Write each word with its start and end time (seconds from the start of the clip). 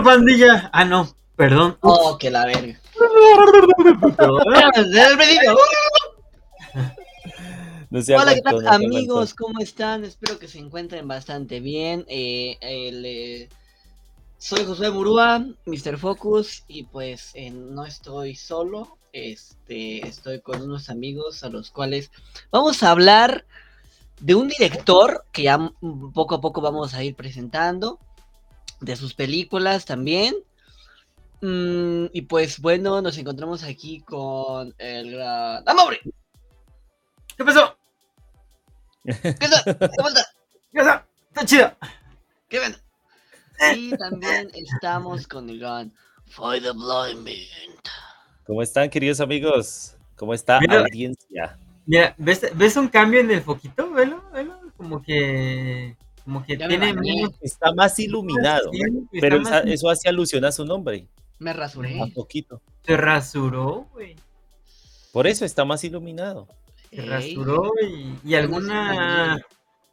pandilla? 0.00 0.70
Ah, 0.72 0.84
no, 0.84 1.12
perdón. 1.34 1.76
Oh, 1.80 2.16
que 2.18 2.30
la 2.30 2.46
verga. 2.46 2.78
No 7.92 8.00
Hola, 8.00 8.34
¿qué 8.34 8.40
tal 8.40 8.66
amigos? 8.68 9.34
¿Cómo 9.34 9.60
están? 9.60 10.02
Espero 10.04 10.38
que 10.38 10.48
se 10.48 10.58
encuentren 10.58 11.06
bastante 11.06 11.60
bien. 11.60 12.06
Eh, 12.08 12.56
el, 12.62 13.04
eh, 13.04 13.50
soy 14.38 14.64
José 14.64 14.90
Murúa, 14.90 15.44
Mr. 15.66 15.98
Focus, 15.98 16.64
y 16.68 16.84
pues 16.84 17.32
eh, 17.34 17.50
no 17.50 17.84
estoy 17.84 18.34
solo. 18.34 18.96
Este, 19.12 20.08
estoy 20.08 20.40
con 20.40 20.62
unos 20.62 20.88
amigos 20.88 21.44
a 21.44 21.50
los 21.50 21.70
cuales 21.70 22.10
vamos 22.50 22.82
a 22.82 22.92
hablar 22.92 23.44
de 24.20 24.36
un 24.36 24.48
director 24.48 25.26
que 25.30 25.42
ya 25.42 25.58
poco 26.14 26.36
a 26.36 26.40
poco 26.40 26.62
vamos 26.62 26.94
a 26.94 27.04
ir 27.04 27.14
presentando, 27.14 27.98
de 28.82 28.96
sus 28.96 29.14
películas 29.14 29.86
también. 29.86 30.34
Mm, 31.40 32.06
y 32.12 32.22
pues 32.22 32.60
bueno, 32.60 33.00
nos 33.00 33.16
encontramos 33.18 33.64
aquí 33.64 34.00
con 34.02 34.74
el 34.78 35.12
gran... 35.12 35.64
¡Ah, 35.66 35.74
hombre! 35.80 36.00
¿Qué 37.36 37.44
pasó? 37.44 37.76
¿Qué 39.04 39.48
tal? 39.48 39.90
¿Cómo 39.96 40.08
estás? 40.08 40.34
¿Qué 40.70 40.78
pasó? 40.78 41.02
Está 41.28 41.46
chido. 41.46 41.72
¿Qué 42.48 42.58
ven? 42.58 42.76
Y 43.76 43.96
también 43.96 44.50
estamos 44.54 45.26
con 45.26 45.48
el 45.48 45.58
gran 45.58 45.92
Fight 46.26 46.62
the 46.62 46.72
Blind 46.72 47.24
Man. 47.24 47.76
¿Cómo 48.44 48.62
están, 48.62 48.90
queridos 48.90 49.20
amigos? 49.20 49.96
¿Cómo 50.16 50.34
está 50.34 50.60
Mira. 50.60 50.80
audiencia? 50.80 51.58
Mira, 51.86 52.14
¿ves, 52.18 52.46
¿ves 52.54 52.76
un 52.76 52.88
cambio 52.88 53.20
en 53.20 53.30
el 53.30 53.42
foquito? 53.42 53.90
Velo, 53.92 54.22
velo. 54.32 54.58
Como 54.76 55.02
que. 55.02 55.96
Como 56.24 56.44
que 56.44 56.56
tiene 56.56 56.92
menos. 56.94 57.32
Está 57.40 57.72
más 57.72 57.98
iluminado, 57.98 58.70
Sí, 58.72 58.80
está 58.80 59.20
pero 59.20 59.40
más- 59.40 59.48
esa- 59.48 59.60
eso 59.72 59.88
hace 59.90 60.08
alusión 60.08 60.44
a 60.44 60.52
su 60.52 60.64
nombre, 60.64 61.06
Me 61.38 61.52
rasuré. 61.52 62.00
a 62.00 62.06
poquito. 62.06 62.60
Se 62.86 62.96
rasuró, 62.96 63.88
güey. 63.92 64.16
Por 65.12 65.26
eso 65.26 65.44
está 65.44 65.64
más 65.64 65.82
iluminado. 65.84 66.48
Se 66.90 67.02
rasuró 67.02 67.72
y, 67.82 68.18
y 68.24 68.34
alguna. 68.34 69.44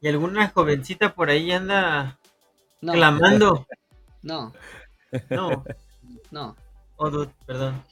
Y 0.01 0.07
alguna 0.07 0.47
jovencita 0.49 1.13
por 1.13 1.29
ahí 1.29 1.51
anda 1.51 2.17
No, 2.81 2.93
clamando. 2.93 3.67
no, 4.21 4.53
No, 5.29 5.63
no. 6.31 6.55
oh, 6.97 7.09
dude, 7.09 7.31
perdón. 7.45 7.83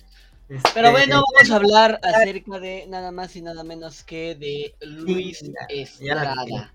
Pero 0.47 0.59
Este, 0.63 0.91
bueno, 0.91 1.15
vamos 1.35 1.51
a 1.51 1.55
hablar 1.57 1.99
acerca 2.01 2.59
de 2.59 2.85
nada 2.87 3.11
más 3.11 3.35
y 3.35 3.41
nada 3.41 3.63
menos 3.65 4.03
que 4.05 4.35
de 4.35 4.73
Luis 4.85 5.39
Sí, 5.39 5.47
ya- 5.51 5.67
ya 6.05 6.15
la 6.15 6.21
Estrada. 6.23 6.73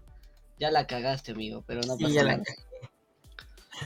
Ya 0.63 0.71
la 0.71 0.87
cagaste, 0.87 1.33
amigo, 1.33 1.65
pero 1.67 1.81
no 1.89 1.97
Sí, 1.97 2.05
pasa 2.05 2.15
ya 2.15 2.23
la 2.23 2.37
nada. 2.37 2.45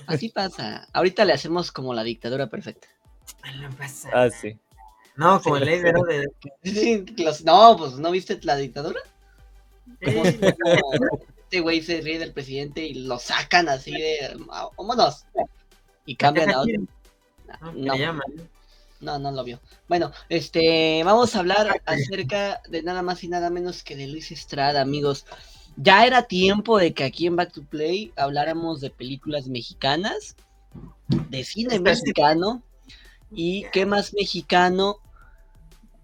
Así 0.06 0.28
pasa. 0.28 0.86
Ahorita 0.92 1.24
le 1.24 1.32
hacemos 1.32 1.72
como 1.72 1.94
la 1.94 2.04
dictadura 2.04 2.48
perfecta. 2.48 2.86
No 3.62 3.70
pasa. 3.70 4.10
Ah, 4.12 4.28
sí. 4.28 4.58
No, 5.16 5.40
como 5.40 5.56
el 5.56 5.64
ley 5.64 5.78
de. 5.80 6.28
Sí, 6.62 7.02
los- 7.16 7.44
No, 7.46 7.76
pues 7.78 7.94
¿no 7.94 8.10
viste 8.10 8.38
la 8.42 8.56
dictadura? 8.56 9.00
Sí, 10.02 10.38
este 11.44 11.60
güey 11.60 11.80
se 11.80 12.02
ríe 12.02 12.18
del 12.18 12.34
presidente 12.34 12.84
y 12.84 12.92
lo 13.06 13.18
sacan 13.18 13.70
así 13.70 13.92
de 13.92 14.36
"Ah, 14.50 14.68
vámonos 14.76 15.24
y 16.04 16.14
cambian 16.16 16.50
a 16.50 16.60
otro. 16.60 16.74
No, 17.72 17.94
que 17.94 18.04
No, 18.06 18.20
no, 19.00 19.18
no 19.18 19.30
lo 19.30 19.44
vio. 19.44 19.60
Bueno, 19.88 20.12
este, 20.28 21.02
vamos 21.04 21.34
a 21.34 21.38
hablar 21.38 21.80
acerca 21.86 22.60
de 22.68 22.82
nada 22.82 23.00
más 23.00 23.24
y 23.24 23.28
nada 23.28 23.48
menos 23.48 23.82
que 23.82 23.96
de 23.96 24.08
Luis 24.08 24.30
Estrada, 24.30 24.82
amigos. 24.82 25.24
Ya 25.76 26.06
era 26.06 26.22
tiempo 26.22 26.78
de 26.78 26.94
que 26.94 27.04
aquí 27.04 27.26
en 27.26 27.36
Back 27.36 27.52
to 27.52 27.62
Play 27.62 28.12
habláramos 28.16 28.80
de 28.80 28.90
películas 28.90 29.48
mexicanas, 29.48 30.36
de 31.08 31.44
cine 31.44 31.78
mexicano, 31.78 32.62
y 33.30 33.66
qué 33.72 33.86
más 33.86 34.14
mexicano 34.14 34.96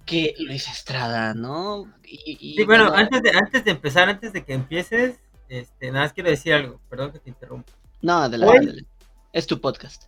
que 0.04 0.34
Luis 0.38 0.68
Estrada, 0.68 1.34
¿no? 1.34 1.92
Y, 2.04 2.36
y, 2.40 2.56
Sí, 2.56 2.64
bueno, 2.64 2.92
antes 2.92 3.22
de, 3.22 3.30
antes 3.30 3.64
de 3.64 3.70
empezar, 3.70 4.08
antes 4.08 4.32
de 4.32 4.44
que 4.44 4.52
empieces, 4.52 5.18
este, 5.48 5.90
nada 5.90 6.06
más 6.06 6.12
quiero 6.12 6.30
decir 6.30 6.54
algo. 6.54 6.80
Perdón 6.88 7.12
que 7.12 7.18
te 7.18 7.30
interrumpa. 7.30 7.72
No, 8.00 8.14
adelante, 8.14 8.56
adelante. 8.56 8.90
Es 9.32 9.46
tu 9.46 9.60
podcast. 9.60 10.04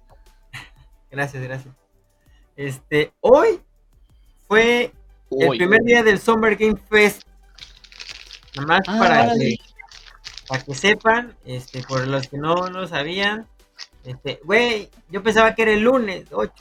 Gracias, 1.10 1.42
gracias. 1.42 1.74
Este, 2.56 3.12
hoy 3.20 3.60
fue 4.48 4.92
el 5.30 5.48
primer 5.56 5.82
día 5.82 6.02
del 6.02 6.18
Summer 6.18 6.56
Game 6.56 6.76
Fest. 6.88 7.22
Nada 8.56 8.66
más 8.66 8.80
Ah, 8.86 8.98
para, 8.98 9.34
que, 9.34 9.56
para 10.48 10.64
que 10.64 10.74
sepan, 10.74 11.36
este, 11.44 11.82
por 11.82 12.06
los 12.06 12.28
que 12.28 12.38
no 12.38 12.68
lo 12.68 12.86
sabían, 12.86 13.46
este, 14.04 14.40
güey, 14.44 14.88
yo 15.10 15.22
pensaba 15.22 15.54
que 15.54 15.62
era 15.62 15.72
el 15.72 15.80
lunes 15.80 16.26
8. 16.30 16.52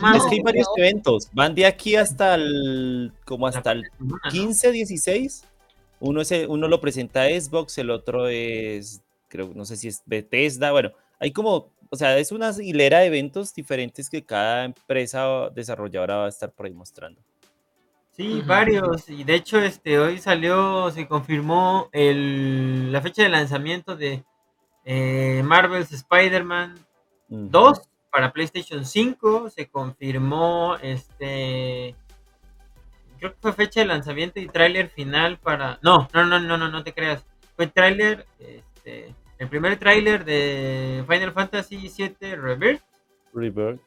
No 0.00 0.16
Es 0.16 0.22
que 0.24 0.36
hay 0.36 0.40
varios 0.40 0.66
eventos. 0.76 1.28
Van 1.32 1.54
de 1.54 1.66
aquí 1.66 1.94
hasta 1.94 2.34
el. 2.34 3.12
como 3.24 3.46
hasta 3.46 3.72
el 3.72 3.84
¿no? 4.00 4.16
15, 4.30 4.72
16. 4.72 5.44
Uno, 6.00 6.20
es 6.20 6.32
el- 6.32 6.48
uno 6.48 6.66
lo 6.68 6.80
presenta 6.80 7.26
Xbox, 7.26 7.78
el 7.78 7.90
otro 7.90 8.26
es. 8.28 9.02
Creo, 9.28 9.52
no 9.54 9.64
sé 9.64 9.76
si 9.76 9.88
es 9.88 10.02
Bethesda. 10.06 10.72
Bueno, 10.72 10.90
hay 11.20 11.32
como. 11.32 11.70
O 11.90 11.96
sea, 11.96 12.18
es 12.18 12.32
una 12.32 12.50
hilera 12.60 13.00
de 13.00 13.06
eventos 13.06 13.54
diferentes 13.54 14.10
que 14.10 14.24
cada 14.24 14.64
empresa 14.64 15.48
desarrolladora 15.54 16.16
va 16.16 16.26
a 16.26 16.30
estar 16.30 16.50
por 16.50 16.66
ahí 16.66 16.72
mostrando. 16.72 17.20
Sí, 18.16 18.42
varios. 18.46 19.08
Y 19.08 19.24
de 19.24 19.34
hecho, 19.34 19.58
este, 19.58 19.98
hoy 19.98 20.18
salió, 20.18 20.90
se 20.92 21.08
confirmó 21.08 21.88
el, 21.92 22.92
la 22.92 23.00
fecha 23.00 23.24
de 23.24 23.28
lanzamiento 23.28 23.96
de 23.96 24.24
eh, 24.84 25.42
Marvel's 25.44 25.90
Spider-Man 25.90 26.78
Ujú. 27.28 27.48
2 27.50 27.80
para 28.12 28.32
PlayStation 28.32 28.84
5. 28.84 29.50
Se 29.50 29.66
confirmó, 29.68 30.76
este, 30.80 31.96
creo 33.18 33.32
que 33.32 33.38
fue 33.40 33.52
fecha 33.52 33.80
de 33.80 33.86
lanzamiento 33.86 34.38
y 34.38 34.46
tráiler 34.46 34.90
final 34.90 35.38
para... 35.38 35.80
No, 35.82 36.08
no, 36.12 36.24
no, 36.24 36.38
no, 36.38 36.56
no, 36.56 36.68
no 36.68 36.84
te 36.84 36.94
creas. 36.94 37.26
Fue 37.56 37.66
tráiler, 37.66 38.26
este, 38.38 39.12
el 39.38 39.48
primer 39.48 39.76
tráiler 39.76 40.24
de 40.24 41.04
Final 41.08 41.32
Fantasy 41.32 41.88
VII 41.88 42.36
Rebirth. 42.36 42.82
Rebirth. 43.32 43.80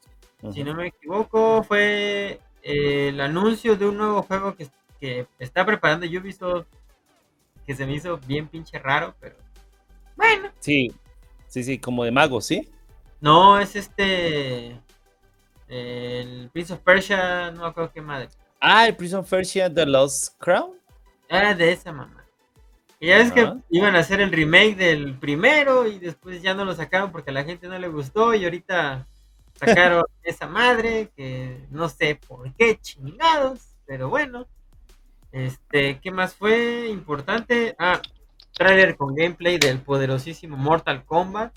Si 0.51 0.63
no 0.63 0.75
me 0.75 0.87
equivoco, 0.87 1.63
fue 1.63 2.41
eh, 2.67 3.09
el 3.09 3.21
anuncio 3.21 3.77
de 3.77 3.87
un 3.87 3.97
nuevo 3.97 4.23
juego 4.23 4.55
que, 4.55 4.67
que 4.99 5.25
está 5.39 5.65
preparando 5.65 6.05
Ubisoft, 6.05 6.67
que 7.65 7.73
se 7.73 7.85
me 7.85 7.93
hizo 7.93 8.17
bien 8.27 8.47
pinche 8.47 8.77
raro, 8.77 9.15
pero 9.21 9.37
bueno. 10.17 10.49
Sí, 10.59 10.91
sí, 11.47 11.63
sí, 11.63 11.79
como 11.79 12.03
de 12.03 12.11
mago, 12.11 12.41
¿sí? 12.41 12.69
No, 13.21 13.57
es 13.57 13.75
este, 13.77 14.77
el 15.69 16.49
Prince 16.51 16.73
of 16.73 16.79
Persia, 16.79 17.51
no 17.51 17.61
me 17.61 17.67
acuerdo 17.67 17.91
qué 17.93 18.01
madre. 18.01 18.27
Ah, 18.59 18.85
el 18.85 18.97
Prison 18.97 19.23
Persia 19.23 19.73
The 19.73 19.85
Lost 19.85 20.35
Crown. 20.37 20.75
Era 21.29 21.53
de 21.53 21.71
esa 21.71 21.93
mamá. 21.93 22.25
Y 22.99 23.07
ya 23.07 23.19
es 23.19 23.31
que 23.31 23.53
iban 23.69 23.95
a 23.95 23.99
hacer 23.99 24.19
el 24.19 24.31
remake 24.31 24.75
del 24.75 25.17
primero 25.17 25.87
y 25.87 25.99
después 25.99 26.41
ya 26.41 26.53
no 26.53 26.65
lo 26.65 26.73
sacaron 26.73 27.11
porque 27.11 27.29
a 27.29 27.33
la 27.33 27.43
gente 27.43 27.67
no 27.67 27.77
le 27.77 27.87
gustó 27.87 28.33
y 28.33 28.43
ahorita 28.43 29.07
sacaron 29.57 30.03
esa 30.23 30.47
madre 30.47 31.09
que 31.15 31.65
no 31.69 31.89
sé 31.89 32.19
por 32.27 32.53
qué 32.53 32.77
chingados, 32.79 33.75
pero 33.85 34.09
bueno. 34.09 34.47
Este, 35.31 35.99
¿qué 35.99 36.11
más 36.11 36.33
fue 36.33 36.87
importante? 36.87 37.75
Ah, 37.77 38.01
trailer 38.53 38.95
con 38.95 39.13
gameplay 39.13 39.57
del 39.57 39.79
poderosísimo 39.79 40.57
Mortal 40.57 41.05
Kombat. 41.05 41.55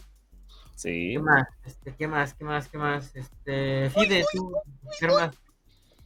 Sí. 0.74 1.12
¿Qué 1.14 1.18
más? 1.18 1.48
Este, 1.64 1.94
¿qué 1.94 2.08
más? 2.08 2.34
¿Qué 2.34 2.44
más? 2.44 2.68
¿Qué 2.68 2.78
más? 2.78 3.14
Este, 3.14 3.90
Fide, 3.90 4.24
tú, 4.32 4.52
¿qué 4.98 5.06
más? 5.06 5.34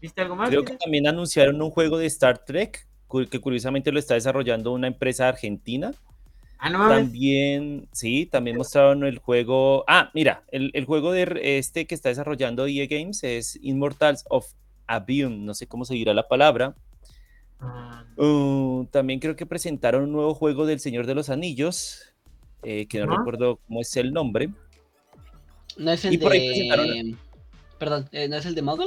¿Viste 0.01 0.21
algo 0.21 0.37
más? 0.37 0.51
Creo 0.51 0.63
Fide? 0.63 0.73
que 0.73 0.79
también 0.79 1.07
anunciaron 1.07 1.61
un 1.63 1.71
juego 1.71 1.99
de 1.99 2.07
Star 2.07 2.45
Trek, 2.45 2.87
que 3.31 3.41
curiosamente 3.41 3.93
lo 3.93 3.99
está 3.99 4.15
desarrollando 4.15 4.73
una 4.73 4.89
empresa 4.89 5.29
argentina. 5.29 5.93
Ah, 6.59 6.71
no 6.71 6.79
mames. 6.79 6.97
También, 7.05 7.89
sí, 7.93 8.27
también 8.27 8.57
mostraron 8.57 9.05
el 9.05 9.19
juego. 9.19 9.85
Ah, 9.87 10.11
mira, 10.15 10.45
el, 10.51 10.71
el 10.75 10.85
juego 10.87 11.13
de 11.13 11.41
este 11.59 11.87
que 11.87 11.95
está 11.95 12.09
desarrollando 12.09 12.67
EA 12.67 12.87
Games 12.89 13.23
es 13.25 13.59
Immortals 13.63 14.25
of 14.31 14.47
Abium, 14.87 15.45
no 15.45 15.55
sé 15.55 15.67
cómo 15.67 15.85
se 15.85 15.95
dirá 15.95 16.15
la 16.15 16.29
palabra. 16.29 16.75
Ah, 17.61 18.05
Uh, 18.17 18.87
también 18.93 19.19
creo 19.19 19.35
que 19.35 19.45
presentaron 19.45 20.05
un 20.05 20.13
nuevo 20.13 20.35
juego 20.35 20.67
del 20.67 20.79
Señor 20.79 21.05
de 21.07 21.17
los 21.17 21.31
Anillos, 21.31 22.15
eh, 22.63 22.87
que 22.87 23.01
no 23.01 23.07
recuerdo 23.07 23.57
cómo 23.67 23.81
es 23.81 23.97
el 23.97 24.13
nombre. 24.13 24.51
No 25.77 25.91
es 25.91 26.05
el 26.05 26.15
Y 26.15 26.19
por 26.19 26.31
ahí 26.31 26.41
de. 26.41 26.47
presentaron- 26.55 27.19
Perdón, 27.79 28.09
eh, 28.13 28.29
¿no 28.29 28.37
es 28.37 28.47
el 28.47 28.55
de 28.55 28.63
Muggle? 28.63 28.87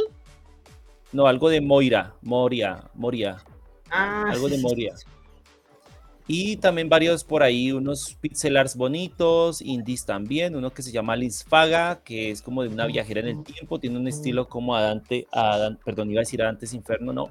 No, 1.12 1.28
algo 1.28 1.50
de 1.50 1.60
Moira, 1.60 2.14
Moria, 2.22 2.84
Moria. 2.94 3.38
ah, 3.90 4.24
Algo 4.30 4.48
sí, 4.48 4.56
de 4.56 4.62
Moria. 4.62 4.96
sí, 4.96 5.04
sí. 5.06 5.12
Y 6.30 6.58
también 6.58 6.90
varios 6.90 7.24
por 7.24 7.42
ahí, 7.42 7.72
unos 7.72 8.16
pixel 8.20 8.58
arts 8.58 8.76
bonitos, 8.76 9.62
indies 9.62 10.06
también, 10.06 10.56
uno 10.58 10.72
que 10.72 10.82
se 10.82 10.92
llama 10.92 11.16
Liz 11.16 11.46
Faga, 11.48 12.02
que 12.04 12.32
es 12.32 12.42
como 12.42 12.64
de 12.64 12.70
una 12.70 12.86
viajera 12.86 13.22
en 13.22 13.28
el 13.30 13.44
tiempo, 13.46 13.80
tiene 13.80 13.98
un 13.98 14.08
estilo 14.10 14.50
como 14.50 14.76
a 14.76 14.82
Dante, 14.82 15.26
a 15.32 15.58
Dan- 15.58 15.80
perdón, 15.86 16.12
iba 16.12 16.20
a 16.20 16.24
decir 16.24 16.42
a 16.42 16.46
Dantes 16.46 16.74
Inferno, 16.74 17.14
no, 17.14 17.30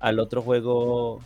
al 0.00 0.18
otro 0.18 0.42
juego 0.42 1.20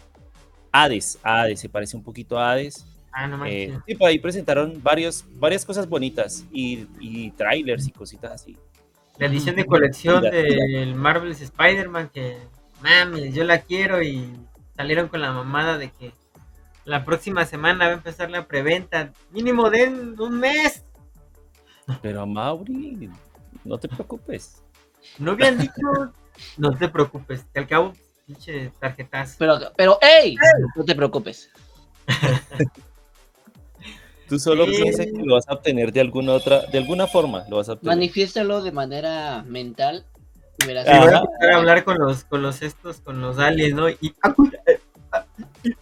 Hades, 0.72 1.18
Hades, 1.22 1.58
se 1.58 1.70
parece 1.70 1.96
un 1.96 2.02
poquito 2.02 2.38
a 2.38 2.52
Hades. 2.52 2.84
Ah, 3.12 3.26
no 3.26 3.46
Eh, 3.46 3.72
y 3.86 3.94
por 3.94 4.08
ahí 4.10 4.18
presentaron 4.18 4.78
varios, 4.82 5.24
varias 5.36 5.64
cosas 5.64 5.88
bonitas 5.88 6.44
y, 6.52 6.86
y 7.00 7.30
trailers 7.30 7.88
y 7.88 7.92
cositas 7.92 8.30
así. 8.32 8.58
La 9.18 9.26
edición 9.28 9.56
de 9.56 9.64
colección 9.64 10.22
del 10.22 10.94
Marvel's 10.94 11.40
Spider-Man 11.40 12.10
que 12.12 12.36
mames, 12.82 13.34
yo 13.34 13.44
la 13.44 13.62
quiero 13.62 14.02
y 14.02 14.28
salieron 14.76 15.08
con 15.08 15.22
la 15.22 15.32
mamada 15.32 15.78
de 15.78 15.90
que 15.90 16.12
la 16.86 17.04
próxima 17.04 17.44
semana 17.44 17.86
va 17.86 17.90
a 17.90 17.94
empezar 17.94 18.30
la 18.30 18.46
preventa. 18.46 19.12
Mínimo 19.30 19.68
de 19.70 19.88
un 19.88 20.38
mes. 20.38 20.84
Pero 22.00 22.26
Mauri, 22.26 23.10
no 23.64 23.76
te 23.78 23.88
preocupes. 23.88 24.62
No 25.18 25.32
habían 25.32 25.58
dicho, 25.58 25.72
no 26.56 26.76
te 26.76 26.88
preocupes, 26.88 27.44
que 27.52 27.58
al 27.60 27.66
cabo, 27.66 27.92
pinche 28.26 28.72
tarjetazo. 28.80 29.36
Pero, 29.38 29.58
pero, 29.76 29.98
¡ey! 30.00 30.36
No 30.74 30.84
te 30.84 30.94
preocupes. 30.94 31.50
Tú 34.28 34.38
solo 34.40 34.66
Sí. 34.66 34.82
piensa 34.82 35.04
que 35.04 35.12
lo 35.24 35.34
vas 35.34 35.48
a 35.48 35.54
obtener 35.54 35.92
de 35.92 36.00
alguna 36.00 36.32
otra, 36.32 36.62
de 36.66 36.78
alguna 36.78 37.06
forma 37.06 37.44
lo 37.48 37.58
vas 37.58 37.68
a 37.68 37.74
obtener. 37.74 37.94
Manifiéstalo 37.96 38.62
de 38.62 38.72
manera 38.72 39.44
mental. 39.46 40.04
y 40.58 40.66
verás 40.66 40.86
Sí, 40.86 40.90
voy 40.98 41.14
a 41.14 41.18
empezar 41.18 41.52
a 41.52 41.56
hablar 41.58 41.84
con 41.84 41.98
los, 41.98 42.24
con 42.24 42.42
los 42.42 42.62
estos, 42.62 43.00
con 43.00 43.20
los 43.20 43.38
aliens, 43.38 43.74
¿no? 43.74 43.88
Y 43.88 44.14
ah, 44.22 44.34
eh, 44.66 44.75
ah, 44.75 44.75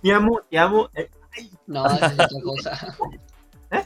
te 0.02 0.12
amo, 0.12 0.40
te 0.50 0.58
amo. 0.58 0.88
eh, 0.94 1.08
ay. 1.36 1.50
No, 1.66 1.86
esa 1.86 2.06
es 2.06 2.12
otra 2.12 2.28
cosa. 2.42 2.96
¿Eh? 3.70 3.84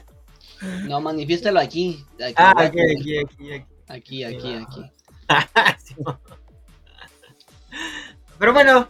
No, 0.87 0.99
manifiéstalo 1.01 1.59
aquí. 1.59 2.05
Aquí, 2.15 2.33
Ah, 2.37 2.53
aquí, 2.57 2.79
aquí, 2.79 3.17
aquí, 3.17 3.51
aquí. 3.87 4.23
aquí, 4.23 4.23
aquí, 4.23 4.53
aquí. 4.55 4.91
Pero 8.37 8.53
bueno, 8.53 8.89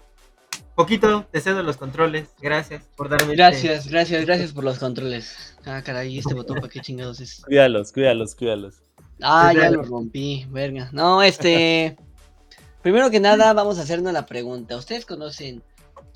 poquito, 0.76 1.26
te 1.32 1.42
cedo 1.42 1.64
los 1.64 1.78
controles. 1.78 2.30
Gracias 2.40 2.84
por 2.96 3.10
darme 3.10 3.34
este- 3.34 3.36
Gracias, 3.36 3.88
gracias, 3.88 4.26
gracias 4.26 4.52
por 4.54 4.64
los 4.64 4.80
controles. 4.80 5.56
Ah, 5.66 5.82
caray, 5.84 6.18
este 6.18 6.34
botón 6.34 6.58
para 6.58 6.70
qué 6.70 6.80
chingados 6.80 7.20
es. 7.20 7.42
Cuídalos, 7.46 7.92
cuídalos, 7.92 8.36
cuídalos. 8.36 8.76
Ah, 9.22 9.52
ya 9.54 9.70
lo 9.70 9.84
rompí, 9.84 10.46
verga. 10.50 10.90
No, 10.94 11.22
este. 11.22 11.98
Primero 12.82 13.10
que 13.12 13.20
nada, 13.20 13.52
vamos 13.54 13.78
a 13.78 13.82
hacernos 13.82 14.14
la 14.14 14.26
pregunta. 14.26 14.78
¿Ustedes 14.78 15.06
conocen 15.06 15.62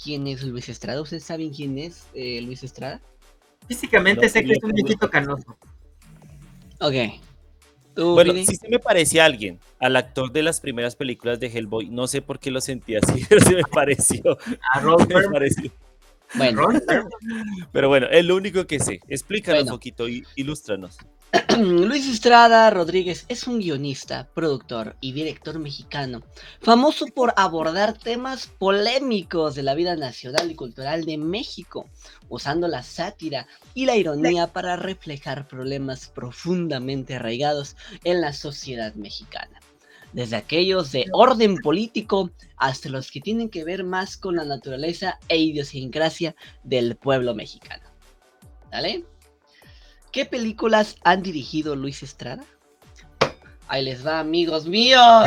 quién 0.02 0.28
es 0.28 0.44
Luis 0.44 0.70
Estrada? 0.70 1.02
¿Ustedes 1.02 1.24
saben 1.24 1.52
quién 1.52 1.78
es 1.78 2.08
eh, 2.14 2.42
Luis 2.42 2.64
Estrada? 2.64 3.02
Físicamente 3.68 4.22
No, 4.22 4.30
sé 4.30 4.44
que 4.44 4.54
es 4.54 4.64
un 4.64 4.72
viejito 4.72 5.10
canoso. 5.10 5.58
Ok. 6.80 6.96
¿Tú, 7.96 8.14
Bueno, 8.14 8.34
sí 8.34 8.56
se 8.56 8.70
me 8.70 8.80
parecía 8.80 9.24
a 9.24 9.26
alguien, 9.28 9.60
al 9.80 9.96
actor 9.96 10.32
de 10.32 10.42
las 10.42 10.60
primeras 10.60 10.96
películas 10.96 11.40
de 11.40 11.48
Hellboy. 11.48 11.90
No 11.90 12.08
sé 12.08 12.22
por 12.22 12.40
qué 12.40 12.50
lo 12.52 12.60
sentía 12.60 13.00
así, 13.02 13.24
pero 13.30 13.42
se 13.42 13.56
me 13.56 13.64
pareció. 13.64 14.38
A 14.74 14.80
Ron 14.80 15.08
me 15.08 15.30
pareció. 15.30 15.72
Bueno. 16.36 16.68
Pero 17.72 17.90
bueno, 17.90 18.08
es 18.10 18.26
lo 18.26 18.36
único 18.36 18.66
que 18.66 18.80
sé. 18.80 19.00
Explícanos 19.08 19.62
Bueno. 19.62 19.74
un 19.74 19.78
poquito 19.78 20.08
y 20.10 20.24
ilústranos. 20.36 20.98
Luis 21.58 22.08
Estrada 22.08 22.70
Rodríguez 22.70 23.26
es 23.28 23.48
un 23.48 23.60
guionista, 23.60 24.28
productor 24.36 24.96
y 25.02 25.14
director 25.14 25.58
mexicano, 25.58 26.22
famoso 26.62 27.08
por 27.08 27.34
abordar 27.38 27.98
temas 27.98 28.46
polémicos 28.46 29.56
de 29.56 29.64
la 29.64 29.74
vida 29.74 29.96
nacional 29.96 30.52
y 30.52 30.56
cultural 30.56 31.06
de 31.06 31.18
México, 31.18 31.90
usando 32.30 32.68
la 32.68 32.84
sátira 32.84 33.48
y 33.74 33.86
la 33.86 33.96
ironía 33.96 34.46
para 34.48 34.76
reflejar 34.76 35.48
problemas 35.48 36.08
profundamente 36.08 37.16
arraigados 37.16 37.78
en 38.04 38.22
la 38.22 38.34
sociedad 38.34 38.94
mexicana. 38.94 39.63
Desde 40.14 40.36
aquellos 40.36 40.92
de 40.92 41.06
orden 41.12 41.58
político 41.58 42.32
hasta 42.58 42.90
los 42.90 43.12
que 43.12 43.20
tienen 43.20 43.50
que 43.50 43.64
ver 43.64 43.84
más 43.84 44.16
con 44.16 44.36
la 44.36 44.46
naturaleza 44.46 45.20
e 45.28 45.38
idiosincrasia 45.38 46.36
del 46.64 46.96
pueblo 46.96 47.34
mexicano. 47.34 47.84
¿Vale? 48.72 49.04
¿Qué 50.12 50.26
películas 50.26 50.96
han 51.04 51.24
dirigido 51.24 51.76
Luis 51.76 52.04
Estrada? 52.04 52.44
Ahí 53.68 53.84
les 53.84 54.06
va, 54.06 54.20
amigos 54.20 54.68
míos. 54.68 55.26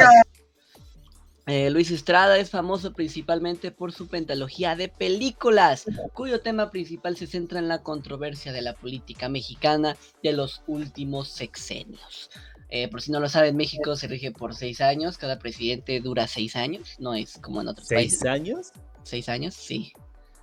Eh, 1.48 1.70
Luis 1.70 1.92
Estrada 1.92 2.38
es 2.38 2.50
famoso 2.50 2.92
principalmente 2.92 3.70
por 3.70 3.92
su 3.92 4.08
pentalogía 4.08 4.74
de 4.74 4.88
películas, 4.88 5.84
cuyo 6.12 6.40
tema 6.40 6.70
principal 6.70 7.16
se 7.16 7.28
centra 7.28 7.60
en 7.60 7.68
la 7.68 7.82
controversia 7.82 8.52
de 8.52 8.62
la 8.62 8.74
política 8.74 9.28
mexicana 9.28 9.96
de 10.24 10.32
los 10.32 10.62
últimos 10.66 11.28
sexenios. 11.28 12.30
Eh, 12.68 12.88
por 12.88 13.00
si 13.00 13.12
no 13.12 13.20
lo 13.20 13.28
saben, 13.28 13.56
México 13.56 13.94
se 13.96 14.08
rige 14.08 14.32
por 14.32 14.54
seis 14.54 14.80
años, 14.80 15.18
cada 15.18 15.38
presidente 15.38 16.00
dura 16.00 16.26
seis 16.26 16.56
años, 16.56 16.96
no 16.98 17.14
es 17.14 17.38
como 17.40 17.60
en 17.62 17.68
otros 17.68 17.86
¿Seis 17.86 18.18
países. 18.18 18.24
años? 18.26 18.72
Seis 19.04 19.28
años, 19.28 19.54
sí. 19.54 19.92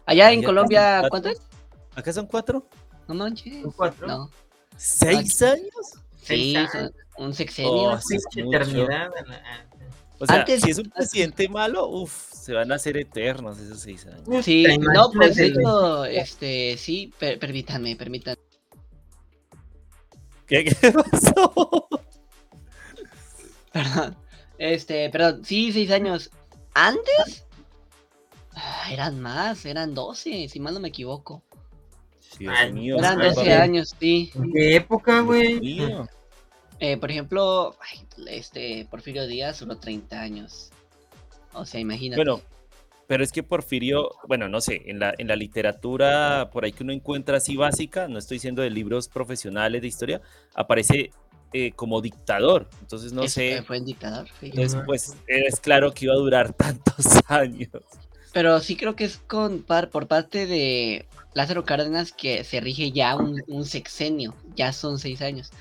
Allá 0.06 0.32
en 0.32 0.42
Colombia, 0.44 1.04
¿cuánto 1.10 1.30
es? 1.30 1.42
¿Acá 1.96 2.14
son 2.14 2.26
cuatro? 2.28 2.66
No 3.08 3.16
manches. 3.16 3.62
¿Son 3.62 3.72
cuatro? 3.72 4.08
No. 4.08 4.30
¿Seis 4.78 5.42
años? 5.42 5.70
Sí, 6.18 6.54
Seis 6.56 6.58
años. 6.76 6.92
un 7.18 7.34
sexenio. 7.34 7.72
Oh, 7.72 8.00
sí. 8.00 8.18
eternidad. 8.38 9.12
O 10.20 10.26
sea, 10.26 10.38
Antes- 10.40 10.62
si 10.62 10.72
es 10.72 10.78
un 10.78 10.90
presidente 10.90 11.50
malo, 11.50 11.90
uff, 11.90 12.32
se 12.34 12.54
van 12.54 12.72
a 12.72 12.76
hacer 12.76 12.96
eternos 12.96 13.60
esos 13.60 13.82
seis 13.82 14.06
años. 14.06 14.46
Sí, 14.46 14.66
no, 14.80 15.12
pues 15.12 15.36
de 15.36 15.48
hecho, 15.48 16.06
este, 16.06 16.78
sí, 16.78 17.14
per- 17.20 17.38
permítanme, 17.40 17.98
permítanme. 17.98 18.38
¿Qué, 20.48 20.64
qué 20.66 20.92
pasó? 20.92 21.88
Perdón. 23.74 24.16
Este, 24.58 25.10
perdón, 25.10 25.44
sí, 25.44 25.72
seis 25.72 25.92
años. 25.92 26.30
¿Antes? 26.74 27.46
Ah, 28.56 28.90
eran 28.92 29.20
más, 29.20 29.66
eran 29.66 29.94
12, 29.94 30.48
si 30.48 30.60
mal 30.60 30.74
no 30.76 30.80
me 30.80 30.90
equivoco. 30.90 31.44
Dios 32.38 32.54
Ay, 32.58 32.74
mío, 32.74 32.98
Eran 32.98 33.22
ay, 33.22 33.30
12 33.30 33.42
ay. 33.42 33.62
años, 33.62 33.96
sí. 34.00 34.32
¿En 34.36 34.52
qué 34.52 34.76
época, 34.76 35.22
güey? 35.22 35.82
Eh, 36.80 36.98
por 36.98 37.12
ejemplo, 37.12 37.76
ay, 37.80 38.06
este, 38.28 38.88
Porfirio 38.90 39.28
Díaz 39.28 39.60
duró 39.60 39.78
30 39.78 40.20
años. 40.20 40.72
O 41.54 41.66
sea, 41.66 41.80
imagínate. 41.80 42.24
Bueno, 42.24 42.42
pero 43.08 43.24
es 43.24 43.32
que 43.32 43.44
Porfirio, 43.44 44.12
bueno, 44.28 44.50
no 44.50 44.62
sé, 44.62 44.82
en 44.86 45.00
la, 45.00 45.14
en 45.18 45.28
la 45.28 45.36
literatura 45.36 46.50
por 46.52 46.66
ahí 46.66 46.72
que 46.72 46.84
uno 46.84 46.94
encuentra 46.94 47.38
así 47.38 47.56
básica, 47.56 48.08
no 48.08 48.18
estoy 48.18 48.38
diciendo 48.38 48.62
de 48.62 48.70
libros 48.70 49.08
profesionales 49.08 49.82
de 49.82 49.88
historia, 49.88 50.22
aparece 50.56 51.12
eh, 51.54 51.72
como 51.74 52.02
dictador. 52.02 52.68
Entonces 52.82 53.14
no 53.14 53.28
sé. 53.28 53.62
Fue 53.66 53.80
un 53.80 53.86
dictador, 53.86 54.28
sí. 54.40 54.48
Entonces, 54.48 54.82
pues 54.86 55.16
es 55.28 55.60
claro 55.60 55.94
que 55.94 56.06
iba 56.06 56.14
a 56.14 56.18
durar 56.18 56.54
tantos 56.58 57.06
años. 57.28 57.70
Pero 58.34 58.60
sí 58.60 58.76
creo 58.76 58.96
que 58.96 59.06
es 59.06 59.18
con 59.28 59.62
par, 59.62 59.90
por 59.90 60.08
parte 60.08 60.48
de 60.48 61.06
Lázaro 61.36 61.64
Cárdenas 61.66 62.12
que 62.12 62.44
se 62.44 62.60
rige 62.60 62.92
ya 62.92 63.16
un, 63.16 63.44
un 63.48 63.66
sexenio, 63.66 64.34
ya 64.56 64.74
son 64.74 64.98
seis 65.00 65.22
años. 65.22 65.52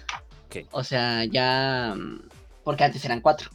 O 0.71 0.83
sea, 0.85 1.25
ya... 1.25 1.95
mm, 1.97 2.29
Porque 2.65 2.85
antes 2.85 3.05
eran 3.05 3.21
cuatro. 3.21 3.51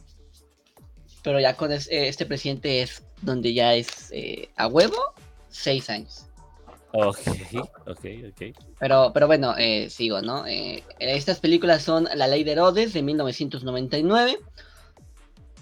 Pero 1.22 1.40
ya 1.40 1.54
con 1.56 1.72
es- 1.72 1.88
eh, 1.88 2.08
este 2.08 2.26
presidente 2.26 2.82
es 2.82 3.02
donde 3.22 3.52
ya 3.54 3.74
es 3.74 4.10
eh, 4.12 4.50
a 4.56 4.68
huevo 4.68 4.96
seis 5.50 5.90
años. 5.90 6.26
Ok, 6.92 7.18
ok, 7.86 8.04
ok. 8.30 8.56
Pero, 8.78 9.10
pero 9.12 9.26
bueno, 9.26 9.54
eh, 9.58 9.90
sigo, 9.90 10.22
¿no? 10.22 10.46
Eh, 10.46 10.82
estas 10.98 11.38
películas 11.40 11.82
son 11.82 12.08
La 12.14 12.26
Ley 12.26 12.44
de 12.44 12.52
Herodes 12.52 12.92
de 12.94 13.02
1999. 13.02 14.38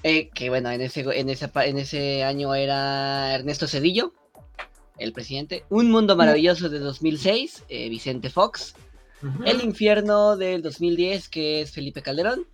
eh, 0.02 0.28
que 0.33 0.49
bueno, 0.50 0.71
en 0.71 0.80
ese, 0.83 1.00
en, 1.00 1.28
ese, 1.28 1.50
en 1.54 1.78
ese 1.78 2.23
año 2.23 2.54
era 2.54 3.35
Ernesto 3.35 3.66
Cedillo, 3.66 4.12
el 4.99 5.12
presidente. 5.12 5.64
Un 5.68 5.90
Mundo 5.90 6.14
Maravilloso 6.16 6.68
de 6.68 6.78
2006, 6.78 7.64
eh, 7.68 7.88
Vicente 7.88 8.30
Fox. 8.30 8.75
El 9.45 9.62
Infierno 9.62 10.37
del 10.37 10.62
2010, 10.62 11.28
que 11.28 11.62
es 11.62 11.73
Felipe 11.73 12.02
Calderón. 12.02 12.47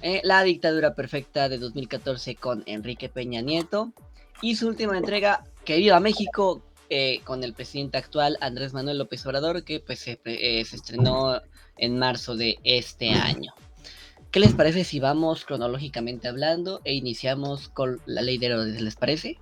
eh, 0.00 0.20
la 0.24 0.42
Dictadura 0.44 0.94
Perfecta 0.94 1.48
de 1.50 1.58
2014 1.58 2.36
con 2.36 2.62
Enrique 2.66 3.08
Peña 3.10 3.42
Nieto. 3.42 3.92
Y 4.40 4.54
su 4.56 4.68
última 4.68 4.96
entrega, 4.96 5.44
Que 5.64 5.76
viva 5.76 6.00
México, 6.00 6.62
eh, 6.90 7.20
con 7.24 7.44
el 7.44 7.52
presidente 7.52 7.98
actual 7.98 8.38
Andrés 8.40 8.72
Manuel 8.72 8.98
López 8.98 9.24
Obrador, 9.26 9.64
que 9.64 9.80
pues 9.80 9.98
se, 10.00 10.20
eh, 10.24 10.64
se 10.64 10.76
estrenó 10.76 11.40
en 11.76 11.98
marzo 11.98 12.36
de 12.36 12.58
este 12.64 13.10
año. 13.10 13.52
¿Qué 14.30 14.40
les 14.40 14.52
parece 14.52 14.84
si 14.84 15.00
vamos 15.00 15.44
cronológicamente 15.44 16.28
hablando 16.28 16.80
e 16.84 16.94
iniciamos 16.94 17.68
con 17.70 18.00
la 18.04 18.20
ley 18.20 18.38
de 18.38 18.46
Herodes? 18.46 18.80
¿Les 18.80 18.96
parece? 18.96 19.38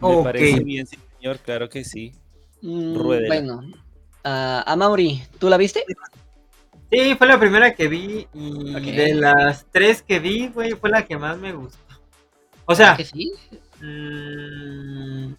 Me 0.00 0.22
parece 0.22 0.60
bien, 0.60 0.86
sí, 0.86 0.98
señor, 1.16 1.38
claro 1.38 1.68
que 1.68 1.84
sí. 1.84 2.12
Mm, 2.60 2.94
bueno, 3.02 3.62
a 4.22 4.62
a 4.70 4.76
Mauri, 4.76 5.22
¿tú 5.38 5.48
la 5.48 5.56
viste? 5.56 5.84
Sí, 6.90 7.14
fue 7.16 7.26
la 7.26 7.40
primera 7.40 7.74
que 7.74 7.88
vi 7.88 8.26
y 8.32 8.92
de 8.92 9.14
las 9.14 9.66
tres 9.70 10.02
que 10.02 10.18
vi, 10.18 10.48
güey, 10.48 10.72
fue 10.72 10.90
la 10.90 11.04
que 11.04 11.16
más 11.16 11.38
me 11.38 11.52
gustó. 11.52 11.78
O 12.66 12.74
sea, 12.74 12.96
¿Que 12.96 13.04
sí? 13.04 13.32
mm, 13.80 15.34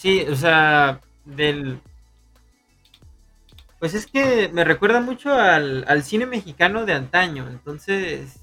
sí, 0.00 0.24
o 0.28 0.34
sea, 0.36 1.00
del... 1.24 1.80
Pues 3.78 3.94
es 3.94 4.06
que 4.06 4.48
me 4.52 4.64
recuerda 4.64 5.00
mucho 5.00 5.32
al, 5.32 5.84
al 5.88 6.02
cine 6.04 6.26
mexicano 6.26 6.84
de 6.84 6.92
antaño, 6.92 7.48
entonces... 7.48 8.40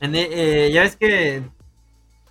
en 0.00 0.14
e- 0.14 0.66
eh, 0.66 0.72
ya 0.72 0.82
ves 0.82 0.96
que 0.96 1.42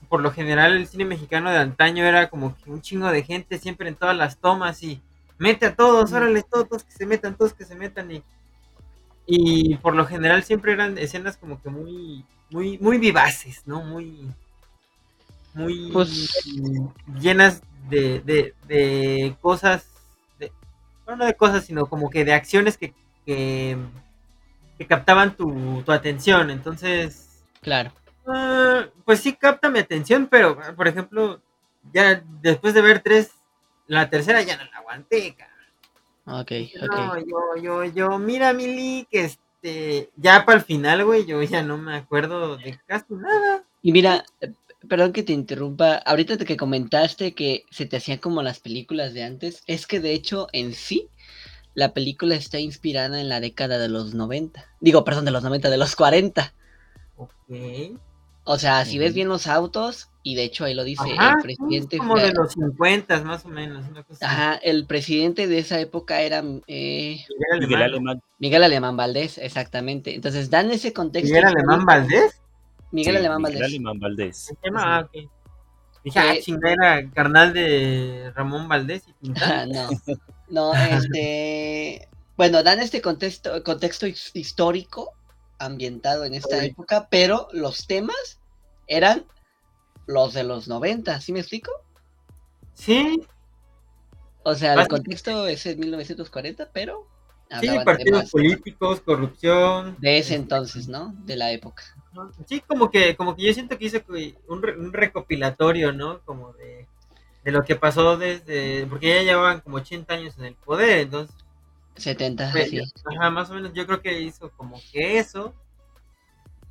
por 0.09 0.21
lo 0.21 0.31
general 0.31 0.73
el 0.77 0.87
cine 0.87 1.03
mexicano 1.05 1.51
de 1.51 1.57
antaño 1.57 2.05
era 2.05 2.29
como 2.29 2.55
que 2.57 2.69
un 2.71 2.81
chingo 2.81 3.07
de 3.11 3.23
gente 3.23 3.57
siempre 3.59 3.89
en 3.89 3.95
todas 3.95 4.15
las 4.15 4.37
tomas 4.37 4.81
y 4.83 5.01
mete 5.37 5.65
a 5.65 5.75
todos, 5.75 6.13
órale, 6.13 6.43
todos, 6.43 6.69
todos 6.69 6.83
que 6.85 6.93
se 6.93 7.05
metan, 7.05 7.35
todos 7.35 7.53
que 7.53 7.65
se 7.65 7.75
metan. 7.75 8.09
Y, 8.11 8.23
y 9.25 9.75
por 9.75 9.95
lo 9.95 10.05
general 10.05 10.43
siempre 10.45 10.71
eran 10.71 10.97
escenas 10.97 11.35
como 11.35 11.61
que 11.61 11.69
muy, 11.69 12.23
muy, 12.49 12.77
muy 12.77 12.97
vivaces, 12.99 13.63
¿no? 13.65 13.81
Muy, 13.83 14.17
muy 15.53 15.91
Pues- 15.91 16.29
llenas 17.19 17.61
de, 17.89 18.19
de, 18.21 18.53
de 18.67 19.35
cosas, 19.41 19.87
de, 20.39 20.51
bueno, 21.05 21.19
no 21.19 21.25
de 21.25 21.35
cosas, 21.35 21.65
sino 21.65 21.85
como 21.87 22.09
que 22.09 22.25
de 22.25 22.33
acciones 22.33 22.77
que, 22.77 22.93
que, 23.25 23.77
que 24.77 24.87
captaban 24.87 25.35
tu, 25.35 25.81
tu 25.85 25.91
atención. 25.91 26.49
Entonces, 26.49 27.23
Claro. 27.61 27.91
Ah, 28.25 28.85
pues 29.05 29.21
sí 29.21 29.33
capta 29.33 29.69
mi 29.69 29.79
atención, 29.79 30.27
pero 30.29 30.57
por 30.75 30.87
ejemplo, 30.87 31.41
ya 31.93 32.21
después 32.41 32.73
de 32.73 32.81
ver 32.81 32.99
tres, 33.01 33.31
la 33.87 34.09
tercera 34.09 34.41
ya 34.41 34.57
no 34.57 34.65
la 34.65 34.77
aguanté, 34.77 35.35
cabrón. 35.35 36.41
Ok, 36.41 36.51
No, 36.91 37.13
ok. 37.13 37.25
yo, 37.25 37.61
yo, 37.61 37.83
yo, 37.85 38.19
mira, 38.19 38.51
Mili, 38.53 39.07
que 39.09 39.25
este, 39.25 40.09
ya 40.17 40.45
para 40.45 40.57
el 40.59 40.63
final, 40.65 41.05
güey, 41.05 41.25
yo 41.25 41.41
ya 41.41 41.63
no 41.63 41.77
me 41.77 41.95
acuerdo 41.95 42.57
de 42.57 42.77
casi 42.85 43.13
nada. 43.13 43.63
Y 43.81 43.91
mira, 43.93 44.25
perdón 44.87 45.13
que 45.13 45.23
te 45.23 45.33
interrumpa, 45.33 45.95
ahorita 45.95 46.37
que 46.37 46.57
comentaste 46.57 47.33
que 47.33 47.65
se 47.71 47.85
te 47.85 47.97
hacían 47.97 48.19
como 48.19 48.41
las 48.43 48.59
películas 48.59 49.13
de 49.13 49.23
antes, 49.23 49.63
es 49.67 49.87
que 49.87 49.99
de 49.99 50.11
hecho 50.13 50.47
en 50.53 50.73
sí 50.73 51.09
la 51.73 51.93
película 51.93 52.35
está 52.35 52.59
inspirada 52.59 53.19
en 53.21 53.29
la 53.29 53.39
década 53.39 53.77
de 53.77 53.87
los 53.89 54.13
90. 54.13 54.65
Digo, 54.81 55.03
perdón, 55.03 55.25
de 55.25 55.31
los 55.31 55.43
90, 55.43 55.69
de 55.69 55.77
los 55.77 55.95
40. 55.95 56.53
Ok. 57.17 57.31
O 58.49 58.57
sea, 58.57 58.85
si 58.85 58.97
ves 58.97 59.13
bien 59.13 59.27
los 59.27 59.45
autos, 59.45 60.09
y 60.23 60.35
de 60.35 60.43
hecho 60.45 60.63
ahí 60.63 60.73
lo 60.73 60.85
dice 60.85 61.03
Ajá, 61.17 61.33
el 61.35 61.41
presidente. 61.43 61.97
como 61.97 62.13
fue- 62.13 62.23
de 62.23 62.33
los 62.33 62.53
50 62.53 63.21
más 63.23 63.45
o 63.45 63.49
menos. 63.49 63.85
Una 63.89 64.03
cosa 64.03 64.25
así. 64.25 64.35
Ajá, 64.35 64.55
el 64.63 64.85
presidente 64.87 65.47
de 65.47 65.59
esa 65.59 65.79
época 65.81 66.21
era 66.21 66.39
eh, 66.67 67.17
Miguel 67.27 67.59
Miguel 67.59 67.81
Alemán. 67.81 67.83
Alemán. 67.83 68.21
Miguel 68.39 68.63
Alemán 68.63 68.97
Valdés, 68.97 69.37
exactamente. 69.37 70.15
Entonces 70.15 70.49
dan 70.49 70.71
ese 70.71 70.93
contexto. 70.93 71.27
Miguel 71.27 71.45
Alemán 71.45 71.85
Valdés. 71.85 72.41
Miguel 72.91 73.13
Sí, 73.15 73.17
Alemán 73.19 73.41
Miguel 73.41 73.53
Valdés. 73.55 73.69
Alemán 73.69 73.99
Valdés. 73.99 74.37
¿Se 74.37 74.55
llama? 74.63 74.97
Ah, 74.97 74.99
ok. 75.01 75.29
Dije, 76.03 76.19
ah, 76.19 76.33
Eh, 76.35 76.41
chinga, 76.41 76.71
era 76.71 77.09
carnal 77.11 77.53
de 77.53 78.31
Ramón 78.35 78.67
Valdés 78.67 79.03
y 79.07 79.13
Quintana. 79.13 79.65
no, 79.67 79.89
no, 80.49 80.73
este, 80.73 82.07
bueno, 82.37 82.63
dan 82.63 82.79
este 82.79 83.01
contexto, 83.01 83.61
contexto 83.63 84.07
his- 84.07 84.31
histórico 84.33 85.13
ambientado 85.59 86.23
en 86.23 86.33
esta 86.35 86.63
época, 86.63 87.07
pero 87.09 87.47
los 87.51 87.87
temas 87.87 88.39
eran 88.87 89.25
los 90.05 90.33
de 90.33 90.43
los 90.43 90.67
90, 90.69 91.19
¿sí 91.19 91.33
me 91.33 91.39
explico? 91.39 91.71
Sí, 92.73 93.21
O 94.43 94.55
sea, 94.55 94.75
el 94.75 94.87
contexto 94.87 95.45
es 95.47 95.65
en 95.65 95.79
1940, 95.79 96.69
pero 96.71 97.05
sí, 97.59 97.67
partidos 97.83 98.03
temas 98.19 98.29
políticos, 98.31 99.01
corrupción. 99.01 99.97
de 99.99 100.19
ese 100.19 100.35
entonces, 100.35 100.87
¿no? 100.87 101.13
De 101.25 101.35
la 101.35 101.51
época. 101.51 101.83
Sí, 102.47 102.61
como 102.61 102.89
que, 102.89 103.15
como 103.15 103.35
que 103.35 103.43
yo 103.43 103.53
siento 103.53 103.77
que 103.77 103.85
hizo 103.85 104.03
que 104.05 104.35
un, 104.47 104.61
re- 104.61 104.77
un 104.77 104.93
recopilatorio, 104.93 105.91
¿no? 105.93 106.19
Como 106.21 106.53
de, 106.53 106.87
de 107.43 107.51
lo 107.51 107.63
que 107.63 107.75
pasó 107.75 108.17
desde, 108.17 108.85
porque 108.87 109.15
ya 109.15 109.23
llevaban 109.23 109.61
como 109.61 109.77
80 109.77 110.15
años 110.15 110.37
en 110.37 110.45
el 110.45 110.55
poder, 110.55 110.99
entonces, 110.99 111.35
70, 111.95 112.51
pues, 112.51 112.69
sí. 112.69 112.81
ajá, 113.05 113.29
más 113.31 113.49
o 113.49 113.53
menos 113.55 113.73
yo 113.73 113.85
creo 113.85 114.01
que 114.01 114.21
hizo 114.21 114.49
como 114.51 114.79
que 114.91 115.17
eso. 115.19 115.53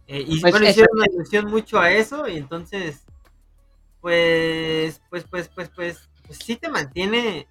Eh, 0.09 0.25
y 0.27 0.41
Pues 0.41 0.53
bueno, 0.53 0.69
hicieron 0.69 0.97
una 0.97 1.07
ilusión 1.13 1.47
mucho 1.47 1.79
a 1.81 1.91
eso, 1.91 2.29
y 2.29 2.37
entonces, 2.37 3.03
pues, 4.01 5.01
pues, 5.11 5.25
pues, 5.25 5.49
pues, 5.49 5.69
pues, 5.75 6.09
pues 6.27 6.39
sí 6.39 6.57
te 6.57 6.69
mantiene, 6.69 7.49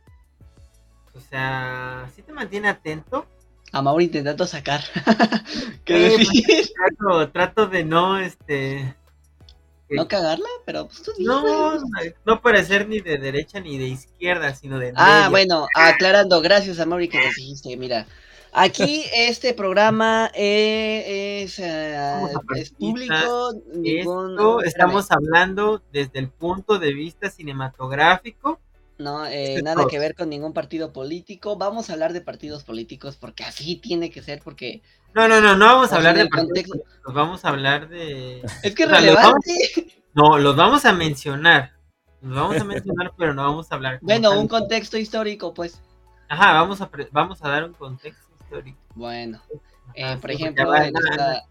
o 1.14 1.20
sea, 1.20 2.10
sí 2.16 2.22
te 2.22 2.34
mantiene 2.34 2.70
atento. 2.70 3.26
A 3.72 3.82
Mauro 3.82 4.02
intentando 4.02 4.48
sacar. 4.48 4.82
¿Qué 5.86 6.12
Sí, 6.12 6.42
decir? 6.42 6.70
Trato, 6.74 7.32
trato 7.32 7.68
de 7.68 7.84
no, 7.84 8.18
este, 8.20 8.96
No 9.90 10.08
cagarla, 10.08 10.48
pero 10.66 10.88
pues 10.88 11.02
tú 11.04 11.12
No, 11.20 11.42
güey. 11.42 12.14
no 12.26 12.42
parecer 12.42 12.88
ni 12.88 13.02
de 13.02 13.18
derecha 13.18 13.60
ni 13.60 13.78
de 13.78 13.88
izquierda, 13.88 14.56
sino 14.56 14.80
de 14.80 14.94
Ah, 14.96 15.16
media. 15.16 15.30
bueno, 15.30 15.68
aclarando, 15.76 16.42
gracias 16.42 16.80
a 16.80 16.86
Mauri 16.86 17.08
que 17.10 17.18
nos 17.24 17.36
dijiste, 17.36 17.76
mira. 17.78 18.08
Aquí 18.58 19.04
este 19.14 19.54
programa 19.54 20.32
eh, 20.34 21.44
es, 21.44 21.60
eh, 21.60 21.98
es 22.56 22.70
público. 22.70 23.52
Esto 23.84 24.62
estamos 24.64 25.12
hablando 25.12 25.84
desde 25.92 26.20
el 26.20 26.30
punto 26.30 26.80
de 26.80 26.94
vista 26.94 27.30
cinematográfico. 27.30 28.62
No, 28.98 29.26
eh, 29.26 29.56
es 29.56 29.64
nada 29.64 29.86
que 29.90 30.00
ver 30.00 30.16
con 30.16 30.30
ningún 30.30 30.54
partido 30.54 30.94
político. 30.94 31.58
Vamos 31.58 31.90
a 31.90 31.94
hablar 31.94 32.14
de 32.14 32.22
partidos 32.22 32.64
políticos 32.64 33.18
porque 33.18 33.44
así 33.44 33.76
tiene 33.76 34.10
que 34.10 34.22
ser, 34.22 34.42
porque 34.42 34.82
No, 35.14 35.28
no, 35.28 35.42
no, 35.42 35.56
no 35.58 35.66
vamos 35.66 35.92
a 35.92 35.98
hablar 35.98 36.16
de 36.18 36.28
partidos 36.28 36.48
políticos, 36.70 36.82
vamos 37.14 37.44
a 37.44 37.50
hablar 37.50 37.90
de... 37.90 38.42
es 38.64 38.74
que 38.76 38.84
es 38.84 38.90
O 38.90 38.92
sea, 38.92 39.02
los 39.02 39.16
relevante. 39.16 40.04
No, 40.14 40.38
los 40.38 40.56
vamos 40.56 40.86
a 40.86 40.94
mencionar. 40.94 41.74
Los 42.22 42.36
vamos 42.36 42.58
a 42.58 42.64
mencionar, 42.64 43.12
pero 43.18 43.34
no 43.34 43.44
vamos 43.44 43.70
a 43.72 43.76
hablar. 43.76 44.00
Bueno, 44.02 44.40
un 44.40 44.48
contexto 44.48 44.98
histórico, 44.98 45.54
pues. 45.54 45.82
Ajá, 46.30 46.54
vamos 46.54 46.80
a, 46.82 46.90
pre- 46.90 47.10
vamos 47.12 47.44
a 47.44 47.50
dar 47.50 47.66
un 47.66 47.74
contexto 47.74 48.32
histórico. 48.42 48.80
Bueno, 48.96 49.42
eh, 49.94 50.18
por 50.22 50.32
ejemplo, 50.32 50.74
en 50.74 50.94
no, 50.94 51.00
esta- 51.00 51.44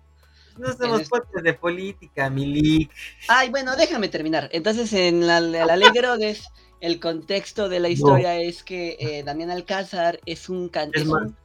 No 0.56 0.72
somos 0.72 1.08
podcast 1.08 1.44
de 1.44 1.52
política, 1.54 2.30
Milik. 2.30 2.90
Ay, 3.28 3.50
bueno, 3.50 3.76
déjame 3.76 4.08
terminar. 4.08 4.48
Entonces, 4.52 4.92
en 4.94 5.26
la, 5.26 5.38
el 5.38 5.70
Alegrodes, 5.70 6.48
el 6.84 7.00
contexto 7.00 7.68
de 7.70 7.80
la 7.80 7.88
historia 7.88 8.36
es 8.36 8.62
que 8.62 8.96
eh, 9.00 9.22
Damián 9.22 9.50
Alcázar 9.50 10.20
es 10.26 10.48
un 10.50 10.68
can- 10.68 10.90
Es 10.92 11.02
es 11.02 11.08
más, 11.08 11.22
un- 11.22 11.36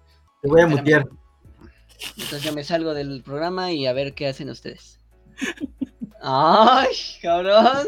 Te 0.41 0.47
voy 0.49 0.61
a 0.61 0.63
Espérame. 0.65 0.77
mutear. 0.79 1.05
Entonces 2.17 2.43
yo 2.43 2.53
me 2.53 2.63
salgo 2.63 2.93
del 2.93 3.23
programa 3.23 3.71
y 3.71 3.85
a 3.87 3.93
ver 3.93 4.13
qué 4.13 4.27
hacen 4.27 4.49
ustedes. 4.49 4.99
Ay, 6.21 6.93
cabrón. 7.21 7.85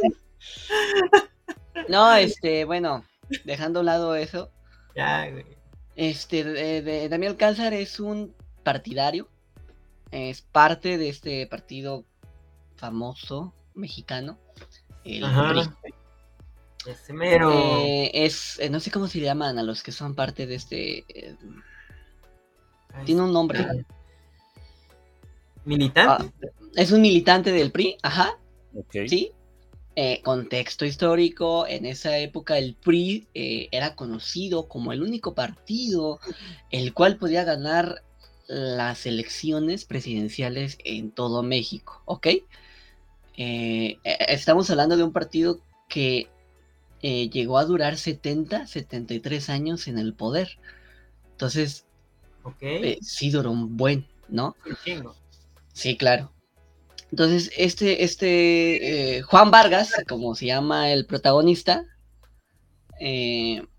No, 1.89 2.13
este, 2.15 2.63
bueno, 2.65 3.03
dejando 3.45 3.79
a 3.79 3.81
un 3.81 3.85
lado 3.85 4.15
eso, 4.15 4.49
Ya, 4.95 5.29
güey. 5.29 5.45
este, 5.95 6.43
de, 6.43 6.81
de- 6.81 7.09
Damián 7.09 7.31
Alcázar 7.33 7.73
es 7.73 7.99
un 7.99 8.33
partidario, 8.63 9.27
es 10.11 10.41
parte 10.41 10.97
de 10.97 11.09
este 11.09 11.47
partido 11.47 12.05
famoso 12.75 13.53
mexicano, 13.73 14.37
el 15.03 15.23
Ajá. 15.25 15.49
PRI. 15.53 15.93
Ese 16.85 17.13
mero. 17.13 17.51
Eh, 17.51 18.11
es, 18.13 18.59
eh, 18.59 18.69
no 18.69 18.79
sé 18.79 18.89
cómo 18.91 19.07
se 19.07 19.19
llaman 19.19 19.59
a 19.59 19.63
los 19.63 19.83
que 19.83 19.91
son 19.91 20.15
parte 20.15 20.47
de 20.47 20.55
este. 20.55 21.05
eh, 21.09 21.35
tiene 23.05 23.21
un 23.21 23.31
nombre. 23.31 23.85
¿Militante? 25.63 26.31
Ah, 26.43 26.47
es 26.75 26.91
un 26.91 27.01
militante 27.01 27.51
del 27.51 27.71
PRI, 27.71 27.97
ajá, 28.01 28.37
sí. 28.91 29.31
Eh, 29.95 30.21
contexto 30.23 30.85
histórico, 30.85 31.67
en 31.67 31.85
esa 31.85 32.17
época 32.17 32.57
el 32.57 32.75
PRI 32.75 33.27
eh, 33.33 33.67
era 33.71 33.95
conocido 33.95 34.67
como 34.67 34.91
el 34.93 35.03
único 35.03 35.35
partido 35.35 36.19
el 36.71 36.93
cual 36.93 37.17
podía 37.17 37.43
ganar 37.43 38.03
las 38.47 39.05
elecciones 39.05 39.85
presidenciales 39.85 40.77
en 40.83 41.11
todo 41.11 41.43
México, 41.43 42.01
¿ok? 42.05 42.27
Estamos 43.37 44.69
hablando 44.69 44.97
de 44.97 45.03
un 45.03 45.13
partido 45.13 45.59
que 45.87 46.29
eh, 47.01 47.29
llegó 47.29 47.57
a 47.57 47.65
durar 47.65 47.97
70, 47.97 48.67
73 48.67 49.49
años 49.49 49.87
en 49.87 49.97
el 49.99 50.13
poder. 50.13 50.49
Entonces, 51.31 51.85
ok. 52.43 52.61
eh, 52.61 52.97
sí 53.01 53.29
duró 53.31 53.51
un 53.51 53.77
buen, 53.77 54.05
¿no? 54.29 54.55
Sí, 55.73 55.97
claro. 55.97 56.31
Entonces, 57.11 57.51
este, 57.57 58.03
este 58.03 59.17
eh, 59.17 59.21
Juan 59.21 59.51
Vargas, 59.51 59.91
como 60.07 60.35
se 60.35 60.45
llama 60.47 60.91
el 60.91 61.05
protagonista, 61.05 61.85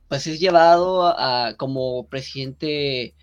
pues 0.09 0.27
es 0.27 0.41
llevado 0.41 1.07
a, 1.07 1.55
como 1.57 2.07
presidente 2.09 3.15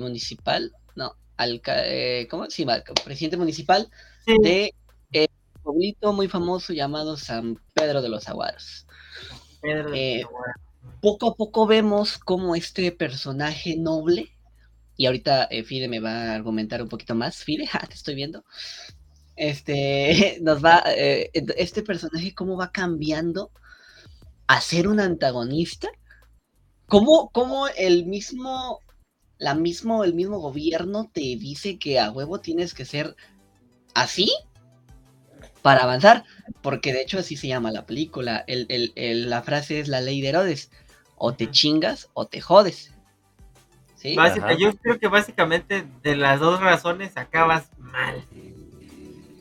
municipal, 0.00 0.72
no, 0.94 1.14
alca- 1.36 1.86
eh, 1.86 2.28
¿cómo? 2.30 2.48
Sí, 2.50 2.64
presidente 3.04 3.36
municipal 3.36 3.88
Sí, 4.26 4.36
de 4.42 4.72
un 5.12 5.62
pueblito 5.62 6.12
muy 6.12 6.28
famoso 6.28 6.72
llamado 6.72 7.16
San 7.16 7.56
Pedro 7.74 8.02
de 8.02 8.08
los 8.08 8.28
Aguaros. 8.28 8.86
Pedro 9.60 9.94
eh, 9.94 10.24
poco 11.00 11.28
a 11.28 11.34
poco 11.34 11.66
vemos 11.66 12.18
cómo 12.18 12.54
este 12.54 12.92
personaje 12.92 13.76
noble, 13.76 14.30
y 14.96 15.06
ahorita 15.06 15.44
eh, 15.50 15.64
Fide 15.64 15.88
me 15.88 16.00
va 16.00 16.10
a 16.10 16.34
argumentar 16.34 16.82
un 16.82 16.88
poquito 16.88 17.14
más, 17.14 17.44
Fide, 17.44 17.66
ja, 17.72 17.80
te 17.80 17.94
estoy 17.94 18.14
viendo, 18.14 18.44
este, 19.36 20.38
nos 20.42 20.64
va, 20.64 20.82
eh, 20.86 21.30
este 21.56 21.82
personaje 21.82 22.34
cómo 22.34 22.56
va 22.56 22.70
cambiando 22.70 23.50
a 24.46 24.60
ser 24.60 24.88
un 24.88 25.00
antagonista, 25.00 25.88
cómo, 26.86 27.30
cómo 27.30 27.68
el 27.68 28.06
mismo, 28.06 28.80
la 29.38 29.54
mismo, 29.54 30.04
el 30.04 30.14
mismo 30.14 30.38
gobierno 30.38 31.10
te 31.12 31.20
dice 31.20 31.78
que 31.78 32.00
a 32.00 32.10
huevo 32.10 32.40
tienes 32.40 32.74
que 32.74 32.84
ser 32.84 33.14
así 33.94 34.30
para 35.62 35.82
avanzar, 35.82 36.24
porque 36.62 36.92
de 36.92 37.02
hecho 37.02 37.18
así 37.18 37.36
se 37.36 37.48
llama 37.48 37.70
la 37.70 37.86
película, 37.86 38.44
el, 38.46 38.66
el- 38.68 38.92
el- 38.96 39.28
la 39.30 39.42
frase 39.42 39.80
es 39.80 39.88
la 39.88 40.00
ley 40.00 40.20
de 40.20 40.28
Herodes. 40.28 40.70
o 41.22 41.34
te 41.34 41.50
chingas 41.50 42.08
o 42.14 42.26
te 42.26 42.40
jodes. 42.40 42.92
¿Sí? 43.96 44.16
Básica- 44.16 44.46
Ajá. 44.46 44.56
yo 44.58 44.72
creo 44.74 44.98
que 44.98 45.06
básicamente 45.08 45.86
de 46.02 46.16
las 46.16 46.40
dos 46.40 46.60
razones 46.60 47.14
acabas 47.18 47.68
mal. 47.78 48.24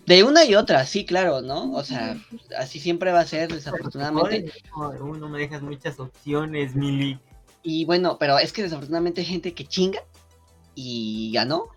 De 0.06 0.24
una 0.26 0.44
y 0.44 0.56
otra, 0.56 0.86
sí, 0.86 1.06
claro, 1.06 1.40
¿no? 1.42 1.72
O 1.74 1.84
sea, 1.86 2.18
así 2.58 2.80
siempre 2.82 3.14
va 3.14 3.22
a 3.22 3.26
ser, 3.26 3.54
desafortunadamente. 3.54 4.52
Uy, 5.00 5.20
no 5.20 5.30
me 5.30 5.40
dejas 5.40 5.62
muchas 5.62 5.98
opciones, 6.02 6.76
Mili. 6.76 7.18
Y 7.64 7.86
bueno, 7.86 8.18
pero 8.20 8.40
es 8.40 8.52
que 8.52 8.64
desafortunadamente 8.64 9.22
hay 9.22 9.28
gente 9.28 9.54
que 9.54 9.66
chinga 9.66 10.02
y 10.76 11.32
ganó. 11.34 11.68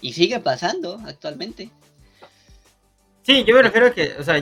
Y 0.00 0.14
sigue 0.14 0.40
pasando 0.40 1.00
actualmente. 1.04 1.70
Sí, 3.26 3.42
yo 3.42 3.56
me 3.56 3.62
refiero 3.62 3.88
a 3.88 3.90
que, 3.90 4.14
o 4.20 4.22
sea, 4.22 4.40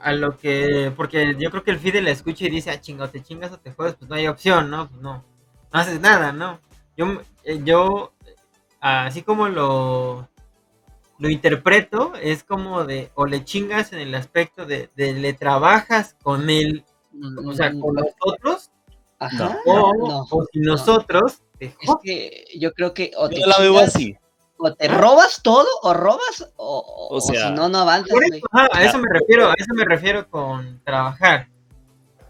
a 0.00 0.12
lo 0.12 0.38
que, 0.38 0.90
porque 0.96 1.36
yo 1.38 1.50
creo 1.50 1.62
que 1.62 1.70
el 1.70 1.78
Fidel 1.78 2.04
la 2.06 2.12
escucha 2.12 2.46
y 2.46 2.48
dice, 2.50 2.70
ah, 2.70 2.80
chingo, 2.80 3.06
te 3.10 3.22
chingas 3.22 3.52
o 3.52 3.58
te 3.58 3.72
juegas, 3.72 3.96
pues 3.96 4.08
no 4.08 4.16
hay 4.16 4.26
opción, 4.26 4.70
¿no? 4.70 4.88
Pues 4.88 5.02
no, 5.02 5.22
no 5.70 5.78
haces 5.78 6.00
nada, 6.00 6.32
¿no? 6.32 6.58
Yo, 6.96 7.20
eh, 7.44 7.60
yo, 7.62 8.14
así 8.80 9.20
como 9.20 9.48
lo, 9.48 10.30
lo 11.18 11.28
interpreto, 11.28 12.14
es 12.22 12.42
como 12.42 12.86
de, 12.86 13.10
o 13.16 13.26
le 13.26 13.44
chingas 13.44 13.92
en 13.92 13.98
el 13.98 14.14
aspecto 14.14 14.64
de, 14.64 14.88
de 14.96 15.12
le 15.12 15.34
trabajas 15.34 16.16
con 16.22 16.48
él, 16.48 16.86
o 17.46 17.52
sea, 17.52 17.70
con 17.78 17.96
nosotros, 17.96 18.70
Ajá. 19.18 19.58
o, 19.66 19.92
no. 20.08 20.26
o 20.30 20.46
si 20.50 20.58
nosotros 20.60 21.42
te 21.58 21.66
Es 21.66 21.74
jodes. 21.84 22.00
que 22.02 22.44
yo 22.58 22.72
creo 22.72 22.94
que 22.94 23.10
o 23.18 23.28
te 23.28 23.40
Yo 23.40 23.46
la 23.46 23.58
veo 23.58 23.78
así. 23.78 24.16
O 24.62 24.74
te 24.74 24.88
robas 24.88 25.40
todo, 25.42 25.66
o 25.82 25.92
robas, 25.94 26.50
o, 26.56 26.78
o- 27.10 27.16
O 27.16 27.20
sea, 27.20 27.46
o 27.46 27.48
si 27.50 27.54
no, 27.54 27.68
no 27.68 27.78
avanzas, 27.78 28.16
eso, 28.32 28.46
ajá, 28.52 28.68
a 28.72 28.84
eso 28.84 28.98
me 28.98 29.08
refiero, 29.12 29.48
a 29.50 29.54
eso 29.58 29.74
me 29.74 29.84
refiero 29.84 30.28
con 30.30 30.80
trabajar. 30.84 31.48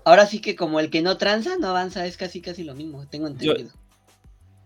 Ahora 0.04 0.26
sí 0.26 0.40
que 0.40 0.56
como 0.56 0.80
el 0.80 0.90
que 0.90 1.02
no 1.02 1.16
tranza, 1.16 1.56
no 1.58 1.68
avanza, 1.68 2.06
es 2.06 2.16
casi 2.16 2.40
casi 2.40 2.64
lo 2.64 2.74
mismo, 2.74 3.06
tengo 3.08 3.26
entendido. 3.28 3.70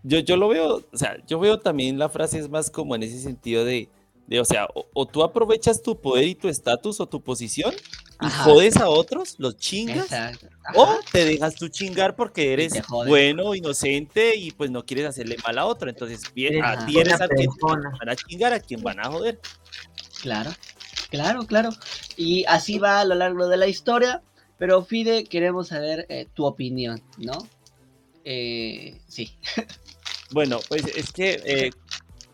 Yo, 0.03 0.19
yo 0.19 0.37
lo 0.37 0.47
veo, 0.47 0.83
o 0.91 0.97
sea, 0.97 1.17
yo 1.27 1.39
veo 1.39 1.59
también 1.59 1.99
la 1.99 2.09
frase 2.09 2.39
es 2.39 2.49
más 2.49 2.69
como 2.71 2.95
en 2.95 3.03
ese 3.03 3.19
sentido 3.19 3.65
de, 3.65 3.89
de 4.27 4.39
o 4.39 4.45
sea, 4.45 4.67
o, 4.73 4.85
o 4.93 5.05
tú 5.05 5.23
aprovechas 5.23 5.81
tu 5.81 5.99
poder 5.99 6.25
y 6.25 6.35
tu 6.35 6.47
estatus 6.47 6.99
o 7.01 7.07
tu 7.07 7.21
posición 7.21 7.73
y 8.19 8.29
jodes 8.29 8.77
a 8.77 8.89
otros, 8.89 9.35
los 9.37 9.57
chingas, 9.57 10.07
o 10.73 10.99
te 11.11 11.25
dejas 11.25 11.55
tú 11.55 11.69
chingar 11.69 12.15
porque 12.15 12.53
eres 12.53 12.73
bueno, 12.89 13.53
inocente 13.53 14.35
y 14.35 14.51
pues 14.51 14.71
no 14.71 14.85
quieres 14.85 15.05
hacerle 15.05 15.37
mal 15.43 15.57
a 15.57 15.65
otro. 15.65 15.89
Entonces, 15.89 16.33
bien, 16.33 16.63
a 16.63 16.85
ti 16.85 16.99
eres 16.99 17.21
a 17.21 17.27
quien 17.27 17.49
van 17.61 18.09
a 18.09 18.15
chingar, 18.15 18.53
a 18.53 18.59
quien 18.59 18.81
van 18.81 18.99
a 18.99 19.11
joder. 19.11 19.39
Claro, 20.21 20.51
claro, 21.09 21.45
claro. 21.45 21.69
Y 22.15 22.43
así 22.45 22.79
va 22.79 23.01
a 23.01 23.05
lo 23.05 23.15
largo 23.15 23.47
de 23.47 23.57
la 23.57 23.67
historia. 23.67 24.21
Pero 24.57 24.83
Fide, 24.83 25.25
queremos 25.25 25.67
saber 25.67 26.07
eh, 26.09 26.27
tu 26.33 26.45
opinión, 26.45 27.01
¿no? 27.17 27.37
Eh, 28.25 28.99
sí. 29.07 29.37
Bueno, 30.31 30.59
pues 30.67 30.85
es 30.87 31.13
que, 31.13 31.41
eh, 31.45 31.71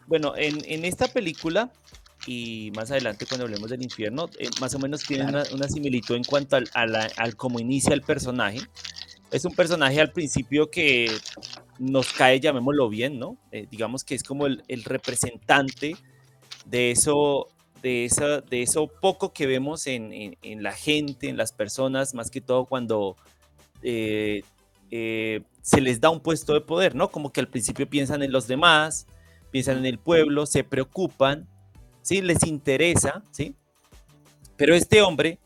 bueno, 0.08 0.34
en, 0.36 0.66
en 0.66 0.84
esta 0.84 1.08
película 1.08 1.72
y 2.25 2.72
más 2.75 2.89
adelante 2.92 3.25
cuando 3.25 3.46
hablemos 3.46 3.70
del 3.70 3.82
infierno, 3.84 4.30
eh, 4.39 4.50
más 4.62 4.74
o 4.75 4.80
menos 4.80 5.03
tiene 5.03 5.25
Claro. 5.25 5.46
una, 5.50 5.56
una 5.56 5.68
similitud 5.70 6.15
en 6.15 6.24
cuanto 6.24 6.56
al, 6.56 6.69
a 6.74 6.86
la- 6.86 7.10
al 7.17 7.36
cómo 7.36 7.60
inicia 7.60 7.93
el 7.93 8.02
personaje. 8.02 8.60
Es 9.32 9.45
un 9.45 9.54
personaje 9.54 10.00
al 10.00 10.12
principio 10.12 10.69
que 10.69 11.12
nos 11.80 12.13
cae, 12.13 12.39
llamémoslo 12.39 12.88
bien, 12.88 13.17
¿no? 13.19 13.36
Eh, 13.52 13.67
digamos 13.69 14.04
que 14.04 14.15
es 14.15 14.24
como 14.24 14.45
el, 14.45 14.63
el 14.67 14.84
representante 14.84 15.95
de 16.65 16.91
eso, 16.91 17.47
de, 17.82 18.06
esa, 18.06 18.41
de 18.41 18.62
eso 18.62 18.88
poco 19.02 19.34
que 19.34 19.47
vemos 19.47 19.88
en, 19.88 20.13
en- 20.13 20.38
en 20.43 20.63
la 20.63 20.71
gente, 20.71 21.28
en 21.30 21.36
las 21.36 21.52
personas, 21.52 22.13
más 22.13 22.30
que 22.32 22.41
todo 22.41 22.65
cuando 22.65 23.15
eh, 23.82 24.43
eh, 24.91 25.41
se 25.62 25.82
les 25.82 26.00
da 26.00 26.10
un 26.10 26.19
puesto 26.21 26.54
de 26.54 26.62
poder, 26.62 26.93
¿no? 26.95 27.10
Como 27.10 27.32
que 27.32 27.39
al 27.41 27.47
principio 27.47 27.89
piensan 27.89 28.21
en 28.24 28.32
los 28.32 28.47
demás, 28.47 29.08
piensan 29.52 29.78
en 29.80 29.86
el 29.88 29.97
pueblo, 29.97 30.45
se 30.45 30.63
preocupan, 30.63 31.47
¿sí? 32.04 32.22
Les 32.22 32.46
interesa, 32.46 33.24
¿sí? 33.32 33.56
Pero 34.56 34.76
este 34.76 35.02
hombre, 35.02 35.39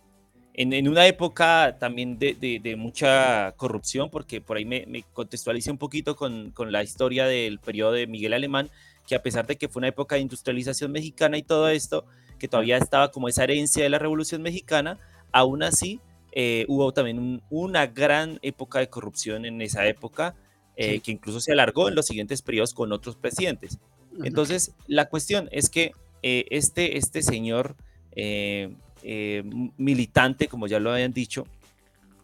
en, 0.53 0.73
en 0.73 0.89
una 0.89 1.07
época 1.07 1.77
también 1.79 2.19
de, 2.19 2.33
de- 2.33 2.59
de 2.59 2.75
mucha 2.75 3.53
corrupción, 3.53 4.09
porque 4.09 4.41
por 4.41 4.57
ahí 4.57 4.65
me, 4.65 4.85
me 4.87 5.03
contextualicé 5.13 5.71
un 5.71 5.77
poquito 5.77 6.15
con, 6.17 6.51
con 6.51 6.71
la 6.73 6.83
historia 6.83 7.25
del 7.25 7.59
periodo 7.59 7.93
de 7.93 8.07
Miguel 8.07 8.33
Alemán, 8.33 8.69
que 9.07 9.15
a 9.15 9.23
pesar 9.23 9.47
de 9.47 9.55
que 9.55 9.69
fue 9.69 9.79
una 9.79 9.87
época 9.87 10.15
de 10.15 10.21
industrialización 10.21 10.91
mexicana 10.91 11.37
y 11.37 11.43
todo 11.43 11.69
esto, 11.69 12.05
que 12.39 12.47
todavía 12.49 12.77
estaba 12.77 13.11
como 13.11 13.29
esa 13.29 13.45
herencia 13.45 13.81
de 13.83 13.89
la 13.89 13.99
Revolución 13.99 14.41
Mexicana, 14.41 14.99
aún 15.31 15.63
así 15.63 16.01
eh, 16.33 16.65
hubo 16.67 16.91
también 16.91 17.17
un- 17.17 17.41
una 17.49 17.87
gran 17.87 18.37
época 18.41 18.79
de 18.79 18.89
corrupción 18.89 19.45
en 19.45 19.61
esa 19.61 19.87
época, 19.87 20.35
eh, 20.75 20.93
Sí. 20.95 20.99
que 20.99 21.11
incluso 21.13 21.39
se 21.39 21.53
alargó 21.53 21.87
en 21.87 21.95
los 21.95 22.05
siguientes 22.05 22.41
periodos 22.43 22.73
con 22.75 22.91
otros 22.91 23.15
presidentes. 23.15 23.79
Entonces, 24.23 24.73
la 24.87 25.05
cuestión 25.09 25.47
es 25.51 25.69
que 25.69 25.93
eh, 26.29 26.45
este, 26.49 26.97
este 26.97 27.21
señor 27.23 27.77
eh, 28.11 28.75
eh, 29.01 29.43
militante, 29.77 30.49
como 30.49 30.67
ya 30.67 30.77
lo 30.77 30.91
habían 30.91 31.13
dicho, 31.13 31.47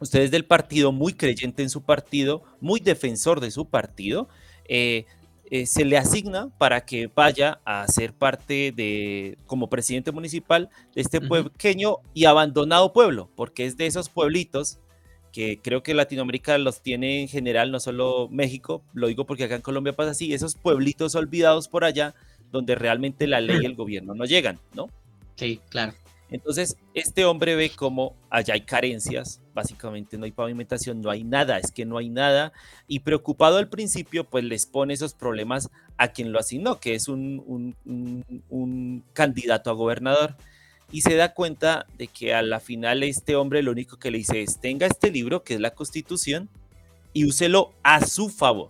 usted 0.01 0.23
es 0.23 0.29
del 0.31 0.43
partido, 0.43 0.91
muy 0.91 1.13
creyente 1.13 1.63
en 1.63 1.69
su 1.69 1.83
partido, 1.83 2.43
muy 2.59 2.81
defensor 2.81 3.39
de 3.39 3.49
su 3.49 3.63
partido, 3.63 4.27
se 4.67 5.85
le 5.85 5.97
asigna 5.97 6.49
para 6.57 6.83
que 6.83 7.09
vaya 7.15 7.61
a 7.63 7.87
ser 7.87 8.11
parte 8.11 8.73
de, 8.75 9.37
como 9.45 9.69
presidente 9.69 10.11
municipal 10.11 10.69
de 10.93 11.01
este 11.01 11.21
pequeño 11.21 11.99
y 12.13 12.25
abandonado 12.25 12.91
pueblo, 12.91 13.29
porque 13.37 13.65
es 13.65 13.77
de 13.77 13.85
esos 13.85 14.09
pueblitos 14.09 14.79
que 15.31 15.59
creo 15.61 15.81
que 15.81 15.93
Latinoamérica 15.93 16.57
los 16.57 16.81
tiene 16.81 17.21
en 17.21 17.29
general, 17.29 17.71
no 17.71 17.79
solo 17.79 18.27
México, 18.29 18.83
lo 18.93 19.07
digo 19.07 19.25
porque 19.25 19.45
acá 19.45 19.55
en 19.55 19.61
Colombia 19.61 19.93
pasa 19.93 20.11
así, 20.11 20.33
esos 20.33 20.55
pueblitos 20.55 21.15
olvidados 21.15 21.69
por 21.69 21.85
allá 21.85 22.13
donde 22.53 22.75
realmente 22.75 23.27
la 23.27 23.41
ley 23.41 23.57
y 23.61 23.65
el 23.65 23.75
gobierno 23.75 24.13
no 24.15 24.23
llegan, 24.23 24.57
¿no? 24.73 24.87
Sí, 25.35 25.59
claro. 25.69 25.91
Entonces, 26.29 26.77
este 26.95 27.25
hombre 27.25 27.55
ve 27.55 27.69
como 27.69 28.15
allá 28.29 28.53
hay 28.55 28.61
carencias, 28.61 29.39
básicamente 29.53 30.17
no 30.17 30.25
hay 30.25 30.31
pavimentación, 30.31 30.99
no 31.01 31.11
hay 31.11 31.23
nada, 31.23 31.59
es 31.59 31.71
que 31.71 31.85
no 31.85 31.97
hay 31.97 32.09
nada, 32.09 32.53
y 32.87 32.99
preocupado 33.01 33.57
al 33.57 33.67
principio, 33.69 34.23
pues 34.23 34.43
les 34.43 34.65
pone 34.65 34.93
esos 34.95 35.13
problemas 35.13 35.69
a 35.97 36.07
quien 36.07 36.31
lo 36.31 36.39
asignó, 36.39 36.79
que 36.79 36.95
es 36.95 37.07
un, 37.07 37.43
un- 37.45 37.75
un- 37.85 38.43
un 38.49 39.03
candidato 39.13 39.69
a 39.69 39.73
gobernador, 39.73 40.35
y 40.91 41.01
se 41.01 41.15
da 41.15 41.33
cuenta 41.35 41.85
de 41.99 42.07
que 42.07 42.33
a 42.33 42.41
la 42.41 42.59
final 42.59 43.03
este 43.03 43.35
hombre 43.35 43.61
lo 43.61 43.71
único 43.71 43.97
que 43.97 44.09
le 44.09 44.19
dice 44.19 44.41
es, 44.41 44.59
tenga 44.59 44.87
este 44.87 45.11
libro, 45.11 45.43
que 45.43 45.55
es 45.55 45.59
la 45.59 45.71
constitución, 45.75 46.49
y 47.13 47.25
úselo 47.25 47.73
a 47.83 48.03
su 48.05 48.29
favor. 48.29 48.69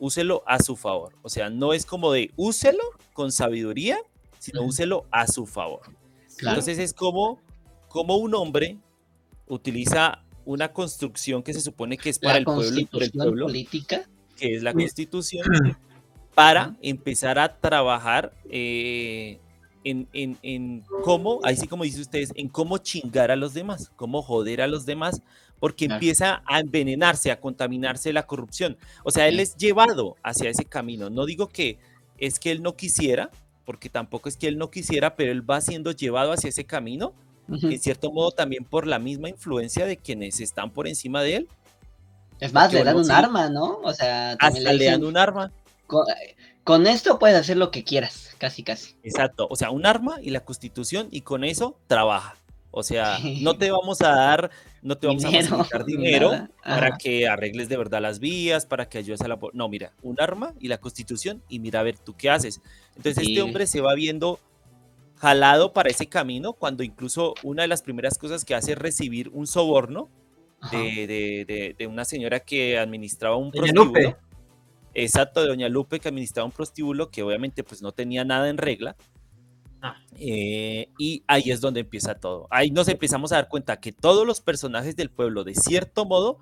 Úselo 0.00 0.42
a 0.46 0.58
su 0.60 0.74
favor. 0.74 1.14
O 1.22 1.28
sea, 1.28 1.48
no 1.50 1.72
es 1.72 1.86
como 1.86 2.10
de 2.10 2.32
úselo 2.34 2.82
con 3.12 3.30
sabiduría, 3.30 3.98
sino 4.40 4.62
úselo 4.62 5.06
a 5.12 5.28
su 5.28 5.46
favor. 5.46 5.82
Claro. 6.36 6.56
Entonces 6.58 6.78
es 6.78 6.92
como, 6.92 7.40
como 7.88 8.16
un 8.16 8.34
hombre 8.34 8.78
utiliza 9.46 10.24
una 10.44 10.72
construcción 10.72 11.42
que 11.42 11.52
se 11.52 11.60
supone 11.60 11.96
que 11.96 12.10
es 12.10 12.18
para 12.18 12.38
el 12.38 12.44
pueblo 12.44 12.86
por 12.90 13.02
el 13.02 13.12
pueblo, 13.12 13.46
política. 13.46 14.08
que 14.36 14.56
es 14.56 14.62
la 14.62 14.72
constitución, 14.72 15.44
para 16.34 16.76
empezar 16.80 17.38
a 17.38 17.60
trabajar 17.60 18.32
eh, 18.48 19.38
en, 19.84 20.08
en, 20.12 20.38
en 20.42 20.84
cómo, 21.02 21.40
ahí 21.44 21.56
sí 21.56 21.66
como 21.66 21.84
dice 21.84 22.00
ustedes, 22.00 22.32
en 22.34 22.48
cómo 22.48 22.78
chingar 22.78 23.30
a 23.30 23.36
los 23.36 23.54
demás, 23.54 23.92
cómo 23.96 24.22
joder 24.22 24.62
a 24.62 24.66
los 24.66 24.86
demás, 24.86 25.22
porque 25.60 25.86
Claro. 25.86 25.98
empieza 25.98 26.42
a 26.46 26.58
envenenarse, 26.60 27.30
a 27.30 27.38
contaminarse 27.38 28.12
la 28.12 28.26
corrupción. 28.26 28.76
O 29.04 29.10
sea, 29.12 29.28
él 29.28 29.38
es 29.38 29.56
llevado 29.56 30.16
hacia 30.24 30.50
ese 30.50 30.64
camino. 30.64 31.10
No 31.10 31.26
digo 31.26 31.48
que 31.48 31.78
es 32.18 32.38
que 32.40 32.50
él 32.50 32.62
no 32.62 32.74
quisiera, 32.74 33.30
porque 33.64 33.88
tampoco 33.88 34.28
es 34.28 34.36
que 34.36 34.48
él 34.48 34.58
no 34.58 34.70
quisiera, 34.70 35.14
pero 35.14 35.30
él 35.30 35.48
va 35.48 35.60
siendo 35.60 35.92
llevado 35.92 36.32
hacia 36.32 36.48
ese 36.48 36.64
camino, 36.64 37.12
Ujú. 37.48 37.68
en 37.68 37.78
cierto 37.78 38.10
modo 38.10 38.30
también 38.32 38.64
por 38.64 38.86
la 38.86 38.98
misma 38.98 39.28
influencia 39.28 39.86
de 39.86 39.96
quienes 39.96 40.40
están 40.40 40.70
por 40.70 40.88
encima 40.88 41.22
de 41.22 41.36
él. 41.36 41.48
Es 42.40 42.52
más, 42.54 42.64
porque, 42.68 42.78
le 42.78 42.84
dan 42.84 42.94
bueno, 42.94 42.98
un 43.00 43.04
sí. 43.04 43.12
arma, 43.12 43.48
¿no? 43.50 43.80
O 43.82 43.92
sea, 43.92 44.36
también 44.38 44.66
Hasta 44.66 44.72
le 44.78 44.84
dan 44.86 45.04
un 45.04 45.16
arma. 45.16 45.52
con, 45.86 46.06
con 46.64 46.86
esto 46.86 47.18
puedes 47.18 47.36
hacer 47.36 47.56
lo 47.58 47.70
que 47.70 47.84
quieras, 47.84 48.34
casi, 48.38 48.62
casi. 48.62 48.96
Exacto, 49.02 49.46
o 49.50 49.56
sea, 49.56 49.70
un 49.70 49.84
arma 49.84 50.16
y 50.22 50.30
la 50.30 50.40
constitución 50.40 51.08
y 51.10 51.20
con 51.20 51.44
eso 51.44 51.76
trabaja. 51.86 52.36
O 52.70 52.82
sea, 52.82 53.18
no 53.40 53.56
te 53.58 53.70
vamos 53.72 54.00
a 54.02 54.10
dar, 54.10 54.50
no 54.82 54.96
te 54.96 55.06
vamos 55.06 55.24
Dinero, 55.24 55.46
a 55.56 55.64
facilitar 55.64 55.84
ni 55.86 55.96
dinero 55.96 56.48
para 56.64 56.96
que 56.96 57.26
arregles 57.28 57.68
de 57.68 57.76
verdad 57.76 58.00
las 58.00 58.20
vías, 58.20 58.64
para 58.66 58.88
que 58.88 58.98
ayudes 58.98 59.20
a 59.22 59.28
la... 59.28 59.38
No, 59.52 59.68
mira, 59.68 59.92
un 60.02 60.20
arma 60.20 60.54
y 60.60 60.68
la 60.68 60.78
constitución 60.78 61.42
y 61.48 61.58
mira 61.58 61.80
a 61.80 61.82
ver 61.82 61.98
tú 61.98 62.14
qué 62.16 62.30
haces. 62.30 62.60
Entonces 62.96 63.24
Sí. 63.24 63.32
este 63.32 63.42
hombre 63.42 63.66
se 63.66 63.80
va 63.80 63.94
viendo 63.94 64.38
jalado 65.16 65.72
para 65.72 65.90
ese 65.90 66.06
camino 66.06 66.52
cuando 66.54 66.82
incluso 66.82 67.34
una 67.42 67.62
de 67.62 67.68
las 67.68 67.82
primeras 67.82 68.16
cosas 68.16 68.44
que 68.44 68.54
hace 68.54 68.72
es 68.72 68.78
recibir 68.78 69.28
un 69.30 69.46
soborno 69.46 70.08
de, 70.70 71.06
de- 71.06 71.44
de- 71.46 71.74
de 71.78 71.86
una 71.86 72.04
señora 72.04 72.40
que 72.40 72.78
administraba 72.78 73.36
un 73.36 73.50
Doña 73.50 73.72
prostíbulo. 73.72 74.00
Lupe. 74.00 74.16
Exacto, 74.94 75.40
de 75.42 75.48
Doña 75.48 75.68
Lupe 75.68 76.00
que 76.00 76.08
administraba 76.08 76.46
un 76.46 76.52
prostíbulo 76.52 77.10
que 77.10 77.22
obviamente 77.22 77.62
pues 77.64 77.82
no 77.82 77.92
tenía 77.92 78.24
nada 78.24 78.48
en 78.48 78.58
regla. 78.58 78.96
Ah. 79.82 79.96
Eh, 80.18 80.88
y 80.98 81.22
ahí 81.26 81.50
es 81.50 81.60
donde 81.60 81.80
empieza 81.80 82.14
todo. 82.14 82.46
Ahí 82.50 82.70
nos 82.70 82.88
empezamos 82.88 83.32
a 83.32 83.36
dar 83.36 83.48
cuenta 83.48 83.80
que 83.80 83.92
todos 83.92 84.26
los 84.26 84.40
personajes 84.40 84.96
del 84.96 85.10
pueblo, 85.10 85.44
de 85.44 85.54
cierto 85.54 86.04
modo, 86.04 86.38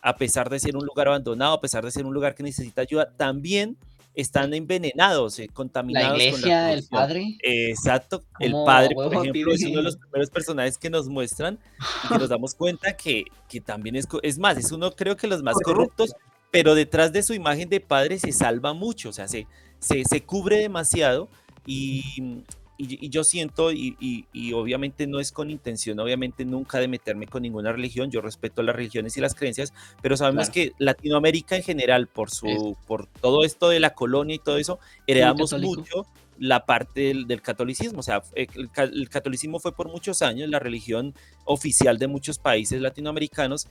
a 0.00 0.16
pesar 0.16 0.48
de 0.48 0.58
ser 0.58 0.76
un 0.76 0.86
lugar 0.86 1.08
abandonado, 1.08 1.54
a 1.54 1.60
pesar 1.60 1.84
de 1.84 1.90
ser 1.90 2.06
un 2.06 2.14
lugar 2.14 2.34
que 2.34 2.42
necesita 2.42 2.82
ayuda, 2.82 3.12
también 3.16 3.76
están 4.14 4.54
envenenados, 4.54 5.38
eh, 5.38 5.48
contaminados. 5.52 6.18
La 6.18 6.24
iglesia, 6.24 6.72
el 6.72 6.84
padre. 6.84 7.38
exacto, 7.42 8.24
el 8.38 8.52
padre, 8.64 8.94
por 8.94 9.14
ejemplo, 9.14 9.52
es 9.52 9.62
uno 9.64 9.76
de 9.76 9.82
los 9.82 9.96
primeros 9.96 10.30
personajes 10.30 10.78
que 10.78 10.90
nos 10.90 11.08
muestran 11.08 11.58
y 12.04 12.08
que 12.08 12.18
nos 12.18 12.28
damos 12.28 12.54
cuenta 12.54 12.96
que, 12.96 13.24
que 13.48 13.60
también 13.60 13.96
es, 13.96 14.08
es 14.22 14.38
más, 14.38 14.56
es 14.56 14.72
uno 14.72 14.90
creo 14.92 15.16
que 15.16 15.26
los 15.26 15.42
más 15.42 15.56
corruptos, 15.62 16.14
pero 16.50 16.74
detrás 16.74 17.12
de 17.12 17.22
su 17.22 17.34
imagen 17.34 17.68
de 17.68 17.80
padre 17.80 18.18
se 18.18 18.32
salva 18.32 18.72
mucho, 18.72 19.10
o 19.10 19.12
sea, 19.12 19.28
se, 19.28 19.46
se, 19.78 20.02
se 20.04 20.22
cubre 20.22 20.58
demasiado 20.58 21.28
y, 21.66 22.42
y, 22.82 23.10
yo 23.10 23.24
siento, 23.24 23.72
y, 23.72 23.96
y, 24.32 24.52
obviamente 24.52 25.06
no 25.06 25.20
es 25.20 25.32
con 25.32 25.50
intención, 25.50 26.00
obviamente 26.00 26.44
nunca 26.44 26.78
de 26.78 26.88
meterme 26.88 27.26
con 27.26 27.42
ninguna 27.42 27.72
religión, 27.72 28.10
yo 28.10 28.22
respeto 28.22 28.62
las 28.62 28.74
religiones 28.74 29.16
y 29.16 29.20
las 29.20 29.34
creencias, 29.34 29.74
pero 30.00 30.16
sabemos 30.16 30.48
que 30.48 30.72
Latinoamérica 30.78 31.56
en 31.56 31.62
general, 31.62 32.06
por, 32.06 32.30
su, 32.30 32.76
por 32.86 33.06
todo 33.06 33.44
esto 33.44 33.68
de 33.68 33.80
la 33.80 33.90
colonia 33.90 34.36
y 34.36 34.38
todo 34.38 34.56
eso, 34.56 34.78
heredamos 35.06 35.52
mucho 35.60 36.06
la 36.38 36.64
parte 36.64 37.12
del, 37.12 37.42
catolicismo, 37.42 38.00
o 38.00 38.02
sea, 38.02 38.22
el, 38.34 38.70
catolicismo 39.10 39.60
fue 39.60 39.76
por 39.76 39.88
muchos 39.88 40.22
años 40.22 40.48
la 40.48 40.58
religión 40.58 41.14
oficial 41.44 41.98
de 41.98 42.06
muchos 42.06 42.38
países 42.38 42.80
latinoamericanos, 42.80 43.68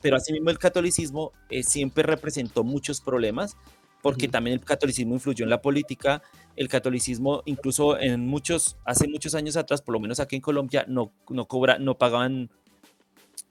pero 0.00 0.16
asimismo 0.16 0.48
el 0.48 0.58
catolicismo 0.58 1.32
eh, 1.50 1.62
siempre 1.62 2.02
representó 2.02 2.64
muchos 2.64 3.02
problemas, 3.02 3.58
porque 4.02 4.28
también 4.28 4.58
el 4.58 4.64
catolicismo 4.64 5.14
influyó 5.14 5.44
en 5.44 5.50
la 5.50 5.60
política. 5.60 6.22
El 6.56 6.68
catolicismo, 6.68 7.42
incluso 7.46 7.98
en 7.98 8.26
muchos, 8.26 8.76
hace 8.84 9.08
muchos 9.08 9.34
años 9.34 9.56
atrás, 9.56 9.82
por 9.82 9.92
lo 9.92 10.00
menos 10.00 10.20
aquí 10.20 10.36
en 10.36 10.42
Colombia, 10.42 10.84
no, 10.88 11.12
no, 11.28 11.46
cobra, 11.46 11.78
no 11.78 11.96
pagaban 11.96 12.50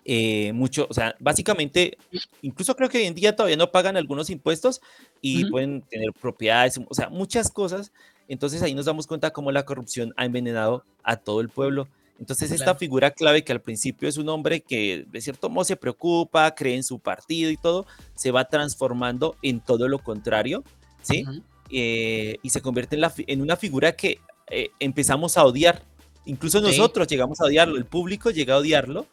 eh, 0.05 0.53
mucho, 0.53 0.87
o 0.89 0.93
sea, 0.93 1.15
básicamente, 1.19 1.97
incluso 2.41 2.75
creo 2.75 2.89
que 2.89 2.97
hoy 2.99 3.05
en 3.05 3.15
día 3.15 3.35
todavía 3.35 3.57
no 3.57 3.71
pagan 3.71 3.97
algunos 3.97 4.29
impuestos 4.29 4.81
y 5.21 5.45
pueden 5.49 5.81
tener 5.81 6.11
propiedades, 6.13 6.79
o 6.87 6.93
sea, 6.93 7.09
muchas 7.09 7.51
cosas. 7.51 7.91
Entonces 8.29 8.61
ahí 8.61 8.73
nos 8.73 8.85
damos 8.85 9.07
cuenta 9.07 9.31
cómo 9.31 9.51
la 9.51 9.65
corrupción 9.65 10.13
ha 10.17 10.25
envenenado 10.25 10.85
a 11.03 11.17
todo 11.17 11.41
el 11.41 11.49
pueblo. 11.49 11.87
Entonces 12.19 12.51
esta 12.51 12.75
figura 12.75 13.11
clave 13.11 13.43
que 13.43 13.51
al 13.51 13.61
principio 13.61 14.09
es 14.09 14.17
un 14.17 14.29
hombre 14.29 14.61
que 14.61 15.05
de 15.07 15.21
cierto 15.21 15.49
modo 15.49 15.65
se 15.65 15.75
preocupa, 15.75 16.53
cree 16.55 16.75
en 16.75 16.83
su 16.83 16.99
partido 16.99 17.51
y 17.51 17.57
todo, 17.57 17.85
se 18.15 18.31
va 18.31 18.45
transformando 18.45 19.35
en 19.41 19.59
todo 19.59 19.87
lo 19.87 19.99
contrario, 19.99 20.63
¿sí? 21.01 21.25
Eh, 21.69 22.37
y 22.41 22.49
se 22.49 22.61
convierte 22.61 22.95
en, 22.95 23.01
la, 23.01 23.13
en, 23.17 23.41
una 23.41 23.55
figura 23.55 23.91
que 23.91 24.19
eh, 24.49 24.69
empezamos 24.79 25.37
a 25.37 25.45
odiar. 25.45 25.83
Incluso 26.25 26.59
nosotros 26.59 27.07
llegamos 27.07 27.39
a 27.39 27.45
odiarlo, 27.45 27.77
el 27.77 27.85
público 27.85 28.31
llega 28.31 28.55
a 28.55 28.57
odiarlo 28.57 29.05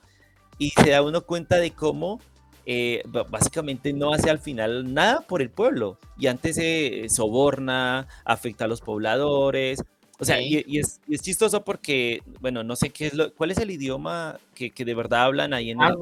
y 0.59 0.71
se 0.71 0.91
da 0.91 1.03
uno 1.03 1.23
cuenta 1.23 1.57
de 1.57 1.73
cómo 1.73 2.21
eh, 2.67 3.03
básicamente 3.29 3.93
no 3.93 4.15
hace 4.15 4.31
al 4.31 4.39
final 4.39 4.95
nada 4.95 5.21
por 5.21 5.43
el 5.43 5.51
pueblo 5.51 5.99
y 6.17 6.29
antes 6.29 6.57
se 6.57 7.07
soborna, 7.11 8.09
afecta 8.25 8.65
a 8.65 8.69
los 8.69 8.81
pobladores, 8.81 9.85
o 10.19 10.25
sea, 10.25 10.41
y, 10.41 10.79
es, 10.79 11.01
chistoso 11.21 11.65
porque, 11.65 12.23
bueno, 12.41 12.63
no 12.63 12.77
sé 12.77 12.91
qué 12.91 13.07
es 13.07 13.15
lo, 13.15 13.35
cuál 13.35 13.51
es 13.51 13.59
el 13.59 13.71
idioma 13.71 14.39
que, 14.55 14.73
de 14.73 14.95
verdad 14.95 15.25
hablan 15.25 15.53
ahí 15.53 15.71
en 15.71 15.81
el 15.83 15.97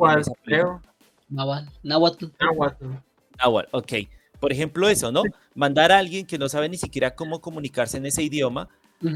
creo. 0.45 0.83
Nahuatl. 1.29 1.69
Nahuatl. 1.83 2.27
Nahuatl. 3.39 3.69
ok. 3.73 3.93
Por 4.39 4.53
ejemplo, 4.53 4.89
eso, 4.89 5.13
¿no? 5.13 5.23
Mandar 5.55 5.93
a 5.93 5.99
alguien 5.99 6.27
que 6.27 6.37
no 6.37 6.49
sabe 6.49 6.69
ni 6.69 6.77
siquiera 6.77 7.15
cómo 7.15 7.41
comunicarse 7.41 7.97
en 7.97 8.07
ese 8.07 8.23
idioma 8.23 8.69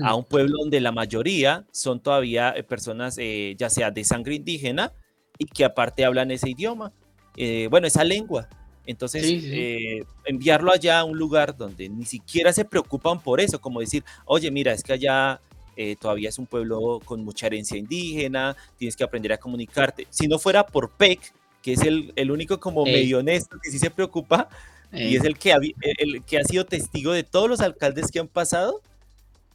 a 0.03 0.15
un 0.15 0.25
pueblo 0.25 0.59
donde 0.59 0.81
la 0.81 0.93
mayoría 0.93 1.65
son 1.71 2.01
todavía 2.01 2.53
eh, 2.57 2.63
personas, 2.63 3.17
eh, 3.19 3.55
ya 3.59 3.71
sea 3.71 3.91
de 3.91 4.05
sangre 4.05 4.35
indígena, 4.35 4.93
y 5.39 5.45
que 5.45 5.65
aparte 5.65 6.05
hablan 6.05 6.31
ese 6.31 6.51
idioma. 6.51 6.93
Eh, 7.37 7.69
bueno, 7.71 7.87
esa 7.87 8.05
lengua. 8.05 8.49
Entonces, 8.87 9.23
eh, 9.25 10.05
enviarlo 10.25 10.73
allá 10.73 11.01
a 11.01 11.05
un 11.05 11.19
lugar 11.19 11.57
donde 11.57 11.89
ni 11.89 12.05
siquiera 12.05 12.53
se 12.53 12.65
preocupan 12.65 13.21
por 13.21 13.41
eso, 13.41 13.61
como 13.61 13.81
decir, 13.81 14.05
oye, 14.25 14.51
mira, 14.51 14.73
es 14.73 14.83
que 14.83 14.93
allá 14.93 15.41
eh, 15.77 15.97
todavía 16.01 16.29
es 16.29 16.39
un 16.39 16.47
pueblo 16.47 17.01
con 17.05 17.25
mucha 17.25 17.47
herencia 17.47 17.77
indígena, 17.77 18.57
tienes 18.79 18.97
que 18.97 19.05
aprender 19.05 19.33
a 19.33 19.39
comunicarte. 19.39 20.07
Si 20.11 20.29
no 20.29 20.39
fuera 20.39 20.65
por 20.65 20.91
PEC, 20.91 21.21
que 21.63 21.73
es 21.73 21.83
el, 21.83 22.13
el 22.15 22.31
único 22.31 22.61
como 22.61 22.85
medio 22.85 23.19
honesto 23.19 23.59
que 23.63 23.71
sí 23.71 23.79
se 23.79 23.91
preocupa, 23.91 24.49
y 24.93 25.17
es 25.17 25.25
el 25.25 25.37
que, 25.37 25.53
ha, 25.53 25.59
el 25.99 26.23
que 26.25 26.39
ha 26.39 26.45
sido 26.45 26.65
testigo 26.65 27.13
de 27.13 27.25
todos 27.25 27.49
los 27.51 27.61
alcaldes 27.61 28.11
que 28.11 28.21
han 28.21 28.29
pasado, 28.29 28.81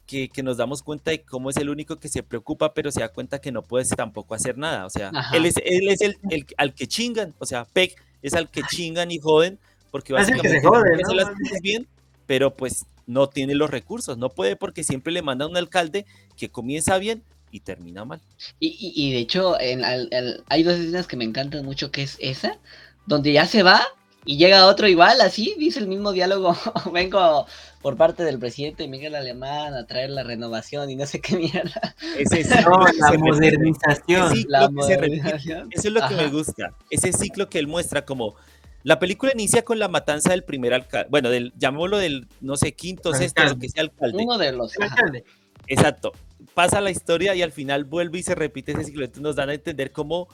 que, 0.06 0.28
que, 0.28 0.42
nos 0.42 0.58
damos 0.58 0.82
cuenta 0.82 1.10
de 1.10 1.22
cómo 1.22 1.48
es 1.48 1.56
el 1.56 1.70
único 1.70 1.96
que 1.96 2.08
se 2.08 2.22
preocupa, 2.22 2.74
pero 2.74 2.92
se 2.92 3.00
da 3.00 3.08
cuenta 3.08 3.40
que 3.40 3.50
no 3.50 3.62
puede 3.62 3.86
tampoco 3.86 4.34
hacer 4.34 4.58
nada. 4.58 4.84
O 4.84 4.90
sea, 4.90 5.10
él 5.32 5.46
es, 5.46 5.56
él 5.64 5.88
es 5.88 6.02
el, 6.02 6.18
el, 6.28 6.46
al 6.58 6.74
que 6.74 6.86
chingan. 6.86 7.34
O 7.38 7.46
sea, 7.46 7.64
PEC 7.64 7.96
es 8.22 8.34
al 8.34 8.48
que 8.48 8.62
chingan 8.62 9.10
y 9.10 9.18
joden, 9.18 9.58
porque 9.90 10.12
básicamente 10.12 10.60
se 10.60 11.14
las 11.14 11.30
cosas 11.30 11.60
bien, 11.60 11.86
pero 12.26 12.54
pues 12.54 12.86
no 13.06 13.28
tiene 13.28 13.54
los 13.54 13.70
recursos, 13.70 14.16
no 14.16 14.30
puede 14.30 14.56
porque 14.56 14.84
siempre 14.84 15.12
le 15.12 15.22
manda 15.22 15.46
un 15.46 15.56
alcalde 15.56 16.06
que 16.36 16.48
comienza 16.48 16.98
bien 16.98 17.22
y 17.50 17.60
termina 17.60 18.04
mal. 18.04 18.20
Y, 18.58 18.92
y, 18.94 19.12
de 19.12 19.18
hecho, 19.18 19.60
en, 19.60 19.82
hay 19.84 20.62
dos 20.62 20.78
escenas 20.78 21.06
que 21.06 21.16
me 21.16 21.24
encantan 21.24 21.64
mucho, 21.64 21.90
que 21.90 22.02
es 22.02 22.16
esa, 22.20 22.58
donde 23.06 23.32
ya 23.32 23.46
se 23.46 23.62
va 23.62 23.82
y 24.24 24.36
llega 24.36 24.66
otro 24.66 24.86
igual, 24.86 25.20
así, 25.20 25.54
dice 25.58 25.80
el 25.80 25.88
mismo 25.88 26.12
diálogo, 26.12 26.56
vengo 26.92 27.46
por 27.80 27.96
parte 27.96 28.22
del 28.22 28.38
presidente 28.38 28.86
Miguel 28.86 29.16
Alemán 29.16 29.74
a 29.74 29.86
traer 29.86 30.10
la 30.10 30.22
renovación 30.22 30.88
y 30.90 30.96
no 30.96 31.06
sé 31.06 31.20
qué 31.20 31.36
mierda. 31.36 31.94
Ese 32.16 32.44
la 32.54 33.18
modernización. 33.18 34.44
La 34.46 34.70
modernización. 34.70 35.68
Eso 35.72 35.88
es 35.88 35.94
lo 35.94 36.06
que 36.06 36.14
me 36.14 36.28
gusta, 36.28 36.74
ese 36.90 37.12
ciclo 37.12 37.48
que 37.48 37.58
él 37.58 37.66
muestra 37.66 38.04
como... 38.04 38.36
La 38.84 38.98
película 38.98 39.30
inicia 39.32 39.64
con 39.64 39.78
la 39.78 39.86
matanza 39.86 40.30
del 40.30 40.42
primer 40.42 40.74
alcalde, 40.74 41.08
bueno, 41.08 41.30
del, 41.30 41.52
llamémoslo 41.56 41.98
del, 41.98 42.26
no 42.40 42.56
sé, 42.56 42.72
quinto, 42.72 43.14
sexto, 43.14 43.44
lo 43.44 43.56
que 43.56 43.68
sea 43.68 43.84
alcalde. 43.84 44.24
Uno 44.24 44.38
de 44.38 44.50
los. 44.50 44.76
Alcalde. 44.76 45.24
Exacto. 45.68 46.10
Pasa 46.54 46.80
la 46.80 46.90
historia 46.90 47.32
y 47.36 47.42
al 47.42 47.52
final 47.52 47.84
vuelve 47.84 48.18
y 48.18 48.22
se 48.24 48.34
repite 48.34 48.72
ese 48.72 48.82
ciclo. 48.82 49.04
Entonces 49.04 49.22
nos 49.22 49.36
dan 49.36 49.50
a 49.50 49.54
entender 49.54 49.92
cómo 49.92 50.26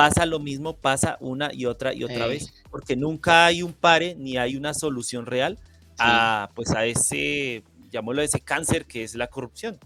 pasa 0.00 0.24
lo 0.24 0.38
mismo, 0.38 0.76
pasa 0.76 1.18
una 1.20 1.52
y 1.52 1.66
otra 1.66 1.92
y 1.92 2.04
otra 2.04 2.26
vez, 2.26 2.54
porque 2.70 2.96
nunca 2.96 3.44
hay 3.44 3.62
un 3.62 3.74
pare 3.74 4.14
ni 4.14 4.38
hay 4.38 4.56
una 4.56 4.72
solución 4.72 5.26
real 5.26 5.58
a, 5.98 6.48
pues 6.54 6.70
a 6.70 6.86
ese, 6.86 7.62
llamémoslo, 7.90 8.22
ese 8.22 8.40
cáncer 8.40 8.86
que 8.86 9.04
es 9.04 9.14
la 9.14 9.26
corrupción. 9.26 9.78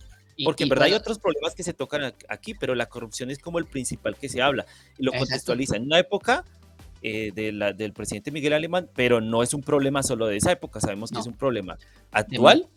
Porque 0.44 0.62
en 0.62 0.68
verdad 0.68 0.86
hay 0.86 0.92
otros 0.92 1.18
problemas 1.18 1.56
que 1.56 1.64
se 1.64 1.74
tocan 1.74 2.14
aquí, 2.28 2.54
pero 2.54 2.76
la 2.76 2.86
corrupción 2.86 3.32
es 3.32 3.40
como 3.40 3.58
el 3.58 3.66
principal 3.66 4.16
que 4.16 4.28
se 4.28 4.40
habla 4.40 4.66
y 4.98 5.02
lo 5.02 5.10
contextualiza. 5.10 5.76
En 5.76 5.84
una 5.84 5.98
época 5.98 6.44
eh, 7.02 7.32
de 7.34 7.50
la, 7.50 7.72
del 7.72 7.92
presidente 7.92 8.30
Miguel 8.30 8.52
Alemán, 8.52 8.88
pero 8.94 9.20
no 9.20 9.42
es 9.42 9.52
un 9.52 9.62
problema 9.62 10.04
solo 10.04 10.28
de 10.28 10.36
esa 10.36 10.52
época, 10.52 10.78
sabemos 10.78 11.10
que 11.10 11.18
es 11.18 11.26
un 11.26 11.36
problema 11.36 11.76
actual 12.12 12.68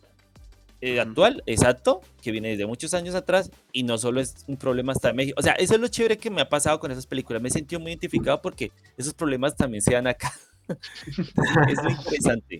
eh, 0.79 0.99
actual, 0.99 1.41
exacto, 1.47 2.01
que 2.21 2.31
viene 2.31 2.49
desde 2.49 2.67
muchos 2.67 2.93
años 2.93 3.15
atrás 3.15 3.49
y 3.71 3.81
no 3.81 3.97
solo 3.97 4.21
es 4.21 4.45
un 4.47 4.57
problema 4.57 4.91
hasta 4.91 5.11
México. 5.11 5.35
O 5.39 5.41
sea, 5.41 5.53
eso 5.53 5.73
es 5.73 5.81
lo 5.81 5.87
chévere 5.87 6.17
que 6.17 6.29
me 6.29 6.41
ha 6.41 6.49
pasado 6.49 6.79
con 6.79 6.91
esas 6.91 7.07
películas. 7.07 7.41
Me 7.41 7.49
he 7.49 7.51
sentido 7.51 7.81
muy 7.81 7.91
identificado 7.91 8.41
porque 8.41 8.71
esos 8.95 9.15
problemas 9.15 9.55
también 9.55 9.81
se 9.81 9.93
dan 9.93 10.05
acá. 10.05 10.31
es 10.67 11.83
muy 11.83 11.93
interesante. 11.93 12.59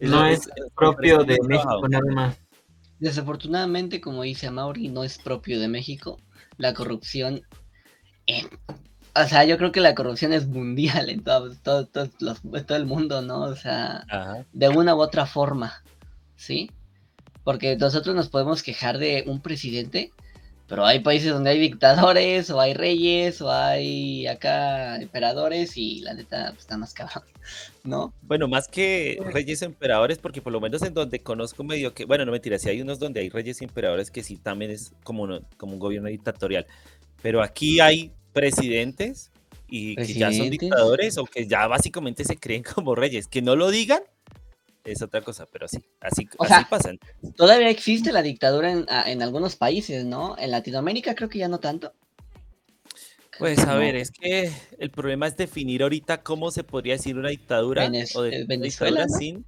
no 0.00 0.26
es, 0.26 0.48
propio 0.74 1.22
de 1.24 1.38
México 1.46 1.86
nada 1.88 2.12
más. 2.14 2.38
Desafortunadamente, 2.98 4.00
como 4.00 4.22
dice 4.22 4.46
Amaury, 4.46 4.88
no 4.88 5.04
es 5.04 5.18
propio 5.18 5.60
de 5.60 5.68
México. 5.68 6.18
La 6.56 6.72
corrupción. 6.72 7.42
o 9.14 9.24
sea, 9.26 9.44
yo 9.44 9.58
creo 9.58 9.70
que 9.70 9.80
la 9.80 9.94
corrupción 9.94 10.32
es 10.32 10.46
mundial 10.46 11.10
en 11.10 11.22
todo, 11.22 11.54
todo, 11.56 11.86
todo, 11.86 12.76
el 12.76 12.86
mundo, 12.86 13.20
¿no? 13.20 13.42
O 13.42 13.54
sea, 13.54 14.04
de 14.52 14.68
una 14.70 14.94
u 14.94 15.00
otra 15.00 15.26
forma, 15.26 15.82
¿sí? 16.36 16.70
Porque 17.44 17.76
nosotros 17.76 18.14
nos 18.14 18.28
podemos 18.28 18.62
quejar 18.62 18.98
de 18.98 19.24
un 19.26 19.40
presidente, 19.40 20.12
pero 20.70 20.86
hay 20.86 21.00
países 21.00 21.32
donde 21.32 21.50
hay 21.50 21.58
dictadores, 21.58 22.48
o 22.50 22.60
hay 22.60 22.74
reyes, 22.74 23.40
o 23.42 23.50
hay 23.50 24.26
acá 24.28 24.96
emperadores, 25.02 25.76
y 25.76 26.00
la 26.00 26.14
neta 26.14 26.50
pues, 26.50 26.60
está 26.60 26.78
más 26.78 26.94
cabrón, 26.94 27.24
¿no? 27.82 28.14
Bueno, 28.22 28.46
más 28.46 28.68
que 28.68 29.20
reyes 29.32 29.62
emperadores, 29.62 30.18
porque 30.18 30.40
por 30.40 30.52
lo 30.52 30.60
menos 30.60 30.82
en 30.82 30.94
donde 30.94 31.18
conozco 31.18 31.64
medio 31.64 31.92
que, 31.92 32.04
bueno, 32.04 32.24
no 32.24 32.30
mentira, 32.30 32.56
sí 32.58 32.68
hay 32.68 32.80
unos 32.80 33.00
donde 33.00 33.20
hay 33.20 33.30
reyes 33.30 33.60
y 33.60 33.64
emperadores 33.64 34.12
que 34.12 34.22
sí 34.22 34.36
también 34.36 34.70
es 34.70 34.92
como, 35.02 35.40
como 35.56 35.72
un 35.72 35.80
gobierno 35.80 36.08
dictatorial, 36.08 36.66
pero 37.20 37.42
aquí 37.42 37.80
hay 37.80 38.12
presidentes 38.32 39.32
y 39.68 39.96
que 39.96 40.14
ya 40.14 40.32
son 40.32 40.50
dictadores 40.50 41.18
o 41.18 41.24
que 41.24 41.46
ya 41.46 41.66
básicamente 41.66 42.24
se 42.24 42.36
creen 42.36 42.62
como 42.74 42.94
reyes, 42.94 43.26
que 43.26 43.42
no 43.42 43.56
lo 43.56 43.70
digan, 43.70 44.02
es 44.84 45.02
otra 45.02 45.22
cosa, 45.22 45.46
pero 45.46 45.68
sí, 45.68 45.78
así, 46.00 46.28
así 46.38 46.64
pasa. 46.68 46.92
Todavía 47.36 47.68
existe 47.68 48.12
la 48.12 48.22
dictadura 48.22 48.72
en, 48.72 49.22
algunos 49.22 49.56
países, 49.56 50.04
¿no? 50.04 50.36
En 50.38 50.50
Latinoamérica 50.50 51.14
creo 51.14 51.28
que 51.28 51.38
ya 51.38 51.48
no 51.48 51.58
tanto. 51.58 51.92
Pues 53.38 53.58
a 53.60 53.74
ver, 53.76 53.96
es 53.96 54.10
que 54.10 54.52
el 54.78 54.90
problema 54.90 55.26
es 55.26 55.36
definir 55.36 55.82
ahorita 55.82 56.22
cómo 56.22 56.50
se 56.50 56.62
podría 56.62 56.94
decir 56.94 57.16
una 57.16 57.30
dictadura 57.30 57.90
o 58.14 58.22
de 58.22 58.44
Venezuela 58.44 59.06
sin, 59.08 59.46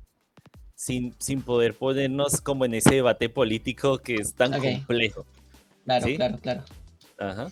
sin, 0.75 1.14
sin 1.18 1.42
poder 1.42 1.75
ponernos 1.75 2.40
como 2.40 2.64
en 2.64 2.75
ese 2.75 2.95
debate 2.95 3.29
político 3.29 3.99
que 3.99 4.14
es 4.16 4.35
tan 4.35 4.59
complejo. 4.59 5.27
Claro, 5.85 6.07
claro, 6.16 6.38
claro. 6.38 6.64
Ajá. 7.18 7.51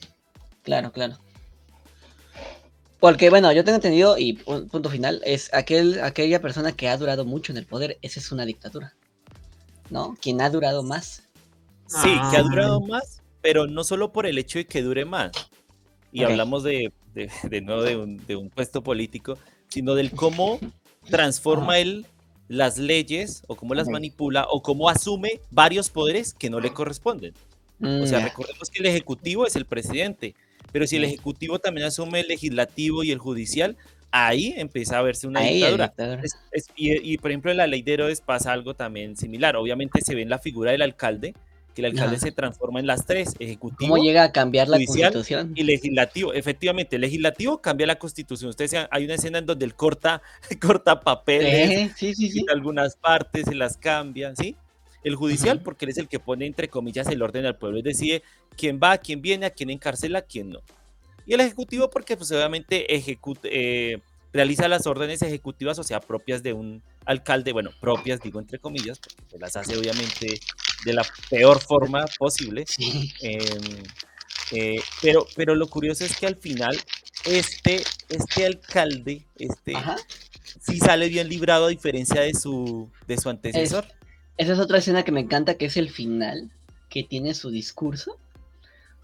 Claro, 0.63 0.93
claro. 0.93 1.19
Porque, 3.01 3.31
bueno, 3.31 3.51
yo 3.53 3.65
tengo 3.65 3.77
entendido, 3.77 4.19
y 4.19 4.37
pu- 4.37 4.69
punto 4.69 4.91
final, 4.91 5.23
es 5.25 5.53
aquel, 5.55 6.01
aquella 6.03 6.41
persona 6.41 6.73
que 6.73 6.89
ha 6.89 6.97
durado 6.99 7.25
mucho 7.25 7.51
en 7.53 7.59
el 7.59 7.67
poder, 7.67 7.99
esa 8.03 8.21
es 8.21 8.31
una 8.31 8.45
dictadura. 8.45 8.95
¿No? 9.89 10.17
Quien 10.21 10.41
ha 10.41 10.51
durado 10.51 10.83
más. 10.83 11.25
Sí, 11.87 12.09
que 12.31 12.37
ha 12.37 12.41
Ah. 12.41 12.43
durado 12.43 12.81
más, 12.81 13.23
pero 13.41 13.67
no 13.67 13.83
solo 13.85 14.13
por 14.13 14.27
el 14.27 14.39
hecho 14.39 14.59
de 14.59 14.67
que 14.67 14.83
dure 14.83 15.05
más. 15.05 15.33
Y 16.13 16.23
Ok. 16.25 16.31
hablamos 16.31 16.63
de, 16.63 16.93
de, 17.15 17.31
de 17.43 17.61
no 17.61 17.83
de 17.83 17.97
un, 17.97 18.25
de 18.27 18.37
un 18.37 18.51
puesto 18.51 18.83
político, 18.83 19.37
sino 19.69 19.95
del 19.95 20.13
cómo 20.13 20.61
transforma 21.09 21.79
él 21.79 22.07
las 22.49 22.79
leyes 22.79 23.43
o 23.49 23.57
cómo 23.57 23.75
las 23.75 23.87
Ok. 23.87 23.93
manipula 23.95 24.47
o 24.51 24.63
cómo 24.63 24.89
asume 24.89 25.41
varios 25.51 25.89
poderes 25.91 26.35
que 26.35 26.51
no 26.51 26.61
le 26.61 26.73
corresponden. 26.73 27.33
Mm, 27.79 28.03
O 28.03 28.07
sea, 28.07 28.19
ya. 28.21 28.27
recordemos 28.27 28.69
que 28.71 28.81
el 28.81 28.87
ejecutivo 28.87 29.47
es 29.47 29.57
el 29.57 29.65
presidente, 29.65 30.35
pero 30.73 30.87
si 30.87 30.97
el 30.97 31.05
ejecutivo 31.05 31.59
también 31.59 31.87
asume 31.87 32.21
el 32.21 32.29
legislativo 32.29 33.03
y 33.05 33.11
el 33.11 33.19
judicial, 33.19 33.77
ahí 34.13 34.55
empieza 34.57 34.99
a 34.99 35.03
verse 35.03 35.27
una 35.29 35.41
Ahí 35.41 35.55
dictadura. 35.57 35.87
dictador. 35.89 36.21
Es- 36.25 36.37
es- 36.53 36.67
y, 36.77 37.13
y, 37.13 37.19
por 37.19 37.31
ejemplo, 37.31 37.51
en 37.51 37.57
la 37.59 37.67
ley 37.67 37.83
de 37.83 37.95
Herodes 37.95 38.21
pasa 38.21 38.53
algo 38.53 38.75
también 38.75 39.17
similar. 39.17 39.57
Obviamente 39.57 40.01
se 40.05 40.15
ve 40.15 40.23
en 40.23 40.31
la 40.31 40.39
figura 40.39 40.73
del 40.73 40.83
alcalde, 40.83 41.35
que 41.75 41.83
el 41.83 41.87
alcalde 41.93 42.17
Ajá. 42.17 42.27
se 42.27 42.33
transforma 42.33 42.81
en 42.81 42.89
las 42.89 43.07
tres, 43.07 43.35
ejecutivo 43.39 43.93
¿Cómo 43.95 44.03
llega 44.03 44.25
a 44.25 44.33
cambiar 44.33 44.67
la 44.67 44.79
constitución? 44.85 45.53
y 45.55 45.63
legislativo. 45.63 46.33
Efectivamente, 46.35 46.97
el 46.97 47.03
legislativo 47.03 47.61
cambia 47.61 47.87
la 47.87 47.97
constitución. 47.97 48.51
Ustedes 48.51 48.73
se- 48.73 48.89
hay 48.91 49.05
una 49.05 49.15
escena 49.15 49.39
en 49.39 49.47
donde 49.47 49.65
él 49.67 49.75
corta, 49.77 50.21
corta 50.61 50.99
papeles, 51.01 51.71
Eh, 51.71 51.91
sí, 51.97 52.15
sí, 52.17 52.29
sí. 52.29 52.41
quita 52.41 52.53
algunas 52.53 52.97
partes, 52.97 53.45
se 53.45 53.55
las 53.55 53.77
cambia, 53.77 54.35
¿sí? 54.35 54.57
El 55.03 55.17
judicial, 55.17 55.63
porque 55.63 55.87
él 55.87 55.91
es 55.91 55.99
el 55.99 56.09
que 56.09 56.19
pone, 56.19 56.47
entre 56.47 56.69
comillas, 56.69 57.07
el 57.09 57.23
orden 57.23 57.47
al 57.47 57.57
pueblo 57.57 57.79
y 57.79 57.83
decide 57.83 58.23
quién 58.57 58.79
va, 58.83 58.99
quién 58.99 59.23
viene, 59.23 59.47
a 59.47 59.51
quién 59.51 59.71
encarcela, 59.71 60.23
quién 60.23 60.51
no. 60.51 60.61
Y 61.27 61.35
el 61.35 61.41
ejecutivo, 61.41 61.89
porque 61.91 62.17
pues 62.17 62.31
obviamente 62.33 62.95
ejecuta, 62.95 63.49
eh, 63.51 64.01
realiza 64.33 64.69
las 64.69 64.87
órdenes 64.87 65.23
ejecutivas, 65.23 65.79
o 65.79 65.83
sea, 65.83 66.01
propias 66.01 66.43
de 66.43 66.53
un 66.53 66.83
alcalde, 67.05 67.53
bueno, 67.53 67.71
propias, 67.81 68.21
digo 68.21 68.41
entre 68.41 68.59
comillas, 68.59 68.99
porque 68.99 69.23
se 69.31 69.39
las 69.39 69.57
hace 69.57 69.77
obviamente 69.77 70.41
de 70.85 70.93
la 70.93 71.07
peor 71.29 71.61
forma 71.61 72.05
posible. 72.19 72.65
Sí. 72.67 73.13
Em, 73.23 73.83
eh, 74.53 74.81
pero, 75.01 75.27
pero 75.37 75.55
lo 75.55 75.69
curioso 75.69 76.05
es 76.05 76.17
que 76.17 76.27
al 76.27 76.37
final 76.37 76.77
este, 77.25 77.83
este 78.09 78.47
alcalde 78.47 79.25
este, 79.37 79.77
Ajá. 79.77 79.97
sí 80.61 80.79
sale 80.79 81.09
bien 81.09 81.29
librado 81.29 81.67
a 81.67 81.69
diferencia 81.69 82.23
de 82.23 82.35
su, 82.35 82.91
de 83.07 83.19
su 83.19 83.29
antecesor. 83.29 83.87
Esa 84.41 84.55
es 84.55 84.59
otra 84.59 84.79
escena 84.79 85.03
que 85.03 85.13
me 85.13 85.21
encanta, 85.21 85.59
que 85.59 85.67
es 85.67 85.77
el 85.77 85.91
final, 85.91 86.51
que 86.89 87.05
tiene 87.05 87.35
su 87.35 87.51
discurso. 87.51 88.17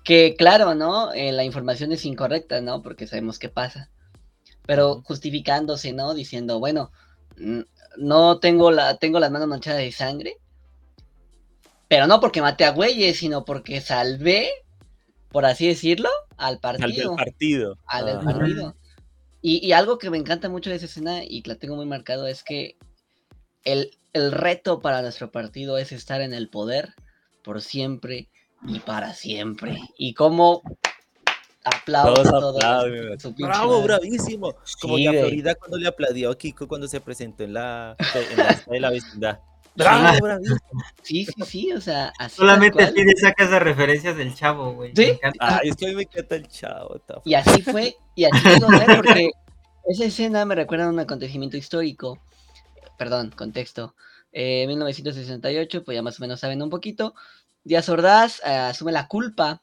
Que 0.02 0.34
claro, 0.34 0.74
¿no? 0.74 1.12
Eh, 1.12 1.30
la 1.30 1.44
información 1.44 1.92
es 1.92 2.06
incorrecta, 2.06 2.62
¿no? 2.62 2.80
Porque 2.80 3.06
sabemos 3.06 3.38
qué 3.38 3.50
pasa. 3.50 3.90
Pero 4.64 5.02
justificándose, 5.02 5.92
¿no? 5.92 6.14
Diciendo, 6.14 6.58
bueno, 6.58 6.90
no 7.98 8.38
tengo, 8.38 8.70
la, 8.70 8.96
tengo 8.96 9.20
las 9.20 9.30
manos 9.30 9.46
manchadas 9.46 9.80
de 9.80 9.92
sangre. 9.92 10.38
Pero 11.86 12.06
no 12.06 12.18
porque 12.18 12.40
maté 12.40 12.64
a 12.64 12.70
güeyes, 12.70 13.18
sino 13.18 13.44
porque 13.44 13.82
salvé, 13.82 14.48
por 15.28 15.44
así 15.44 15.68
decirlo, 15.68 16.08
al 16.38 16.54
Al 16.54 16.60
partido. 16.60 17.10
del 17.10 17.16
partido. 17.16 17.78
al 17.84 18.06
del 18.06 18.18
partido. 18.20 18.76
Y, 19.42 19.58
y 19.66 19.72
algo 19.72 19.98
que 19.98 20.08
me 20.08 20.16
encanta 20.16 20.48
mucho 20.48 20.70
de 20.70 20.76
esa 20.76 20.86
escena 20.86 21.22
y 21.22 21.42
que 21.42 21.50
la 21.50 21.56
tengo 21.56 21.76
muy 21.76 21.84
marcado 21.84 22.26
es 22.26 22.42
que 22.42 22.78
el, 23.64 23.90
el 24.16 24.32
reto 24.32 24.80
para 24.80 25.02
nuestro 25.02 25.30
partido 25.30 25.78
es 25.78 25.92
estar 25.92 26.20
en 26.20 26.34
el 26.34 26.48
poder 26.48 26.94
por 27.42 27.62
siempre 27.62 28.28
y 28.66 28.80
para 28.80 29.14
siempre. 29.14 29.78
Y 29.96 30.14
cómo 30.14 30.62
aplaudo 31.64 32.14
Todos 32.14 32.30
todo. 32.30 32.56
aplauden. 32.56 33.20
su 33.20 33.34
pinche 33.34 33.50
Bravo, 33.52 33.82
bravísimo. 33.82 34.54
Como 34.80 34.96
Sí, 34.96 35.04
ya 35.04 35.10
güey. 35.10 35.22
Florida 35.22 35.54
cuando 35.54 35.78
le 35.78 35.88
aplaudió 35.88 36.30
a 36.30 36.38
Kiko 36.38 36.66
cuando 36.68 36.88
se 36.88 37.00
presentó 37.00 37.44
en 37.44 37.54
la, 37.54 37.96
en 38.30 38.36
la, 38.38 38.62
de 38.66 38.80
la 38.80 38.90
vecindad. 38.90 39.40
Bravo, 39.74 40.18
bravísimo. 40.22 40.58
Sí, 41.02 41.26
sí, 41.26 41.42
sí, 41.44 41.72
o 41.72 41.80
sea, 41.80 42.12
así. 42.18 42.36
Solamente 42.36 42.78
cual. 42.78 42.94
Fide 42.94 43.16
saca 43.20 43.44
esas 43.44 43.62
referencias 43.62 44.16
del 44.16 44.34
chavo, 44.34 44.72
güey. 44.74 44.92
¿Sí? 44.96 45.18
Ay, 45.38 45.68
es 45.68 45.76
que 45.76 45.86
a 45.86 45.88
mí 45.90 45.94
me 45.96 46.02
encanta 46.02 46.34
el 46.36 46.48
chavo. 46.48 47.00
Y 47.24 47.34
así 47.34 47.62
fue, 47.62 47.94
y 48.14 48.24
así 48.24 48.48
llegó 48.48 48.70
a 48.72 48.78
ser, 48.78 48.96
porque 48.96 49.30
esa 49.88 50.04
escena 50.06 50.44
me 50.46 50.54
recuerda 50.54 50.86
a 50.86 50.88
un 50.88 50.98
acontecimiento 50.98 51.56
histórico. 51.56 52.18
Perdón, 52.98 53.30
contexto. 53.30 53.94
Eh, 54.32 54.66
1968, 54.66 55.84
pues 55.84 55.94
ya 55.94 56.02
más 56.02 56.18
o 56.18 56.22
menos 56.22 56.40
saben 56.40 56.62
un 56.62 56.70
poquito. 56.70 57.14
Díaz 57.64 57.88
Ordaz 57.88 58.40
eh, 58.44 58.50
asume 58.50 58.92
la 58.92 59.08
culpa 59.08 59.62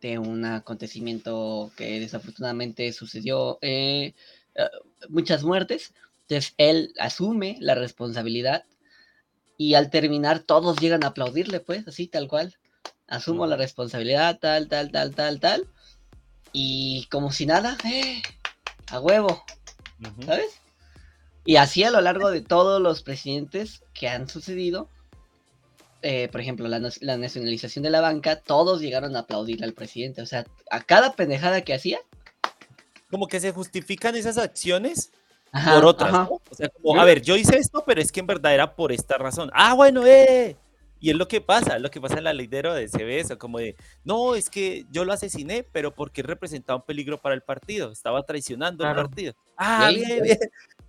de 0.00 0.18
un 0.18 0.44
acontecimiento 0.44 1.72
que 1.76 1.98
desafortunadamente 1.98 2.92
sucedió, 2.92 3.58
eh, 3.62 4.14
eh, 4.54 4.68
muchas 5.08 5.44
muertes. 5.44 5.94
Entonces 6.22 6.54
él 6.58 6.92
asume 6.98 7.56
la 7.60 7.74
responsabilidad 7.74 8.64
y 9.56 9.74
al 9.74 9.90
terminar 9.90 10.40
todos 10.40 10.78
llegan 10.78 11.04
a 11.04 11.08
aplaudirle, 11.08 11.60
pues, 11.60 11.88
así 11.88 12.06
tal 12.06 12.28
cual. 12.28 12.56
Asumo 13.06 13.46
la 13.46 13.56
responsabilidad, 13.56 14.38
tal, 14.38 14.68
tal, 14.68 14.90
tal, 14.90 15.14
tal, 15.14 15.40
tal. 15.40 15.68
Y 16.52 17.06
como 17.10 17.32
si 17.32 17.46
nada, 17.46 17.78
eh, 17.84 18.22
a 18.88 19.00
huevo. 19.00 19.44
¿sabes? 20.26 20.60
Y 21.44 21.56
así 21.56 21.84
a 21.84 21.90
lo 21.90 22.00
largo 22.00 22.30
de 22.30 22.40
todos 22.40 22.80
los 22.80 23.02
presidentes 23.02 23.82
que 23.92 24.08
han 24.08 24.28
sucedido, 24.28 24.88
eh, 26.02 26.28
por 26.30 26.40
ejemplo, 26.40 26.68
la, 26.68 26.78
la 27.00 27.16
nacionalización 27.16 27.82
de 27.82 27.90
la 27.90 28.00
banca, 28.00 28.36
todos 28.40 28.80
llegaron 28.80 29.14
a 29.16 29.20
aplaudir 29.20 29.62
al 29.64 29.72
presidente. 29.74 30.22
O 30.22 30.26
sea, 30.26 30.46
a 30.70 30.80
cada 30.82 31.12
pendejada 31.14 31.62
que 31.62 31.74
hacía, 31.74 31.98
Como 33.10 33.26
que 33.28 33.40
se 33.40 33.52
justifican 33.52 34.16
esas 34.16 34.38
acciones 34.38 35.10
ajá, 35.52 35.74
por 35.74 35.84
otras. 35.84 36.12
¿no? 36.12 36.40
O 36.50 36.54
sea, 36.54 36.68
como, 36.68 37.00
a 37.00 37.04
ver, 37.04 37.22
yo 37.22 37.36
hice 37.36 37.56
esto, 37.58 37.84
pero 37.86 38.00
es 38.00 38.10
que 38.10 38.20
en 38.20 38.26
verdad 38.26 38.54
era 38.54 38.74
por 38.74 38.90
esta 38.92 39.16
razón. 39.18 39.50
Ah, 39.54 39.74
bueno, 39.74 40.04
eh. 40.06 40.56
Y 41.00 41.10
es 41.10 41.16
lo 41.16 41.28
que 41.28 41.42
pasa, 41.42 41.76
es 41.76 41.82
lo 41.82 41.90
que 41.90 42.00
pasa 42.00 42.16
en 42.16 42.24
la 42.24 42.32
ley 42.32 42.46
de 42.46 42.58
Herodes, 42.58 42.90
se 42.90 43.04
ve 43.04 43.20
eso, 43.20 43.36
como 43.36 43.58
de, 43.58 43.76
no, 44.04 44.34
es 44.34 44.48
que 44.48 44.86
yo 44.90 45.04
lo 45.04 45.12
asesiné, 45.12 45.62
pero 45.62 45.94
porque 45.94 46.22
representaba 46.22 46.78
un 46.78 46.86
peligro 46.86 47.20
para 47.20 47.34
el 47.34 47.42
partido, 47.42 47.92
estaba 47.92 48.22
traicionando 48.22 48.84
Claro. 48.84 49.02
el 49.02 49.06
partido. 49.08 49.34
Ah, 49.58 49.90
bien, 49.90 50.22
bien. 50.22 50.38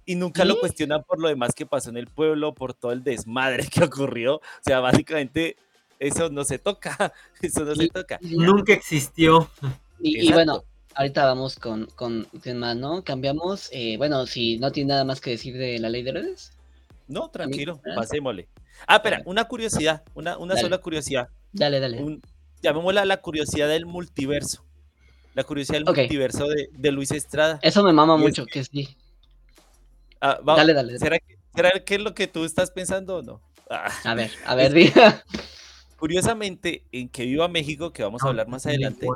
Y 0.06 0.16
nunca 0.16 0.46
lo 0.46 0.60
cuestionan 0.60 1.04
por 1.04 1.20
lo 1.20 1.28
demás 1.30 1.54
que 1.56 1.66
pasó 1.66 1.90
en 1.90 1.98
el 1.98 2.08
pueblo, 2.08 2.54
por 2.54 2.74
todo 2.74 2.92
el 2.92 3.04
desmadre 3.04 3.68
que 3.74 3.84
ocurrió. 3.84 4.36
O 4.36 4.42
sea, 4.62 4.80
básicamente 4.80 5.56
eso 6.00 6.30
no 6.30 6.44
se 6.44 6.60
toca, 6.60 7.12
eso 7.42 7.66
no 7.66 7.76
se 7.76 7.88
toca. 7.88 8.20
Nunca 8.22 8.74
existió. 8.74 9.50
Y, 10.00 10.32
bueno, 10.32 10.64
ahorita 10.94 11.26
vamos 11.26 11.56
con, 11.56 11.88
con, 11.96 12.28
con 12.44 12.58
más, 12.60 12.76
¿no? 12.76 13.04
Cambiamos. 13.04 13.70
eh, 13.72 13.98
bueno, 13.98 14.26
si 14.28 14.58
no 14.60 14.72
tiene 14.72 14.90
nada 14.90 15.06
más 15.06 15.22
que 15.22 15.32
decir 15.32 15.58
de 15.58 15.80
la 15.80 15.90
ley 15.90 16.04
de 16.04 16.12
Herodes. 16.12 16.52
No, 17.08 17.30
tranquilo, 17.30 17.80
¿verdad? 17.84 18.02
pasémosle. 18.02 18.48
Ah, 18.88 18.98
espera, 18.98 19.22
una 19.26 19.46
curiosidad, 19.46 20.04
una, 20.16 20.38
una 20.38 20.54
Dale. 20.54 20.62
sola 20.68 20.78
curiosidad. 20.80 21.30
Dale, 21.54 21.80
dale. 21.80 22.02
un- 22.04 22.22
llamémosla 22.62 23.06
la 23.06 23.18
curiosidad 23.22 23.70
del 23.70 23.86
multiverso. 23.86 24.64
La 25.34 25.44
curiosidad 25.44 25.78
del 25.80 25.86
multiverso 25.86 26.48
de, 26.48 26.70
de 26.72 26.92
Luis 26.92 27.12
Estrada. 27.12 27.60
Eso 27.62 27.84
me 27.84 27.94
mama 27.94 28.16
y 28.16 28.18
es 28.18 28.24
mucho, 28.24 28.46
que- 28.46 28.52
que 28.60 28.64
sí. 28.64 28.98
Ah, 30.28 30.40
va- 30.48 30.56
Dale, 30.56 30.74
dale. 30.74 30.98
¿será, 30.98 31.20
que, 31.20 31.38
será 31.54 31.72
que 31.86 31.96
es 31.96 32.02
lo 32.02 32.14
que 32.16 32.28
tú 32.28 32.46
estás 32.46 32.72
pensando 32.72 33.18
o 33.18 33.22
no? 33.22 33.42
Ah, 33.70 33.92
A 34.04 34.14
ver, 34.16 34.32
a 34.46 34.56
ver, 34.56 34.74
diga. 34.74 35.24
curiosamente, 36.00 36.84
en 36.92 37.10
que 37.10 37.26
viva 37.26 37.48
México, 37.48 37.92
que 37.94 38.04
vamos 38.04 38.24
a 38.24 38.28
hablar 38.28 38.48
más 38.48 38.66
adelante, 38.66 39.08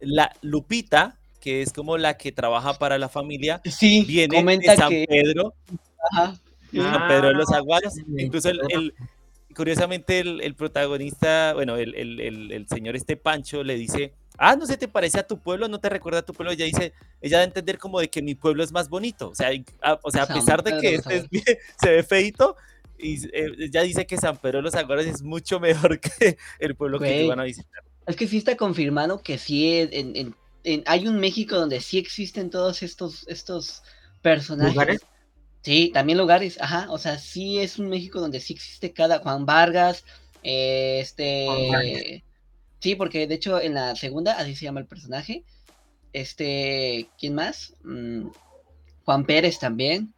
la 0.00 0.30
Lupita, 0.42 1.16
que 1.40 1.62
es 1.62 1.72
como 1.72 1.96
la 1.98 2.16
que 2.16 2.32
trabaja 2.32 2.74
para 2.74 2.98
la 2.98 3.08
familia, 3.08 3.60
Sí, 3.64 4.04
viene 4.06 4.36
comenta 4.36 4.72
de 4.72 4.76
San 4.78 4.88
que. 4.90 5.06
Pedro, 5.08 5.54
Ajá. 6.10 6.36
San 6.72 7.08
Pedro 7.08 7.28
de 7.28 7.34
los 7.34 7.50
Ah, 7.52 7.56
Aguaros. 7.58 7.94
sí, 7.94 8.02
Incluso 8.18 8.50
el, 8.50 8.94
curiosamente 9.54 10.20
el, 10.20 10.40
el 10.42 10.54
protagonista, 10.54 11.52
bueno, 11.54 11.76
el, 11.76 11.94
el- 11.94 12.20
el- 12.20 12.52
el 12.52 12.68
señor 12.68 12.96
este 12.96 13.16
Pancho 13.16 13.64
le 13.64 13.76
dice, 13.76 14.12
ah, 14.38 14.56
no 14.56 14.66
se 14.66 14.76
te 14.76 14.88
parece 14.88 15.18
a 15.20 15.26
tu 15.26 15.38
pueblo, 15.38 15.68
no 15.68 15.78
te 15.80 15.88
recuerda 15.88 16.20
a 16.20 16.24
tu 16.24 16.32
pueblo. 16.32 16.52
Ella 16.52 16.64
dice, 16.64 16.92
ella 17.20 17.38
da 17.38 17.42
a 17.42 17.46
entender 17.46 17.78
como 17.78 18.00
de 18.00 18.08
que 18.08 18.22
mi 18.22 18.34
pueblo 18.34 18.62
es 18.64 18.72
más 18.72 18.88
bonito. 18.88 19.30
O 19.30 19.34
sea, 19.34 19.50
a, 19.82 19.98
o 20.02 20.10
sea, 20.10 20.24
a 20.24 20.26
pesar 20.26 20.62
de 20.62 20.78
que 20.78 20.94
este 20.96 21.16
es 21.16 21.30
bien- 21.30 21.44
se 21.80 21.90
ve 21.90 22.02
feito, 22.02 22.56
y 22.98 23.26
eh, 23.26 23.52
ella 23.58 23.82
dice 23.82 24.06
que 24.06 24.16
San 24.16 24.36
Pedro 24.38 24.58
de 24.58 24.62
los 24.62 24.74
Aguaros 24.74 25.06
es 25.06 25.22
mucho 25.22 25.60
mejor 25.60 26.00
que 26.00 26.38
el 26.58 26.74
pueblo 26.74 26.98
que 26.98 27.16
ellos 27.18 27.28
van 27.28 27.40
a 27.40 27.44
visitar. 27.44 27.82
Es 28.06 28.16
que 28.16 28.26
sí 28.28 28.38
está 28.38 28.56
confirmado 28.56 29.22
que 29.22 29.36
sí, 29.38 29.80
en, 29.80 30.14
en- 30.16 30.34
en- 30.64 30.82
hay 30.86 31.06
un 31.08 31.18
México 31.18 31.56
donde 31.56 31.80
sí 31.80 31.98
existen 31.98 32.50
todos 32.50 32.82
estos, 32.82 33.26
estos 33.28 33.82
personajes. 34.22 34.74
¿Lugares? 34.74 35.00
Sí, 35.62 35.90
también 35.92 36.18
lugares, 36.18 36.58
ajá. 36.60 36.86
O 36.90 36.98
sea, 36.98 37.18
sí 37.18 37.58
es 37.58 37.78
un 37.80 37.88
México 37.88 38.20
donde 38.20 38.38
sí 38.40 38.52
existe 38.52 38.92
cada 38.92 39.18
Juan 39.18 39.44
Vargas, 39.46 40.04
eh, 40.44 41.04
Juan 41.16 41.68
Vargas. 41.68 42.02
Sí, 42.80 42.94
porque 42.94 43.26
de 43.26 43.34
hecho 43.34 43.60
en 43.60 43.74
la 43.74 43.96
segunda, 43.96 44.32
así 44.34 44.54
se 44.54 44.64
llama 44.64 44.80
el 44.80 44.86
personaje. 44.86 45.44
Este, 46.12 47.08
¿quién 47.18 47.34
más? 47.34 47.74
Mm, 47.84 48.28
Juan 49.04 49.24
Pérez 49.24 49.58
también. 49.58 50.14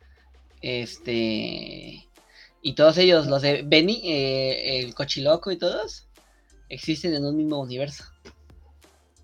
Este... 0.61 2.05
Y 2.61 2.75
todos 2.75 2.99
ellos, 2.99 3.29
los 3.29 3.43
de 3.43 3.63
Benny, 3.63 4.01
eh, 4.05 4.81
el 4.81 4.95
Cochiloco 4.95 5.53
y 5.53 5.57
todos, 5.57 6.09
existen 6.69 7.15
en 7.15 7.25
un 7.25 7.37
mismo 7.37 7.61
universo. 7.61 8.05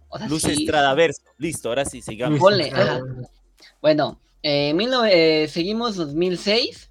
O 0.08 0.18
sea, 0.18 0.28
Luz 0.28 0.42
sí, 0.42 0.52
Estradaverso. 0.52 1.22
Listo, 1.38 1.68
ahora 1.68 1.84
sí, 1.84 2.00
sigamos. 2.00 2.38
Ponle, 2.38 2.70
ajá. 2.70 3.00
Bueno, 3.82 4.20
eh, 4.42 4.72
mil 4.74 4.90
eh, 5.10 5.48
seguimos 5.48 5.96
2006, 5.96 6.90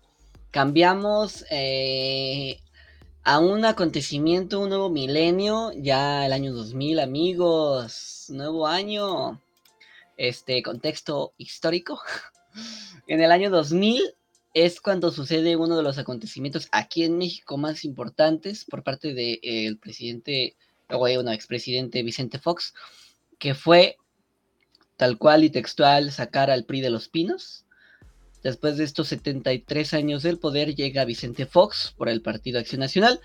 cambiamos 0.52 1.46
eh, 1.50 2.60
a 3.24 3.40
un 3.40 3.64
acontecimiento, 3.64 4.60
un 4.60 4.70
nuevo 4.70 4.90
milenio, 4.90 5.72
ya 5.78 6.26
el 6.26 6.34
año 6.34 6.52
2000, 6.54 7.00
amigos, 7.00 8.26
nuevo 8.30 8.68
año, 8.68 9.42
este 10.18 10.62
contexto 10.62 11.34
histórico. 11.38 12.02
En 13.08 13.20
el 13.20 13.32
año 13.32 13.50
2000 13.50 14.16
es 14.54 14.80
cuando 14.80 15.12
sucede 15.12 15.58
uno 15.58 15.76
de 15.76 15.84
los 15.84 15.98
acontecimientos 15.98 16.70
aquí 16.72 17.04
en 17.04 17.18
México 17.18 17.58
más 17.58 17.84
importantes 17.84 18.64
por 18.64 18.84
parte 18.84 19.14
del 19.14 19.78
presidente, 19.78 20.56
o 20.90 21.00
bueno, 21.00 21.32
expresidente 21.32 22.04
Vicente 22.04 22.40
Fox, 22.40 22.74
que 23.40 23.56
fue 23.56 23.98
tal 24.96 25.18
cual 25.18 25.44
y 25.44 25.50
textual 25.50 26.12
sacar 26.12 26.50
al 26.50 26.64
PRI 26.64 26.80
de 26.80 26.92
los 26.92 27.10
Pinos. 27.10 27.63
Después 28.44 28.78
de 28.78 28.84
estos 28.84 29.08
73 29.08 29.94
años 29.94 30.22
del 30.24 30.38
poder 30.38 30.76
llega 30.76 31.06
Vicente 31.06 31.46
Fox 31.46 31.94
por 31.98 32.10
el 32.10 32.22
Partido 32.22 32.60
Acción 32.60 32.82
Nacional 32.82 33.20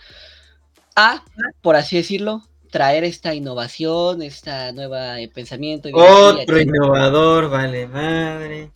a, 0.94 1.24
por 1.60 1.76
así 1.76 1.96
decirlo, 1.96 2.42
traer 2.70 3.02
esta 3.04 3.34
innovación, 3.34 4.22
esta 4.22 4.72
nueva 4.72 5.20
eh, 5.20 5.28
pensamiento. 5.28 5.88
Otro 5.92 6.60
innovador, 6.60 7.50
vale 7.50 7.86
madre. 7.88 8.70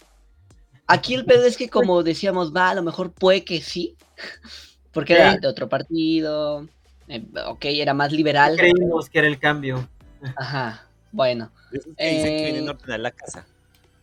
Aquí 0.86 1.14
el 1.14 1.24
pedo 1.24 1.46
es 1.46 1.56
que 1.56 1.68
como 1.70 2.02
decíamos, 2.02 2.52
va, 2.54 2.70
a 2.70 2.74
lo 2.74 2.82
mejor 2.82 3.12
puede 3.12 3.44
que 3.44 3.60
sí, 3.60 3.96
porque 4.92 5.14
era 5.14 5.36
de 5.36 5.46
otro 5.46 5.68
partido, 5.68 6.66
eh, 7.08 7.24
ok, 7.46 7.64
era 7.66 7.94
más 7.94 8.12
liberal. 8.12 8.56
Creímos 8.56 9.08
que 9.08 9.18
era 9.20 9.28
el 9.28 9.38
cambio. 9.38 9.88
Ajá, 10.36 10.86
bueno, 11.12 11.50
dicen 11.70 11.94
que 11.96 12.42
vienen 12.44 12.64
Eh, 12.64 12.68
a 12.68 12.72
ordenar 12.72 13.00
la 13.00 13.10
casa. 13.12 13.46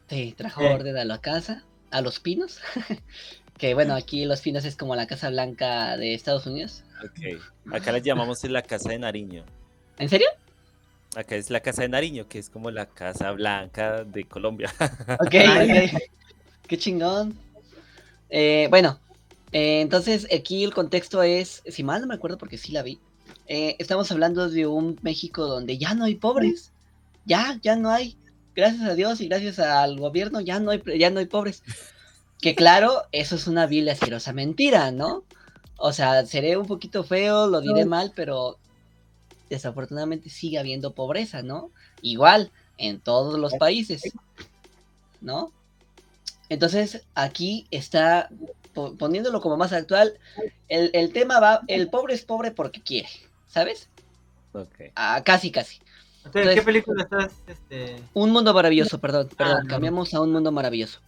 sí, 0.09 0.33
trajo 0.37 0.61
Eh. 0.61 0.73
orden 0.73 0.97
a 0.97 1.05
la 1.05 1.19
casa, 1.19 1.63
a 1.91 2.01
los 2.01 2.19
pinos, 2.19 2.59
que 3.57 3.73
bueno, 3.73 3.95
aquí 3.95 4.25
los 4.25 4.41
pinos 4.41 4.65
es 4.65 4.75
como 4.75 4.95
la 4.95 5.07
Casa 5.07 5.29
Blanca 5.29 5.97
de 5.97 6.13
Estados 6.13 6.45
Unidos. 6.45 6.83
Ok. 7.03 7.73
Acá 7.73 7.91
la 7.91 7.99
llamamos 7.99 8.43
la 8.43 8.61
casa 8.61 8.89
de 8.89 8.99
Nariño. 8.99 9.45
¿En 9.97 10.09
serio? 10.09 10.27
Acá 11.15 11.35
es 11.35 11.49
la 11.49 11.59
casa 11.59 11.81
de 11.81 11.89
Nariño, 11.89 12.27
que 12.27 12.39
es 12.39 12.49
como 12.49 12.69
la 12.71 12.85
casa 12.85 13.31
blanca 13.31 14.03
de 14.03 14.25
Colombia. 14.25 14.73
Ok, 15.19 15.35
ok. 15.35 16.01
Qué 16.67 16.77
chingón. 16.77 17.37
Eh, 18.29 18.67
bueno, 18.69 18.99
eh, 19.51 19.81
entonces 19.81 20.27
aquí 20.31 20.63
el 20.63 20.73
contexto 20.73 21.23
es, 21.23 21.63
si 21.65 21.83
mal 21.83 22.01
no 22.01 22.07
me 22.07 22.13
acuerdo 22.13 22.37
porque 22.37 22.57
sí 22.57 22.71
la 22.71 22.83
vi, 22.83 22.99
eh, 23.47 23.75
estamos 23.79 24.11
hablando 24.11 24.49
de 24.49 24.67
un 24.67 24.99
México 25.01 25.47
donde 25.47 25.79
ya 25.79 25.95
no 25.95 26.05
hay 26.05 26.15
pobres, 26.15 26.71
ya, 27.25 27.59
ya 27.63 27.75
no 27.75 27.89
hay, 27.89 28.15
gracias 28.59 28.83
a 28.87 28.95
Dios 28.95 29.21
y 29.21 29.27
gracias 29.27 29.59
al 29.59 29.97
gobierno 29.99 30.39
ya 30.41 30.59
no 30.59 30.71
hay, 30.71 30.81
ya 30.97 31.09
no 31.09 31.19
hay 31.19 31.25
pobres. 31.25 31.63
Que 32.41 32.55
claro, 32.55 33.03
eso 33.11 33.35
es 33.35 33.47
una 33.47 33.65
vil 33.65 33.85
y 33.87 33.89
asquerosa 33.89 34.31
mentira, 34.33 34.91
¿no? 34.91 35.23
O 35.77 35.91
sea, 35.93 36.25
seré 36.25 36.55
un 36.57 36.67
poquito 36.67 37.03
feo, 37.03 37.47
lo 37.47 37.61
diré 37.61 37.85
mal, 37.85 38.13
pero 38.15 38.57
desafortunadamente 39.49 40.29
sigue 40.29 40.59
habiendo 40.59 40.93
pobreza, 40.93 41.41
¿no? 41.41 41.71
Igual 42.01 42.51
en 42.77 42.99
todos 42.99 43.37
los 43.39 43.53
países, 43.55 44.03
¿no? 45.21 45.51
Entonces, 46.49 47.03
aquí 47.15 47.67
está, 47.71 48.29
po- 48.73 48.95
poniéndolo 48.95 49.41
como 49.41 49.57
más 49.57 49.73
actual, 49.73 50.17
el, 50.67 50.89
el 50.93 51.11
tema 51.13 51.39
va, 51.39 51.61
el 51.67 51.89
pobre 51.89 52.13
es 52.13 52.23
pobre 52.23 52.51
porque 52.51 52.81
quiere, 52.81 53.09
¿sabes? 53.47 53.89
Ok. 54.53 54.91
Ah, 54.95 55.21
casi, 55.25 55.51
casi. 55.51 55.79
Entonces, 56.25 56.55
¿qué 56.55 56.61
película 56.61 57.03
estás? 57.03 57.33
Este... 57.47 58.01
Un 58.13 58.31
mundo 58.31 58.53
maravilloso, 58.53 58.99
perdón, 58.99 59.29
perdón, 59.37 59.63
no. 59.63 59.67
cambiamos 59.69 60.13
a 60.13 60.21
un 60.21 60.31
mundo 60.31 60.51
maravilloso. 60.51 60.99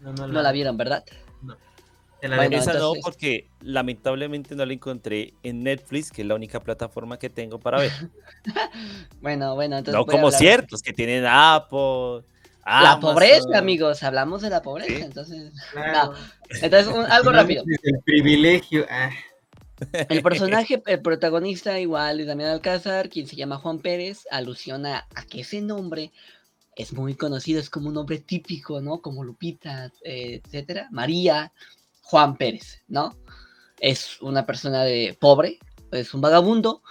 No, 0.00 0.12
no, 0.12 0.26
No 0.26 0.42
la 0.42 0.52
vieron, 0.52 0.76
¿verdad? 0.76 1.04
te 2.20 2.28
la 2.28 2.36
Bueno. 2.36 2.56
Esa 2.56 2.72
no, 2.74 2.92
porque 3.02 3.46
lamentablemente 3.60 4.54
no 4.56 4.64
la 4.64 4.72
encontré 4.72 5.34
en 5.42 5.62
Netflix, 5.62 6.10
que 6.10 6.22
es 6.22 6.28
la 6.28 6.34
única 6.34 6.60
plataforma 6.60 7.18
que 7.18 7.28
tengo 7.30 7.58
para 7.60 7.78
ver. 7.80 7.92
Bueno, 9.20 9.54
bueno, 9.54 9.76
entonces. 9.78 9.98
no 9.98 10.06
como 10.06 10.26
hablar- 10.28 10.38
ciertos 10.38 10.82
que 10.82 10.92
tienen 10.92 11.24
Apple. 11.26 12.22
La 12.64 12.98
pobreza, 13.00 13.56
amigos, 13.58 14.02
hablamos 14.02 14.42
de 14.42 14.50
la 14.50 14.60
pobreza, 14.62 14.96
Sí. 14.96 15.02
entonces. 15.02 15.52
Claro. 15.72 16.14
Entonces, 16.62 16.92
un- 16.92 17.04
algo 17.06 17.30
rápido. 17.32 17.62
El 17.82 18.00
privilegio. 18.04 18.86
ah. 18.90 19.10
El 20.08 20.22
personaje, 20.22 20.82
el 20.86 21.00
protagonista, 21.02 21.78
igual 21.78 22.20
es 22.20 22.26
Damián 22.26 22.50
Alcázar, 22.50 23.08
quien 23.08 23.26
se 23.26 23.36
llama 23.36 23.58
Juan 23.58 23.78
Pérez, 23.78 24.26
alusiona 24.30 25.06
a 25.14 25.24
que 25.24 25.40
ese 25.40 25.60
nombre 25.60 26.12
es 26.74 26.92
muy 26.92 27.14
conocido, 27.14 27.58
es 27.58 27.70
como 27.70 27.88
un 27.88 27.94
nombre 27.94 28.18
típico, 28.18 28.80
¿no? 28.80 29.00
Como 29.00 29.24
Lupita, 29.24 29.92
eh, 30.04 30.40
etcétera. 30.44 30.88
María, 30.90 31.52
Juan 32.02 32.36
Pérez, 32.36 32.82
¿no? 32.86 33.16
Es 33.80 34.20
una 34.20 34.46
persona 34.46 34.84
de 34.84 35.16
pobre, 35.18 35.58
es 35.90 36.12
un 36.14 36.20
vagabundo, 36.20 36.82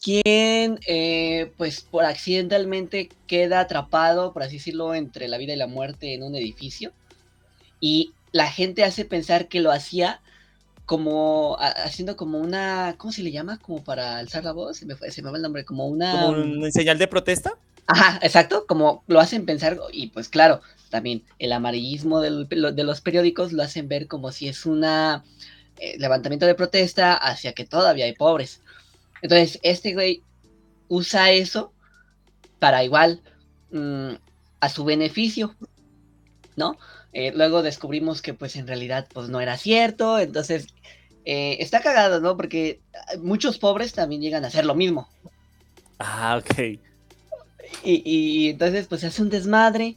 quien, 0.00 0.80
eh, 0.86 1.52
pues, 1.56 1.82
por 1.82 2.04
accidentalmente 2.04 3.08
queda 3.26 3.60
atrapado, 3.60 4.32
por 4.32 4.42
así 4.42 4.56
decirlo, 4.56 4.94
entre 4.94 5.28
la 5.28 5.38
vida 5.38 5.52
y 5.52 5.56
la 5.56 5.66
muerte 5.66 6.14
en 6.14 6.22
un 6.22 6.34
edificio. 6.34 6.92
Y 7.80 8.12
la 8.32 8.50
gente 8.50 8.84
hace 8.84 9.04
pensar 9.04 9.48
que 9.48 9.60
lo 9.60 9.70
hacía 9.70 10.20
como 10.86 11.56
a- 11.58 11.68
haciendo 11.68 12.16
como 12.16 12.38
una, 12.38 12.94
¿cómo 12.98 13.12
se 13.12 13.22
le 13.22 13.32
llama? 13.32 13.58
Como 13.58 13.82
para 13.82 14.18
alzar 14.18 14.44
la 14.44 14.52
voz, 14.52 14.76
se 14.78 14.86
me, 14.86 14.96
fue, 14.96 15.10
se 15.10 15.22
me 15.22 15.30
va 15.30 15.36
el 15.36 15.42
nombre, 15.42 15.64
como 15.64 15.86
una... 15.86 16.12
¿Como 16.12 16.30
una 16.30 16.70
señal 16.70 16.98
de 16.98 17.08
protesta? 17.08 17.52
Ajá, 17.86 18.18
exacto, 18.22 18.64
como 18.66 19.02
lo 19.06 19.20
hacen 19.20 19.44
pensar, 19.44 19.78
y 19.92 20.08
pues 20.08 20.28
claro, 20.28 20.60
también 20.90 21.24
el 21.38 21.52
amarillismo 21.52 22.20
del- 22.20 22.48
de 22.48 22.84
los 22.84 23.00
periódicos 23.00 23.52
lo 23.52 23.62
hacen 23.62 23.88
ver 23.88 24.06
como 24.06 24.30
si 24.32 24.48
es 24.48 24.66
una 24.66 25.24
eh, 25.78 25.98
levantamiento 25.98 26.46
de 26.46 26.54
protesta 26.54 27.14
hacia 27.14 27.52
que 27.54 27.64
todavía 27.64 28.04
hay 28.04 28.14
pobres. 28.14 28.60
Entonces, 29.20 29.58
este 29.62 29.94
güey 29.94 30.22
usa 30.88 31.30
eso 31.32 31.72
para 32.58 32.84
igual 32.84 33.20
mm, 33.70 34.12
a 34.60 34.68
su 34.68 34.84
beneficio, 34.84 35.54
¿no? 36.56 36.76
Eh, 37.12 37.32
luego 37.34 37.62
descubrimos 37.62 38.22
que 38.22 38.34
pues 38.34 38.56
en 38.56 38.66
realidad 38.66 39.06
pues 39.12 39.28
no 39.28 39.40
era 39.40 39.58
cierto, 39.58 40.18
entonces 40.18 40.66
eh, 41.24 41.58
está 41.60 41.80
cagado, 41.80 42.20
¿no? 42.20 42.36
Porque 42.36 42.80
ah, 42.94 43.16
muchos 43.20 43.58
pobres 43.58 43.92
también 43.92 44.22
llegan 44.22 44.44
a 44.44 44.48
hacer 44.48 44.64
lo 44.64 44.74
mismo. 44.74 45.08
Ah, 45.98 46.40
ok. 46.42 46.78
Y, 47.84 48.02
y 48.04 48.50
entonces 48.50 48.86
pues 48.86 49.02
se 49.02 49.08
hace 49.08 49.22
un 49.22 49.30
desmadre. 49.30 49.96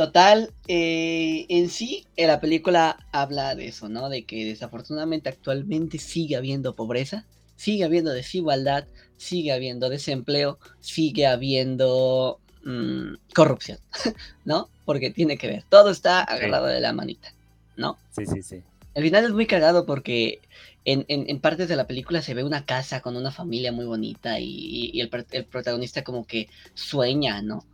Total, 0.00 0.50
eh, 0.66 1.44
en 1.50 1.68
sí, 1.68 2.06
eh, 2.16 2.26
la 2.26 2.40
película 2.40 3.06
habla 3.12 3.54
de 3.54 3.68
eso, 3.68 3.90
¿no? 3.90 4.08
De 4.08 4.24
que 4.24 4.46
desafortunadamente 4.46 5.28
actualmente 5.28 5.98
sigue 5.98 6.36
habiendo 6.36 6.74
pobreza, 6.74 7.26
sigue 7.56 7.84
habiendo 7.84 8.10
desigualdad, 8.10 8.86
sigue 9.18 9.52
habiendo 9.52 9.90
desempleo, 9.90 10.58
sigue 10.80 11.26
habiendo 11.26 12.40
mm, 12.64 13.14
corrupción, 13.34 13.78
¿no? 14.44 14.68
Porque 14.84 15.10
tiene 15.10 15.36
que 15.38 15.46
ver, 15.48 15.64
todo 15.68 15.90
está 15.90 16.22
agarrado 16.22 16.66
de 16.66 16.80
la 16.80 16.92
manita, 16.92 17.32
¿no? 17.76 17.98
Sí, 18.10 18.26
sí, 18.26 18.42
sí. 18.42 18.62
El 18.94 19.04
final 19.04 19.24
es 19.24 19.30
muy 19.30 19.46
cagado 19.46 19.86
porque 19.86 20.40
en, 20.84 21.04
en- 21.08 21.28
en 21.30 21.40
partes 21.40 21.68
de 21.68 21.76
la 21.76 21.86
película 21.86 22.22
se 22.22 22.34
ve 22.34 22.42
una 22.42 22.64
casa 22.64 23.00
con 23.00 23.16
una 23.16 23.30
familia 23.30 23.70
muy 23.70 23.84
bonita 23.84 24.40
y, 24.40 24.90
y 24.92 25.00
el, 25.00 25.10
el 25.30 25.44
protagonista 25.44 26.02
como 26.02 26.26
que 26.26 26.48
sueña, 26.74 27.40
¿no? 27.42 27.64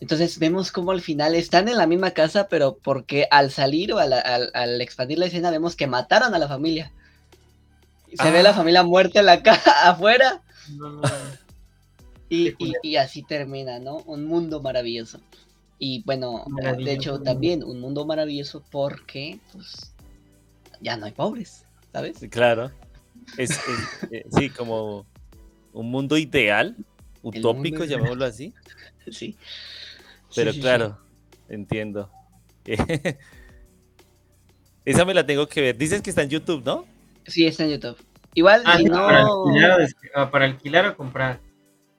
Entonces 0.00 0.38
vemos 0.38 0.70
como 0.72 0.90
al 0.92 1.00
final 1.00 1.34
están 1.34 1.68
en 1.68 1.76
la 1.78 1.86
misma 1.86 2.10
casa, 2.12 2.48
pero 2.48 2.76
porque 2.82 3.26
al 3.30 3.50
salir 3.50 3.92
o 3.92 3.98
al, 3.98 4.12
al- 4.12 4.50
al 4.54 4.80
expandir 4.80 5.18
la 5.18 5.26
escena 5.26 5.50
vemos 5.50 5.76
que 5.76 5.86
mataron 5.86 6.34
a 6.34 6.38
la 6.38 6.48
familia. 6.48 6.90
Se 8.14 8.30
ve 8.30 8.42
la 8.42 8.50
Ah. 8.50 8.54
familia 8.54 8.82
muerta 8.82 9.20
en 9.20 9.26
la 9.26 9.42
casa 9.42 9.88
afuera 9.90 10.42
No, 10.70 10.90
no, 10.90 11.02
y, 12.28 12.54
y- 12.82 12.96
así 12.96 13.22
termina, 13.22 13.78
¿no? 13.78 13.98
Un 14.06 14.24
mundo 14.26 14.60
maravilloso. 14.60 15.20
Y 15.78 16.02
bueno, 16.04 16.44
de 16.78 16.92
hecho 16.92 17.20
también 17.20 17.62
un 17.64 17.80
mundo 17.80 18.04
maravilloso 18.06 18.64
porque 18.70 19.38
pues 19.52 19.92
ya 20.80 20.96
no 20.96 21.06
hay 21.06 21.12
pobres, 21.12 21.64
¿sabes? 21.92 22.18
Claro. 22.30 22.70
Es, 23.36 23.50
es, 23.50 23.58
eh, 24.10 24.24
sí, 24.36 24.50
como 24.50 25.06
un 25.72 25.90
mundo 25.90 26.16
ideal, 26.18 26.76
utópico, 27.22 27.84
llamémoslo 27.84 28.24
así. 28.24 28.52
Sí. 29.10 29.36
Pero 30.34 30.50
Sí, 30.50 30.56
sí, 30.56 30.60
sí. 30.60 30.60
claro, 30.62 30.98
entiendo. 31.48 32.10
Esa 34.84 35.04
me 35.04 35.14
la 35.14 35.24
tengo 35.26 35.48
que 35.48 35.60
ver. 35.60 35.76
Dices 35.76 36.02
que 36.02 36.10
está 36.10 36.22
en 36.22 36.30
YouTube, 36.30 36.62
¿no? 36.64 36.84
Sí, 37.26 37.46
está 37.46 37.64
en 37.64 37.70
YouTube. 37.70 37.96
Igual, 38.34 38.62
Ah, 38.64 38.76
si 38.76 38.84
sí, 38.84 38.88
para, 38.90 39.22
no, 39.22 39.44
alquilar, 39.44 39.80
o 39.80 39.84
ah, 40.14 40.30
para 40.30 40.44
alquilar 40.46 40.86
o 40.86 40.96
comprar. 40.96 41.40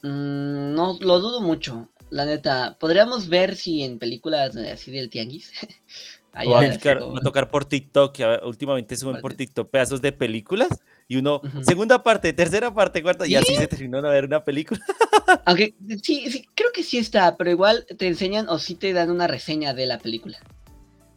Mm, 0.07 0.73
no 0.75 0.97
lo 1.01 1.19
dudo 1.19 1.41
mucho, 1.41 1.89
la 2.09 2.25
neta. 2.25 2.77
Podríamos 2.79 3.27
ver 3.27 3.55
si 3.55 3.83
en 3.83 3.99
películas 3.99 4.55
así 4.55 4.91
del 4.91 5.09
tianguis 5.09 5.51
Allá 6.35 6.51
va, 6.51 7.17
a 7.17 7.21
tocar 7.21 7.49
por 7.49 7.63
TikTok, 7.63 8.13
que 8.13 8.39
últimamente 8.43 8.97
suben 8.97 9.21
por 9.21 9.33
TikTok 9.33 9.69
pedazos 9.69 10.01
de 10.01 10.11
películas 10.11 10.67
y 11.07 11.15
uno, 11.15 11.41
segunda 11.61 12.03
parte, 12.03 12.33
tercera 12.33 12.73
parte, 12.73 13.01
cuarta, 13.01 13.25
y 13.25 13.35
así 13.35 13.55
se 13.55 13.67
terminó 13.67 14.01
de 14.01 14.09
ver 14.09 14.25
una 14.25 14.43
película. 14.43 14.81
Aunque 15.45 15.75
sí, 16.03 16.29
sí, 16.29 16.45
creo 16.53 16.71
que 16.73 16.83
sí 16.83 16.97
está, 16.97 17.37
pero 17.37 17.51
igual 17.51 17.85
te 17.97 18.07
enseñan 18.07 18.49
o 18.49 18.59
sí 18.59 18.75
te 18.75 18.91
dan 18.91 19.11
una 19.11 19.27
reseña 19.27 19.73
de 19.73 19.85
la 19.85 19.97
película. 19.97 20.37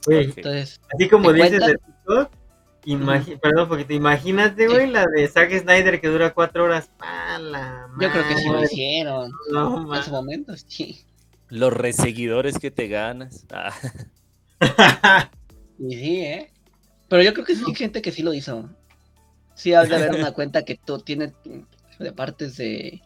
Entonces, 0.07 0.81
así 0.95 1.09
como 1.09 1.33
dices 1.33 1.67
de 1.67 1.75
TikTok, 1.75 2.31
perdón, 3.41 3.69
porque 3.69 3.85
te 3.85 3.95
imagínate, 3.95 4.67
güey, 4.69 4.91
la 4.91 5.07
de 5.07 5.29
Zack 5.29 5.53
Snyder 5.59 6.01
que 6.01 6.09
dura 6.09 6.33
cuatro 6.33 6.65
horas. 6.65 6.91
Yo 8.01 8.11
creo 8.11 8.29
que 8.29 8.37
sí 8.37 8.49
lo 8.49 8.63
hicieron. 8.63 9.33
No, 9.53 9.95
en 9.95 10.03
su 10.03 10.11
momento, 10.11 10.57
sí. 10.57 11.05
Los 11.49 11.73
reseguidores 11.73 12.59
que 12.59 12.71
te 12.71 12.89
ganas. 12.89 13.47
Ah. 13.51 15.31
y 15.79 15.95
sí, 15.97 16.21
¿eh? 16.21 16.53
Pero 17.09 17.23
yo 17.23 17.33
creo 17.33 17.45
que 17.45 17.57
sí 17.57 17.65
hay 17.67 17.75
gente 17.75 18.03
que 18.03 18.13
sí 18.13 18.23
lo 18.23 18.35
hizo. 18.35 18.69
Sí, 19.55 19.75
ha 19.75 19.83
de 19.85 19.95
haber 19.95 20.15
una 20.15 20.33
cuenta 20.33 20.65
que 20.65 20.77
tú 20.77 20.99
tienes 21.01 21.33
de 21.99 22.13
partes 22.13 22.57
de, 22.57 23.03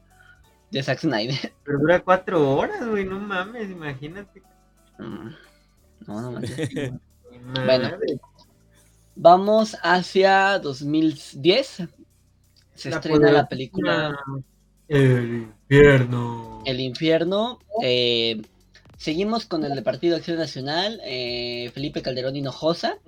de 0.70 0.82
Zack 0.82 1.00
Snyder. 1.00 1.52
Pero 1.64 1.78
dura 1.78 2.00
cuatro 2.00 2.56
horas, 2.56 2.86
güey, 2.86 3.04
no 3.04 3.18
mames, 3.18 3.70
imagínate. 3.70 4.42
Mm, 4.98 5.28
no, 6.06 6.20
no 6.20 6.32
manches. 6.32 6.92
bueno, 7.64 7.90
vamos 9.14 9.76
hacia 9.82 10.58
2010. 10.58 11.82
Se 12.74 12.88
estrena 12.88 13.30
la 13.30 13.46
película 13.48 14.16
El 14.88 15.52
infierno. 15.68 16.62
El 16.64 16.80
infierno. 16.80 17.58
Eh, 17.82 18.40
seguimos 18.96 19.44
con 19.46 19.64
el 19.64 19.74
de 19.74 19.82
Partido 19.82 20.16
Acción 20.16 20.38
Nacional, 20.38 21.00
eh, 21.04 21.70
Felipe 21.74 22.02
Calderón 22.02 22.36
Hinojosa, 22.36 22.98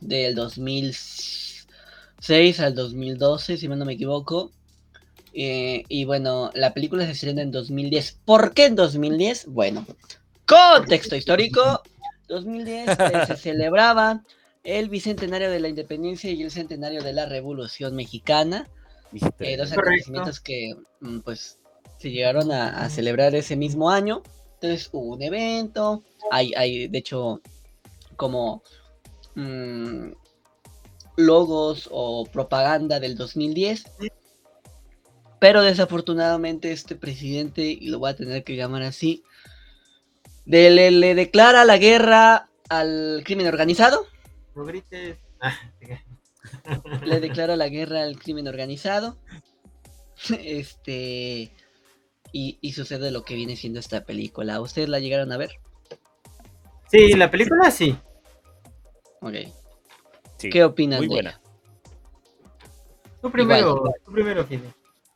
del 0.00 0.34
2006 0.34 2.60
al 2.60 2.74
2012, 2.74 3.56
si 3.56 3.68
no 3.68 3.84
me 3.84 3.94
equivoco. 3.94 4.52
Eh, 5.32 5.84
y 5.88 6.04
bueno, 6.04 6.50
la 6.54 6.74
película 6.74 7.06
se 7.06 7.12
estrena 7.12 7.42
en 7.42 7.52
2010. 7.52 8.18
¿Por 8.24 8.52
qué 8.52 8.66
en 8.66 8.74
2010? 8.74 9.46
Bueno, 9.46 9.86
contexto 10.46 11.14
histórico. 11.16 11.82
2010 12.28 12.96
se 13.26 13.36
celebraba 13.36 14.22
el 14.64 14.88
bicentenario 14.88 15.50
de 15.50 15.60
la 15.60 15.68
independencia 15.68 16.30
y 16.30 16.42
el 16.42 16.50
centenario 16.50 17.02
de 17.02 17.12
la 17.12 17.26
revolución 17.26 17.94
mexicana. 17.94 18.68
Eh, 19.40 19.56
dos 19.56 19.72
acontecimientos 19.72 20.40
que 20.40 20.74
mm, 21.00 21.20
pues 21.20 21.58
se 21.98 22.10
llegaron 22.10 22.52
a, 22.52 22.88
celebrar 22.90 23.34
ese 23.34 23.56
mismo 23.56 23.90
año. 23.90 24.22
Entonces 24.54 24.88
hubo 24.92 25.14
un 25.14 25.22
evento, 25.22 26.02
hay, 26.30 26.52
hay 26.54 26.88
de 26.88 26.98
hecho 26.98 27.40
como 28.16 28.62
mm, 29.34 30.12
logos 31.16 31.88
o 31.90 32.26
propaganda 32.26 33.00
del 33.00 33.16
2010. 33.16 33.84
Pero 35.40 35.62
desafortunadamente 35.62 36.70
este 36.70 36.96
presidente, 36.96 37.62
y 37.62 37.88
lo 37.88 37.98
voy 37.98 38.10
a 38.10 38.16
tener 38.16 38.44
que 38.44 38.56
llamar 38.56 38.82
así, 38.82 39.22
le 40.44 41.14
declara 41.14 41.64
la 41.64 41.78
guerra 41.78 42.50
al 42.68 43.22
crimen 43.24 43.46
organizado 43.46 44.06
no 44.54 44.64
grites. 44.64 45.18
Le 47.04 47.20
declara 47.20 47.56
la 47.56 47.68
guerra 47.68 48.02
al 48.02 48.18
crimen 48.18 48.48
organizado. 48.48 49.18
Este. 50.38 51.50
Y, 52.32 52.72
sucede 52.72 53.10
lo 53.10 53.24
que 53.24 53.34
viene 53.34 53.56
siendo 53.56 53.80
esta 53.80 54.04
película. 54.04 54.60
¿Ustedes 54.60 54.88
la 54.88 55.00
llegaron 55.00 55.32
a 55.32 55.36
ver? 55.36 55.50
Sí, 56.88 57.14
la 57.14 57.30
película 57.30 57.70
sí. 57.70 57.96
Ok. 59.20 59.34
¿Qué 60.38 60.64
opinan 60.64 61.00
muy 61.00 61.08
buena. 61.08 61.40
Tú 63.20 63.30
primero, 63.30 63.82
tú 64.04 64.12
primero, 64.12 64.44
Fide. 64.44 64.72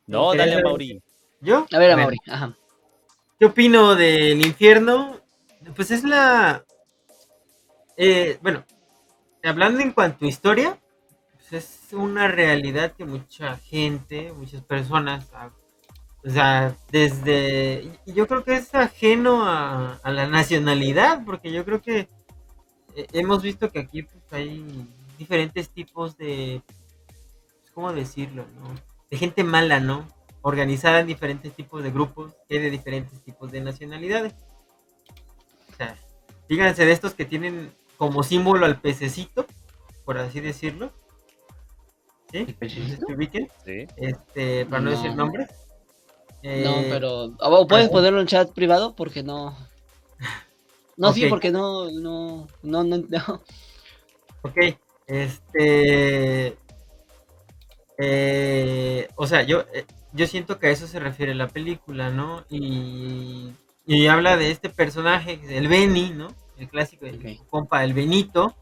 No, 0.07 0.35
dale 0.35 0.55
a 0.55 0.61
Mauri. 0.61 1.01
¿Yo? 1.41 1.67
A 1.73 1.79
ver, 1.79 1.93
a, 1.93 1.97
Mauri. 1.97 2.19
Ajá. 2.27 2.57
¿Qué 3.39 3.47
opino 3.47 3.95
del 3.95 4.45
infierno? 4.45 5.21
Pues 5.75 5.91
es 5.91 6.05
la. 6.05 6.65
Eh, 7.97 8.39
bueno, 8.43 8.65
hablando 9.45 9.81
en 9.81 9.93
cuanto 9.93 10.25
a 10.25 10.29
historia, 10.29 10.79
pues 11.35 11.53
es 11.53 11.93
una 11.93 12.29
realidad 12.29 12.93
que 12.93 13.05
mucha 13.05 13.57
gente, 13.57 14.33
muchas 14.33 14.63
personas, 14.63 15.31
ah, 15.35 15.51
o 16.27 16.31
sea, 16.31 16.75
desde, 16.91 17.91
yo 18.07 18.27
creo 18.27 18.45
que 18.45 18.57
es 18.57 18.75
ajeno 18.75 19.45
a, 19.47 20.01
la 20.05 20.27
nacionalidad, 20.27 21.23
porque 21.25 21.53
yo 21.53 21.65
creo 21.67 21.83
que 21.83 22.09
eh, 22.97 23.07
hemos 23.13 23.43
visto 23.43 23.71
que 23.71 23.81
aquí 23.81 24.05
pues, 24.05 24.25
hay 24.33 24.65
diferentes 25.19 25.69
tipos 25.69 26.17
de, 26.17 26.63
pues, 27.07 27.71
¿cómo 27.75 27.93
decirlo? 27.93 28.47
De 29.11 29.19
gente 29.19 29.45
mala, 29.45 29.81
¿no? 29.81 30.09
Organizada 30.41 31.01
en 31.01 31.07
diferentes 31.07 31.55
tipos 31.55 31.83
de 31.83 31.91
grupos, 31.91 32.33
que 32.49 32.59
de 32.59 32.71
diferentes 32.71 33.21
tipos 33.23 33.53
de 33.53 33.61
nacionalidades. 33.61 34.33
O 35.73 35.77
sea, 35.77 35.95
fíjense 36.49 36.87
de 36.87 36.93
estos 36.93 37.13
que 37.13 37.27
tienen 37.27 37.71
como 37.97 38.23
símbolo 38.23 38.67
al 38.67 38.81
pececito, 38.81 39.47
por 40.05 40.19
así 40.19 40.41
decirlo. 40.41 40.93
¿Sí? 42.31 42.47
¿Sí? 43.65 43.87
Este, 43.97 44.67
para 44.67 44.83
no, 44.83 44.91
decir 44.91 45.15
nombres. 45.15 45.49
no, 46.43 46.51
eh, 46.51 46.87
pero. 46.91 47.31
¿Puedes 47.69 47.89
ponerlo 47.89 48.21
en 48.21 48.27
chat 48.27 48.51
privado? 48.53 48.95
Porque 48.97 49.23
no. 49.23 49.57
No, 50.97 51.13
sí, 51.13 51.27
porque 51.27 51.51
no, 51.51 51.91
no, 51.91 52.47
no, 52.63 52.85
no, 52.85 53.43
Ok, 54.43 54.57
este. 55.07 56.57
Eh, 57.99 59.09
o 59.17 59.27
sea, 59.27 59.43
yo, 59.43 59.65
eh, 59.73 59.87
yo 60.13 60.27
siento 60.27 60.59
que 60.59 60.69
a 60.69 60.71
eso 60.71 60.87
se 60.87 61.01
refiere 61.01 61.35
la 61.35 61.49
película, 61.49 62.11
¿no? 62.11 62.45
Y, 62.49 63.53
y 63.87 64.07
habla 64.07 64.37
de 64.37 64.51
este 64.51 64.69
personaje, 64.69 65.41
el 65.49 65.69
Benny, 65.69 66.11
¿no? 66.11 66.29
El 66.59 66.69
clásico, 66.69 67.07
el 67.07 67.41
compa, 67.51 67.85
el 67.85 67.95
Benito, 67.95 68.55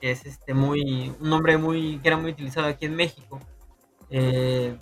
que 0.00 0.10
es 0.10 0.26
este 0.26 0.54
muy, 0.54 1.14
un 1.20 1.30
nombre 1.30 1.56
muy, 1.56 1.98
que 1.98 2.08
era 2.08 2.16
muy 2.16 2.32
utilizado 2.32 2.66
aquí 2.66 2.86
en 2.86 2.96
México. 2.96 3.40
Eh, 4.10 4.76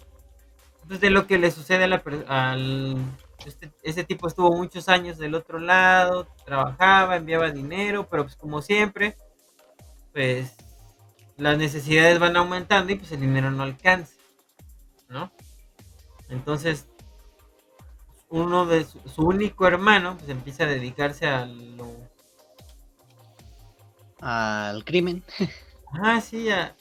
pues 0.87 1.01
de 1.01 1.11
lo 1.11 1.27
que 1.27 1.39
le 1.39 1.51
sucede 1.51 1.85
a 1.85 1.89
la, 1.89 2.03
al, 2.29 2.97
este, 3.47 3.73
ese 3.83 4.05
tipo 4.05 4.29
estuvo 4.29 4.53
muchos 4.53 4.89
años 4.89 5.19
del 5.19 5.35
otro 5.35 5.59
lado, 5.59 6.27
trabajaba, 6.45 7.17
enviaba 7.17 7.51
dinero, 7.51 8.07
pero 8.11 8.25
pues 8.25 8.37
como 8.37 8.61
siempre, 8.61 9.17
pues 10.13 10.55
las 11.37 11.59
necesidades 11.59 12.19
van 12.19 12.37
aumentando 12.37 12.93
y 12.93 12.97
pues 12.97 13.13
el 13.13 13.21
dinero 13.21 13.51
no 13.51 13.63
alcanza, 13.63 14.15
¿no? 15.09 15.33
Entonces 16.29 16.87
uno 18.35 18.67
de 18.67 18.85
su, 18.85 19.23
único 19.23 19.67
hermano 19.67 20.17
pues 20.19 20.29
empieza 20.29 20.65
a 20.65 20.67
dedicarse 20.67 21.27
a 21.27 21.47
lo 21.47 21.95
al 24.21 24.85
crimen. 24.85 25.23
Ah, 26.03 26.21
sí, 26.21 26.51
a, 26.51 26.75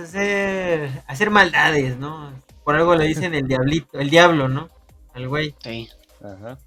hacer, 0.00 1.02
hacer 1.06 1.30
maldades, 1.30 1.98
¿no? 1.98 2.32
Por 2.64 2.76
algo 2.76 2.94
le 2.94 3.04
dicen 3.04 3.34
el 3.34 3.46
diablito, 3.46 3.98
el 3.98 4.08
diablo, 4.08 4.48
¿no? 4.48 4.70
Al 5.12 5.28
güey. 5.28 5.54
Sí. 5.62 5.90
Ajá. 6.22 6.58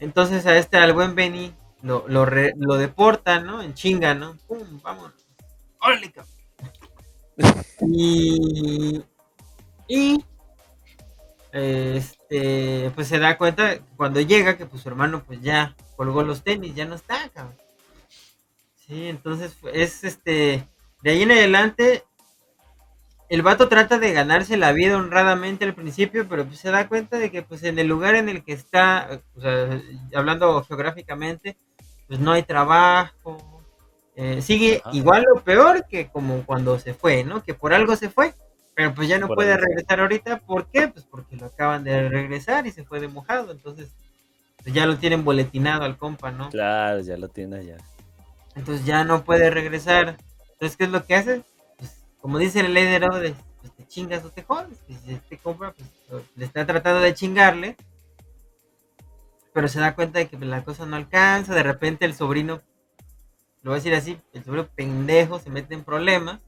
Entonces 0.00 0.44
a 0.46 0.56
este, 0.56 0.78
al 0.78 0.92
buen 0.92 1.14
Benny, 1.14 1.54
lo, 1.82 2.04
lo, 2.08 2.26
lo 2.26 2.76
deportan, 2.76 3.46
¿no? 3.46 3.62
En 3.62 3.74
chinga, 3.74 4.14
¿no? 4.14 4.36
¡Pum! 4.48 4.80
Vamos. 4.82 5.12
¡Órale, 5.80 6.12
Y. 7.80 9.02
Y. 9.86 10.24
Este, 11.52 12.23
pues 12.94 13.08
se 13.08 13.18
da 13.18 13.38
cuenta 13.38 13.78
cuando 13.96 14.20
llega 14.20 14.56
que 14.56 14.66
pues 14.66 14.82
su 14.82 14.88
hermano 14.88 15.22
pues 15.24 15.40
ya 15.40 15.76
colgó 15.96 16.22
los 16.22 16.42
tenis, 16.42 16.74
ya 16.74 16.84
no 16.84 16.94
está, 16.94 17.28
cabrón. 17.30 17.56
Sí, 18.86 19.08
entonces 19.08 19.56
es 19.72 20.04
este, 20.04 20.66
de 21.02 21.10
ahí 21.10 21.22
en 21.22 21.30
adelante, 21.30 22.04
el 23.28 23.42
vato 23.42 23.68
trata 23.68 23.98
de 23.98 24.12
ganarse 24.12 24.56
la 24.56 24.72
vida 24.72 24.96
honradamente 24.96 25.64
al 25.64 25.74
principio, 25.74 26.26
pero 26.28 26.44
pues 26.44 26.58
se 26.58 26.70
da 26.70 26.88
cuenta 26.88 27.18
de 27.18 27.30
que 27.30 27.42
pues 27.42 27.62
en 27.62 27.78
el 27.78 27.86
lugar 27.86 28.14
en 28.14 28.28
el 28.28 28.44
que 28.44 28.52
está, 28.52 29.20
o 29.36 29.40
sea, 29.40 29.80
hablando 30.14 30.62
geográficamente, 30.64 31.56
pues 32.06 32.20
no 32.20 32.32
hay 32.32 32.42
trabajo, 32.42 33.62
eh, 34.16 34.42
sigue 34.42 34.82
igual 34.92 35.24
o 35.34 35.40
peor 35.40 35.86
que 35.88 36.08
como 36.08 36.44
cuando 36.44 36.78
se 36.78 36.94
fue, 36.94 37.24
¿no? 37.24 37.42
Que 37.42 37.54
por 37.54 37.74
algo 37.74 37.96
se 37.96 38.10
fue 38.10 38.34
pero 38.74 38.94
pues 38.94 39.08
ya 39.08 39.18
no 39.18 39.28
puede 39.28 39.56
regresar 39.56 40.00
ahorita, 40.00 40.40
¿por 40.40 40.66
qué? 40.66 40.88
Pues 40.88 41.04
porque 41.04 41.36
lo 41.36 41.46
acaban 41.46 41.84
de 41.84 42.08
regresar 42.08 42.66
y 42.66 42.72
se 42.72 42.84
fue 42.84 43.00
de 43.00 43.08
mojado, 43.08 43.52
entonces 43.52 43.90
pues 44.62 44.74
ya 44.74 44.86
lo 44.86 44.96
tienen 44.98 45.24
boletinado 45.24 45.84
al 45.84 45.98
compa, 45.98 46.30
¿no? 46.30 46.50
Claro, 46.50 47.00
ya 47.00 47.16
lo 47.16 47.28
tiene 47.28 47.58
allá. 47.58 47.76
Entonces 48.56 48.86
ya 48.86 49.04
no 49.04 49.24
puede 49.24 49.50
regresar. 49.50 50.16
Entonces, 50.52 50.76
¿qué 50.76 50.84
es 50.84 50.90
lo 50.90 51.04
que 51.04 51.14
hace? 51.14 51.42
Pues 51.76 52.02
como 52.20 52.38
dice 52.38 52.62
la 52.62 52.70
ley 52.70 52.84
de 52.84 52.94
Herodes, 52.94 53.34
pues 53.60 53.72
te 53.74 53.86
chingas 53.86 54.24
o 54.24 54.30
te 54.30 54.42
jodes. 54.42 54.78
Y 54.88 54.94
si 54.94 55.12
este 55.12 55.36
compa 55.38 55.74
pues, 56.08 56.24
le 56.34 56.44
está 56.44 56.64
tratando 56.64 57.00
de 57.00 57.14
chingarle, 57.14 57.76
pero 59.52 59.68
se 59.68 59.80
da 59.80 59.94
cuenta 59.94 60.18
de 60.18 60.28
que 60.28 60.38
la 60.38 60.64
cosa 60.64 60.86
no 60.86 60.96
alcanza, 60.96 61.54
de 61.54 61.62
repente 61.62 62.06
el 62.06 62.14
sobrino 62.14 62.62
lo 63.64 63.70
voy 63.70 63.78
a 63.78 63.82
decir 63.82 63.94
así, 63.94 64.20
el 64.34 64.44
sobrino 64.44 64.68
pendejo 64.74 65.38
se 65.38 65.48
mete 65.48 65.74
en 65.74 65.84
problemas. 65.84 66.40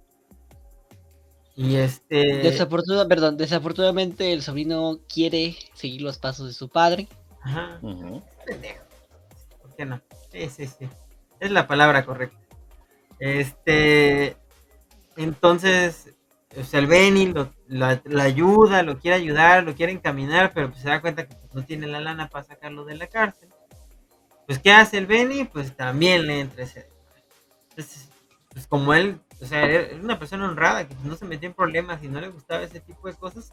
Y 1.56 1.76
este. 1.76 2.16
Desafortunadamente, 2.42 3.08
perdón, 3.08 3.36
desafortunadamente 3.38 4.32
el 4.32 4.42
sobrino 4.42 4.98
quiere 5.12 5.56
seguir 5.72 6.02
los 6.02 6.18
pasos 6.18 6.48
de 6.48 6.52
su 6.52 6.68
padre. 6.68 7.08
Ajá. 7.42 7.80
Pendejo. 8.44 8.84
¿Por 9.62 9.74
qué 9.74 9.86
no? 9.86 10.00
Sí, 10.30 10.48
sí, 10.50 10.66
sí. 10.66 10.88
Es 11.40 11.50
la 11.50 11.66
palabra 11.66 12.04
correcta. 12.04 12.36
Este. 13.18 14.36
Entonces, 15.16 16.14
o 16.58 16.62
sea, 16.62 16.80
el 16.80 16.86
Benny 16.86 17.32
lo, 17.68 17.90
ayuda, 18.20 18.82
lo 18.82 18.98
quiere 18.98 19.16
ayudar, 19.16 19.64
lo 19.64 19.74
quiere 19.74 19.92
encaminar, 19.92 20.52
pero 20.52 20.70
pues 20.70 20.82
se 20.82 20.88
da 20.88 21.00
cuenta 21.00 21.26
que 21.26 21.36
pues, 21.36 21.54
no 21.54 21.64
tiene 21.64 21.86
la 21.86 22.00
lana 22.00 22.28
para 22.28 22.44
sacarlo 22.44 22.84
de 22.84 22.96
la 22.96 23.06
cárcel. 23.06 23.48
Pues, 24.46 24.58
¿qué 24.58 24.72
hace 24.72 24.98
el 24.98 25.06
Benny? 25.06 25.44
Pues 25.44 25.74
también 25.74 26.26
le 26.26 26.40
entra 26.40 26.64
ese. 26.64 26.88
Entonces, 27.70 28.10
pues 28.52 28.66
como 28.66 28.92
él, 28.92 29.20
o 29.40 29.46
sea, 29.46 29.64
era 29.64 29.96
una 29.96 30.18
persona 30.18 30.48
honrada, 30.48 30.88
que 30.88 30.94
no 31.04 31.14
se 31.16 31.26
metía 31.26 31.48
en 31.48 31.54
problemas 31.54 32.02
y 32.02 32.08
no 32.08 32.20
le 32.20 32.28
gustaba 32.28 32.62
ese 32.62 32.80
tipo 32.80 33.08
de 33.08 33.14
cosas, 33.14 33.52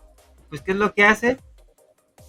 pues, 0.49 0.61
¿qué 0.61 0.71
es 0.71 0.77
lo 0.77 0.93
que 0.93 1.05
hace? 1.05 1.39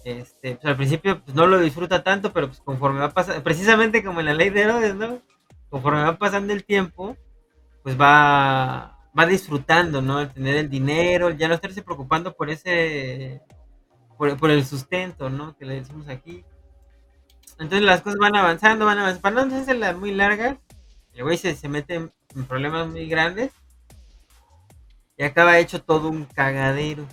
Este, 0.03 0.55
pues 0.55 0.65
al 0.65 0.77
principio 0.77 1.21
pues, 1.21 1.35
no 1.35 1.47
lo 1.47 1.59
disfruta 1.59 2.03
tanto, 2.03 2.31
pero 2.31 2.47
pues 2.47 2.59
conforme 2.59 2.99
va 2.99 3.09
pasando, 3.09 3.43
precisamente 3.43 4.03
como 4.03 4.19
en 4.19 4.27
la 4.27 4.33
ley 4.35 4.51
de 4.51 4.61
Herodes, 4.61 4.95
¿no? 4.95 5.21
Conforme 5.69 6.03
va 6.03 6.17
pasando 6.17 6.53
el 6.53 6.63
tiempo, 6.63 7.17
pues 7.81 7.99
va, 7.99 8.99
va 9.17 9.25
disfrutando, 9.25 10.01
¿no? 10.01 10.21
El 10.21 10.31
tener 10.31 10.57
el 10.57 10.69
dinero, 10.69 11.31
ya 11.31 11.47
no 11.47 11.55
estarse 11.55 11.81
preocupando 11.81 12.35
por 12.35 12.49
ese, 12.49 13.41
por, 14.17 14.51
el 14.51 14.65
sustento, 14.65 15.29
¿no? 15.29 15.57
Que 15.57 15.65
le 15.65 15.75
decimos 15.75 16.07
aquí. 16.07 16.43
Entonces 17.59 17.81
las 17.81 18.01
cosas 18.01 18.19
van 18.19 18.35
avanzando, 18.35 18.85
van 18.85 18.99
avanzando. 18.99 19.21
Para 19.21 19.45
no 19.45 19.55
hacerlas 19.55 19.97
muy 19.97 20.11
largas, 20.11 20.57
el 21.13 21.23
güey 21.23 21.37
se, 21.37 21.55
se 21.55 21.69
mete 21.69 22.11
problemas 22.43 22.87
muy 22.87 23.07
grandes 23.07 23.51
y 25.17 25.23
acaba 25.23 25.59
hecho 25.59 25.81
todo 25.81 26.09
un 26.09 26.25
cagadero. 26.25 27.05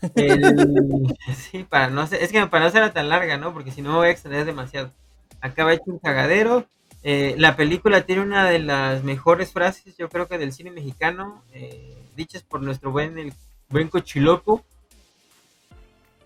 sí, 1.36 1.64
para 1.64 1.90
no 1.90 2.06
ser, 2.06 2.22
es 2.22 2.32
que 2.32 2.46
para 2.46 2.64
no 2.64 2.70
ser 2.70 2.90
tan 2.92 3.08
larga, 3.08 3.36
¿no? 3.36 3.52
Porque 3.52 3.70
si 3.70 3.82
no 3.82 3.90
me 3.90 3.96
voy 3.96 4.08
a 4.08 4.12
extender 4.12 4.44
demasiado. 4.44 4.92
Acaba 5.40 5.74
hecho 5.74 5.84
un 5.86 5.98
cagadero 5.98 6.66
eh, 7.08 7.36
la 7.38 7.54
película 7.54 8.04
tiene 8.04 8.22
una 8.22 8.50
de 8.50 8.58
las 8.58 9.04
mejores 9.04 9.52
frases, 9.52 9.96
yo 9.96 10.08
creo 10.08 10.26
que 10.26 10.38
del 10.38 10.52
cine 10.52 10.72
mexicano, 10.72 11.40
eh, 11.52 11.96
dichas 12.16 12.42
por 12.42 12.60
nuestro 12.60 12.90
buen, 12.90 13.16
el 13.16 13.32
buen 13.68 13.86
cochiloco, 13.86 14.64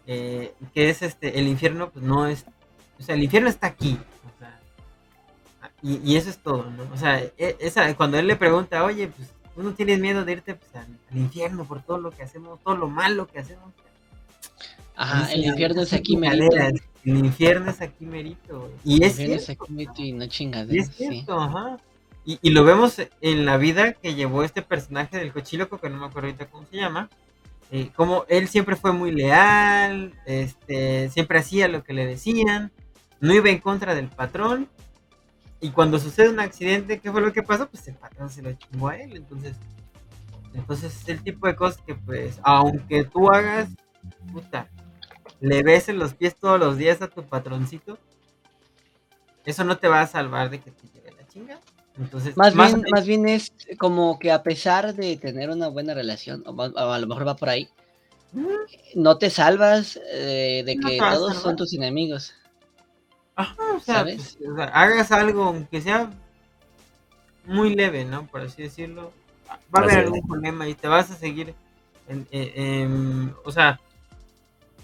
eh, 0.06 0.54
que 0.72 0.88
es 0.88 1.02
este, 1.02 1.38
el 1.38 1.48
infierno, 1.48 1.90
pues 1.90 2.02
no 2.02 2.26
es, 2.26 2.46
o 2.98 3.02
sea, 3.02 3.14
el 3.14 3.22
infierno 3.22 3.50
está 3.50 3.66
aquí, 3.66 3.98
y, 5.82 6.16
eso 6.16 6.30
es 6.30 6.38
todo, 6.38 6.70
¿no? 6.70 6.84
O 6.92 6.96
sea, 6.96 7.18
e, 7.18 7.56
esa, 7.58 7.94
cuando 7.96 8.18
él 8.18 8.26
le 8.26 8.36
pregunta, 8.36 8.84
oye, 8.84 9.08
pues, 9.08 9.28
¿tú 9.54 9.62
no 9.62 9.72
tienes 9.72 9.98
miedo 9.98 10.24
de 10.24 10.32
irte 10.32 10.54
pues, 10.54 10.74
al, 10.74 11.18
infierno 11.18 11.64
por 11.64 11.82
todo 11.82 11.98
lo 11.98 12.10
que 12.10 12.22
hacemos, 12.22 12.60
todo 12.62 12.76
lo 12.76 12.88
malo 12.88 13.26
que 13.26 13.38
hacemos? 13.38 13.72
Ajá, 14.96 15.32
el 15.32 15.44
infierno 15.44 15.82
es 15.82 15.92
aquí, 15.92 16.16
merito. 16.16 16.56
El 17.04 17.16
infierno 17.16 17.70
es 17.70 17.80
aquí 17.80 18.04
merito, 18.04 18.70
Y 18.84 19.02
es 19.02 19.16
cierto. 19.16 19.66
y 19.96 20.12
no 20.12 20.24
y 20.24 20.78
es 20.78 20.90
cierto, 20.90 21.40
ajá. 21.40 21.78
Y, 22.24 22.50
lo 22.50 22.64
vemos 22.64 22.96
en 23.22 23.46
la 23.46 23.56
vida 23.56 23.94
que 23.94 24.14
llevó 24.14 24.44
este 24.44 24.60
personaje 24.62 25.16
del 25.16 25.32
cochiloco, 25.32 25.78
que 25.78 25.88
no 25.88 25.98
me 25.98 26.06
acuerdo 26.06 26.28
ahorita 26.28 26.46
cómo 26.46 26.66
se 26.70 26.76
llama. 26.76 27.08
Eh, 27.72 27.90
como 27.96 28.24
él 28.28 28.48
siempre 28.48 28.76
fue 28.76 28.92
muy 28.92 29.10
leal, 29.10 30.12
este, 30.26 31.08
siempre 31.08 31.38
hacía 31.38 31.66
lo 31.68 31.82
que 31.82 31.94
le 31.94 32.04
decían, 32.04 32.72
no 33.20 33.32
iba 33.32 33.48
en 33.48 33.58
contra 33.58 33.94
del 33.94 34.08
patrón. 34.08 34.68
Y 35.60 35.70
cuando 35.70 35.98
sucede 35.98 36.30
un 36.30 36.40
accidente, 36.40 37.00
¿qué 37.00 37.12
fue 37.12 37.20
lo 37.20 37.32
que 37.32 37.42
pasó? 37.42 37.68
Pues 37.68 37.86
el 37.88 37.94
patrón 37.94 38.30
se 38.30 38.42
lo 38.42 38.52
chingó 38.52 38.88
a 38.88 38.96
él. 38.96 39.16
Entonces, 39.16 39.56
entonces 40.54 40.96
es 41.02 41.08
el 41.08 41.22
tipo 41.22 41.46
de 41.46 41.54
cosas 41.54 41.82
que, 41.86 41.94
pues, 41.94 42.40
aunque 42.42 43.04
tú 43.04 43.30
hagas, 43.30 43.68
puta, 44.32 44.68
le 45.40 45.62
besen 45.62 45.98
los 45.98 46.14
pies 46.14 46.34
todos 46.36 46.58
los 46.58 46.76
días 46.76 47.02
a 47.02 47.08
tu 47.08 47.22
patroncito, 47.24 47.98
eso 49.44 49.64
no 49.64 49.78
te 49.78 49.88
va 49.88 50.00
a 50.00 50.06
salvar 50.06 50.50
de 50.50 50.60
que 50.60 50.70
te 50.70 50.88
lleve 50.88 51.12
la 51.12 51.26
chinga. 51.26 51.60
Entonces, 51.98 52.36
más, 52.36 52.54
bien, 52.54 52.84
más 52.90 53.06
bien 53.06 53.28
es 53.28 53.52
como 53.78 54.18
que 54.18 54.32
a 54.32 54.42
pesar 54.42 54.94
de 54.94 55.16
tener 55.16 55.50
una 55.50 55.68
buena 55.68 55.92
relación, 55.92 56.42
o, 56.46 56.62
a 56.62 56.98
lo 56.98 57.06
mejor 57.06 57.26
va 57.26 57.36
por 57.36 57.50
ahí, 57.50 57.68
no 58.94 59.18
te 59.18 59.28
salvas 59.28 59.98
eh, 60.12 60.62
de 60.64 60.76
que 60.76 60.98
todos 60.98 61.36
son 61.36 61.56
tus 61.56 61.74
enemigos. 61.74 62.32
Ajá, 63.40 63.62
o 63.76 63.80
sea, 63.80 64.02
pues, 64.02 64.38
hagas 64.72 65.12
algo, 65.12 65.44
aunque 65.44 65.80
sea 65.80 66.10
muy 67.44 67.74
leve, 67.74 68.04
¿no? 68.04 68.26
Por 68.26 68.42
así 68.42 68.62
decirlo. 68.62 69.12
Va 69.74 69.80
a 69.80 69.84
haber 69.84 69.98
algún 70.00 70.26
problema 70.26 70.68
y 70.68 70.74
te 70.74 70.88
vas 70.88 71.10
a 71.10 71.16
seguir. 71.16 71.54
En, 72.08 73.34
o 73.44 73.52
sea, 73.52 73.80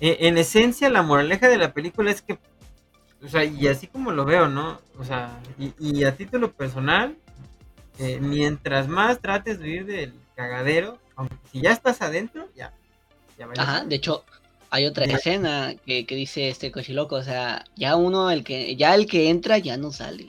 en 0.00 0.38
esencia, 0.38 0.88
la 0.90 1.02
moraleja 1.02 1.48
de 1.48 1.58
la 1.58 1.72
película 1.72 2.10
es 2.10 2.22
que, 2.22 2.38
o 3.22 3.28
sea, 3.28 3.44
y 3.44 3.66
así 3.66 3.88
como 3.88 4.12
lo 4.12 4.24
veo, 4.24 4.48
¿no? 4.48 4.80
O 4.98 5.04
sea, 5.04 5.38
y, 5.58 6.04
a 6.04 6.16
título 6.16 6.52
personal, 6.52 7.16
eh, 7.98 8.18
mientras 8.20 8.88
más 8.88 9.20
trates 9.20 9.58
de 9.58 9.64
huir 9.64 9.86
del 9.86 10.14
cagadero, 10.34 10.98
aunque 11.16 11.36
si 11.50 11.60
ya 11.62 11.72
estás 11.72 12.00
adentro, 12.02 12.48
ya. 12.54 12.72
ya 13.38 13.48
Ajá, 13.56 13.84
de 13.84 13.96
hecho, 13.96 14.24
hay 14.76 14.86
otra 14.86 15.06
escena 15.06 15.74
que, 15.86 16.04
dice 16.08 16.48
este 16.48 16.70
cochiloco, 16.70 17.16
o 17.16 17.22
sea, 17.22 17.64
ya 17.76 17.96
uno, 17.96 18.30
el 18.30 18.44
que, 18.44 18.76
ya 18.76 18.94
el 18.94 19.06
que 19.06 19.30
entra 19.30 19.56
ya 19.58 19.76
no 19.76 19.90
sale. 19.90 20.28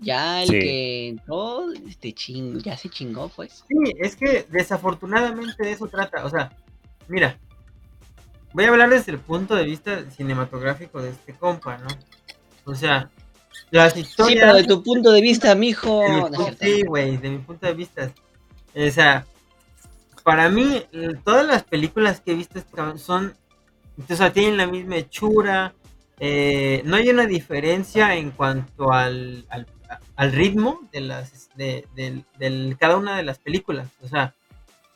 Ya 0.00 0.42
el 0.42 0.50
que 0.50 1.08
entró, 1.08 1.72
este 1.88 2.12
ching, 2.12 2.60
ya 2.60 2.76
se 2.76 2.90
chingó, 2.90 3.28
pues. 3.28 3.64
Sí, 3.68 3.92
es 4.00 4.16
que 4.16 4.46
desafortunadamente 4.50 5.64
de 5.64 5.72
eso 5.72 5.86
trata, 5.86 6.24
o 6.24 6.30
sea, 6.30 6.52
mira, 7.08 7.38
voy 8.52 8.64
a 8.64 8.68
hablar 8.68 8.90
desde 8.90 9.12
el 9.12 9.18
punto 9.18 9.54
de 9.54 9.64
vista 9.64 10.10
cinematográfico 10.10 11.00
de 11.00 11.10
este 11.10 11.34
compa, 11.34 11.78
¿no? 11.78 11.86
O 12.64 12.74
sea, 12.74 13.08
las 13.70 13.96
historias. 13.96 14.34
Sí, 14.34 14.40
pero 14.40 14.54
de 14.54 14.64
tu 14.64 14.82
punto 14.82 15.12
de 15.12 15.20
vista, 15.20 15.54
mijo. 15.54 16.02
sí, 16.60 16.82
güey, 16.82 17.16
de 17.16 17.30
mi 17.30 17.38
punto 17.38 17.64
de 17.66 17.74
vista. 17.74 18.12
O 18.74 18.90
sea, 18.90 19.24
para 20.26 20.48
mí, 20.48 20.82
todas 21.22 21.46
las 21.46 21.62
películas 21.62 22.20
que 22.20 22.32
he 22.32 22.34
visto 22.34 22.60
son. 22.96 23.36
O 24.10 24.16
sea, 24.16 24.32
tienen 24.32 24.56
la 24.56 24.66
misma 24.66 24.96
hechura. 24.96 25.72
Eh, 26.18 26.82
no 26.84 26.96
hay 26.96 27.10
una 27.10 27.26
diferencia 27.26 28.16
en 28.16 28.32
cuanto 28.32 28.92
al, 28.92 29.46
al, 30.16 30.32
ritmo 30.32 30.80
de 30.90 31.02
las 31.02 31.50
de, 31.54 31.86
de, 31.94 32.76
cada 32.76 32.96
una 32.96 33.16
de 33.16 33.22
las 33.22 33.38
películas. 33.38 33.88
O 34.02 34.08
sea, 34.08 34.34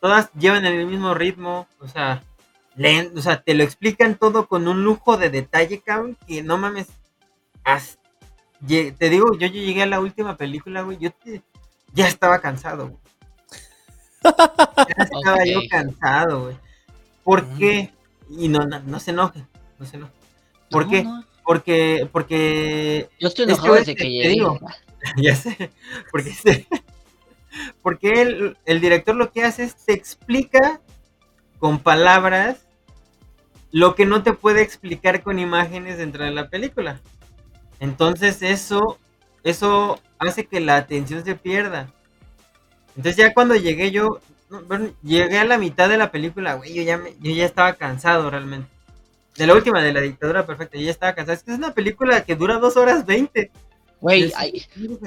todas 0.00 0.32
llevan 0.32 0.66
el 0.66 0.84
mismo 0.84 1.14
ritmo. 1.14 1.68
O 1.78 1.86
sea, 1.86 2.24
o 3.14 3.20
sea, 3.20 3.40
te 3.40 3.54
lo 3.54 3.62
explican 3.62 4.16
todo 4.16 4.48
con 4.48 4.66
un 4.66 4.82
lujo 4.82 5.16
de 5.16 5.30
detalle, 5.30 5.80
cabrón, 5.80 6.18
que 6.26 6.42
no 6.42 6.58
mames. 6.58 6.88
te 8.66 9.08
digo, 9.08 9.38
yo, 9.38 9.46
llegué 9.46 9.82
a 9.84 9.86
la 9.86 10.00
última 10.00 10.36
película, 10.36 10.82
güey, 10.82 10.98
yo 10.98 11.10
ya 11.92 12.08
estaba 12.08 12.40
cansado, 12.40 12.88
güey. 12.88 12.99
Ya 14.22 15.04
estaba 15.04 15.44
yo 15.44 15.60
cansado, 15.68 16.44
güey. 16.44 16.56
¿Por 17.24 17.46
mm. 17.46 17.58
qué? 17.58 17.92
Y 18.30 18.48
no, 18.48 18.64
no, 18.66 19.00
se 19.00 19.10
enoje, 19.10 19.44
no 19.78 19.86
se 19.86 19.96
enoje. 19.96 20.12
¿Por 20.70 20.88
qué? 20.88 21.06
Porque, 21.44 22.08
porque... 22.12 23.08
Yo 23.18 23.28
estoy 23.28 23.44
enojado 23.46 23.74
desde 23.74 23.94
que, 23.94 24.10
llegué. 24.10 24.28
Digo, 24.28 24.60
ya 25.16 25.34
sé, 25.34 25.70
porque, 26.12 26.32
porque 27.82 28.22
el, 28.22 28.56
el 28.66 28.80
director 28.80 29.16
lo 29.16 29.32
que 29.32 29.44
hace 29.44 29.64
es 29.64 29.74
te 29.74 29.92
explica 29.92 30.80
con 31.58 31.80
palabras 31.80 32.66
lo 33.72 33.94
que 33.94 34.06
no 34.06 34.22
te 34.22 34.32
puede 34.32 34.62
explicar 34.62 35.22
con 35.22 35.38
imágenes 35.38 35.98
dentro 35.98 36.24
de 36.24 36.32
la 36.32 36.48
película. 36.48 37.00
Entonces 37.78 38.42
eso, 38.42 38.98
eso 39.44 40.00
hace 40.18 40.46
que 40.46 40.60
la 40.60 40.76
atención 40.76 41.24
se 41.24 41.34
pierda. 41.34 41.92
Entonces 42.96 43.16
ya 43.16 43.34
cuando 43.34 43.54
llegué 43.56 43.90
yo, 43.90 44.20
llegué 45.02 45.38
a 45.38 45.44
la 45.44 45.58
mitad 45.58 45.88
de 45.88 45.96
la 45.96 46.10
película, 46.10 46.54
güey, 46.54 46.74
yo 46.74 46.82
ya, 46.82 46.98
me, 46.98 47.14
yo 47.20 47.32
ya 47.32 47.44
estaba 47.44 47.74
cansado 47.74 48.30
realmente. 48.30 48.68
De 49.36 49.46
la 49.46 49.54
última, 49.54 49.80
de 49.82 49.92
la 49.92 50.00
dictadura 50.00 50.44
perfecta, 50.44 50.76
yo 50.76 50.84
ya 50.84 50.90
estaba 50.90 51.14
cansado. 51.14 51.36
Es 51.36 51.42
que 51.42 51.52
es 51.52 51.58
una 51.58 51.72
película 51.72 52.24
que 52.24 52.36
dura 52.36 52.58
dos 52.58 52.76
horas 52.76 53.06
veinte. 53.06 53.50
Güey, 54.00 54.32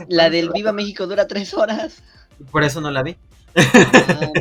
la 0.08 0.30
del 0.30 0.50
Viva 0.52 0.72
México 0.72 1.08
dura 1.08 1.28
tres 1.28 1.54
horas. 1.54 2.02
Por 2.52 2.64
eso 2.64 2.80
no 2.80 2.90
la 2.92 3.04
vi. 3.04 3.18
Ah, 3.56 4.32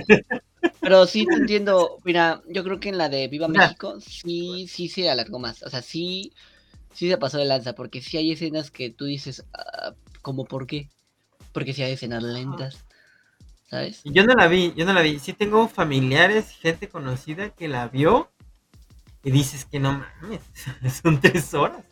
pero 0.80 1.06
sí 1.06 1.26
te 1.26 1.34
entiendo, 1.34 1.98
mira, 2.04 2.42
yo 2.48 2.62
creo 2.62 2.78
que 2.78 2.88
en 2.88 2.98
la 2.98 3.08
de 3.08 3.28
Viva 3.28 3.48
México 3.48 4.00
sí, 4.00 4.66
sí 4.68 4.88
se 4.88 5.10
alargó 5.10 5.38
más. 5.38 5.62
O 5.62 5.70
sea, 5.70 5.82
sí, 5.82 6.32
sí 6.94 7.08
se 7.08 7.18
pasó 7.18 7.38
de 7.38 7.44
lanza, 7.44 7.74
porque 7.74 8.00
sí 8.00 8.16
hay 8.16 8.32
escenas 8.32 8.70
que 8.70 8.90
tú 8.90 9.04
dices, 9.06 9.44
ah, 9.54 9.94
¿cómo 10.22 10.44
por 10.44 10.66
qué? 10.66 10.88
Porque 11.52 11.72
sí 11.72 11.82
hay 11.82 11.92
escenas 11.92 12.22
lentas. 12.22 12.84
¿Sabes? 13.72 14.02
Yo 14.04 14.26
no 14.26 14.34
la 14.34 14.48
vi, 14.48 14.74
yo 14.76 14.84
no 14.84 14.92
la 14.92 15.00
vi. 15.00 15.18
Sí 15.18 15.32
tengo 15.32 15.66
familiares, 15.66 16.50
gente 16.60 16.90
conocida 16.90 17.48
que 17.48 17.68
la 17.68 17.88
vio 17.88 18.30
y 19.24 19.30
dices 19.30 19.64
que 19.64 19.80
no 19.80 20.04
mames, 20.20 20.42
son 21.02 21.18
tres 21.18 21.54
horas. 21.54 21.82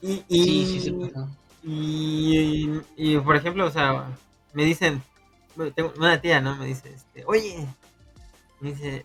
Y, 0.00 0.24
y, 0.26 0.42
sí, 0.42 0.66
sí 0.66 0.80
se 0.80 0.92
pasó. 0.92 1.28
Y, 1.62 2.80
y, 2.96 3.18
por 3.18 3.36
ejemplo, 3.36 3.66
o 3.66 3.70
sea, 3.70 4.06
me 4.54 4.64
dicen, 4.64 5.02
tengo 5.74 5.92
una 5.98 6.18
tía, 6.18 6.40
¿no? 6.40 6.56
Me 6.56 6.64
dice, 6.64 6.94
este, 6.94 7.24
oye, 7.26 7.66
me 8.60 8.70
dice, 8.70 9.04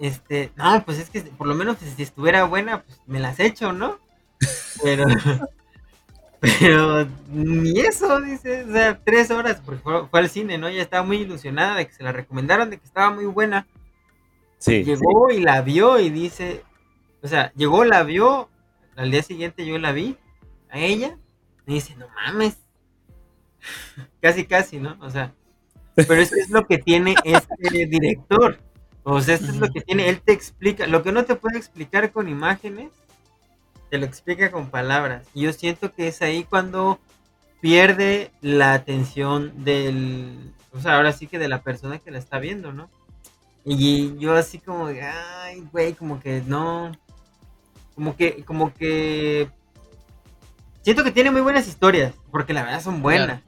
este, 0.00 0.50
no, 0.56 0.84
pues 0.84 0.98
es 0.98 1.08
que 1.08 1.20
por 1.20 1.46
lo 1.46 1.54
menos 1.54 1.76
si 1.78 2.02
estuviera 2.02 2.46
buena, 2.46 2.82
pues 2.82 3.00
me 3.06 3.20
las 3.20 3.38
echo, 3.38 3.72
¿no? 3.72 4.00
Pero, 4.82 5.04
pero 6.60 7.06
ni 7.28 7.80
eso, 7.80 8.20
dice, 8.20 8.64
o 8.64 8.72
sea, 8.72 9.00
tres 9.02 9.30
horas, 9.30 9.62
porque 9.64 9.82
fue, 9.82 10.08
al 10.12 10.28
cine, 10.28 10.58
¿no? 10.58 10.68
Ella 10.68 10.82
estaba 10.82 11.04
muy 11.04 11.18
ilusionada 11.18 11.76
de 11.76 11.86
que 11.86 11.92
se 11.92 12.02
la 12.02 12.12
recomendaron, 12.12 12.70
de 12.70 12.78
que 12.78 12.86
estaba 12.86 13.10
muy 13.10 13.26
buena. 13.26 13.66
Sí. 14.58 14.84
Llegó 14.84 15.30
y 15.30 15.40
la 15.40 15.62
vio 15.62 15.98
y 15.98 16.10
dice, 16.10 16.62
o 17.22 17.28
sea, 17.28 17.52
llegó, 17.54 17.84
la 17.84 18.02
vio, 18.02 18.48
al 18.96 19.10
día 19.10 19.22
siguiente 19.22 19.66
yo 19.66 19.78
la 19.78 19.92
vi, 19.92 20.16
a 20.70 20.78
ella, 20.78 21.16
y 21.66 21.74
dice, 21.74 21.94
no 21.96 22.06
mames. 22.08 22.58
casi, 24.20 24.44
casi, 24.44 24.78
¿no? 24.78 24.96
O 25.00 25.10
sea, 25.10 25.32
pero 25.94 26.14
eso 26.14 26.34
es 26.36 26.50
lo 26.50 26.66
que 26.66 26.78
tiene 26.78 27.14
este 27.24 27.86
director. 27.86 28.58
O 29.02 29.20
sea, 29.20 29.34
esto 29.34 29.50
es 29.50 29.56
lo 29.56 29.68
que 29.68 29.82
tiene, 29.82 30.08
él 30.08 30.20
te 30.22 30.32
explica, 30.32 30.86
lo 30.86 31.02
que 31.02 31.12
no 31.12 31.24
te 31.24 31.36
puede 31.36 31.58
explicar 31.58 32.10
con 32.10 32.28
imágenes, 32.28 32.90
te 33.94 33.98
lo 33.98 34.06
explica 34.06 34.50
con 34.50 34.70
palabras. 34.70 35.24
Y 35.34 35.42
yo 35.42 35.52
siento 35.52 35.92
que 35.92 36.08
es 36.08 36.20
ahí 36.20 36.42
cuando 36.42 36.98
pierde 37.60 38.32
la 38.40 38.74
atención 38.74 39.62
del, 39.62 40.52
o 40.72 40.80
sea, 40.80 40.96
ahora 40.96 41.12
sí 41.12 41.28
que 41.28 41.38
de 41.38 41.46
la 41.46 41.62
persona 41.62 42.00
que 42.00 42.10
la 42.10 42.18
está 42.18 42.40
viendo, 42.40 42.72
¿no? 42.72 42.90
Y 43.64 44.18
yo 44.18 44.34
así 44.34 44.58
como, 44.58 44.88
ay, 44.88 45.62
güey, 45.70 45.92
como 45.92 46.18
que 46.18 46.42
no, 46.44 46.90
como 47.94 48.16
que, 48.16 48.42
como 48.42 48.74
que, 48.74 49.48
siento 50.82 51.04
que 51.04 51.12
tiene 51.12 51.30
muy 51.30 51.42
buenas 51.42 51.68
historias, 51.68 52.14
porque 52.32 52.52
la 52.52 52.64
verdad 52.64 52.82
son 52.82 53.00
buenas, 53.00 53.42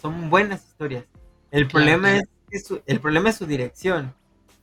son 0.00 0.30
buenas 0.30 0.64
historias. 0.64 1.04
El 1.50 1.68
problema 1.68 2.16
es 2.16 2.22
que 2.48 2.82
el 2.86 3.00
problema 3.00 3.28
es 3.28 3.36
su 3.36 3.44
dirección. 3.44 4.14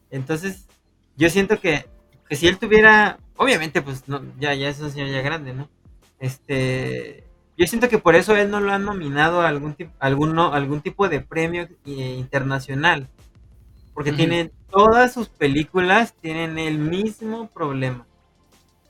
Entonces, 0.10 0.66
yo 1.16 1.30
siento 1.30 1.60
que, 1.60 1.86
si 2.32 2.48
él 2.48 2.58
tuviera, 2.58 3.20
obviamente, 3.38 3.82
pues 3.82 4.08
no, 4.08 4.22
ya, 4.40 4.54
ya 4.54 4.70
es 4.70 4.80
un 4.80 4.92
señor 4.92 5.10
ya 5.10 5.22
grande, 5.22 5.54
¿no? 5.54 5.70
Este, 6.20 7.24
yo 7.58 7.66
siento 7.66 7.90
que 7.90 7.98
por 7.98 8.16
eso 8.16 8.36
él 8.36 8.52
no 8.52 8.60
lo 8.60 8.72
han 8.72 8.86
nominado 8.86 9.42
a 9.42 9.48
algún, 9.48 9.74
tipo, 9.74 9.94
algún 10.00 10.82
tipo 10.82 11.10
de 11.10 11.22
premio 11.22 11.68
eh, 11.86 12.16
internacional. 12.18 13.08
Porque 13.94 14.12
tiene, 14.12 14.52
todas 14.70 15.12
sus 15.12 15.28
películas 15.28 16.14
tienen 16.22 16.60
el 16.60 16.78
mismo 16.78 17.48
problema. 17.48 18.06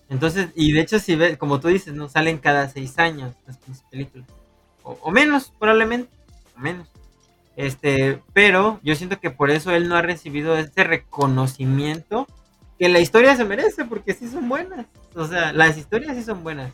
Entonces, 0.10 0.50
y 0.54 0.74
de 0.74 0.82
hecho, 0.82 1.00
si 1.00 1.16
ves, 1.16 1.38
como 1.38 1.62
tú 1.62 1.70
dices, 1.70 1.94
no 1.94 2.10
salen 2.10 2.40
cada 2.40 2.68
seis 2.68 3.00
años 3.00 3.34
las 3.46 3.58
películas. 3.90 4.28
O, 4.84 4.98
o 5.02 5.12
menos, 5.12 5.54
probablemente. 5.58 6.10
O 6.58 6.60
menos. 6.60 6.90
Este, 7.56 8.22
pero 8.34 8.80
yo 8.84 8.96
siento 8.96 9.20
que 9.20 9.32
por 9.32 9.50
eso 9.50 9.72
él 9.72 9.90
no 9.90 9.96
ha 9.96 10.02
recibido 10.02 10.58
este 10.58 10.84
reconocimiento 10.84 12.28
que 12.78 12.90
la 12.90 13.00
historia 13.00 13.36
se 13.36 13.46
merece, 13.46 13.86
porque 13.86 14.14
sí 14.14 14.28
son 14.28 14.48
buenas. 14.50 14.86
O 15.16 15.26
sea, 15.26 15.54
las 15.54 15.78
historias 15.78 16.16
sí 16.16 16.24
son 16.24 16.44
buenas. 16.44 16.74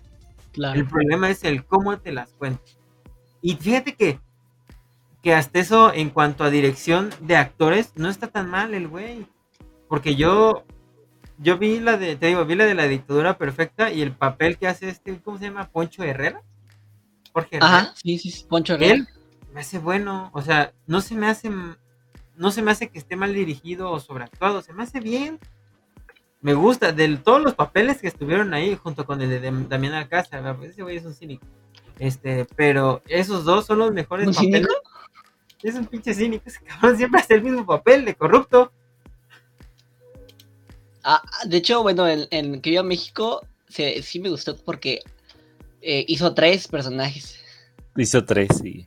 El 0.55 0.85
problema 0.85 1.29
es 1.29 1.43
el 1.43 1.65
cómo 1.65 1.97
te 1.99 2.11
las 2.11 2.31
cuentas. 2.33 2.77
Y 3.41 3.55
fíjate 3.55 3.95
que, 3.95 4.19
que 5.21 5.33
hasta 5.33 5.59
eso, 5.59 5.93
en 5.93 6.09
cuanto 6.09 6.43
a 6.43 6.49
dirección 6.49 7.09
de 7.21 7.35
actores, 7.35 7.93
no 7.95 8.09
está 8.09 8.27
tan 8.27 8.49
mal 8.49 8.73
el 8.73 8.87
güey. 8.87 9.25
Porque 9.87 10.15
yo, 10.15 10.63
yo 11.39 11.57
vi 11.57 11.79
la 11.79 11.97
de, 11.97 12.15
te 12.15 12.27
digo, 12.27 12.45
vi 12.45 12.55
la 12.55 12.65
de 12.65 12.75
la 12.75 12.87
dictadura 12.87 13.37
perfecta 13.37 13.91
y 13.91 14.01
el 14.01 14.11
papel 14.11 14.57
que 14.57 14.67
hace 14.67 14.89
este, 14.89 15.19
¿cómo 15.21 15.37
se 15.37 15.45
llama? 15.45 15.69
Poncho 15.69 16.03
Herrera. 16.03 16.41
Jorge 17.31 17.57
Herrera. 17.57 17.77
Ajá, 17.77 17.93
sí, 17.95 18.17
sí, 18.19 18.45
Poncho 18.47 18.75
Herrera 18.75 19.07
me 19.53 19.61
hace 19.61 19.77
bueno, 19.77 20.31
o 20.33 20.41
sea, 20.41 20.73
no 20.87 20.99
se 21.01 21.15
me 21.15 21.27
hace, 21.27 21.49
no 22.35 22.51
se 22.51 22.61
me 22.61 22.71
hace 22.71 22.89
que 22.89 22.97
esté 22.97 23.15
mal 23.15 23.33
dirigido 23.33 23.91
o 23.91 23.99
sobreactuado, 23.99 24.61
se 24.61 24.73
me 24.73 24.83
hace 24.83 24.99
bien. 24.99 25.39
Me 26.43 26.53
gusta, 26.53 26.91
de 26.91 27.17
todos 27.17 27.41
los 27.41 27.55
papeles 27.55 27.99
que 27.99 28.07
estuvieron 28.07 28.53
ahí, 28.53 28.75
junto 28.75 29.05
con 29.05 29.21
el 29.21 29.29
de 29.29 29.39
Damián 29.67 29.93
Alcázar, 29.93 30.57
ese 30.63 30.83
güey 30.83 30.97
es 30.97 31.05
un 31.05 31.15
cínico. 31.15 31.47
Este, 31.97 32.45
pero 32.55 33.01
esos 33.07 33.45
dos 33.45 33.65
son 33.65 33.79
los 33.79 33.91
mejores 33.91 34.27
¿Un 34.27 34.33
papeles. 34.33 34.61
Cínico? 34.61 34.73
Es 35.63 35.75
un 35.75 35.85
pinche 35.85 36.13
cínico, 36.13 36.43
ese 36.45 36.59
cabrón 36.63 36.97
siempre 36.97 37.21
hace 37.21 37.35
el 37.35 37.43
mismo 37.43 37.65
papel 37.65 38.05
de 38.05 38.13
corrupto. 38.13 38.71
Ah, 41.03 41.21
de 41.45 41.57
hecho, 41.57 41.81
bueno, 41.81 42.07
en, 42.07 42.27
en 42.29 42.61
Querido 42.61 42.83
México 42.83 43.41
sí, 43.73 44.19
me 44.19 44.29
gustó 44.29 44.55
porque 44.57 45.01
eh, 45.81 46.05
hizo 46.07 46.33
tres 46.33 46.67
personajes. 46.67 47.39
Hizo 47.95 48.23
tres, 48.23 48.49
sí. 48.61 48.85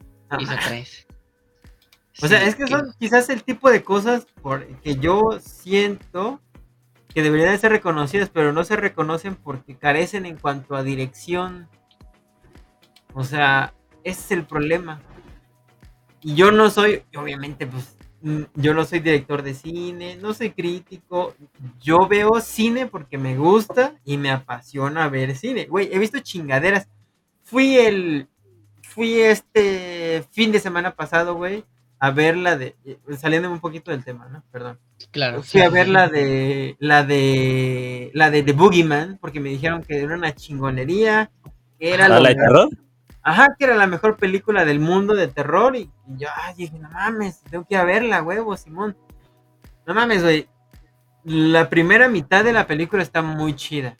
O 2.22 2.28
sea, 2.28 2.44
es 2.44 2.54
que 2.54 2.66
son 2.66 2.94
quizás 2.98 3.28
el 3.28 3.42
tipo 3.42 3.70
de 3.70 3.82
cosas 3.82 4.26
por, 4.42 4.66
que 4.80 4.96
yo 4.96 5.38
siento 5.40 6.40
que 7.16 7.22
deberían 7.22 7.52
de 7.52 7.56
ser 7.56 7.72
reconocidas, 7.72 8.28
pero 8.28 8.52
no 8.52 8.62
se 8.62 8.76
reconocen 8.76 9.36
porque 9.36 9.74
carecen 9.74 10.26
en 10.26 10.36
cuanto 10.36 10.76
a 10.76 10.82
dirección. 10.82 11.66
O 13.14 13.24
sea, 13.24 13.72
ese 14.04 14.20
es 14.20 14.30
el 14.32 14.44
problema. 14.44 15.00
Y 16.20 16.34
yo 16.34 16.52
no 16.52 16.68
soy, 16.68 17.04
obviamente, 17.16 17.66
pues, 17.66 17.96
mm, 18.20 18.42
yo 18.56 18.74
no 18.74 18.84
soy 18.84 19.00
director 19.00 19.42
de 19.42 19.54
cine, 19.54 20.16
no 20.16 20.34
soy 20.34 20.50
crítico. 20.50 21.34
Yo 21.80 22.06
veo 22.06 22.38
cine 22.42 22.86
porque 22.86 23.16
me 23.16 23.38
gusta 23.38 23.94
y 24.04 24.18
me 24.18 24.30
apasiona 24.30 25.08
ver 25.08 25.36
cine. 25.36 25.64
Güey, 25.64 25.88
he 25.90 25.98
visto 25.98 26.18
chingaderas. 26.18 26.86
Fui 27.44 27.78
el, 27.78 28.28
fui 28.82 29.20
este 29.22 30.22
fin 30.32 30.52
de 30.52 30.60
semana 30.60 30.94
pasado, 30.94 31.34
güey, 31.34 31.64
a 31.98 32.10
ver 32.10 32.36
la 32.36 32.56
de, 32.56 32.76
eh, 32.84 32.98
saliendo 33.16 33.50
un 33.50 33.60
poquito 33.60 33.90
del 33.90 34.04
tema, 34.04 34.28
¿no? 34.28 34.42
Perdón. 34.50 34.78
Claro. 35.10 35.42
Fui 35.42 35.62
a 35.62 35.70
ver 35.70 35.88
la 35.88 36.08
de, 36.08 36.76
la 36.78 37.04
de, 37.04 38.10
la 38.14 38.30
de 38.30 38.42
The 38.42 38.52
Boogeyman, 38.52 39.18
porque 39.20 39.40
me 39.40 39.48
dijeron 39.50 39.82
que 39.82 40.02
era 40.02 40.14
una 40.14 40.34
chingonería, 40.34 41.30
que 41.78 41.94
era 41.94 42.08
¿La, 42.08 42.20
de 42.20 42.34
terror? 42.34 42.68
Ajá, 43.22 43.56
que 43.58 43.64
era 43.64 43.74
la 43.74 43.86
mejor 43.86 44.16
película 44.16 44.64
del 44.64 44.78
mundo 44.78 45.14
de 45.14 45.28
terror, 45.28 45.74
y, 45.74 45.90
yo 46.06 46.28
dije, 46.56 46.78
no 46.78 46.90
mames, 46.90 47.40
tengo 47.50 47.64
que 47.64 47.74
ir 47.74 47.80
a 47.80 47.84
verla, 47.84 48.22
huevo, 48.22 48.56
Simón. 48.56 48.96
No 49.86 49.94
mames, 49.94 50.22
güey. 50.22 50.48
La 51.24 51.68
primera 51.68 52.08
mitad 52.08 52.44
de 52.44 52.52
la 52.52 52.66
película 52.66 53.02
está 53.02 53.22
muy 53.22 53.56
chida, 53.56 53.96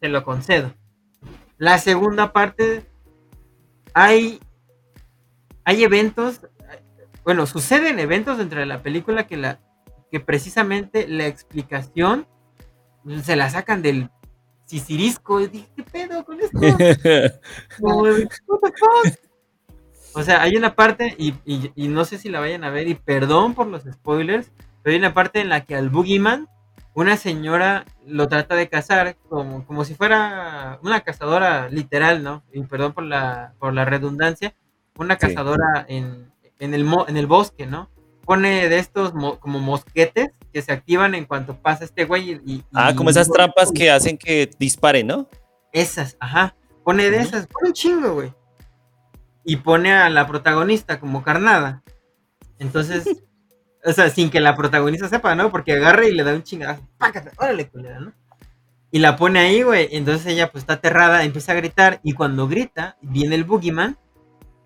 te 0.00 0.08
lo 0.08 0.24
concedo. 0.24 0.74
La 1.58 1.78
segunda 1.78 2.32
parte 2.32 2.84
hay, 3.94 4.40
hay 5.64 5.84
eventos, 5.84 6.42
bueno, 7.26 7.44
suceden 7.44 7.98
eventos 7.98 8.38
dentro 8.38 8.60
de 8.60 8.66
la 8.66 8.82
película 8.82 9.26
que, 9.26 9.36
la, 9.36 9.58
que 10.12 10.20
precisamente 10.20 11.08
la 11.08 11.26
explicación 11.26 12.28
se 13.24 13.34
la 13.34 13.50
sacan 13.50 13.82
del 13.82 14.10
sisirisco. 14.64 15.40
dije, 15.40 15.68
¿qué 15.74 15.82
pedo 15.82 16.24
con 16.24 16.38
esto? 16.38 16.56
o 20.14 20.22
sea, 20.22 20.40
hay 20.40 20.54
una 20.56 20.76
parte, 20.76 21.16
y, 21.18 21.34
y, 21.44 21.88
no 21.88 22.04
sé 22.04 22.16
si 22.18 22.28
la 22.28 22.38
vayan 22.38 22.62
a 22.62 22.70
ver, 22.70 22.86
y 22.86 22.94
perdón 22.94 23.54
por 23.54 23.66
los 23.66 23.82
spoilers, 23.82 24.52
pero 24.84 24.92
hay 24.92 24.98
una 25.00 25.12
parte 25.12 25.40
en 25.40 25.48
la 25.48 25.64
que 25.64 25.74
al 25.74 25.90
Boogeyman 25.90 26.46
una 26.94 27.16
señora 27.16 27.86
lo 28.06 28.28
trata 28.28 28.54
de 28.54 28.68
cazar 28.68 29.16
como, 29.28 29.66
como 29.66 29.84
si 29.84 29.96
fuera 29.96 30.78
una 30.80 31.00
cazadora 31.00 31.68
literal, 31.70 32.22
¿no? 32.22 32.44
Y 32.52 32.62
perdón 32.62 32.92
por 32.92 33.02
la, 33.02 33.52
por 33.58 33.74
la 33.74 33.84
redundancia, 33.84 34.54
una 34.96 35.16
cazadora 35.16 35.84
en, 35.88 36.30
en, 36.58 36.74
el, 36.74 36.86
en 37.08 37.16
el 37.16 37.26
bosque, 37.26 37.66
¿no? 37.66 37.90
Pone 38.24 38.68
de 38.68 38.78
estos 38.78 39.12
como 39.40 39.60
mosquetes 39.60 40.30
que 40.52 40.62
se 40.62 40.72
activan 40.72 41.14
en 41.14 41.26
cuanto 41.26 41.56
pasa 41.56 41.84
este 41.84 42.04
güey. 42.04 42.40
Y, 42.44 42.64
ah, 42.74 42.92
como 42.96 43.10
esas 43.10 43.30
trampas 43.30 43.70
que 43.72 43.90
hacen 43.90 44.18
que 44.18 44.50
disparen, 44.58 45.06
¿no? 45.06 45.28
Esas, 45.72 46.16
ajá. 46.18 46.56
Pone 46.84 47.10
de 47.10 47.18
esas, 47.18 47.46
pone 47.46 47.68
un 47.68 47.74
chingo, 47.74 48.14
güey. 48.14 48.32
Y 49.44 49.56
pone 49.56 49.92
a 49.92 50.08
la 50.08 50.26
protagonista 50.26 50.98
como 50.98 51.22
carnada. 51.22 51.82
Entonces, 52.58 53.04
O 53.86 53.92
sea, 53.92 54.10
sin 54.10 54.30
que 54.30 54.40
la 54.40 54.56
protagonista 54.56 55.08
sepa, 55.08 55.36
¿no? 55.36 55.52
Porque 55.52 55.72
agarra 55.72 56.06
y 56.06 56.12
le 56.12 56.24
da 56.24 56.34
un 56.34 56.42
chingazo. 56.42 56.82
¡Pácate! 56.98 57.30
¡Órale, 57.38 57.68
culera, 57.68 58.00
¿no? 58.00 58.12
Y 58.90 58.98
la 58.98 59.16
pone 59.16 59.38
ahí, 59.38 59.62
güey. 59.62 59.88
Entonces 59.92 60.26
ella, 60.26 60.50
pues, 60.50 60.62
está 60.62 60.74
aterrada, 60.74 61.22
empieza 61.22 61.52
a 61.52 61.54
gritar. 61.54 62.00
Y 62.02 62.12
cuando 62.12 62.48
grita, 62.48 62.96
viene 63.00 63.36
el 63.36 63.44
boogeyman. 63.44 63.96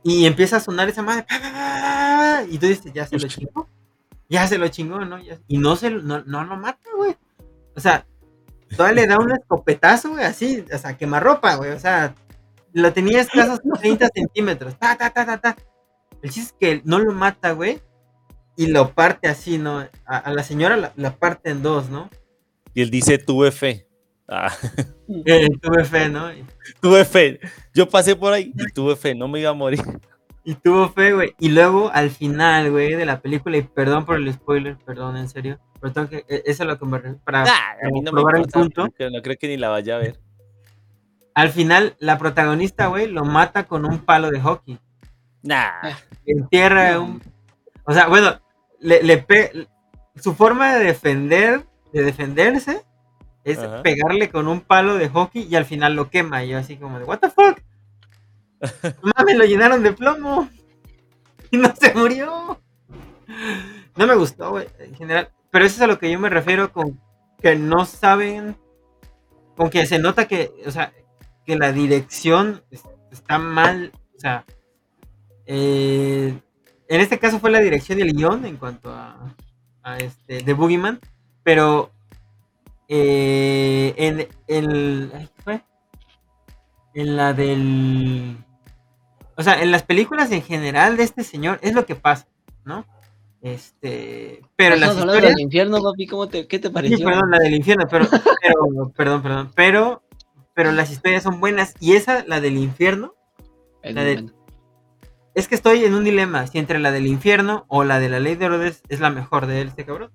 Y 0.03 0.27
empieza 0.27 0.57
a 0.57 0.61
sonar 0.61 0.89
esa 0.89 1.03
madre. 1.03 1.27
Y 2.51 2.59
tú 2.59 2.67
dices, 2.67 2.93
ya 2.93 3.07
se 3.07 3.19
lo 3.19 3.29
chingó. 3.29 3.69
Ya 4.29 4.47
se 4.47 4.59
lo 4.59 4.69
chingó, 4.69 5.05
¿no? 5.05 5.19
y 5.49 5.59
no 5.59 5.77
se 5.77 5.91
no, 5.91 6.23
no 6.23 6.45
lo 6.45 6.57
mata, 6.57 6.89
güey. 6.97 7.17
O 7.75 7.81
sea, 7.81 8.07
todavía 8.77 9.03
le 9.03 9.09
da 9.09 9.19
un 9.19 9.33
escopetazo, 9.33 10.11
güey, 10.11 10.25
así. 10.25 10.65
O 10.73 10.79
sea, 10.79 10.97
quemarropa, 10.97 11.57
güey. 11.57 11.73
O 11.73 11.79
sea, 11.79 12.15
lo 12.73 12.93
tenía 12.93 13.21
escasos 13.21 13.61
30 13.81 14.09
centímetros. 14.15 14.79
Ta, 14.79 14.97
ta, 14.97 15.11
ta, 15.11 15.27
ta, 15.27 15.39
ta. 15.39 15.57
El 16.23 16.31
chiste 16.31 16.53
es 16.53 16.57
que 16.59 16.83
no 16.85 16.99
lo 16.99 17.13
mata, 17.13 17.53
güey 17.53 17.81
y 18.61 18.67
lo 18.67 18.93
parte 18.93 19.27
así, 19.27 19.57
¿no? 19.57 19.89
A, 20.05 20.31
la 20.31 20.43
señora 20.43 20.93
la, 20.95 21.17
parte 21.17 21.49
en 21.49 21.63
dos, 21.63 21.89
¿no? 21.89 22.11
Y 22.75 22.83
él 22.83 22.91
dice, 22.91 23.17
tuve 23.17 23.53
fe. 23.53 23.87
Ah, 24.31 24.53
Eh, 25.27 25.49
tuve 25.61 25.85
fe, 25.85 26.09
¿no? 26.09 26.31
Tuve 26.81 27.05
fe. 27.05 27.41
Yo 27.75 27.89
pasé 27.89 28.15
por 28.15 28.33
ahí 28.33 28.53
y 28.55 28.73
tuve 28.73 28.95
fe, 28.97 29.15
no 29.15 29.27
me 29.29 29.41
iba 29.41 29.51
a 29.51 29.55
morir. 29.55 29.81
y 30.45 30.55
tuvo 30.55 30.89
fe, 30.91 31.13
güey. 31.13 31.35
Y 31.41 31.49
luego, 31.49 31.91
al 31.93 32.11
final, 32.11 32.71
güey, 32.71 32.95
de 32.95 33.05
la 33.07 33.21
película, 33.21 33.57
y 33.57 33.63
perdón 33.63 34.05
por 34.07 34.17
el 34.17 34.33
spoiler, 34.33 34.77
perdón, 34.87 35.17
en 35.17 35.29
serio. 35.29 35.59
Pero 35.81 35.93
tengo 35.93 36.09
que, 36.09 36.19
e- 36.29 36.43
eso 36.47 36.63
es 36.63 36.69
lo 36.69 36.79
que 36.79 36.87
me 36.87 36.99
para 37.25 37.43
Ah, 37.43 37.77
a 37.83 37.89
mí 37.91 38.01
no 38.03 38.13
me 38.13 38.21
probar 38.21 38.37
el 38.37 38.43
importa, 38.43 38.59
punto. 38.61 38.83
porque 38.83 39.11
no 39.11 39.21
creo 39.23 39.37
que 39.39 39.49
ni 39.49 39.57
la 39.57 39.69
vaya 39.69 39.97
a 39.97 39.99
ver. 39.99 40.21
Al 41.35 41.51
final, 41.51 41.97
la 41.99 42.19
protagonista, 42.19 42.87
güey, 42.87 43.07
lo 43.07 43.25
mata 43.25 43.65
con 43.65 43.85
un 43.85 43.99
palo 44.01 44.31
de 44.31 44.41
hockey. 44.41 44.79
Nah. 45.43 45.71
Entierra 46.27 46.93
No. 46.95 47.03
un. 47.05 47.23
O 47.85 47.93
sea, 47.93 48.09
bueno, 48.09 48.41
le, 48.79 49.03
le 49.03 49.19
pe- 49.19 49.67
su 50.17 50.35
forma 50.35 50.75
de 50.77 50.85
defender, 50.85 51.65
de 51.93 52.03
defenderse, 52.03 52.83
es 53.53 53.59
Ajá. 53.59 53.83
pegarle 53.83 54.31
con 54.31 54.49
un 54.49 54.61
palo 54.61 54.95
de 54.97 55.09
hockey 55.09 55.47
y 55.51 55.57
al 55.57 55.65
final 55.65 55.95
lo 55.97 56.11
quema. 56.11 56.45
Y 56.45 56.49
yo 56.51 56.59
así 56.59 56.77
como 56.77 56.99
de, 56.99 57.05
¿What 57.05 57.19
the 57.21 57.31
fuck? 57.31 57.59
Mames, 59.17 59.37
lo 59.37 59.45
llenaron 59.45 59.83
de 59.83 59.93
plomo. 59.93 60.49
Y 61.51 61.57
no 61.57 61.75
se 61.75 61.95
murió. 61.95 62.61
No 63.97 64.07
me 64.07 64.15
gustó, 64.15 64.51
güey, 64.51 64.69
en 64.79 64.95
general. 64.95 65.31
Pero 65.51 65.65
eso 65.65 65.77
es 65.77 65.81
a 65.83 65.87
lo 65.87 65.99
que 65.99 66.11
yo 66.11 66.19
me 66.21 66.29
refiero 66.31 66.73
con 66.73 67.01
que 67.43 67.57
no 67.57 67.85
saben. 67.85 68.57
Con 69.57 69.69
que 69.71 69.85
se 69.87 69.99
nota 69.99 70.29
que, 70.29 70.53
o 70.67 70.71
sea, 70.71 70.93
que 71.45 71.57
la 71.57 71.73
dirección 71.73 72.63
es- 72.71 72.85
está 73.11 73.39
mal. 73.39 73.93
O 74.17 74.21
sea, 74.21 74.45
eh, 75.47 76.39
en 76.89 77.01
este 77.01 77.19
caso 77.19 77.41
fue 77.41 77.51
la 77.51 77.61
dirección 77.61 77.99
y 77.99 78.03
el 78.03 78.13
guion 78.15 78.45
en 78.47 78.57
cuanto 78.57 78.91
a, 78.93 79.35
a 79.83 79.99
este, 79.99 80.43
The 80.43 80.53
Boogeyman. 80.55 81.01
Pero 81.43 81.91
eh, 82.93 83.95
en 83.97 84.29
el. 84.49 85.13
ay, 85.15 85.29
¿qué 85.37 85.43
fue? 85.43 85.63
En 86.95 87.17
la 87.17 87.33
del. 87.33 88.37
O 89.37 89.43
sea, 89.43 89.63
en 89.63 89.71
las 89.71 89.85
películas 89.85 90.31
en 90.33 90.43
general 90.43 90.97
de 90.97 91.05
este 91.05 91.23
señor 91.25 91.59
es 91.63 91.73
lo 91.73 91.87
que 91.87 91.95
pasa, 91.95 92.27
¿no? 92.65 92.85
Este. 93.43 94.43
Pero 94.57 94.75
las 94.77 94.91
hablando 94.91 95.13
historias. 95.15 95.35
del 95.37 95.41
infierno, 95.45 95.81
papi, 95.83 96.07
¿cómo 96.09 96.29
te, 96.29 96.47
¿qué 96.47 96.59
te 96.59 96.69
Sí, 96.69 96.75
pareció? 96.75 97.07
perdón, 97.07 97.31
la 97.31 97.39
del 97.39 97.55
infierno, 97.55 97.87
pero, 97.89 98.07
pero, 98.43 98.91
perdón, 98.95 99.23
perdón, 99.23 99.51
pero, 99.55 100.03
pero 100.53 100.73
las 100.73 100.91
historias 100.91 101.23
son 101.23 101.41
buenas 101.41 101.75
y 101.81 101.93
esa, 101.95 102.25
la 102.27 102.41
del 102.41 102.59
infierno, 102.59 103.15
Es 103.83 103.95
la 103.95 104.03
es 105.33 105.47
que 105.49 105.55
estoy 105.55 105.85
en 105.85 105.95
un 105.95 106.03
dilema 106.05 106.47
si 106.49 106.59
entre 106.59 106.81
la 106.81 106.91
del 106.91 107.07
infierno 107.07 107.65
o 107.69 107.85
la 107.85 108.01
de 108.01 108.09
la 108.11 108.19
ley 108.19 108.35
de 108.35 108.47
Herodes 108.47 108.83
es 108.89 108.99
la 109.01 109.11
mejor 109.11 109.47
de 109.47 109.63
este 109.63 109.85
cabrón, 109.87 110.11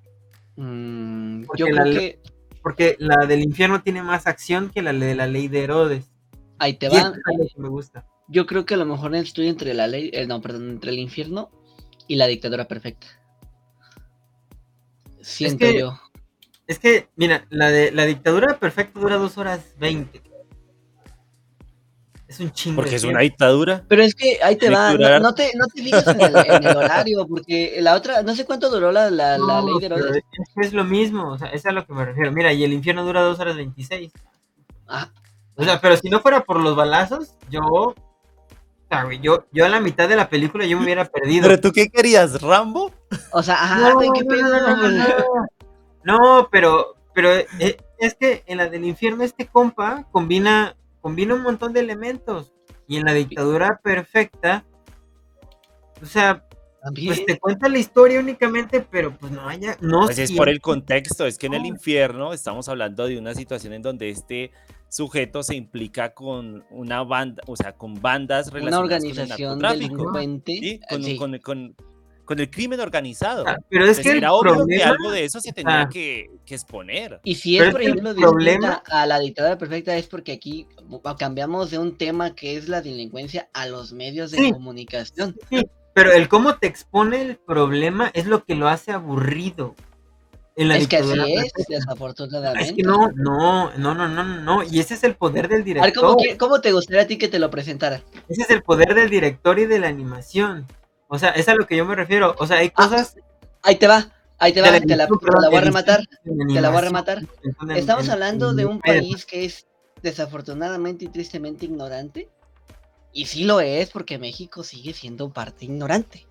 Mm, 0.58 1.44
yo 1.58 1.68
la 1.68 1.82
creo 1.82 1.86
le- 1.86 2.00
que 2.00 2.20
porque 2.66 2.96
la 2.98 3.28
del 3.28 3.44
infierno 3.44 3.84
tiene 3.84 4.02
más 4.02 4.26
acción 4.26 4.72
que 4.72 4.82
la 4.82 4.92
de 4.92 5.14
la 5.14 5.28
ley 5.28 5.48
de 5.48 5.66
Herodes. 5.66 6.10
ahí 6.58 6.74
te 6.74 6.90
va. 6.90 7.14
es 7.40 7.56
me 7.60 7.70
gusta. 7.70 8.08
Yo 8.28 8.48
creo 8.48 8.66
que 8.66 8.74
a 8.74 8.78
lo 8.78 8.88
mejor 8.88 9.14
estoy 9.14 9.50
entre 9.50 9.76
la 9.76 9.86
ley, 9.86 10.10
eh, 10.14 10.26
no, 10.26 10.42
perdón, 10.42 10.72
entre 10.72 10.90
el 10.90 10.98
infierno 10.98 11.52
y 12.08 12.16
la 12.16 12.26
dictadura 12.26 12.68
perfecta. 12.68 13.06
Siento 15.22 15.60
que- 15.60 15.78
yo. 15.78 16.00
Es 16.66 16.80
que, 16.80 17.08
mira, 17.16 17.46
la 17.52 17.70
de 17.70 17.92
la 17.92 18.06
dictadura 18.06 18.58
perfecta 18.58 19.00
dura 19.00 19.18
dos 19.18 19.38
horas 19.38 19.76
20. 19.78 20.24
Es 22.36 22.42
un 22.42 22.52
chingo. 22.52 22.76
Porque 22.76 22.96
es 22.96 23.04
una 23.06 23.22
dictadura. 23.22 23.86
Pero 23.88 24.04
es 24.04 24.14
que 24.14 24.40
ahí 24.44 24.58
te 24.58 24.70
va, 24.70 24.94
no, 24.94 25.34
te, 25.34 25.52
no 25.56 25.68
te 25.68 25.82
fijas 25.82 26.06
en 26.08 26.20
el, 26.20 26.36
en 26.36 26.68
el 26.68 26.76
horario, 26.78 27.26
porque 27.26 27.78
la 27.80 27.96
otra, 27.96 28.24
no 28.24 28.36
sé 28.36 28.44
cuánto 28.46 28.70
duró 28.70 28.92
la, 28.92 29.10
la, 29.10 29.38
la 29.38 29.62
ley 29.62 29.80
de 29.80 29.86
Herodes. 29.86 30.16
es, 30.18 30.24
que 30.54 30.68
es 30.68 30.74
lo 30.74 30.84
mismo, 30.84 31.32
o 31.32 31.38
sea, 31.38 31.48
es 31.48 31.66
a 31.66 31.72
lo 31.72 31.86
que 31.86 31.94
me 31.94 32.04
refiero. 32.04 32.34
Mira, 32.34 32.52
y 32.52 32.66
el 32.66 32.74
infierno 32.74 33.06
dura 33.06 33.22
dos 33.22 33.40
horas 33.40 33.56
26. 33.56 34.12
Ah, 34.88 35.10
O 35.56 35.64
sea, 35.64 35.80
pero 35.80 35.96
si 35.96 36.10
no 36.10 36.20
fuera 36.20 36.44
por 36.44 36.60
los 36.60 36.76
balazos, 36.76 37.36
yo. 37.50 37.62
O 37.64 37.96
sea, 38.90 39.06
güey, 39.06 39.20
yo, 39.22 39.46
yo 39.54 39.66
a 39.66 39.70
la 39.70 39.80
mitad 39.80 40.10
de 40.10 40.18
la 40.18 40.28
película 40.28 40.66
yo 40.66 40.78
me 40.78 40.84
hubiera 40.84 41.06
perdido. 41.06 41.48
¿Pero 41.48 41.62
tú 41.62 41.72
qué 41.72 41.88
querías, 41.88 42.42
Rambo? 42.42 42.92
o 43.32 43.42
sea, 43.42 43.56
ajá, 43.56 43.80
no, 43.80 43.94
güey, 43.96 44.10
qué 44.14 44.24
no, 44.24 44.28
pedo, 44.28 44.60
no, 44.60 44.76
no, 44.76 44.82
güey. 44.82 44.98
no. 44.98 45.06
No, 46.04 46.50
pero, 46.52 46.96
pero 47.14 47.30
eh, 47.34 47.78
es 47.98 48.14
que 48.14 48.44
en 48.46 48.58
la 48.58 48.68
del 48.68 48.84
infierno 48.84 49.24
este 49.24 49.48
compa 49.48 50.06
combina, 50.12 50.76
combina 51.06 51.36
un 51.36 51.44
montón 51.44 51.72
de 51.72 51.82
elementos. 51.82 52.52
Y 52.88 52.98
en 52.98 53.04
la 53.04 53.14
dictadura 53.14 53.80
perfecta, 53.84 54.66
o 56.02 56.06
sea, 56.08 56.44
También. 56.82 57.08
pues 57.14 57.26
te 57.28 57.38
cuenta 57.38 57.70
la 57.70 57.78
historia 57.78 58.20
únicamente, 58.20 58.82
pero 58.82 59.16
pues 59.16 59.32
no 59.32 59.48
haya, 59.48 59.78
no 59.82 60.06
Pues 60.06 60.18
es 60.18 60.32
por 60.32 60.50
el 60.50 60.62
contexto, 60.62 61.28
es 61.28 61.38
que 61.38 61.46
en 61.46 61.54
el 61.54 61.62
No. 61.62 61.68
infierno 61.68 62.34
estamos 62.34 62.68
hablando 62.70 63.06
de 63.06 63.20
una 63.20 63.36
situación 63.36 63.74
en 63.74 63.84
donde 63.84 64.10
este 64.10 64.50
sujeto 64.90 65.44
se 65.44 65.54
implica 65.56 66.16
con 66.16 66.66
una 66.72 67.04
banda, 67.04 67.44
o 67.46 67.56
sea, 67.56 67.74
con 67.74 68.02
bandas 68.02 68.48
Una 68.48 68.56
relacionadas 68.62 69.04
organización 69.04 69.50
con 69.50 69.58
el 69.58 69.62
narcotráfico, 69.80 70.12
delincuente. 70.14 70.52
¿sí? 70.60 70.80
con, 70.90 71.04
sí. 71.04 71.18
con- 71.18 71.38
con- 71.38 71.76
con 72.26 72.40
el 72.40 72.50
crimen 72.50 72.80
organizado. 72.80 73.46
Ah, 73.48 73.56
Pero 73.70 73.84
es 73.86 73.90
Entonces, 74.00 74.04
que 74.04 74.12
el 74.12 74.18
era 74.18 74.34
obvio 74.34 74.66
que 74.68 74.84
algo 74.84 75.12
de 75.12 75.24
eso 75.26 75.40
se 75.40 75.54
tenía 75.54 75.82
ah. 75.82 75.90
que, 75.90 76.30
que 76.46 76.56
exponer. 76.56 77.20
Y 77.24 77.36
si 77.36 77.58
es, 77.58 77.72
por 77.72 77.82
el 77.82 77.88
ejemplo, 77.90 78.14
distinta 78.14 78.30
problema- 78.32 78.84
a 78.88 79.06
la 79.06 79.20
dictadura 79.20 79.58
perfecta, 79.58 79.96
es 79.96 80.08
porque 80.08 80.32
aquí 80.34 80.68
cambiamos 81.18 81.72
de 81.72 81.78
un 81.80 81.98
tema 81.98 82.36
que 82.36 82.58
es 82.58 82.68
la 82.68 82.82
delincuencia 82.82 83.48
a 83.54 83.68
los 83.68 83.94
medios 83.94 84.32
de 84.32 84.38
Sí. 84.40 84.52
comunicación. 84.52 85.36
Sí, 85.50 85.64
pero 85.94 86.12
el 86.12 86.28
cómo 86.28 86.56
te 86.58 86.68
expone 86.68 87.22
el 87.22 87.38
problema 87.38 88.12
es 88.14 88.26
lo 88.26 88.44
que 88.44 88.56
lo 88.56 88.68
hace 88.68 88.92
aburrido. 88.92 89.76
En 90.58 90.70
la 90.70 90.78
Es 90.78 90.88
que 90.88 90.98
así 90.98 91.12
es, 91.34 91.52
desafortunadamente. 91.68 92.70
Es 92.70 92.74
que 92.74 92.82
no, 92.84 93.10
no, 93.14 93.72
no, 93.78 93.94
no, 93.94 94.08
no, 94.08 94.24
no. 94.24 94.64
Y 94.64 94.80
ese 94.80 94.94
es 94.94 95.04
el 95.04 95.16
poder 95.16 95.50
del 95.50 95.56
A 95.62 95.64
ver, 95.64 95.66
director. 95.66 96.04
¿cómo, 96.04 96.16
qui- 96.18 96.38
cómo 96.38 96.62
te 96.62 96.72
gustaría 96.72 97.02
a 97.04 97.08
ti 97.08 97.18
que 97.18 97.28
te 97.28 97.40
lo 97.40 97.50
presentara? 97.52 98.02
Ese 98.30 98.44
es 98.44 98.50
el 98.50 98.64
poder 98.64 98.94
del 98.96 99.10
director 99.10 99.60
y 99.60 99.66
de 99.66 99.80
la 99.80 99.90
animación. 99.90 100.66
O 101.08 101.20
sea, 101.20 101.30
es 101.32 101.48
a 101.50 101.56
lo 101.56 101.68
que 101.68 101.78
yo 101.78 101.86
me 101.86 101.96
refiero. 101.96 102.36
O 102.40 102.48
sea, 102.48 102.58
hay 102.58 102.72
Ah, 102.76 102.84
cosas. 102.84 103.16
Ahí 103.62 103.78
te 103.78 103.88
va, 103.88 104.12
ahí 104.38 104.54
te 104.54 104.62
va, 104.62 104.72
te 104.80 104.96
la, 104.96 105.08
te 105.08 105.14
voy 105.50 105.56
a 105.56 105.62
rematar. 105.62 106.02
Te 106.24 106.62
la 106.62 106.70
voy 106.70 106.78
a 106.78 106.82
rematar. 106.82 107.22
Estamos 107.76 108.10
hablando 108.10 108.54
de 108.54 108.66
un 108.66 108.80
país 108.80 109.26
que 109.26 109.46
es 109.46 109.66
desafortunadamente 110.02 111.06
y 111.06 111.08
tristemente 111.08 111.66
ignorante. 111.66 112.30
Y 113.12 113.26
sí 113.26 113.46
lo 113.46 113.62
es 113.62 113.92
porque 113.92 114.18
México 114.18 114.64
sigue 114.64 114.94
siendo 114.94 115.30
parte 115.30 115.66
ignorante 115.66 116.28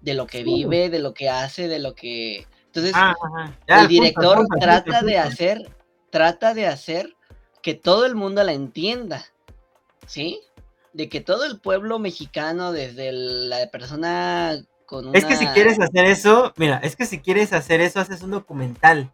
de 0.00 0.14
lo 0.14 0.26
que 0.26 0.44
vive, 0.44 0.88
de 0.88 1.00
lo 1.00 1.12
que 1.12 1.28
hace, 1.28 1.68
de 1.68 1.78
lo 1.78 1.94
que... 1.94 2.46
Entonces, 2.66 2.92
Ah, 2.94 3.14
ajá. 3.20 3.58
Ya, 3.68 3.82
el 3.82 3.88
director 3.88 4.36
punto, 4.36 4.56
trata 4.58 4.84
punto, 5.00 5.06
de 5.06 5.18
hacer, 5.18 5.70
trata 6.10 6.54
de 6.54 6.66
hacer 6.66 7.14
que 7.62 7.74
todo 7.74 8.06
el 8.06 8.14
mundo 8.14 8.42
la 8.44 8.52
entienda, 8.52 9.26
¿sí? 10.06 10.40
De 10.92 11.08
que 11.08 11.20
todo 11.20 11.44
el 11.44 11.60
pueblo 11.60 11.98
mexicano, 11.98 12.72
desde 12.72 13.08
el- 13.10 13.48
la 13.48 13.70
persona 13.70 14.60
con 14.86 15.06
una... 15.08 15.18
Es 15.18 15.24
que 15.24 15.36
si 15.36 15.46
quieres 15.48 15.78
hacer 15.78 16.04
eso, 16.06 16.52
mira, 16.56 16.78
es 16.78 16.96
que 16.96 17.06
si 17.06 17.20
quieres 17.20 17.52
hacer 17.52 17.80
eso, 17.80 18.00
haces 18.00 18.22
un 18.22 18.32
documental. 18.32 19.12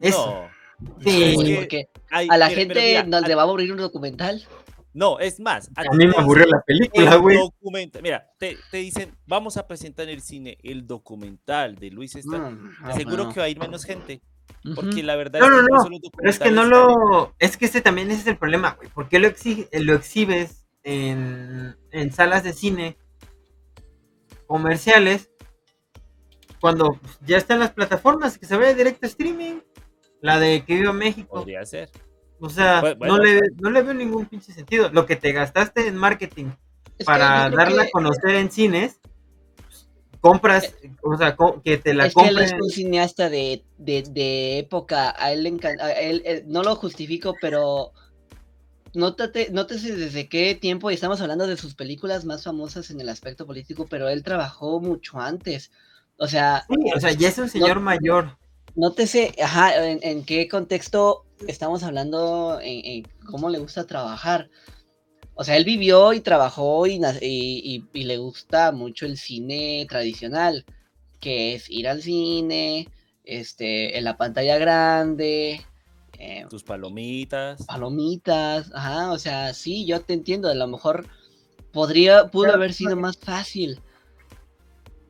Eso. 0.00 0.48
No. 0.80 0.92
Sí. 1.02 1.22
Es 1.22 1.44
que 1.44 1.54
porque 1.56 1.88
hay- 2.10 2.28
a 2.30 2.36
la 2.36 2.48
mira, 2.48 2.56
pero 2.68 2.80
gente 2.80 2.86
mira, 2.88 3.02
no 3.04 3.16
a- 3.16 3.28
le 3.28 3.34
va 3.34 3.42
a 3.42 3.44
aburrir 3.44 3.72
un 3.72 3.78
documental. 3.78 4.46
No, 4.94 5.18
es 5.18 5.38
más. 5.40 5.70
A 5.76 5.82
ti 5.82 5.88
mí 5.96 6.06
me 6.06 6.14
aburrió 6.16 6.46
la 6.46 6.60
película, 6.62 7.12
el 7.14 7.20
güey. 7.20 7.36
documenta- 7.36 8.00
Mira, 8.00 8.30
te, 8.38 8.56
te 8.70 8.78
dicen, 8.78 9.14
vamos 9.26 9.56
a 9.56 9.66
presentar 9.66 10.04
en 10.08 10.14
el 10.14 10.22
cine 10.22 10.58
el 10.62 10.86
documental 10.86 11.76
de 11.76 11.90
Luis 11.90 12.16
Estrada. 12.16 12.50
Mm, 12.50 12.74
bueno. 13.04 13.32
que 13.32 13.40
va 13.40 13.46
a 13.46 13.48
ir 13.48 13.58
menos 13.58 13.84
gente. 13.84 14.20
Porque 14.74 15.02
la 15.02 15.16
verdad 15.16 15.40
No, 15.40 15.46
es 15.46 15.52
que 15.52 15.62
no, 15.70 15.88
no, 15.90 16.10
Pero 16.16 16.30
es 16.30 16.38
que 16.38 16.50
no 16.50 16.64
lo. 16.64 17.34
Es 17.38 17.56
que 17.56 17.66
ese 17.66 17.80
también 17.80 18.10
ese 18.10 18.20
es 18.22 18.26
el 18.26 18.36
problema, 18.38 18.72
güey. 18.76 18.88
¿Por 18.90 19.08
qué 19.08 19.18
lo, 19.18 19.28
exhi- 19.28 19.68
lo 19.72 19.94
exhibes 19.94 20.66
en, 20.82 21.76
en 21.90 22.12
salas 22.12 22.42
de 22.44 22.52
cine 22.52 22.98
comerciales 24.46 25.30
cuando 26.60 26.98
pues, 27.00 27.18
ya 27.26 27.36
están 27.36 27.60
las 27.60 27.72
plataformas 27.72 28.38
que 28.38 28.46
se 28.46 28.56
vea 28.56 28.74
directo 28.74 29.06
streaming? 29.06 29.60
La 30.20 30.40
de 30.40 30.64
que 30.64 30.74
viva 30.74 30.92
México. 30.92 31.36
Podría 31.36 31.64
ser. 31.64 31.90
O 32.40 32.50
sea, 32.50 32.80
bueno. 32.80 33.16
no, 33.16 33.22
le, 33.22 33.40
no 33.60 33.70
le 33.70 33.82
veo 33.82 33.94
ningún 33.94 34.26
pinche 34.26 34.52
sentido. 34.52 34.90
Lo 34.92 35.06
que 35.06 35.16
te 35.16 35.32
gastaste 35.32 35.86
en 35.86 35.96
marketing 35.96 36.46
para 37.04 37.48
darla 37.50 37.82
que- 37.82 37.88
a 37.88 37.90
conocer 37.92 38.34
en 38.36 38.50
cines, 38.50 38.98
pues, 39.02 39.14
compras, 40.20 40.74
o 41.02 41.16
sea, 41.16 41.36
que 41.64 41.78
te 41.78 41.94
la 41.94 42.06
es 42.06 42.14
que 42.14 42.28
él 42.28 42.38
es 42.38 42.52
un 42.52 42.70
cineasta 42.70 43.28
de, 43.30 43.64
de, 43.78 44.02
de 44.02 44.58
época, 44.58 45.14
a 45.18 45.32
él 45.32 45.44
le 45.44 45.50
encanta, 45.50 45.84
a 45.86 45.92
él, 45.92 46.22
eh, 46.24 46.44
no 46.46 46.62
lo 46.62 46.76
justifico, 46.76 47.34
pero 47.40 47.92
nótate, 48.94 49.48
nótese 49.52 49.94
desde 49.96 50.28
qué 50.28 50.54
tiempo, 50.54 50.90
y 50.90 50.94
estamos 50.94 51.20
hablando 51.20 51.46
de 51.46 51.56
sus 51.56 51.74
películas 51.74 52.24
más 52.24 52.44
famosas 52.44 52.90
en 52.90 53.00
el 53.00 53.08
aspecto 53.08 53.46
político, 53.46 53.86
pero 53.88 54.08
él 54.08 54.22
trabajó 54.22 54.80
mucho 54.80 55.18
antes. 55.20 55.70
O 56.16 56.26
sea, 56.26 56.66
Sí, 56.68 56.74
o 56.96 57.00
sea, 57.00 57.12
ya 57.12 57.28
es 57.28 57.38
un 57.38 57.48
señor 57.48 57.80
mayor. 57.80 58.38
nótese, 58.74 59.34
ajá, 59.42 59.84
en, 59.86 60.00
en 60.02 60.24
qué 60.24 60.48
contexto 60.48 61.24
estamos 61.46 61.82
hablando, 61.82 62.58
en, 62.62 62.84
en 62.84 63.02
cómo 63.26 63.50
le 63.50 63.58
gusta 63.58 63.86
trabajar. 63.86 64.50
O 65.40 65.44
sea, 65.44 65.56
él 65.56 65.64
vivió 65.64 66.12
y 66.14 66.20
trabajó 66.20 66.88
y, 66.88 66.98
na- 66.98 67.14
y- 67.20 67.62
y- 67.64 67.84
y 68.00 68.04
le 68.04 68.16
gusta 68.18 68.72
mucho 68.72 69.06
el 69.06 69.16
cine 69.16 69.86
tradicional, 69.88 70.64
que 71.20 71.54
es 71.54 71.70
ir 71.70 71.86
al 71.86 72.02
cine, 72.02 72.88
este, 73.24 73.96
en 73.96 74.02
la 74.02 74.16
pantalla 74.16 74.58
grande, 74.58 75.64
eh, 76.18 76.44
Tus 76.50 76.64
palomitas. 76.64 77.64
palomitas, 77.66 78.72
ajá, 78.74 79.12
o 79.12 79.18
sea, 79.18 79.54
sí, 79.54 79.86
yo 79.86 80.00
te 80.00 80.14
entiendo, 80.14 80.48
a 80.48 80.54
lo 80.56 80.66
mejor 80.66 81.06
podría, 81.72 82.26
pudo 82.32 82.44
Pero, 82.46 82.54
haber 82.54 82.72
sido 82.72 82.96
más 82.96 83.16
fácil, 83.16 83.80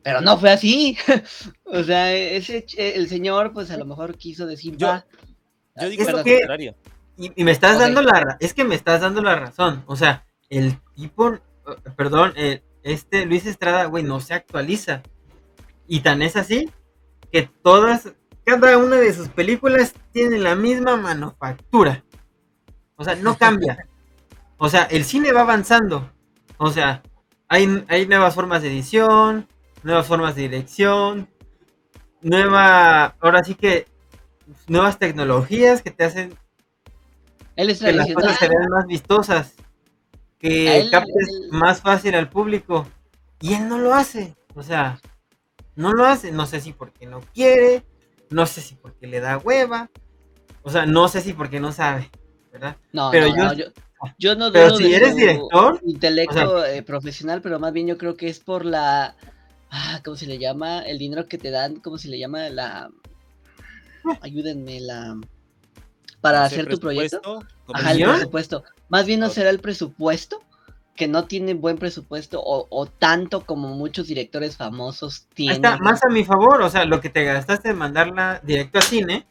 pero 0.03 0.21
no 0.21 0.37
fue 0.37 0.51
así, 0.51 0.95
o 1.65 1.83
sea, 1.83 2.13
ese, 2.15 2.65
el 2.77 3.09
señor, 3.09 3.51
pues 3.53 3.71
a 3.71 3.77
lo 3.77 3.85
mejor 3.85 4.15
quiso 4.17 4.45
decir, 4.45 4.77
Yo- 4.77 4.87
va, 4.87 5.05
Yo 5.81 5.89
digo 5.89 6.03
lo 6.11 6.23
que- 6.23 6.37
contrario. 6.39 6.75
Y, 7.19 7.33
y 7.35 7.43
me 7.43 7.51
estás 7.51 7.77
dando 7.77 8.01
la 8.01 8.37
es 8.39 8.53
que 8.53 8.63
me 8.63 8.75
estás 8.75 9.01
dando 9.01 9.21
la 9.21 9.35
razón. 9.35 9.83
O 9.87 9.97
sea, 9.97 10.25
el 10.49 10.79
tipo, 10.95 11.33
eh, 11.33 11.41
perdón, 11.97 12.31
eh, 12.37 12.63
este 12.81 13.25
Luis 13.25 13.45
Estrada, 13.45 13.85
güey, 13.85 14.03
no 14.03 14.21
se 14.21 14.33
actualiza. 14.33 15.03
Y 15.85 15.99
tan 15.99 16.21
es 16.21 16.37
así 16.37 16.71
que 17.29 17.49
todas, 17.61 18.13
cada 18.45 18.77
una 18.77 18.95
de 18.95 19.13
sus 19.13 19.27
películas 19.27 19.93
tiene 20.13 20.39
la 20.39 20.55
misma 20.55 20.95
manufactura. 20.95 22.05
O 22.95 23.03
sea, 23.03 23.15
no 23.15 23.37
cambia. 23.37 23.89
O 24.57 24.69
sea, 24.69 24.83
el 24.83 25.03
cine 25.03 25.33
va 25.33 25.41
avanzando. 25.41 26.09
O 26.57 26.71
sea, 26.71 27.03
hay, 27.49 27.83
hay 27.89 28.07
nuevas 28.07 28.33
formas 28.33 28.61
de 28.61 28.69
edición, 28.69 29.45
nuevas 29.83 30.07
formas 30.07 30.35
de 30.35 30.43
dirección, 30.43 31.27
nueva, 32.21 33.15
ahora 33.19 33.43
sí 33.43 33.55
que 33.55 33.87
nuevas 34.67 34.99
tecnologías 34.99 35.81
que 35.81 35.91
te 35.91 36.05
hacen 36.05 36.37
él 37.59 37.69
es 37.69 37.79
que 37.81 37.93
las 37.93 38.07
cosas 38.13 38.37
se 38.37 38.47
vean 38.47 38.69
más 38.69 38.87
vistosas, 38.87 39.53
que 40.37 40.77
él- 40.79 40.89
captes 40.91 41.27
él- 41.27 41.49
más 41.51 41.81
fácil 41.81 42.15
al 42.15 42.29
público. 42.29 42.87
Y 43.41 43.53
él 43.53 43.67
no 43.67 43.77
lo 43.79 43.93
hace. 43.93 44.35
O 44.55 44.63
sea, 44.63 44.99
no 45.75 45.93
lo 45.93 46.05
hace. 46.05 46.31
No 46.31 46.45
sé 46.45 46.61
si 46.61 46.73
porque 46.73 47.05
no 47.05 47.21
quiere, 47.33 47.83
no 48.29 48.45
sé 48.45 48.61
si 48.61 48.75
porque 48.75 49.07
le 49.07 49.19
da 49.19 49.37
hueva, 49.37 49.89
o 50.63 50.69
sea, 50.69 50.85
no 50.85 51.07
sé 51.07 51.21
si 51.21 51.33
porque 51.33 51.59
no 51.59 51.71
sabe, 51.71 52.09
¿verdad? 52.51 52.77
no, 52.93 53.09
pero 53.11 53.27
no, 53.27 53.35
yo- 53.35 53.43
no, 53.43 53.53
yo, 53.53 53.65
yo 54.17 54.35
no 54.35 54.51
Pero 54.51 54.75
si 54.77 54.83
de 54.83 54.95
eres 54.95 55.15
director, 55.15 55.79
intelecto 55.85 56.65
eh, 56.65 56.83
profesional, 56.83 57.41
pero 57.41 57.59
más 57.59 57.73
bien 57.73 57.87
yo 57.87 57.97
creo 57.97 58.15
que 58.15 58.27
es 58.29 58.39
por 58.39 58.65
la, 58.65 59.15
ah, 59.71 60.01
¿cómo 60.03 60.15
se 60.15 60.27
le 60.27 60.37
llama? 60.37 60.81
El 60.81 60.97
dinero 60.97 61.27
que 61.27 61.37
te 61.37 61.51
dan, 61.51 61.77
¿cómo 61.77 61.97
se 61.97 62.07
le 62.07 62.19
llama? 62.19 62.49
La, 62.49 62.89
ayúdenme, 64.21 64.79
la, 64.79 65.19
para 66.21 66.43
hacer 66.45 66.67
tu 66.67 66.79
proyecto. 66.79 67.21
presupuesto, 67.21 67.47
Ajá, 67.71 67.91
el 67.91 67.97
¿Guión? 67.97 68.11
presupuesto. 68.15 68.63
Más 68.89 69.05
bien 69.05 69.19
no 69.19 69.29
será 69.29 69.49
el 69.49 69.59
presupuesto, 69.61 70.41
que 70.95 71.07
no 71.07 71.25
tienen 71.25 71.61
buen 71.61 71.77
presupuesto 71.77 72.41
o, 72.43 72.67
o 72.69 72.85
tanto 72.87 73.45
como 73.45 73.69
muchos 73.69 74.07
directores 74.07 74.57
famosos 74.57 75.27
ahí 75.47 75.55
tienen. 75.55 75.55
está, 75.55 75.77
más 75.79 76.03
a 76.03 76.09
mi 76.09 76.23
favor, 76.23 76.61
o 76.61 76.69
sea, 76.69 76.85
lo 76.85 77.01
que 77.01 77.09
te 77.09 77.23
gastaste 77.23 77.69
en 77.69 77.77
mandarla 77.77 78.39
directo 78.43 78.79
a 78.79 78.81
cine, 78.81 79.27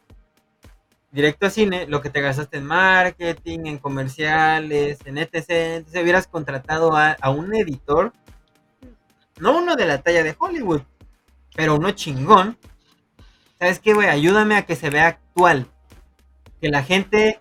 directo 1.11 1.47
a 1.47 1.51
cine, 1.51 1.87
lo 1.87 2.01
que 2.01 2.11
te 2.11 2.21
gastaste 2.21 2.59
en 2.59 2.67
marketing, 2.67 3.61
en 3.67 3.79
comerciales, 3.79 4.99
en 5.05 5.19
etc. 5.19 5.45
Entonces 5.49 6.03
hubieras 6.03 6.27
contratado 6.27 6.97
a, 6.97 7.13
a 7.21 7.31
un 7.31 7.55
editor, 7.55 8.13
no 9.39 9.59
uno 9.59 9.77
de 9.77 9.87
la 9.87 10.03
talla 10.03 10.23
de 10.23 10.35
Hollywood, 10.39 10.83
pero 11.55 11.77
uno 11.77 11.91
chingón. 11.93 12.59
¿Sabes 13.59 13.81
qué, 13.81 13.93
güey? 13.95 14.09
Ayúdame 14.09 14.57
a 14.57 14.67
que 14.67 14.77
se 14.77 14.91
vea 14.91 15.07
actual. 15.09 15.67
Que 16.61 16.69
la 16.69 16.83
gente. 16.83 17.41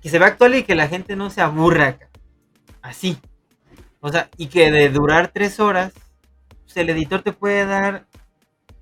Que 0.00 0.08
se 0.08 0.18
vea 0.18 0.28
actual 0.28 0.54
y 0.54 0.62
que 0.62 0.74
la 0.74 0.88
gente 0.88 1.16
no 1.16 1.30
se 1.30 1.40
aburra. 1.40 1.98
Así. 2.82 3.18
O 4.00 4.10
sea, 4.10 4.30
y 4.36 4.46
que 4.46 4.70
de 4.70 4.88
durar 4.88 5.28
tres 5.28 5.60
horas, 5.60 5.92
pues 6.64 6.76
el 6.76 6.88
editor 6.90 7.22
te 7.22 7.32
puede 7.32 7.66
dar. 7.66 8.06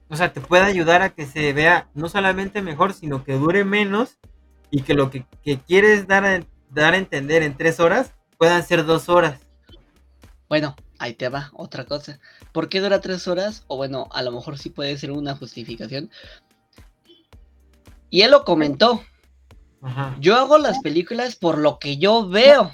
O 0.09 0.17
sea, 0.17 0.33
te 0.33 0.41
puede 0.41 0.65
ayudar 0.65 1.03
a 1.03 1.11
que 1.11 1.27
se 1.27 1.53
vea 1.53 1.89
no 1.95 2.09
solamente 2.09 2.63
mejor, 2.63 2.95
sino 2.95 3.25
que 3.25 3.35
dure 3.35 3.65
menos 3.65 4.19
y 4.71 4.83
que 4.83 4.95
lo 4.95 5.11
que, 5.11 5.27
que 5.43 5.59
quieres 5.59 6.07
dar 6.07 6.25
a, 6.25 6.41
dar 6.71 6.95
a 6.95 6.99
entender 6.99 7.43
en 7.43 7.57
tres 7.57 7.81
horas 7.81 8.13
puedan 8.39 8.63
ser 8.65 8.85
dos 8.85 9.09
horas. 9.09 9.41
Bueno, 10.49 10.77
ahí 10.99 11.15
te 11.15 11.29
va, 11.29 11.51
otra 11.53 11.85
cosa. 11.85 12.21
¿Por 12.53 12.69
qué 12.69 12.81
dura 12.81 13.01
tres 13.01 13.29
horas? 13.29 13.65
O 13.67 13.77
bueno, 13.77 14.09
a 14.13 14.23
lo 14.23 14.33
mejor 14.33 14.57
sí 14.59 14.71
puede 14.71 14.97
ser 14.97 15.11
una 15.11 15.37
justificación. 15.37 16.11
Y 18.11 18.23
él 18.23 18.31
lo 18.31 18.45
comentó. 18.45 19.03
Ajá. 19.83 20.17
Yo 20.21 20.37
hago 20.37 20.59
las 20.59 20.81
películas 20.81 21.37
por 21.37 21.59
lo 21.59 21.79
que 21.79 21.99
yo 21.99 22.29
veo, 22.29 22.73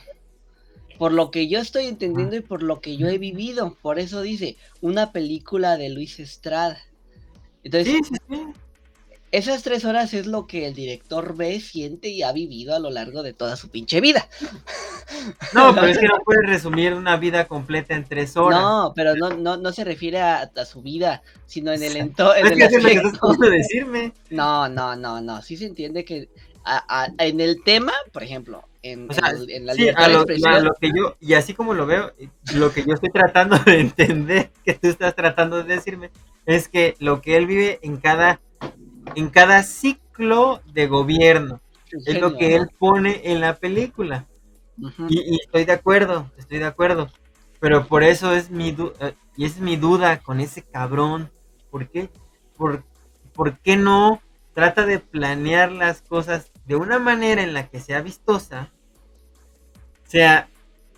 por 0.99 1.12
lo 1.12 1.30
que 1.30 1.49
yo 1.49 1.61
estoy 1.61 1.87
entendiendo 1.87 2.37
y 2.37 2.41
por 2.41 2.62
lo 2.62 2.80
que 2.80 2.97
yo 2.97 3.09
he 3.09 3.18
vivido. 3.18 3.76
Por 3.82 3.99
eso 3.99 4.22
dice, 4.22 4.57
una 4.80 5.12
película 5.12 5.76
de 5.76 5.91
Luis 5.91 6.18
Estrada. 6.20 6.78
Entonces, 7.62 7.95
Sí, 7.95 8.01
sí, 8.05 8.16
sí. 8.28 8.63
Esas 9.37 9.62
tres 9.62 9.85
horas 9.85 10.14
es 10.14 10.26
lo 10.26 10.47
que 10.47 10.66
el 10.66 10.74
director 10.74 11.37
ve, 11.37 11.61
siente 11.61 12.09
y 12.09 12.22
ha 12.22 12.32
vivido 12.32 12.74
a 12.74 12.78
lo 12.78 12.91
largo 12.91 13.22
de 13.22 13.32
toda 13.32 13.57
su 13.57 13.68
pinche 13.68 14.01
vida. 14.01 14.28
No, 15.53 15.74
pero 15.74 15.87
es 15.89 15.99
que 15.99 16.07
no 16.07 16.18
puedes 16.24 16.47
resumir 16.47 16.95
una 16.95 17.16
vida 17.16 17.47
completa 17.47 17.95
en 17.95 18.05
tres 18.05 18.37
horas. 18.37 18.61
No, 18.61 18.93
pero 18.95 19.14
no, 19.16 19.30
no, 19.30 19.57
no 19.57 19.72
se 19.72 19.85
refiere 19.85 20.20
a, 20.20 20.51
a 20.57 20.64
su 20.64 20.82
vida, 20.82 21.22
sino 21.47 21.72
en 21.72 21.82
el 21.82 21.97
entorno. 21.97 22.35
es 22.35 22.53
que 22.53 22.64
eso 22.64 22.78
es 22.78 22.82
lo 22.82 22.89
que 22.89 22.95
estás 22.97 23.12
tratando 23.12 23.51
de 23.51 23.57
decirme. 23.57 24.12
No, 24.30 24.68
no, 24.68 24.97
no, 24.97 25.20
no. 25.20 25.43
Sí 25.43 25.57
se 25.57 25.66
entiende 25.66 26.05
que 26.05 26.28
a- 26.64 27.05
a- 27.05 27.09
en 27.24 27.41
el 27.41 27.62
tema, 27.62 27.93
por 28.12 28.22
ejemplo, 28.22 28.62
en, 28.82 29.11
O 29.11 29.14
sea, 29.14 29.30
en 29.30 29.51
en 29.51 29.66
la 29.66 29.74
Sí, 29.74 29.87
lo, 29.91 29.99
a 29.99 30.61
lo 30.61 30.74
que 30.74 30.89
yo, 30.95 31.16
y 31.20 31.35
así 31.35 31.55
como 31.55 31.74
lo 31.74 31.87
veo, 31.87 32.12
lo 32.55 32.72
que 32.72 32.85
yo 32.85 32.95
estoy 32.95 33.11
tratando 33.11 33.59
de 33.59 33.80
entender, 33.80 34.51
que 34.64 34.74
tú 34.74 34.89
estás 34.89 35.14
tratando 35.14 35.62
de 35.62 35.74
decirme, 35.74 36.11
es 36.47 36.68
que 36.68 36.95
lo 36.99 37.20
que 37.22 37.37
él 37.37 37.47
vive 37.47 37.78
en 37.82 37.97
cada, 37.97 38.41
en 39.14 39.28
cada 39.30 39.62
ciclo 39.62 40.61
de 40.72 40.86
gobierno, 40.86 41.61
es 41.90 42.20
lo 42.20 42.36
que 42.36 42.57
él 42.57 42.68
pone 42.78 43.20
en 43.24 43.40
la 43.40 43.57
película. 43.57 44.26
Y, 45.09 45.20
y 45.20 45.36
estoy 45.36 45.64
de 45.64 45.72
acuerdo, 45.72 46.30
estoy 46.36 46.59
de 46.59 46.66
acuerdo. 46.66 47.11
Pero 47.61 47.86
por 47.86 48.02
eso 48.02 48.32
es 48.32 48.50
mi 48.50 48.72
duda, 48.72 49.14
y 49.36 49.44
es 49.44 49.59
mi 49.59 49.76
duda 49.76 50.18
con 50.18 50.40
ese 50.40 50.62
cabrón. 50.62 51.30
¿Por 51.70 51.88
qué? 51.88 52.11
¿Por, 52.57 52.84
¿Por 53.32 53.59
qué 53.59 53.76
no 53.76 54.20
trata 54.52 54.86
de 54.86 54.98
planear 54.98 55.72
las 55.72 56.02
cosas 56.02 56.50
de 56.66 56.76
una 56.76 56.98
manera 56.98 57.42
en 57.42 57.55
la 57.55 57.68
que 57.68 57.80
sea 57.80 58.02
vistosa? 58.02 58.70
Sea 60.05 60.48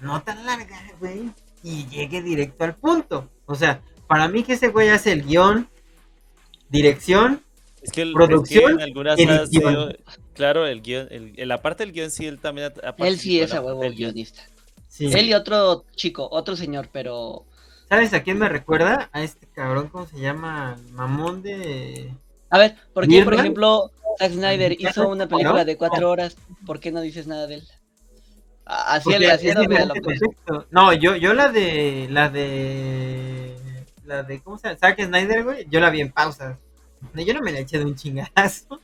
no 0.01 0.23
tan 0.23 0.45
larga, 0.45 0.77
güey, 1.01 1.31
y 1.63 1.87
llegue 1.87 2.23
directo 2.23 2.65
al 2.65 2.75
punto. 2.75 3.31
O 3.47 3.55
sea, 3.55 3.81
para 4.07 4.29
mí 4.29 4.43
que 4.43 4.55
ese 4.55 4.69
güey 4.69 4.89
hace 4.91 5.13
el 5.13 5.25
guion, 5.25 5.69
dirección, 6.69 7.43
Es 7.87 7.93
que, 7.93 8.03
el, 8.03 8.13
Producción, 8.13 8.63
es 8.63 8.67
que 8.69 8.73
en 8.75 8.81
algunas 8.83 9.19
ha 9.19 9.23
edición. 9.23 9.49
sido- 9.73 9.93
claro, 10.35 10.67
el 10.67 10.83
guion, 10.83 11.07
el- 11.11 11.49
la 11.49 11.63
parte 11.63 11.85
del 11.85 11.93
guion 11.93 12.11
sí, 12.11 12.27
él 12.27 12.41
también 12.41 12.73
ha, 12.83 12.89
ha 12.91 12.95
Él 13.07 13.19
sí 13.19 13.41
es 13.41 13.55
a 13.55 13.61
huevo 13.61 13.81
guionista. 13.81 14.43
sí. 14.89 15.07
Él 15.07 15.27
y 15.29 15.35
otro 15.35 15.85
chico, 15.95 16.29
otro 16.31 16.57
señor, 16.57 16.89
pero 16.93 17.45
¿Sabes 17.89 18.13
a 18.15 18.23
quién 18.25 18.39
me 18.39 18.49
recuerda? 18.49 19.09
A 19.13 19.23
este 19.23 19.47
cabrón, 19.47 19.89
¿cómo 19.89 20.07
se 20.07 20.19
llama? 20.19 20.77
Mamón 20.91 21.43
de... 21.43 22.13
A 22.51 22.59
ver, 22.59 22.75
¿por 22.93 23.07
qué, 23.07 23.23
por 23.23 23.35
ejemplo, 23.35 23.93
Zack 24.19 24.33
Snyder 24.33 24.77
¿Ya 24.77 24.91
hizo 24.91 25.09
una 25.09 25.29
película 25.29 25.65
de 25.65 25.77
cuatro 25.77 26.11
horas? 26.11 26.37
¿Por 26.67 26.81
qué 26.81 26.91
no 26.91 27.01
dices 27.01 27.29
nada 27.29 27.47
de 27.47 27.57
él? 27.57 27.69
Así 28.65 29.13
él, 29.13 29.31
así 29.31 29.49
no 29.53 29.63
me 29.65 29.87
lo-. 29.87 29.95
No, 30.73 30.93
yo, 30.93 31.15
yo 31.15 31.35
la 31.35 31.53
de. 31.53 32.09
La 32.11 32.29
de. 32.31 33.55
La 34.05 34.25
de. 34.25 34.41
¿Cómo 34.43 34.59
se 34.59 34.67
llama? 34.69 34.79
Zack 34.81 35.05
Snyder, 35.05 35.45
güey. 35.45 35.67
Yo 35.71 35.79
la 35.79 35.91
vi 35.91 36.01
en 36.01 36.11
pausas. 36.11 36.59
No, 37.15 37.23
yo 37.23 37.35
no 37.35 37.41
me 37.41 37.53
la 37.53 37.61
eché 37.61 37.79
de 37.79 37.85
un 37.85 37.95
chingazo. 37.95 38.81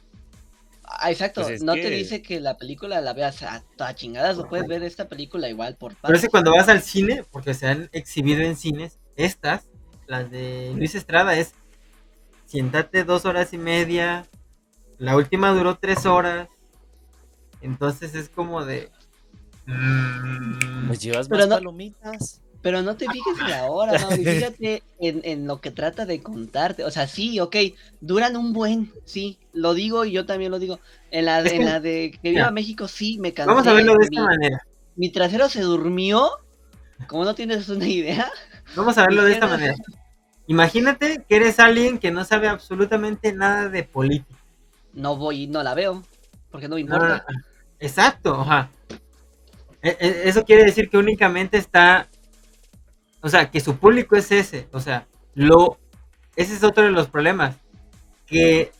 Ah, 0.85 1.11
exacto, 1.11 1.41
Pues 1.43 1.55
es 1.57 1.63
no 1.63 1.73
te 1.75 1.89
dice 1.91 2.21
que 2.23 2.39
la 2.41 2.57
película 2.59 3.01
la 3.01 3.13
veas 3.15 3.43
a 3.43 3.63
toda 3.77 3.95
chingadas, 3.95 4.37
o 4.39 4.47
puedes 4.49 4.67
ver 4.69 4.83
esta 4.83 5.09
película 5.09 5.49
igual 5.49 5.77
por 5.77 5.95
Pero 5.97 6.15
es 6.15 6.21
que 6.21 6.29
partes. 6.29 6.31
cuando 6.31 6.53
vas 6.53 6.69
al 6.69 6.83
cine, 6.83 7.25
porque 7.31 7.55
se 7.55 7.67
han 7.67 7.89
exhibido 7.93 8.43
en 8.43 8.57
cines, 8.57 8.99
estas, 9.17 9.63
las 10.07 10.31
de 10.31 10.73
Luis 10.77 10.95
Estrada, 10.95 11.35
es. 11.37 11.55
Siéntate 12.47 13.05
dos 13.05 13.25
horas 13.25 13.53
y 13.55 13.59
media. 13.59 14.27
La 14.99 15.17
última 15.17 15.51
duró 15.53 15.79
tres 15.79 16.05
horas. 16.05 16.49
Entonces 17.63 18.15
es 18.15 18.29
como 18.29 18.65
de. 18.65 18.91
mm, 19.67 20.87
Pues 20.89 21.01
llevas 21.01 21.29
Pero 21.29 21.41
más 21.41 21.49
no- 21.49 21.55
palomitas. 21.57 22.43
Pero 22.63 22.83
no 22.83 22.97
te 22.97 23.11
fijes 23.11 23.41
en 23.41 23.51
la 23.51 23.67
hora, 23.67 23.97
no, 23.99 24.09
fíjate 24.27 24.85
en, 25.01 25.21
en 25.25 25.47
lo 25.47 25.61
que 25.61 25.71
trata 25.73 26.07
de 26.07 26.23
contarte. 26.23 26.85
O 26.85 26.91
sea, 26.91 27.09
sí, 27.09 27.41
ok, 27.41 27.57
duran 28.01 28.37
un 28.37 28.53
buen, 28.53 28.93
sí, 29.05 29.39
lo 29.53 29.75
digo 29.75 30.05
y 30.05 30.13
yo 30.13 30.27
también 30.27 30.51
lo 30.53 30.59
digo. 30.61 30.81
En 31.11 31.27
la, 31.27 31.43
Es 31.43 31.45
de- 31.45 31.57
en 31.57 31.65
la 31.67 31.81
de 31.81 32.13
que 32.23 32.31
viva 32.31 32.51
México, 32.53 32.89
sí, 32.89 33.19
me 33.19 33.33
cansé. 33.35 33.49
Vamos 33.51 33.67
a 33.67 33.73
verlo 33.75 33.93
de 33.95 33.99
mi, 34.09 34.17
esta 34.17 34.23
manera. 34.25 34.67
mi 34.97 35.11
trasero 35.11 35.49
se 35.49 35.61
durmió, 35.63 36.31
como 37.09 37.25
no 37.25 37.35
tienes 37.35 37.69
una 37.69 37.89
idea. 37.89 38.31
Vamos 38.77 38.97
a 38.99 39.03
verlo 39.03 39.25
de 39.25 39.33
esta 39.33 39.47
manera. 39.49 39.75
Imagínate 40.47 41.25
que 41.29 41.37
eres 41.37 41.59
alguien 41.61 41.99
que 41.99 42.11
no 42.11 42.25
sabe 42.25 42.49
absolutamente 42.49 43.33
nada 43.33 43.69
de 43.69 43.85
política. 43.85 44.39
No 44.93 45.17
voy, 45.17 45.47
no 45.47 45.63
la 45.63 45.75
veo, 45.75 46.03
porque 46.51 46.69
no 46.69 46.75
me 46.77 46.81
importa. 46.83 47.25
Ah, 47.29 47.33
exacto, 47.81 48.35
ajá. 48.41 48.71
E- 49.83 49.97
e- 50.01 50.29
Eso 50.29 50.45
quiere 50.45 50.65
decir 50.65 50.89
que 50.89 50.99
únicamente 50.99 51.59
está, 51.59 52.09
o 53.23 53.29
sea, 53.29 53.51
que 53.51 53.61
su 53.61 53.77
público 53.79 54.17
es 54.17 54.31
ese, 54.33 54.69
o 54.73 54.81
sea, 54.81 55.07
lo, 55.35 55.79
ese 56.37 56.55
es 56.55 56.65
otro 56.65 56.85
de 56.85 56.91
los 56.91 57.09
problemas, 57.09 57.57
que 58.27 58.73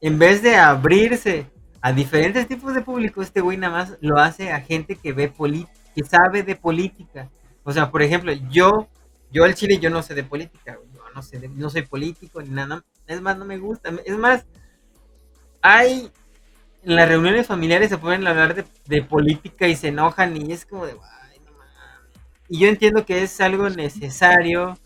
en 0.00 0.18
vez 0.18 0.42
de 0.42 0.56
abrirse 0.56 1.46
a 1.80 1.92
diferentes 1.92 2.46
tipos 2.48 2.74
de 2.74 2.82
público, 2.82 3.22
este 3.22 3.40
güey 3.40 3.58
nada 3.58 3.72
más 3.78 3.98
lo 4.00 4.18
hace 4.18 4.52
a 4.52 4.60
gente 4.60 4.96
que 4.96 5.12
ve 5.12 5.32
que 5.94 6.04
sabe 6.04 6.42
de 6.42 6.56
política. 6.56 7.30
O 7.64 7.72
sea, 7.72 7.90
por 7.90 8.02
ejemplo, 8.02 8.32
yo, 8.50 8.88
yo 9.32 9.44
al 9.44 9.54
Chile, 9.54 9.78
yo 9.80 9.90
no 9.90 10.02
sé 10.02 10.14
de 10.14 10.24
política, 10.24 10.78
yo 10.94 11.00
no 11.14 11.22
sé, 11.22 11.38
de- 11.38 11.48
no 11.48 11.70
soy 11.70 11.82
político 11.82 12.42
ni 12.42 12.50
nada. 12.50 12.84
Es 13.06 13.20
más, 13.20 13.36
no 13.38 13.44
me 13.44 13.58
gusta. 13.58 13.90
Es 14.06 14.16
más, 14.18 14.44
hay 15.62 16.10
en 16.84 16.96
las 16.96 17.08
reuniones 17.08 17.46
familiares 17.46 17.90
se 17.90 17.98
pueden 17.98 18.26
hablar 18.26 18.54
de, 18.54 18.64
de 18.86 19.02
política 19.02 19.68
y 19.68 19.76
se 19.76 19.88
enojan 19.88 20.36
y 20.36 20.52
es 20.52 20.66
como 20.66 20.86
de. 20.86 20.96
Y 22.48 22.60
yo 22.60 22.68
entiendo 22.68 23.04
que 23.04 23.22
es 23.22 23.40
algo 23.40 23.68
necesario 23.70 24.78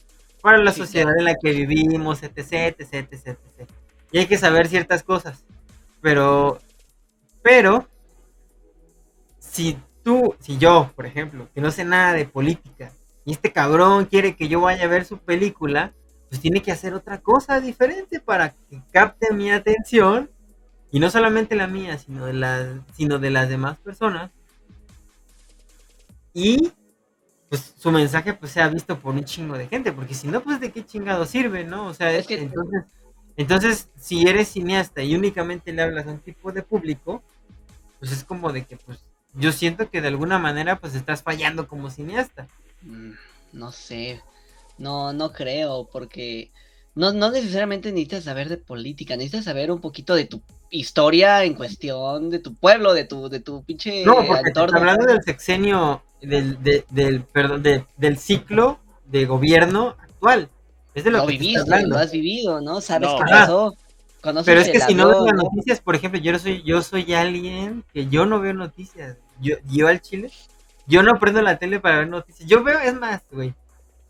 para 0.42 0.58
la 0.58 0.72
Sí, 0.72 0.80
sociedad 0.80 1.12
en 1.18 1.24
la 1.24 1.34
que 1.34 1.52
vivimos, 1.52 2.22
etc, 2.22 2.76
etc, 2.78 3.08
etc, 3.10 3.26
etc. 3.26 3.68
Y 4.12 4.18
hay 4.18 4.26
que 4.26 4.38
saber 4.38 4.68
ciertas 4.68 5.02
cosas. 5.02 5.44
Pero, 6.00 6.58
pero, 7.42 7.88
si 9.38 9.78
tú, 10.02 10.34
si 10.40 10.58
yo, 10.58 10.92
por 10.94 11.06
ejemplo, 11.06 11.48
que 11.54 11.60
no 11.60 11.70
sé 11.70 11.84
nada 11.84 12.12
de 12.12 12.26
política, 12.26 12.92
y 13.24 13.32
este 13.32 13.52
cabrón 13.52 14.06
quiere 14.06 14.36
que 14.36 14.48
yo 14.48 14.60
vaya 14.60 14.84
a 14.84 14.88
ver 14.88 15.04
su 15.04 15.18
película, 15.18 15.92
pues 16.28 16.40
tiene 16.40 16.62
que 16.62 16.72
hacer 16.72 16.94
otra 16.94 17.20
cosa 17.20 17.60
diferente 17.60 18.20
para 18.20 18.50
que 18.50 18.82
capte 18.92 19.32
mi 19.34 19.50
atención 19.50 20.30
y 20.90 21.00
no 21.00 21.10
solamente 21.10 21.56
la 21.56 21.66
mía, 21.66 21.98
sino 21.98 22.26
de 22.26 22.32
las, 22.32 22.66
sino 22.94 23.18
de 23.18 23.30
las 23.30 23.48
demás 23.48 23.78
personas. 23.78 24.30
Y 26.32 26.72
pues 27.48 27.74
su 27.78 27.90
mensaje 27.90 28.34
pues 28.34 28.52
sea 28.52 28.68
visto 28.68 28.98
por 28.98 29.14
un 29.14 29.24
chingo 29.24 29.56
de 29.56 29.68
gente, 29.68 29.92
porque 29.92 30.14
si 30.14 30.28
no, 30.28 30.42
pues 30.42 30.60
de 30.60 30.70
qué 30.72 30.84
chingado 30.84 31.24
sirve, 31.26 31.64
¿no? 31.64 31.86
O 31.86 31.94
sea, 31.94 32.10
Es 32.12 32.20
es 32.20 32.26
que- 32.26 32.38
entonces, 32.38 32.84
entonces, 33.36 33.88
si 33.96 34.26
eres 34.28 34.48
cineasta 34.48 35.02
y 35.02 35.14
únicamente 35.14 35.72
le 35.72 35.82
hablas 35.82 36.06
a 36.06 36.10
un 36.10 36.18
tipo 36.20 36.52
de 36.52 36.62
público, 36.62 37.22
pues 37.98 38.12
es 38.12 38.24
como 38.24 38.52
de 38.52 38.64
que 38.64 38.76
pues 38.76 38.98
yo 39.34 39.52
siento 39.52 39.90
que 39.90 40.00
de 40.00 40.08
alguna 40.08 40.38
manera 40.38 40.78
pues 40.80 40.94
estás 40.94 41.22
fallando 41.22 41.68
como 41.68 41.90
cineasta. 41.90 42.48
Mm, 42.82 43.12
No 43.52 43.72
sé, 43.72 44.20
no, 44.76 45.12
no 45.12 45.32
creo, 45.32 45.88
porque 45.90 46.50
no, 46.98 47.12
no 47.12 47.30
necesariamente 47.30 47.90
necesitas 47.90 48.24
saber 48.24 48.48
de 48.48 48.56
política, 48.56 49.14
necesitas 49.16 49.44
saber 49.44 49.70
un 49.70 49.80
poquito 49.80 50.14
de 50.14 50.24
tu 50.24 50.42
historia 50.70 51.44
en 51.44 51.54
cuestión, 51.54 52.28
de 52.28 52.40
tu 52.40 52.54
pueblo, 52.54 52.92
de 52.92 53.04
tu, 53.04 53.28
de 53.28 53.40
tu 53.40 53.62
pinche 53.62 54.04
No, 54.04 54.16
porque 54.26 54.52
hablando 54.74 55.06
del 55.06 55.22
sexenio, 55.22 56.02
del, 56.20 56.62
de- 56.62 56.84
del, 56.90 57.22
perdón, 57.22 57.62
de- 57.62 57.86
del 57.96 58.18
ciclo 58.18 58.80
de 59.06 59.24
gobierno 59.26 59.96
actual. 60.00 60.48
Es 60.94 61.04
de 61.04 61.10
lo, 61.12 61.18
Lo 61.18 61.26
que 61.26 61.32
viviste, 61.32 61.60
hablando. 61.60 61.90
lo 61.90 61.98
has 61.98 62.10
vivido, 62.10 62.60
¿no? 62.60 62.80
Sabes 62.80 63.08
No. 63.08 63.18
qué 63.18 63.24
pasó. 63.30 63.76
Conoces 64.20 64.46
Pero 64.46 64.60
es 64.60 64.68
que 64.68 64.80
si 64.80 64.94
no 64.94 65.06
ves 65.06 65.16
avión, 65.18 65.26
las 65.36 65.44
¿no? 65.44 65.50
noticias, 65.50 65.80
por 65.80 65.94
ejemplo, 65.94 66.20
yo 66.20 66.32
no 66.32 66.40
soy, 66.40 66.62
yo 66.64 66.82
soy 66.82 67.14
alguien 67.14 67.84
que 67.94 68.08
yo 68.08 68.26
no 68.26 68.40
veo 68.40 68.52
noticias. 68.54 69.16
Yo, 69.40 69.54
yo 69.70 69.86
al 69.86 70.00
Chile, 70.02 70.32
yo 70.88 71.04
no 71.04 71.20
prendo 71.20 71.40
la 71.42 71.56
tele 71.58 71.78
para 71.78 71.98
ver 71.98 72.08
noticias. 72.08 72.48
Yo 72.48 72.64
veo, 72.64 72.80
es 72.80 72.94
más, 72.94 73.22
güey. 73.30 73.54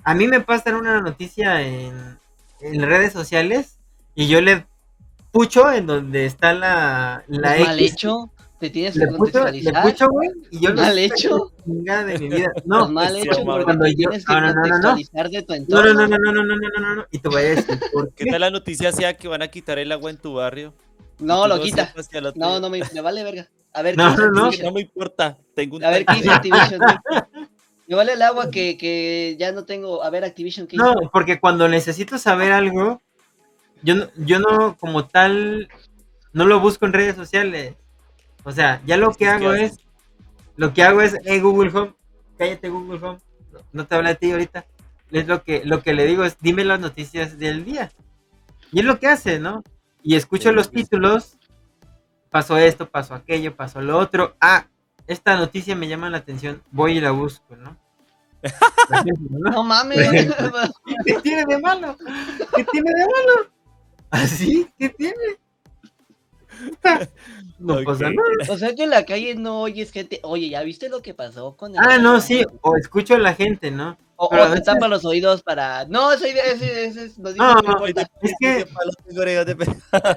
A 0.02 0.14
mí 0.14 0.26
me 0.26 0.40
pasan 0.40 0.76
una 0.76 1.02
noticia 1.02 1.60
en, 1.60 2.18
en 2.60 2.82
redes 2.82 3.12
sociales 3.12 3.78
y 4.14 4.28
yo 4.28 4.40
le 4.40 4.66
pucho 5.32 5.70
en 5.72 5.86
donde 5.86 6.26
está 6.26 6.52
la, 6.54 7.24
la 7.28 7.54
Pues 7.56 7.66
mal 7.66 7.78
X. 7.78 7.92
hecho, 7.92 8.32
te 8.58 8.70
tienes 8.70 8.94
que 8.94 9.00
Le 9.00 9.06
pucho, 9.08 9.16
le 9.16 9.20
contextualizar. 9.32 9.82
pucho, 9.82 10.08
güey, 10.08 10.30
y 10.50 10.60
yo 10.60 10.74
Mal 10.74 10.98
hecho. 10.98 11.52
qué 11.56 11.62
chingada 11.64 12.04
de 12.04 12.18
mi 12.18 12.28
vida. 12.28 12.50
No, 12.64 12.78
Pues 12.80 12.90
mal 12.90 13.16
hecho, 13.16 13.30
porque 13.44 13.64
Cuando 13.64 13.84
te 13.84 13.90
yo- 13.92 13.96
tienes 13.96 14.24
que 14.26 14.32
no, 14.32 14.40
no, 14.40 14.46
no, 14.48 14.54
no, 14.54 14.60
no. 14.62 14.70
contextualizar 14.70 15.30
de 15.30 15.42
tu 15.42 15.52
no, 15.52 15.56
entorno. 15.56 15.94
no, 15.94 16.06
no, 16.08 16.18
no, 16.18 16.18
no, 16.18 16.32
no, 16.32 16.42
no, 16.42 16.56
no, 16.56 16.80
no, 16.80 16.94
no, 16.96 17.06
y 17.10 17.18
te 17.18 17.28
voy 17.28 17.42
a 17.42 17.44
decir 17.44 17.80
por 17.92 18.12
¿Qué 18.14 18.24
qué. 18.24 18.30
tal 18.32 18.40
la 18.40 18.50
noticia 18.50 18.90
sea 18.92 19.14
que 19.16 19.28
van 19.28 19.42
a 19.42 19.48
quitar 19.48 19.78
el 19.78 19.92
agua 19.92 20.10
en 20.10 20.16
tu 20.16 20.34
barrio? 20.34 20.74
No, 21.20 21.46
lo 21.46 21.60
quita. 21.60 21.92
No, 22.36 22.58
no 22.60 22.70
me, 22.70 22.80
me 22.92 23.00
vale 23.00 23.22
verga. 23.22 23.48
A 23.74 23.82
ver, 23.82 23.96
No, 23.96 24.06
¿qué 24.08 24.12
hizo 24.14 24.30
no, 24.30 24.50
no. 24.50 24.50
No 24.64 24.72
me 24.72 24.80
importa, 24.80 25.36
tengo 25.54 25.76
un 25.76 25.84
A 25.84 25.90
ver, 25.90 26.04
¿qué 26.06 26.18
hizo 26.18 26.32
Activision? 26.32 26.80
Me 27.88 27.96
vale 27.96 28.12
el 28.12 28.22
agua 28.22 28.50
que, 28.50 28.76
que 28.76 29.34
ya 29.38 29.50
no 29.50 29.64
tengo. 29.64 30.04
A 30.04 30.10
ver, 30.10 30.22
Activision, 30.22 30.66
¿qué 30.66 30.76
hizo? 30.76 30.84
No, 30.84 31.10
porque 31.10 31.40
cuando 31.40 31.68
necesito 31.68 32.18
saber 32.18 32.52
algo, 32.52 33.00
yo 33.82 33.94
no, 33.94 34.08
yo 34.16 34.38
no 34.40 34.76
como 34.76 35.06
tal, 35.06 35.68
no 36.34 36.44
lo 36.44 36.60
busco 36.60 36.84
en 36.84 36.92
redes 36.92 37.16
sociales. 37.16 37.76
O 38.44 38.52
sea, 38.52 38.82
ya 38.84 38.98
lo 38.98 39.12
que 39.14 39.26
hago 39.26 39.54
es, 39.54 39.78
lo 40.56 40.74
que 40.74 40.82
hago 40.82 41.00
es, 41.00 41.16
hey 41.24 41.40
Google 41.40 41.70
Home, 41.74 41.94
cállate 42.36 42.68
Google 42.68 43.00
Home, 43.02 43.18
no, 43.72 43.86
te 43.86 43.94
habla 43.94 44.10
de 44.10 44.16
ti 44.16 44.32
ahorita. 44.32 44.66
Es 45.10 45.26
lo 45.26 45.42
que, 45.42 45.62
lo 45.64 45.82
que 45.82 45.94
le 45.94 46.04
digo 46.04 46.24
es, 46.24 46.36
dime 46.40 46.64
las 46.64 46.80
noticias 46.80 47.38
del 47.38 47.64
día. 47.64 47.90
Y 48.70 48.80
es 48.80 48.84
lo 48.84 48.98
que 48.98 49.06
hace, 49.06 49.38
¿no? 49.38 49.64
Y 50.02 50.16
escucho 50.16 50.52
los 50.52 50.70
títulos, 50.70 51.38
pasó 52.28 52.58
esto, 52.58 52.88
pasó 52.90 53.14
aquello, 53.14 53.56
pasó 53.56 53.80
lo 53.80 53.96
otro. 53.96 54.36
Ah, 54.42 54.66
esta 55.08 55.36
noticia 55.36 55.74
me 55.74 55.88
llama 55.88 56.08
la 56.10 56.18
atención, 56.18 56.62
voy 56.70 56.98
y 56.98 57.00
la 57.00 57.10
busco, 57.10 57.56
¿no? 57.56 57.70
¿no? 57.72 57.78
No 59.50 59.64
mames. 59.64 59.98
¿Qué 61.04 61.14
tiene 61.22 61.44
de 61.46 61.58
malo? 61.58 61.96
¿Qué 62.54 62.64
tiene 62.64 62.90
de 62.94 63.00
malo? 63.06 63.50
¿Así? 64.10 64.68
¿Qué 64.78 64.88
tiene? 64.90 65.14
No 67.58 67.74
Ok. 67.74 67.84
pasa 67.84 68.04
nada. 68.10 68.52
o 68.52 68.56
sea 68.56 68.74
que 68.74 68.84
en 68.84 68.90
la 68.90 69.04
calle 69.04 69.34
no 69.34 69.62
oyes 69.62 69.90
gente. 69.92 70.20
Oye, 70.22 70.48
¿ya 70.48 70.62
viste 70.62 70.88
lo 70.88 71.02
que 71.02 71.12
pasó 71.14 71.56
con 71.56 71.72
el 71.74 71.80
Ah, 71.80 71.98
no, 71.98 72.20
sí, 72.20 72.44
o 72.62 72.76
escucho 72.76 73.14
a 73.16 73.18
la 73.18 73.34
gente, 73.34 73.70
¿no? 73.72 73.96
O, 74.16 74.26
o 74.26 74.52
te 74.52 74.60
tapan 74.60 74.90
los 74.90 75.04
oídos 75.04 75.42
para. 75.42 75.84
No, 75.86 76.12
ese, 76.12 76.30
ese, 76.30 76.86
ese, 76.86 77.12
No, 77.18 77.32
que 77.60 77.66
no 77.68 77.78
no. 77.78 77.86
Es 77.86 78.32
que, 78.40 78.64
de 78.64 78.66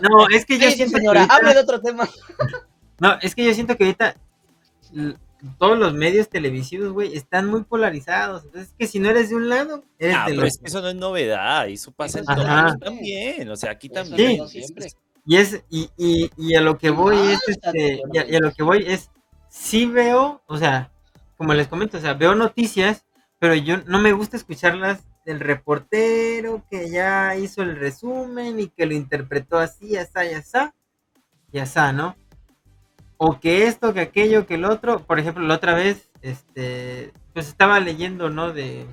no, 0.01 0.27
es 0.29 0.45
que 0.45 0.59
yo 0.59 0.69
Sí, 0.69 0.75
siento 0.77 0.93
que 0.93 0.99
señora, 0.99 1.21
ahorita- 1.21 1.35
hable 1.35 1.53
de 1.53 1.59
otro 1.59 1.81
tema. 1.81 2.07
No, 2.99 3.17
es 3.19 3.33
que 3.33 3.43
yo 3.43 3.53
siento 3.55 3.75
que 3.77 3.83
ahorita 3.85 4.15
todos 5.57 5.77
los 5.77 5.93
medios 5.93 6.29
televisivos, 6.29 6.91
güey, 6.93 7.15
están 7.15 7.47
muy 7.47 7.63
polarizados. 7.63 8.43
Entonces, 8.45 8.69
es 8.69 8.75
que 8.77 8.87
si 8.87 8.99
no 8.99 9.09
eres 9.09 9.29
de 9.29 9.35
un 9.35 9.49
lado, 9.49 9.83
eres 9.97 10.15
Ah, 10.19 10.25
del 10.27 10.35
pero 10.35 10.47
es 10.47 10.53
otro. 10.55 10.61
que 10.63 10.67
eso 10.69 10.81
no 10.81 10.89
es 10.89 10.95
novedad, 10.95 11.67
eso 11.67 11.91
pasa 11.91 12.19
en 12.19 12.25
todos 12.25 12.79
también, 12.79 13.49
o 13.49 13.55
sea, 13.55 13.71
aquí 13.71 13.89
Eso 13.91 13.93
también. 13.93 14.47
siempre. 14.47 14.87
Y 15.25 15.37
es, 15.37 15.63
y, 15.69 15.89
y, 15.97 16.29
y 16.37 16.55
a 16.55 16.61
lo 16.61 16.77
que 16.77 16.89
voy 16.91 17.17
es, 17.17 17.39
este, 17.47 18.01
y 18.11 18.17
a, 18.17 18.27
y 18.29 18.35
a 18.35 18.39
lo 18.39 18.51
que 18.53 18.63
voy 18.63 18.83
es, 18.87 19.09
sí 19.49 19.85
veo, 19.85 20.41
o 20.47 20.57
sea, 20.57 20.91
como 21.37 21.53
les 21.53 21.67
comento, 21.67 21.97
o 21.97 22.01
sea, 22.01 22.13
veo 22.13 22.35
noticias, 22.35 23.05
pero 23.39 23.55
yo 23.55 23.77
no 23.85 23.99
me 23.99 24.13
gusta 24.13 24.37
escucharlas 24.37 25.01
del 25.25 25.39
reportero 25.39 26.63
que 26.69 26.89
ya 26.89 27.35
hizo 27.35 27.61
el 27.63 27.75
resumen 27.75 28.59
y 28.59 28.67
que 28.69 28.85
lo 28.87 28.93
interpretó 28.93 29.57
así, 29.59 29.95
asá, 29.97 30.25
y 30.25 30.33
asá, 30.33 30.73
y 31.51 31.59
asá, 31.59 31.93
¿no? 31.93 32.15
O 33.23 33.39
que 33.39 33.67
esto, 33.67 33.93
que 33.93 33.99
aquello, 33.99 34.47
que 34.47 34.55
el 34.55 34.65
otro, 34.65 35.05
por 35.05 35.19
ejemplo, 35.19 35.43
la 35.43 35.53
otra 35.53 35.75
vez, 35.75 36.09
este, 36.23 37.13
pues 37.33 37.49
estaba 37.49 37.79
leyendo, 37.79 38.31
¿no? 38.31 38.51
De, 38.51 38.87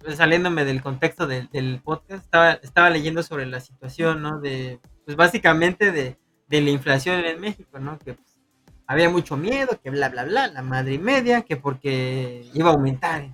pues, 0.00 0.16
saliéndome 0.16 0.64
del 0.64 0.82
contexto 0.82 1.28
del, 1.28 1.80
podcast, 1.84 2.24
estaba, 2.24 2.54
estaba 2.54 2.90
leyendo 2.90 3.22
sobre 3.22 3.46
la 3.46 3.60
situación, 3.60 4.22
¿no? 4.22 4.40
De, 4.40 4.80
pues 5.04 5.16
básicamente 5.16 5.92
de, 5.92 6.18
de 6.48 6.60
la 6.60 6.70
inflación 6.70 7.24
en 7.24 7.40
México, 7.40 7.78
¿no? 7.78 7.96
Que 7.96 8.14
pues, 8.14 8.40
había 8.88 9.08
mucho 9.08 9.36
miedo, 9.36 9.78
que 9.80 9.90
bla, 9.90 10.08
bla, 10.08 10.24
bla, 10.24 10.48
la 10.48 10.62
madre 10.62 10.94
y 10.94 10.98
media, 10.98 11.42
que 11.42 11.56
porque 11.56 12.44
iba 12.54 12.70
a 12.70 12.72
aumentar. 12.72 13.30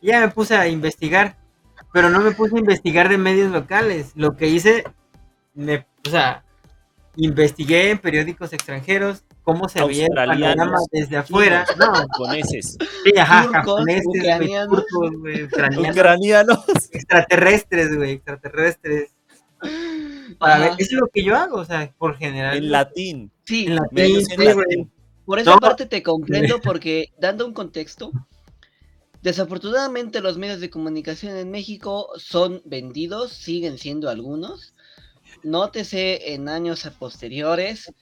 Y 0.00 0.10
ya 0.12 0.20
me 0.20 0.28
puse 0.28 0.54
a 0.54 0.68
investigar, 0.68 1.36
pero 1.92 2.08
no 2.08 2.20
me 2.20 2.30
puse 2.30 2.54
a 2.54 2.60
investigar 2.60 3.08
de 3.08 3.18
medios 3.18 3.50
locales. 3.50 4.12
Lo 4.14 4.36
que 4.36 4.46
hice, 4.46 4.84
me, 5.54 5.88
o 6.06 6.10
sea, 6.10 6.44
investigué 7.24 7.90
en 7.90 7.98
periódicos 7.98 8.52
extranjeros 8.52 9.24
cómo 9.42 9.68
se 9.68 9.84
veía 9.84 10.06
el 10.06 10.14
panorama 10.14 10.78
desde 10.92 11.16
afuera. 11.16 11.64
No, 11.78 11.92
Japoneses, 11.94 12.76
sí, 13.04 13.12
ajá, 13.18 13.48
japoneses, 13.52 14.06
ucranianos. 14.06 14.84
ucranianos. 15.90 16.58
extraterrestres, 16.92 17.96
güey, 17.96 18.12
extraterrestres. 18.12 19.10
Para 20.38 20.58
ver, 20.58 20.68
eso 20.78 20.94
es 20.94 21.00
lo 21.00 21.08
que 21.12 21.22
yo 21.22 21.36
hago, 21.36 21.58
o 21.58 21.64
sea, 21.64 21.92
por 21.98 22.16
general. 22.16 22.56
En 22.56 22.70
latín. 22.70 23.30
Sí, 23.44 23.66
en 23.66 23.72
en 23.72 23.76
latín. 24.56 24.90
por 25.24 25.38
esa 25.38 25.50
No. 25.54 25.58
parte 25.60 25.86
te 25.86 26.02
comprendo 26.02 26.60
porque 26.62 27.12
dando 27.18 27.46
un 27.46 27.52
contexto, 27.52 28.10
desafortunadamente 29.22 30.20
los 30.20 30.38
medios 30.38 30.60
de 30.60 30.70
comunicación 30.70 31.36
en 31.36 31.50
México 31.50 32.08
son 32.16 32.62
vendidos, 32.64 33.32
siguen 33.32 33.76
siendo 33.78 34.08
algunos. 34.08 34.74
Nótese 35.42 36.34
en 36.34 36.48
años 36.48 36.88
posteriores. 36.98 37.92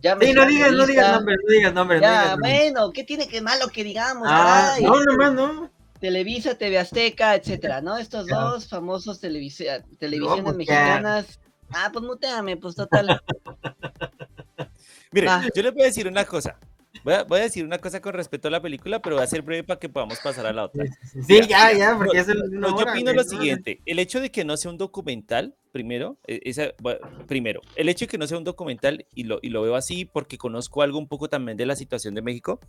Sí, 0.00 0.32
no 0.32 0.46
digas, 0.46 0.72
no 0.72 0.86
digas 0.86 1.12
nombres, 1.16 1.38
no 1.44 1.52
digas 1.52 1.74
nombres. 1.74 2.00
no 2.00 2.06
Ya, 2.06 2.22
digas 2.22 2.38
bueno, 2.38 2.92
¿qué 2.92 3.02
tiene 3.04 3.26
que 3.28 3.40
malo 3.40 3.68
que 3.68 3.82
digamos? 3.82 4.28
Ah, 4.30 4.76
no, 4.80 5.04
nomás 5.04 5.32
no. 5.34 5.70
Televisa, 6.00 6.56
TV 6.56 6.78
Azteca, 6.78 7.34
etcétera, 7.34 7.80
¿no? 7.80 7.96
Estos 7.98 8.28
Ya. 8.28 8.36
dos 8.36 8.68
famosos 8.68 9.20
televisi- 9.20 9.66
televisiones 9.98 10.44
mutear. 10.44 10.56
mexicanas. 11.02 11.40
Ah, 11.70 11.90
pues 11.92 12.04
muteame, 12.04 12.56
pues 12.56 12.76
total. 12.76 13.20
Mire, 15.10 15.28
yo 15.54 15.62
les 15.62 15.72
voy 15.72 15.82
a 15.82 15.86
decir 15.86 16.06
una 16.06 16.24
cosa. 16.24 16.56
Voy 17.04 17.14
a, 17.14 17.24
voy 17.24 17.40
a, 17.40 17.42
decir 17.44 17.64
una 17.64 17.78
cosa 17.78 18.00
con 18.00 18.12
respecto 18.12 18.48
a 18.48 18.50
la 18.50 18.60
película, 18.60 19.00
pero 19.00 19.16
voy 19.16 19.24
a 19.24 19.26
ser 19.26 19.42
breve 19.42 19.62
para 19.62 19.78
que 19.78 19.88
podamos 19.88 20.18
pasar 20.18 20.46
a 20.46 20.52
la 20.52 20.64
otra. 20.64 20.84
Sí, 21.26 21.40
ya, 21.48 21.72
ya, 21.72 21.96
porque 21.96 22.18
es 22.18 22.28
el, 22.28 22.38
no, 22.50 22.78
Yo 22.78 22.90
opino 22.90 23.12
lo 23.12 23.24
siguiente, 23.24 23.80
el 23.86 23.98
hecho 23.98 24.20
de 24.20 24.30
que 24.30 24.44
no 24.44 24.56
sea 24.56 24.70
un 24.70 24.78
documental, 24.78 25.54
primero, 25.72 26.18
e, 26.26 26.40
esa, 26.44 26.72
bueno, 26.80 27.00
primero, 27.26 27.60
el 27.76 27.88
hecho 27.88 28.06
de 28.06 28.08
que 28.08 28.18
no 28.18 28.26
sea 28.26 28.38
un 28.38 28.44
documental, 28.44 29.06
y 29.14 29.24
lo, 29.24 29.38
y 29.42 29.50
lo 29.50 29.62
veo 29.62 29.76
así 29.76 30.04
porque 30.04 30.38
conozco 30.38 30.82
algo 30.82 30.98
un 30.98 31.08
poco 31.08 31.28
también 31.28 31.56
de 31.56 31.66
la 31.66 31.76
situación 31.76 32.14
de 32.14 32.22
México, 32.22 32.60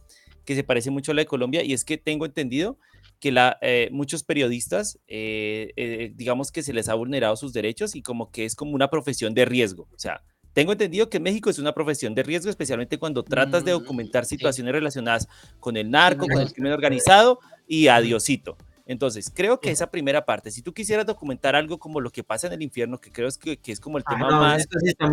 que 0.45 0.55
se 0.55 0.63
parece 0.63 0.91
mucho 0.91 1.11
a 1.11 1.15
la 1.15 1.21
de 1.21 1.25
Colombia, 1.25 1.63
y 1.63 1.73
es 1.73 1.83
que 1.83 1.97
tengo 1.97 2.25
entendido 2.25 2.77
que 3.19 3.31
la, 3.31 3.57
eh, 3.61 3.89
muchos 3.91 4.23
periodistas, 4.23 4.99
eh, 5.07 5.71
eh, 5.75 6.11
digamos 6.15 6.51
que 6.51 6.63
se 6.63 6.73
les 6.73 6.87
ha 6.89 6.93
vulnerado 6.93 7.35
sus 7.35 7.53
derechos 7.53 7.95
y 7.95 8.01
como 8.01 8.31
que 8.31 8.45
es 8.45 8.55
como 8.55 8.73
una 8.73 8.89
profesión 8.89 9.33
de 9.33 9.45
riesgo, 9.45 9.87
o 9.93 9.99
sea, 9.99 10.23
tengo 10.53 10.71
entendido 10.71 11.09
que 11.09 11.19
México 11.19 11.49
es 11.49 11.59
una 11.59 11.73
profesión 11.73 12.15
de 12.15 12.23
riesgo, 12.23 12.49
especialmente 12.49 12.97
cuando 12.97 13.23
tratas 13.23 13.63
de 13.63 13.75
mm, 13.75 13.79
documentar 13.79 14.25
situaciones 14.25 14.73
relacionadas 14.73 15.27
con 15.59 15.77
el 15.77 15.89
narco, 15.89 16.27
con 16.27 16.41
el 16.41 16.51
crimen 16.51 16.73
organizado 16.73 17.39
y 17.67 17.87
adiosito. 17.87 18.57
Entonces, 18.85 19.31
creo 19.33 19.59
que 19.59 19.69
esa 19.69 19.91
primera 19.91 20.25
parte, 20.25 20.49
si 20.49 20.63
tú 20.63 20.73
quisieras 20.73 21.05
documentar 21.05 21.55
algo 21.55 21.77
como 21.77 22.01
lo 22.01 22.09
que 22.09 22.23
pasa 22.23 22.47
en 22.47 22.53
el 22.53 22.63
infierno, 22.63 22.99
que 22.99 23.11
creo 23.11 23.27
es 23.27 23.37
que, 23.37 23.59
es 23.63 23.79
como 23.79 23.99
el 23.99 24.03
ah, 24.07 24.11
tema 24.11 24.31
más, 24.31 24.67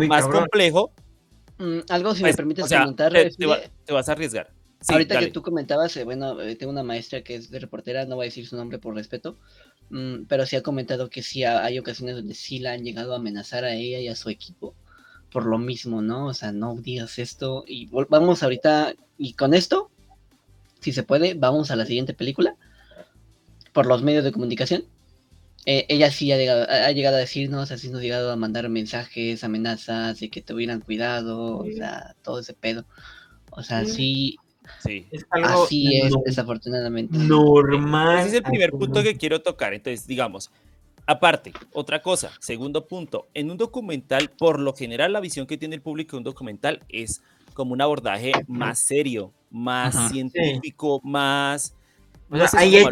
más 0.07 0.27
complejo. 0.27 0.91
Mm, 1.59 1.79
algo, 1.89 2.15
si 2.15 2.23
me 2.23 2.29
pues, 2.29 2.37
permites 2.37 2.67
comentar. 2.67 3.13
Te, 3.13 3.93
vas 3.93 4.09
a 4.09 4.13
arriesgar. 4.13 4.51
Ahorita 4.87 5.19
que 5.19 5.27
tú 5.27 5.43
comentabas, 5.43 5.95
eh, 5.97 6.03
bueno, 6.03 6.41
eh, 6.41 6.55
tengo 6.55 6.71
una 6.71 6.83
maestra 6.83 7.21
que 7.21 7.35
es 7.35 7.51
de 7.51 7.59
reportera, 7.59 8.05
no 8.05 8.15
voy 8.15 8.25
a 8.25 8.29
decir 8.29 8.47
su 8.47 8.55
nombre 8.55 8.79
por 8.79 8.95
respeto, 8.95 9.37
mm, 9.91 10.23
pero 10.27 10.47
sí 10.47 10.55
ha 10.55 10.63
comentado 10.63 11.09
que 11.09 11.21
sí 11.21 11.43
hay 11.43 11.77
ocasiones 11.77 12.15
donde 12.15 12.33
sí 12.33 12.57
la 12.57 12.73
han 12.73 12.83
llegado 12.83 13.13
a 13.13 13.17
amenazar 13.17 13.63
a 13.63 13.73
ella 13.73 13.99
y 13.99 14.07
a 14.07 14.15
su 14.15 14.29
equipo 14.29 14.75
por 15.31 15.45
lo 15.45 15.57
mismo, 15.57 16.01
¿no? 16.01 16.27
O 16.27 16.33
sea, 16.33 16.51
no 16.51 16.75
digas 16.75 17.19
esto 17.19 17.63
y 17.67 17.87
vamos 18.09 18.43
ahorita 18.43 18.93
y 19.17 19.33
con 19.33 19.53
esto, 19.53 19.89
si 20.79 20.93
se 20.93 21.03
puede, 21.03 21.33
vamos 21.33 21.71
a 21.71 21.75
la 21.75 21.85
siguiente 21.85 22.13
película 22.13 22.55
por 23.73 23.85
los 23.85 24.03
medios 24.03 24.23
de 24.23 24.31
comunicación. 24.31 24.85
Eh, 25.65 25.85
ella 25.89 26.09
sí 26.11 26.31
ha 26.31 26.37
llegado, 26.37 26.65
ha 26.69 26.91
llegado, 26.91 27.17
a 27.17 27.19
decirnos, 27.19 27.71
así 27.71 27.89
nos 27.89 27.99
ha 27.99 28.03
llegado 28.03 28.31
a 28.31 28.37
mandar 28.37 28.69
mensajes, 28.69 29.43
amenazas 29.43 30.19
de 30.19 30.29
que 30.29 30.41
tuvieran 30.41 30.79
cuidado, 30.79 31.57
o 31.57 31.65
sea, 31.65 32.15
todo 32.23 32.39
ese 32.39 32.53
pedo. 32.53 32.85
O 33.51 33.63
sea, 33.63 33.83
sí. 33.83 34.37
sí. 34.81 35.07
así 35.29 35.97
es, 35.97 36.13
desafortunadamente. 36.25 37.17
Normal. 37.17 38.19
Ese 38.19 38.27
es 38.29 38.33
el 38.35 38.43
primer 38.43 38.71
punto 38.71 39.03
que 39.03 39.17
quiero 39.17 39.41
tocar. 39.41 39.73
Entonces, 39.73 40.07
digamos, 40.07 40.51
Aparte, 41.09 41.53
otra 41.71 42.01
cosa, 42.01 42.31
segundo 42.39 42.85
punto, 42.85 43.27
en 43.33 43.49
un 43.49 43.57
documental, 43.57 44.29
por 44.29 44.59
lo 44.59 44.73
general 44.73 45.13
la 45.13 45.21
visión 45.21 45.47
que 45.47 45.57
tiene 45.57 45.75
el 45.75 45.81
público 45.81 46.11
de 46.11 46.17
un 46.17 46.23
documental 46.25 46.83
es 46.89 47.21
como 47.53 47.71
un 47.71 47.81
abordaje 47.81 48.33
más 48.47 48.79
serio, 48.79 49.31
más 49.49 50.11
científico, 50.11 50.99
más... 51.03 51.73
Sé 52.51 52.85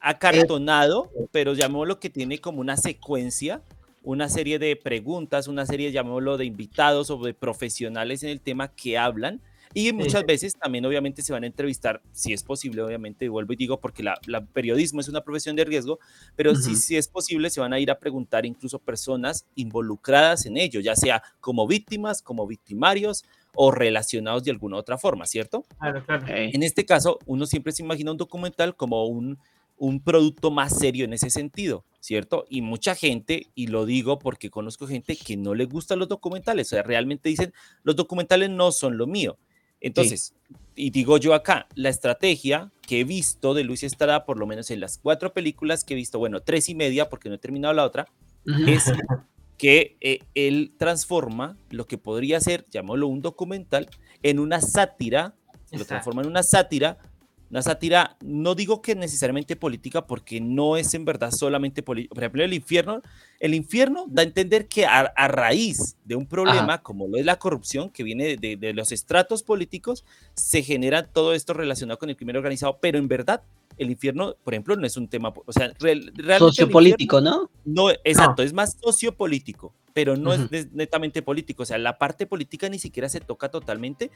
acartonado, 0.00 1.10
pero 1.30 1.52
llamémoslo 1.52 2.00
que 2.00 2.10
tiene 2.10 2.38
como 2.38 2.60
una 2.60 2.76
secuencia, 2.76 3.62
una 4.02 4.28
serie 4.28 4.58
de 4.58 4.74
preguntas, 4.74 5.46
una 5.46 5.66
serie, 5.66 5.92
llamémoslo, 5.92 6.36
de 6.36 6.46
invitados 6.46 7.10
o 7.10 7.18
de 7.18 7.34
profesionales 7.34 8.22
en 8.22 8.30
el 8.30 8.40
tema 8.40 8.68
que 8.68 8.98
hablan 8.98 9.40
y 9.72 9.92
muchas 9.92 10.24
veces 10.24 10.56
también 10.56 10.84
obviamente 10.84 11.22
se 11.22 11.32
van 11.32 11.44
a 11.44 11.46
entrevistar, 11.46 12.02
si 12.12 12.32
es 12.32 12.42
posible, 12.42 12.82
obviamente, 12.82 13.24
y 13.24 13.28
vuelvo 13.28 13.52
y 13.52 13.56
digo, 13.56 13.80
porque 13.80 14.02
la, 14.02 14.18
periodismo 14.52 15.00
es 15.00 15.08
una 15.08 15.22
profesión 15.22 15.54
de 15.56 15.64
riesgo, 15.64 15.98
pero 16.34 16.54
si, 16.56 16.74
si 16.76 16.96
es 16.96 17.08
posible, 17.08 17.50
se 17.50 17.60
van 17.60 17.72
a 17.72 17.78
ir 17.78 17.90
a 17.90 17.98
preguntar 17.98 18.46
incluso 18.46 18.78
personas 18.78 19.46
involucradas 19.54 20.46
en 20.46 20.56
ello, 20.56 20.80
ya 20.80 20.96
sea 20.96 21.22
como 21.40 21.66
víctimas, 21.66 22.20
como 22.22 22.46
victimarios 22.46 23.24
o 23.54 23.70
relacionados 23.70 24.44
de 24.44 24.50
alguna 24.50 24.76
otra 24.76 24.98
forma, 24.98 25.26
¿cierto? 25.26 25.64
Claro, 25.78 26.04
claro. 26.04 26.26
En 26.28 26.62
este 26.62 26.84
caso, 26.84 27.18
uno 27.26 27.46
siempre 27.46 27.72
se 27.72 27.82
imagina 27.82 28.10
un 28.10 28.16
documental 28.16 28.76
como 28.76 29.06
un, 29.06 29.38
un 29.76 30.00
producto 30.00 30.50
más 30.50 30.78
serio 30.78 31.04
en 31.04 31.12
ese 31.12 31.30
sentido, 31.30 31.84
¿cierto? 32.00 32.44
Y 32.48 32.60
mucha 32.60 32.94
gente, 32.94 33.46
y 33.54 33.68
lo 33.68 33.86
digo 33.86 34.18
porque 34.18 34.50
conozco 34.50 34.86
gente 34.86 35.16
que 35.16 35.36
no 35.36 35.54
le 35.54 35.64
gustan 35.64 35.98
los 35.98 36.08
documentales, 36.08 36.68
o 36.68 36.70
sea, 36.70 36.82
realmente 36.82 37.28
dicen, 37.28 37.52
los 37.82 37.96
documentales 37.96 38.50
no 38.50 38.72
son 38.72 38.98
lo 38.98 39.06
mío. 39.06 39.38
Entonces, 39.80 40.34
y 40.74 40.90
digo 40.90 41.18
yo 41.18 41.34
acá, 41.34 41.66
la 41.74 41.88
estrategia 41.88 42.70
que 42.82 43.00
he 43.00 43.04
visto 43.04 43.54
de 43.54 43.64
Luis 43.64 43.82
Estrada, 43.82 44.24
por 44.24 44.38
lo 44.38 44.46
menos 44.46 44.70
en 44.70 44.80
las 44.80 44.98
cuatro 44.98 45.32
películas 45.32 45.84
que 45.84 45.94
he 45.94 45.96
visto, 45.96 46.18
bueno, 46.18 46.40
tres 46.40 46.68
y 46.68 46.74
media, 46.74 47.08
porque 47.08 47.28
no 47.28 47.36
he 47.36 47.38
terminado 47.38 47.74
la 47.74 47.84
otra, 47.84 48.06
es 48.66 48.84
que 49.58 49.96
eh, 50.00 50.20
él 50.34 50.72
transforma 50.78 51.56
lo 51.70 51.86
que 51.86 51.98
podría 51.98 52.40
ser, 52.40 52.64
llamémoslo 52.70 53.08
un 53.08 53.20
documental, 53.20 53.88
en 54.22 54.38
una 54.38 54.60
sátira, 54.60 55.34
lo 55.70 55.84
transforma 55.84 56.22
en 56.22 56.28
una 56.28 56.42
sátira 56.42 56.98
una 57.50 57.62
sátira, 57.62 58.16
no 58.20 58.54
digo 58.54 58.80
que 58.80 58.94
necesariamente 58.94 59.56
política, 59.56 60.06
porque 60.06 60.40
no 60.40 60.76
es 60.76 60.94
en 60.94 61.04
verdad 61.04 61.32
solamente 61.32 61.82
política. 61.82 62.14
Por 62.14 62.22
ejemplo, 62.22 62.44
el 62.44 62.54
infierno, 62.54 63.02
el 63.40 63.54
infierno 63.54 64.04
da 64.08 64.22
a 64.22 64.24
entender 64.24 64.68
que 64.68 64.86
a, 64.86 65.10
raíz 65.28 65.96
de 66.04 66.14
un 66.14 66.26
problema 66.26 66.82
como 66.82 67.08
lo 67.08 67.18
es 67.18 67.24
la 67.24 67.38
corrupción, 67.38 67.90
que 67.90 68.04
viene 68.04 68.36
de, 68.36 68.72
los 68.72 68.92
estratos 68.92 69.42
políticos, 69.42 70.04
se 70.34 70.62
genera 70.62 71.06
todo 71.08 71.34
esto 71.34 71.52
relacionado 71.52 71.98
con 71.98 72.08
el 72.08 72.16
crimen 72.16 72.36
organizado, 72.36 72.78
pero 72.80 72.98
en 72.98 73.08
verdad 73.08 73.42
el 73.78 73.90
infierno, 73.90 74.36
por 74.44 74.54
ejemplo, 74.54 74.76
no 74.76 74.86
es 74.86 74.96
un 74.96 75.08
tema, 75.08 75.32
o 75.44 75.52
sea, 75.52 75.72
realmente 75.80 76.38
sociopolítico, 76.38 77.20
¿no? 77.20 77.50
No, 77.64 77.90
exacto, 77.90 78.42
es 78.42 78.52
más 78.52 78.76
sociopolítico 78.80 79.74
pero 79.92 80.16
no 80.16 80.32
es 80.32 80.72
netamente 80.72 81.22
político. 81.22 81.62
O 81.62 81.66
sea, 81.66 81.78
la 81.78 81.98
parte 81.98 82.26
política 82.26 82.68
ni 82.68 82.78
siquiera 82.78 83.08
se 83.08 83.20
toca 83.20 83.50
totalmente, 83.50 84.10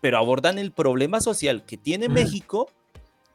pero 0.00 0.18
abordan 0.18 0.58
el 0.58 0.72
problema 0.72 1.20
social 1.20 1.64
que 1.64 1.76
tiene 1.76 2.08
México, 2.08 2.70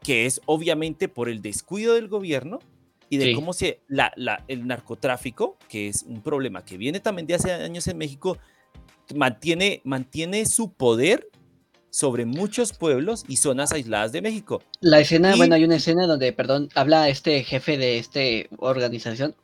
que 0.04 0.26
es 0.26 0.40
obviamente 0.46 1.08
por 1.08 1.28
el 1.28 1.42
descuido 1.42 1.94
del 1.94 2.06
gobierno 2.06 2.60
y 3.08 3.16
de 3.16 3.34
cómo 3.34 3.52
se 3.52 3.80
la, 3.88 4.12
la, 4.16 4.44
el 4.48 4.66
narcotráfico, 4.66 5.58
que 5.68 5.88
es 5.88 6.04
un 6.04 6.22
problema 6.22 6.64
que 6.64 6.76
viene 6.76 7.00
también 7.00 7.26
de 7.26 7.34
hace 7.34 7.52
años 7.52 7.88
en 7.88 7.98
México, 7.98 8.38
mantiene, 9.14 9.80
mantiene 9.84 10.46
su 10.46 10.72
poder 10.72 11.28
sobre 11.90 12.26
muchos 12.26 12.72
pueblos 12.72 13.24
y 13.28 13.36
zonas 13.36 13.72
aisladas 13.72 14.12
de 14.12 14.20
México. 14.20 14.62
La 14.80 15.00
escena, 15.00 15.36
bueno, 15.36 15.54
hay 15.54 15.64
una 15.64 15.76
escena 15.76 16.06
donde, 16.06 16.32
perdón, 16.32 16.68
habla 16.74 17.08
este 17.08 17.44
jefe 17.44 17.78
de 17.78 17.98
esta 17.98 18.20
organización 18.58 19.36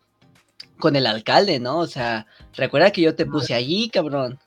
con 0.79 0.97
el 0.97 1.07
alcalde, 1.07 1.61
¿no? 1.61 1.79
O 1.79 1.87
sea, 1.87 2.27
recuerda 2.55 2.91
que 2.91 3.03
yo 3.03 3.15
te 3.15 3.25
puse 3.25 3.55
allí, 3.55 3.89
cabrón. 3.89 4.39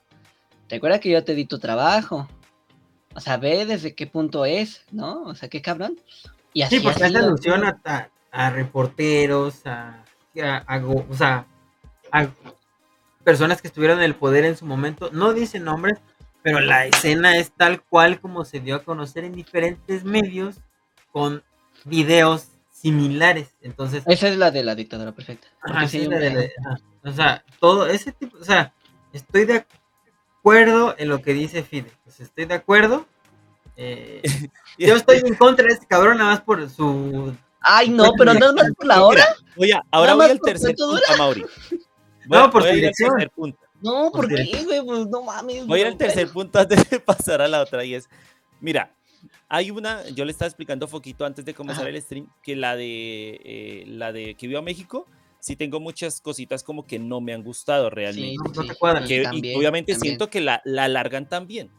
Recuerda 0.69 0.99
que 0.99 1.11
yo 1.11 1.23
te 1.23 1.33
di 1.33 1.45
tu 1.45 1.59
trabajo. 1.59 2.27
O 3.15 3.19
sea, 3.19 3.37
ve 3.37 3.65
desde 3.65 3.95
qué 3.95 4.07
punto 4.07 4.45
es, 4.45 4.83
¿no? 4.91 5.23
O 5.23 5.35
sea, 5.35 5.49
qué 5.49 5.61
cabrón. 5.61 5.99
Y 6.53 6.61
así, 6.61 6.77
sí, 6.77 6.83
porque 6.83 7.03
hace 7.03 7.17
alusión 7.17 7.63
a, 8.31 8.49
reporteros, 8.49 9.65
a, 9.65 10.03
o 11.09 11.15
sea, 11.15 11.45
a 12.11 12.27
personas 13.23 13.61
que 13.61 13.67
estuvieron 13.67 13.99
en 13.99 14.05
el 14.05 14.15
poder 14.15 14.45
en 14.45 14.57
su 14.57 14.65
momento. 14.65 15.09
No 15.11 15.33
dice 15.33 15.59
nombres, 15.59 15.99
pero 16.41 16.59
la 16.59 16.85
escena 16.85 17.37
es 17.37 17.51
tal 17.51 17.81
cual 17.81 18.19
como 18.19 18.45
se 18.45 18.59
dio 18.59 18.75
a 18.75 18.83
conocer 18.83 19.23
en 19.23 19.33
diferentes 19.33 20.03
medios 20.03 20.57
con 21.11 21.43
videos 21.85 22.49
similares. 22.71 23.55
Entonces, 23.61 24.03
esa 24.07 24.27
es 24.27 24.37
la 24.37 24.51
de 24.51 24.63
la 24.63 24.75
dictadura 24.75 25.11
perfecta. 25.13 25.47
o 27.03 27.11
sea, 27.11 27.43
todo 27.59 27.87
ese 27.87 28.11
tipo, 28.11 28.37
o 28.37 28.43
sea, 28.43 28.73
estoy 29.13 29.45
de 29.45 29.55
acuerdo 29.57 29.82
en 30.97 31.09
lo 31.09 31.21
que 31.21 31.33
dice 31.33 31.63
Fide. 31.63 31.91
Pues 32.03 32.19
estoy 32.19 32.45
de 32.45 32.55
acuerdo. 32.55 33.05
Eh, 33.75 34.21
yo 34.77 34.95
estoy 34.95 35.21
en 35.25 35.35
contra 35.35 35.65
de 35.65 35.73
este 35.73 35.87
cabrón 35.87 36.17
nada 36.17 36.31
más 36.31 36.41
por 36.41 36.69
su 36.69 37.33
Ay, 37.63 37.89
no, 37.89 38.11
pero 38.17 38.33
no 38.33 38.53
más 38.53 38.71
por 38.75 38.85
la 38.85 39.03
hora. 39.03 39.25
Oye, 39.55 39.73
ahora 39.89 40.15
voy 40.15 40.29
al 40.29 40.39
tercer 40.43 40.75
punto, 40.75 41.01
Mauri. 41.17 41.45
no, 42.25 42.51
por 42.51 42.63
su 42.63 42.73
dirección. 42.73 43.11
No, 43.81 44.11
¿por 44.11 44.27
qué, 44.27 44.63
güey? 44.65 44.81
Pues 44.85 45.07
no 45.07 45.23
mames. 45.23 45.65
Voy 45.65 45.81
al 45.81 45.97
tercer 45.97 46.29
punto 46.29 46.59
antes 46.59 46.89
de 46.89 46.99
pasar 46.99 47.41
a 47.41 47.47
la 47.47 47.61
otra 47.61 47.85
y 47.85 47.95
es, 47.95 48.09
mira, 48.59 48.93
hay 49.47 49.71
una, 49.71 50.07
yo 50.09 50.25
le 50.25 50.31
estaba 50.31 50.47
explicando 50.47 50.87
Foquito 50.87 51.25
antes 51.25 51.45
de 51.45 51.53
comenzar 51.53 51.87
el 51.87 52.01
stream, 52.01 52.27
que 52.41 52.55
la 52.55 52.75
de 52.75 53.39
eh, 53.43 53.83
la 53.87 54.11
de 54.11 54.35
que 54.35 54.47
vio 54.47 54.59
a 54.59 54.61
México, 54.61 55.07
sí 55.43 55.57
tengo 55.57 55.81
muchas 55.81 56.21
cositas 56.21 56.63
como 56.63 56.85
que 56.85 56.97
no 56.99 57.19
me 57.19 57.33
han 57.33 57.43
gustado 57.43 57.89
realmente. 57.89 58.37
y 59.33 59.55
obviamente 59.55 59.93
siento 59.95 60.29
que 60.29 60.39
la, 60.39 60.61
la 60.63 60.85
alargan 60.85 61.27
también. 61.27 61.69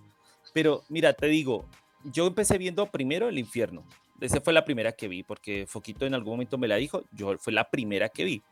Pero 0.53 0.85
mira, 0.91 1.15
te 1.15 1.27
digo, 1.29 1.65
yo 2.05 2.27
empecé 2.27 2.59
viendo 2.59 2.87
primero 2.87 3.29
El 3.29 3.39
Infierno. 3.39 3.85
Esa 4.21 4.43
fue 4.43 4.53
la 4.53 4.65
primera 4.65 4.93
que 4.93 5.09
vi, 5.09 5.23
porque 5.23 5.67
Foquito 5.67 6.05
en 6.05 6.15
algún 6.15 6.35
momento 6.35 6.59
me 6.59 6.69
la 6.69 6.77
dijo. 6.77 7.05
Yo 7.11 7.37
fue 7.39 7.55
la 7.55 7.71
primera 7.71 8.11
que 8.11 8.25
vi, 8.25 8.43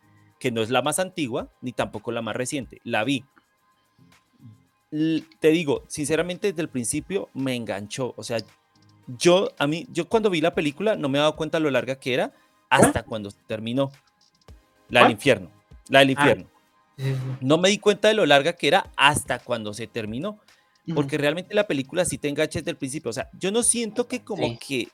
que 0.40 0.50
no 0.50 0.62
es 0.62 0.70
la 0.70 0.80
más 0.80 0.98
antigua 0.98 1.50
ni 1.60 1.72
tampoco 1.72 2.10
la 2.10 2.22
más 2.22 2.34
reciente. 2.34 2.80
La 2.82 3.04
vi. 3.04 3.24
te 4.90 5.50
digo, 5.50 5.84
sinceramente 5.88 6.48
desde 6.48 6.62
el 6.62 6.70
principio 6.70 7.28
me 7.34 7.54
enganchó. 7.54 8.14
O 8.16 8.22
sea, 8.22 8.38
yo, 9.06 9.50
a 9.58 9.66
mí, 9.66 9.86
yo 9.90 10.08
cuando 10.08 10.30
vi 10.30 10.40
la 10.40 10.54
película 10.54 10.96
no 10.96 11.10
me 11.10 11.18
he 11.18 11.20
dado 11.20 11.36
cuenta 11.36 11.60
lo 11.60 11.70
larga 11.70 11.96
que 11.96 12.14
era 12.14 12.32
hasta 12.70 13.02
cuando 13.02 13.30
terminó. 13.46 13.92
La 14.92 15.02
del 15.02 15.12
infierno. 15.12 15.50
La 15.88 16.00
del 16.00 16.10
ah, 16.10 16.12
infierno. 16.12 16.50
No 17.40 17.58
me 17.58 17.70
di 17.70 17.78
cuenta 17.78 18.08
de 18.08 18.14
lo 18.14 18.26
larga 18.26 18.52
que 18.52 18.68
era 18.68 18.90
hasta 18.96 19.38
cuando 19.40 19.74
se 19.74 19.86
terminó. 19.86 20.38
porque 20.96 21.16
realmente 21.16 21.54
la 21.54 21.68
película 21.68 22.04
sí 22.04 22.18
te 22.18 22.28
engancha 22.28 22.58
desde 22.58 22.72
el 22.72 22.76
principio. 22.76 23.10
O 23.10 23.12
sea, 23.12 23.30
yo 23.38 23.52
no 23.52 23.62
siento 23.62 24.08
que 24.08 24.24
como 24.24 24.48
Sí. 24.48 24.58
que 24.58 24.88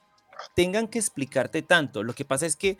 tengan 0.54 0.86
que 0.86 0.98
explicarte 0.98 1.62
tanto. 1.62 2.02
Lo 2.02 2.12
que 2.12 2.26
pasa 2.26 2.44
es 2.44 2.56
que, 2.56 2.76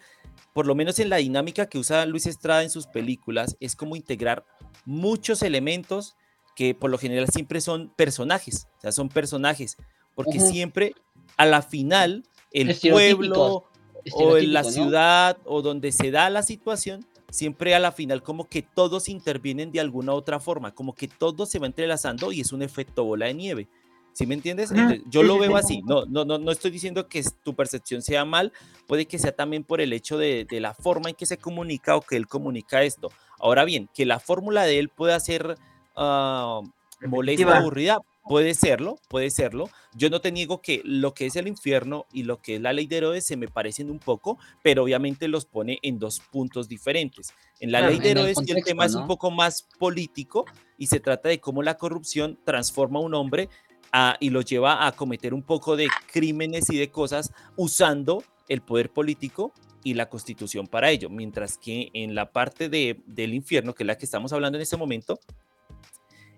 por 0.53 0.67
lo 0.67 0.75
menos 0.75 0.99
en 0.99 1.09
la 1.09 1.17
dinámica 1.17 1.71
que 1.71 1.79
usa 1.79 2.05
Luis 2.05 2.27
Estrada 2.27 2.63
en 2.63 2.71
sus 2.71 2.87
películas, 2.87 3.57
es 3.61 3.77
como 3.77 3.97
integrar 3.97 4.45
muchos 4.85 5.43
elementos 5.43 6.17
que 6.55 6.75
por 6.75 6.91
lo 6.91 6.99
general 6.99 7.29
siempre 7.29 7.61
son 7.61 7.89
personajes, 7.97 8.69
o 8.77 8.81
sea, 8.83 8.93
son 8.93 9.09
personajes, 9.09 9.77
porque 10.15 10.39
siempre 10.41 10.95
a 11.37 11.47
la 11.47 11.63
final 11.63 12.25
el 12.53 12.77
pueblo 12.77 13.68
o 14.13 14.37
en 14.37 14.53
la 14.53 14.63
¿no? 14.63 14.71
ciudad 14.71 15.39
o 15.45 15.63
donde 15.63 15.93
se 15.93 16.11
da 16.11 16.31
la 16.31 16.43
situación, 16.43 17.05
siempre 17.31 17.75
a 17.75 17.79
la 17.79 17.93
final 17.93 18.23
como 18.23 18.49
que 18.49 18.63
todos 18.63 19.09
intervienen 19.09 19.73
de 19.73 19.81
alguna 19.81 20.13
otra 20.13 20.41
forma, 20.41 20.75
como 20.75 20.95
que 20.95 21.09
todo 21.09 21.47
se 21.47 21.59
va 21.59 21.67
entrelazando 21.67 22.33
y 22.33 22.41
es 22.41 22.53
un 22.53 22.63
efecto 22.63 23.05
bola 23.05 23.27
de 23.27 23.35
nieve. 23.35 23.69
¿Sí 24.13 24.27
me 24.27 24.35
entiendes? 24.35 24.73
Entonces, 24.73 25.03
yo 25.09 25.23
lo 25.23 25.39
veo 25.39 25.53
sí. 25.53 25.57
así. 25.59 25.83
No, 25.83 26.05
no, 26.07 26.25
no, 26.25 26.39
no 26.39 26.51
estoy 26.51 26.73
diciendo 26.73 27.09
que 27.09 27.23
tu 27.45 27.55
percepción 27.55 28.03
sea 28.03 28.25
mal, 28.25 28.53
puede 28.89 29.07
que 29.07 29.17
sea 29.17 29.31
también 29.31 29.63
por 29.63 29.81
el 29.81 29.93
hecho 29.93 30.19
de, 30.19 30.45
de 30.45 30.61
la 30.61 30.75
forma 30.75 31.11
en 31.11 31.15
que 31.15 31.25
se 31.25 31.37
comunica 31.37 31.95
o 31.95 32.01
que 32.01 32.17
él 32.17 32.27
comunica 32.27 32.83
esto. 32.83 33.11
Ahora 33.39 33.65
bien, 33.65 33.89
que 33.95 34.05
la 34.07 34.19
fórmula 34.19 34.65
de 34.65 34.81
él 34.81 34.89
pueda 34.89 35.21
ser 35.21 35.57
ah, 35.95 36.63
molesta, 37.07 37.59
aburrida, 37.59 38.01
puede 38.29 38.55
serlo, 38.55 38.99
puede 39.09 39.31
serlo. 39.31 39.69
Yo 39.95 40.11
no 40.11 40.21
te 40.21 40.31
niego 40.31 40.61
que 40.61 40.83
lo 40.85 41.15
que 41.15 41.27
es 41.27 41.37
el 41.37 41.49
infierno 41.49 42.07
y 42.13 42.23
lo 42.23 42.41
que 42.41 42.57
es 42.57 42.61
la 42.61 42.73
ley 42.73 42.87
de 42.87 42.99
Herodes 42.99 43.25
se 43.27 43.37
me 43.37 43.49
parecen 43.49 43.91
un 43.91 43.99
poco, 43.99 44.39
pero 44.63 44.83
obviamente 44.85 45.27
los 45.29 45.45
pone 45.47 45.79
en 45.83 45.99
dos 45.99 46.21
puntos 46.21 46.69
diferentes. 46.69 47.33
En 47.61 47.73
la 47.73 47.79
Claro, 47.79 47.93
ley 47.93 48.01
de 48.01 48.11
el 48.13 48.19
Herodes 48.19 48.39
el 48.47 48.63
tema 48.65 48.85
es 48.85 48.95
un 48.95 49.07
poco 49.07 49.31
más 49.31 49.63
político 49.79 50.45
y 50.77 50.87
se 50.87 51.01
trata 51.01 51.29
de 51.29 51.41
cómo 51.41 51.63
la 51.63 51.77
corrupción 51.77 52.39
transforma 52.45 52.99
a 52.99 53.03
un 53.03 53.15
hombre 53.15 53.49
a- 53.91 54.17
y 54.21 54.31
lo 54.31 54.43
lleva 54.43 54.87
a 54.87 54.93
cometer 54.93 55.33
un 55.35 55.43
poco 55.43 55.75
de 55.75 55.89
crímenes 56.13 56.71
y 56.71 56.77
de 56.77 56.91
cosas 56.91 57.33
usando 57.57 58.23
el 58.49 58.61
poder 58.61 58.91
político 58.91 59.53
y 59.83 59.95
la 59.95 60.09
constitución 60.09 60.67
para 60.67 60.91
ello. 60.91 61.09
Mientras 61.09 61.57
que 61.57 61.89
en 61.95 62.15
la 62.15 62.31
parte 62.31 62.69
de, 62.69 63.01
del 63.07 63.33
infierno, 63.33 63.75
que 63.75 63.85
es 63.85 63.87
la 63.87 63.97
que 63.97 64.05
estamos 64.05 64.33
hablando 64.33 64.59
en 64.59 64.63
este 64.63 64.77
momento, 64.77 65.19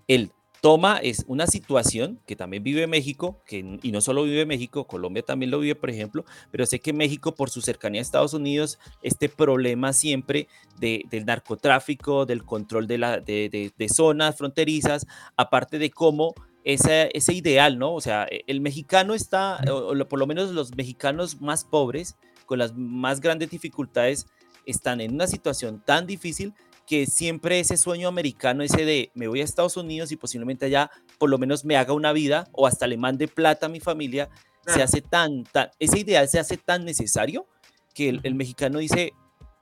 él 0.06 0.30
toma 0.60 0.98
es 0.98 1.24
una 1.26 1.46
situación 1.46 2.20
que 2.26 2.36
también 2.36 2.62
vive 2.62 2.86
México, 2.86 3.40
que, 3.46 3.78
y 3.82 3.92
no 3.92 4.00
solo 4.00 4.24
vive 4.24 4.44
México, 4.46 4.84
Colombia 4.86 5.22
también 5.22 5.50
lo 5.50 5.58
vive, 5.60 5.74
por 5.74 5.90
ejemplo, 5.90 6.24
pero 6.50 6.66
sé 6.66 6.80
que 6.80 6.92
México, 6.92 7.34
por 7.34 7.50
su 7.50 7.62
cercanía 7.62 8.00
a 8.00 8.02
Estados 8.02 8.34
Unidos, 8.34 8.78
este 9.02 9.28
problema 9.28 9.92
siempre 9.92 10.48
de- 10.78 11.04
del 11.10 11.24
narcotráfico, 11.26 12.26
del 12.26 12.44
control 12.44 12.86
de, 12.86 12.98
la, 12.98 13.20
de, 13.20 13.48
de- 13.48 13.72
de 13.76 13.88
zonas 13.88 14.36
fronterizas, 14.36 15.06
aparte 15.36 15.78
de 15.78 15.90
cómo 15.90 16.34
ese, 16.64 17.10
ese 17.14 17.32
ideal, 17.32 17.78
¿no? 17.78 17.94
O 17.94 18.00
sea, 18.00 18.26
e- 18.30 18.44
el 18.46 18.60
mexicano 18.60 19.14
está, 19.14 19.60
o, 19.70 19.92
o 19.98 20.08
por 20.08 20.18
lo 20.18 20.26
menos 20.26 20.50
los 20.52 20.74
mexicanos 20.76 21.40
más 21.40 21.64
pobres, 21.64 22.16
con 22.46 22.58
las 22.58 22.74
más 22.76 23.20
grandes 23.20 23.50
dificultades, 23.50 24.26
están 24.66 25.00
en 25.00 25.14
una 25.14 25.26
situación 25.26 25.80
tan 25.84 26.06
difícil 26.06 26.52
que 26.90 27.06
siempre 27.06 27.60
ese 27.60 27.76
sueño 27.76 28.08
americano, 28.08 28.64
ese 28.64 28.84
de 28.84 29.12
me 29.14 29.28
voy 29.28 29.42
a 29.42 29.44
Estados 29.44 29.76
Unidos 29.76 30.10
y 30.10 30.16
posiblemente 30.16 30.66
allá 30.66 30.90
por 31.18 31.30
lo 31.30 31.38
menos 31.38 31.64
me 31.64 31.76
haga 31.76 31.92
una 31.92 32.12
vida 32.12 32.48
o 32.50 32.66
hasta 32.66 32.88
le 32.88 32.96
mande 32.96 33.28
plata 33.28 33.66
a 33.66 33.68
mi 33.68 33.78
familia, 33.78 34.28
se 34.66 34.82
hace 34.82 35.00
tan, 35.00 35.44
tan, 35.44 35.70
ese 35.78 36.00
ideal 36.00 36.28
se 36.28 36.40
hace 36.40 36.56
tan 36.56 36.84
necesario 36.84 37.46
que 37.94 38.08
el, 38.08 38.34
mexicano 38.34 38.80
dice, 38.80 39.12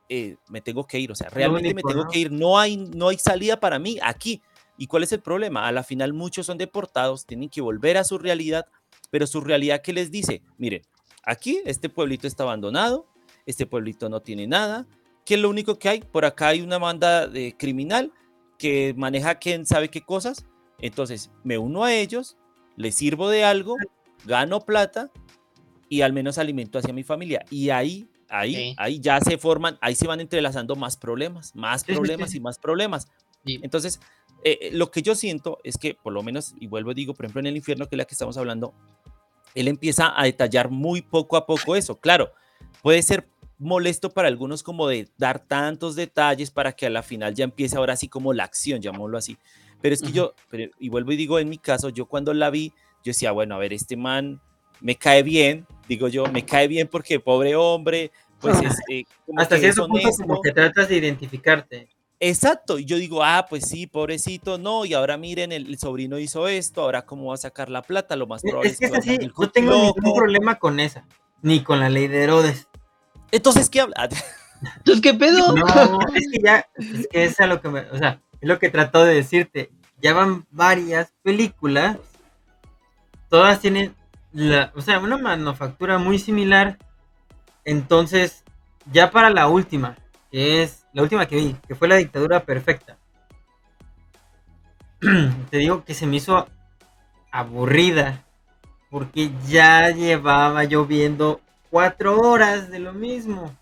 eh, 0.09 0.37
me 0.49 0.63
tengo 0.63 0.87
que 0.87 1.01
ir, 1.01 1.13
o 1.13 1.15
sea, 1.15 1.29
realmente 1.29 1.75
me 1.75 1.83
tengo 1.83 2.05
¿no? 2.05 2.11
que 2.11 2.19
ir, 2.19 2.33
no 2.33 2.59
hay, 2.59 2.79
no 2.79 3.09
hay 3.09 3.19
salida 3.19 3.61
para 3.61 3.79
mí 3.79 3.99
aquí. 4.03 4.41
¿Y 4.79 4.87
cuál 4.87 5.03
es 5.03 5.13
el 5.13 5.21
problema? 5.21 5.69
A 5.69 5.73
la 5.73 5.83
final 5.83 6.15
muchos 6.15 6.47
son 6.47 6.57
deportados, 6.57 7.27
tienen 7.27 7.51
que 7.51 7.61
volver 7.61 7.99
a 7.99 8.05
su 8.05 8.17
realidad, 8.17 8.65
pero 9.11 9.27
su 9.27 9.43
realidad 9.43 9.83
que 9.83 9.93
les 9.93 10.11
dice, 10.11 10.41
miren, 10.57 10.81
aquí 11.23 11.61
este 11.67 11.91
pueblito 11.91 12.27
está 12.27 12.45
abandonado, 12.45 13.07
este 13.45 13.67
pueblito 13.67 14.09
no 14.09 14.23
tiene 14.23 14.47
nada, 14.47 14.87
¿qué 15.29 15.35
es 15.35 15.41
lo 15.43 15.51
único 15.51 15.79
que 15.79 15.91
hay? 15.91 16.01
Por 16.01 16.25
acá 16.25 16.49
hay 16.49 16.63
una 16.63 16.79
banda 16.79 17.27
de 17.27 17.55
criminal 17.55 18.15
que 18.57 18.95
maneja 18.97 19.35
quién 19.35 19.67
sabe 19.67 19.91
qué 19.91 20.01
cosas, 20.01 20.47
entonces 20.79 21.31
me 21.45 21.59
uno 21.59 21.85
a 21.85 21.93
ellos, 21.93 22.39
les 22.77 22.95
sirvo 22.95 23.29
de 23.29 23.45
algo, 23.45 23.77
gano 24.25 24.61
plata 24.61 25.11
y 25.91 26.01
al 26.01 26.15
menos 26.15 26.39
alimento 26.39 26.79
hacia 26.79 26.95
mi 26.95 27.03
familia. 27.03 27.45
Y 27.51 27.69
ahí, 27.69 28.09
ahí, 28.31 28.55
Sí. 28.55 28.75
ahí 28.79 29.01
ya 29.01 29.21
se 29.21 29.37
forman, 29.37 29.77
ahí 29.83 29.95
se 29.95 30.07
van 30.07 30.21
entrelazando 30.21 30.77
más 30.77 30.97
problemas, 30.97 31.55
más 31.55 31.85
problemas 31.85 32.35
y 32.35 32.41
más 32.41 32.59
problemas. 32.59 33.09
Sí. 33.45 33.61
Entonces, 33.63 34.01
eh, 34.45 34.59
eh, 34.63 34.71
lo 34.73 34.91
que 34.91 35.03
yo 35.03 35.15
siento 35.15 35.59
es 35.63 35.77
que, 35.77 35.93
por 35.93 36.15
lo 36.15 36.23
menos, 36.23 36.55
y 36.59 36.69
vuelvo 36.69 36.93
y 36.93 36.95
digo, 36.95 37.13
por 37.13 37.27
ejemplo, 37.27 37.41
en 37.41 37.49
el 37.49 37.57
infierno, 37.59 37.87
que 37.87 37.97
es 37.97 37.99
la 37.99 38.07
que 38.07 38.15
estamos 38.15 38.39
hablando, 38.39 38.73
él 39.55 39.69
empieza 39.69 40.19
a 40.19 40.25
detallar 40.25 40.71
muy 40.71 41.03
poco 41.03 41.37
a 41.37 41.45
poco 41.45 41.77
eso. 41.77 42.01
Claro, 42.01 42.33
puede 42.81 43.03
ser 43.03 43.29
molesto 43.59 44.11
para 44.11 44.29
algunos 44.29 44.63
como 44.63 44.87
de 44.89 45.09
dar 45.19 45.41
tantos 45.41 45.97
detalles 45.97 46.51
para 46.51 46.73
que 46.73 46.87
a 46.87 46.91
la 46.91 47.03
final 47.03 47.35
ya 47.35 47.45
empiece 47.45 47.77
ahora 47.77 47.95
así 47.95 48.09
como 48.09 48.33
la 48.33 48.45
acción, 48.45 48.81
llamémoslo 48.81 49.19
así. 49.19 49.37
Pero 49.81 49.95
es 49.95 50.01
que 50.01 50.09
Ujú. 50.09 50.15
yo, 50.17 50.35
pero- 50.51 50.71
y 50.79 50.89
vuelvo 50.89 51.13
y 51.13 51.17
digo, 51.17 51.39
en 51.39 51.49
mi 51.49 51.59
caso, 51.59 51.89
yo 51.89 52.07
cuando 52.07 52.33
la 52.35 52.51
vi, 52.51 52.71
yo 53.05 53.11
decía, 53.11 53.33
bueno, 53.33 53.55
a 53.55 53.59
ver, 53.59 53.73
este 53.73 53.97
man 53.97 54.41
me 54.81 54.95
cae 54.97 55.23
bien, 55.23 55.67
digo 55.89 56.09
yo, 56.09 56.27
me 56.27 56.45
cae 56.45 56.69
bien 56.69 56.89
porque 56.89 57.19
pobre 57.21 57.57
hombre, 57.57 58.11
pues 58.41 58.61
es 58.61 58.75
eh, 58.91 59.05
como 59.27 59.41
Hasta 59.41 59.59
que 59.59 59.67
es 59.69 59.75
cierto 59.75 59.89
punto 59.89 60.09
como 60.17 60.41
que 60.41 60.53
tratas 60.53 60.89
de 60.89 60.97
identificarte. 60.97 61.89
Exacto, 62.21 62.81
y 62.81 62.85
yo 62.85 62.97
digo, 62.97 63.23
ah, 63.23 63.47
pues 63.49 63.69
sí, 63.69 63.87
pobrecito, 63.87 64.59
no, 64.59 64.85
y 64.85 64.93
ahora 64.95 65.17
miren, 65.17 65.53
el, 65.53 65.69
el 65.69 65.79
sobrino 65.79 66.19
hizo 66.19 66.49
esto, 66.49 66.83
ahora 66.83 67.07
cómo 67.07 67.27
va 67.27 67.35
a 67.35 67.39
sacar 67.39 67.71
la 67.71 67.83
plata, 67.83 68.17
lo 68.17 68.27
más 68.27 68.43
Es- 68.43 68.51
probable 68.51 68.71
Es 68.71 68.75
es 68.75 68.81
que 68.81 68.87
que 68.87 68.93
es 68.93 68.99
así, 68.99 69.11
andar 69.11 69.23
el 69.25 69.33
no 69.39 69.51
tengo 69.51 69.73
ningún 69.75 69.95
loco. 70.05 70.15
problema 70.17 70.59
con 70.59 70.81
esa, 70.81 71.05
ni 71.43 71.63
con 71.63 71.79
la 71.79 71.89
ley 71.89 72.09
de 72.09 72.25
Herodes. 72.25 72.67
Entonces, 73.31 73.69
¿qué 73.71 73.81
habla? 73.81 74.09
Entonces, 74.79 75.03
¿qué 75.03 75.15
pedo? 75.15 75.55
No, 75.55 75.99
es 76.15 76.29
que 76.33 76.43
ya, 76.43 76.67
es 76.77 77.09
que 77.09 77.25
es 77.25 77.41
a 77.41 77.47
lo 77.47 77.61
que 77.61 77.69
me, 77.69 77.81
o 77.81 77.99
sea, 77.99 78.21
es 78.41 78.49
lo 78.49 78.59
que 78.59 78.71
trató 78.71 79.05
de 79.05 79.15
decirte. 79.15 79.71
Ya 80.01 80.15
van 80.15 80.47
varias 80.51 81.13
películas, 81.23 81.97
todas 83.29 83.61
tienen, 83.61 83.95
la, 84.33 84.73
o 84.77 84.81
sea, 84.81 84.99
una 85.01 85.17
manufactura 85.17 85.99
muy 85.99 86.19
similar. 86.19 86.79
Entonces, 87.65 88.45
ya 88.93 89.11
para 89.11 89.31
la 89.31 89.49
última, 89.49 89.97
que 90.31 90.63
es 90.63 90.87
la 90.93 91.03
última 91.03 91.27
que 91.27 91.37
vi, 91.37 91.57
que 91.67 91.75
fue 91.75 91.89
la 91.89 91.97
dictadura 91.97 92.45
perfecta. 92.45 92.97
Te 95.51 95.59
digo 95.59 95.85
que 95.85 95.95
se 95.95 96.07
me 96.07 96.17
hizo 96.17 96.49
aburrida, 97.31 98.25
porque 98.91 99.31
ya 99.47 99.91
llevaba 99.91 100.65
yo 100.65 100.87
viendo 100.87 101.41
cuatro 101.71 102.19
horas 102.21 102.71
de 102.71 102.79
lo 102.79 102.93
mismo. 102.93 103.55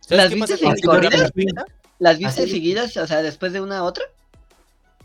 ¿Sabes 0.00 0.24
¿Las 0.24 0.34
viste 0.34 0.58
perfecta? 0.58 1.64
¿Las 1.98 2.18
viste 2.18 2.42
Así. 2.42 2.50
seguidas, 2.52 2.96
o 2.96 3.06
sea, 3.06 3.22
después 3.22 3.52
de 3.52 3.60
una 3.60 3.78
a 3.78 3.82
otra? 3.84 4.04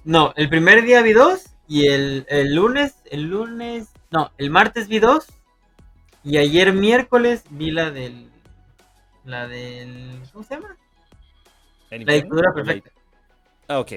No, 0.03 0.33
el 0.35 0.49
primer 0.49 0.83
día 0.83 1.01
vi 1.01 1.13
dos 1.13 1.45
y 1.67 1.87
el, 1.87 2.25
el 2.29 2.53
lunes, 2.53 2.95
el 3.09 3.23
lunes, 3.23 3.87
no, 4.11 4.31
el 4.37 4.49
martes 4.49 4.87
vi 4.87 4.99
dos 4.99 5.25
y 6.23 6.37
ayer 6.37 6.71
miércoles 6.73 7.43
vi 7.49 7.71
la 7.71 7.89
del, 7.89 8.29
la 9.25 9.47
del, 9.47 10.19
¿cómo 10.31 10.43
se 10.45 10.55
llama? 10.55 10.77
¿El 11.89 12.05
La 12.05 12.13
dictadura 12.13 12.49
¿O 12.51 12.57
la- 12.57 12.63
perfecta. 12.63 12.91
Ah, 13.67 13.79
ok. 13.79 13.91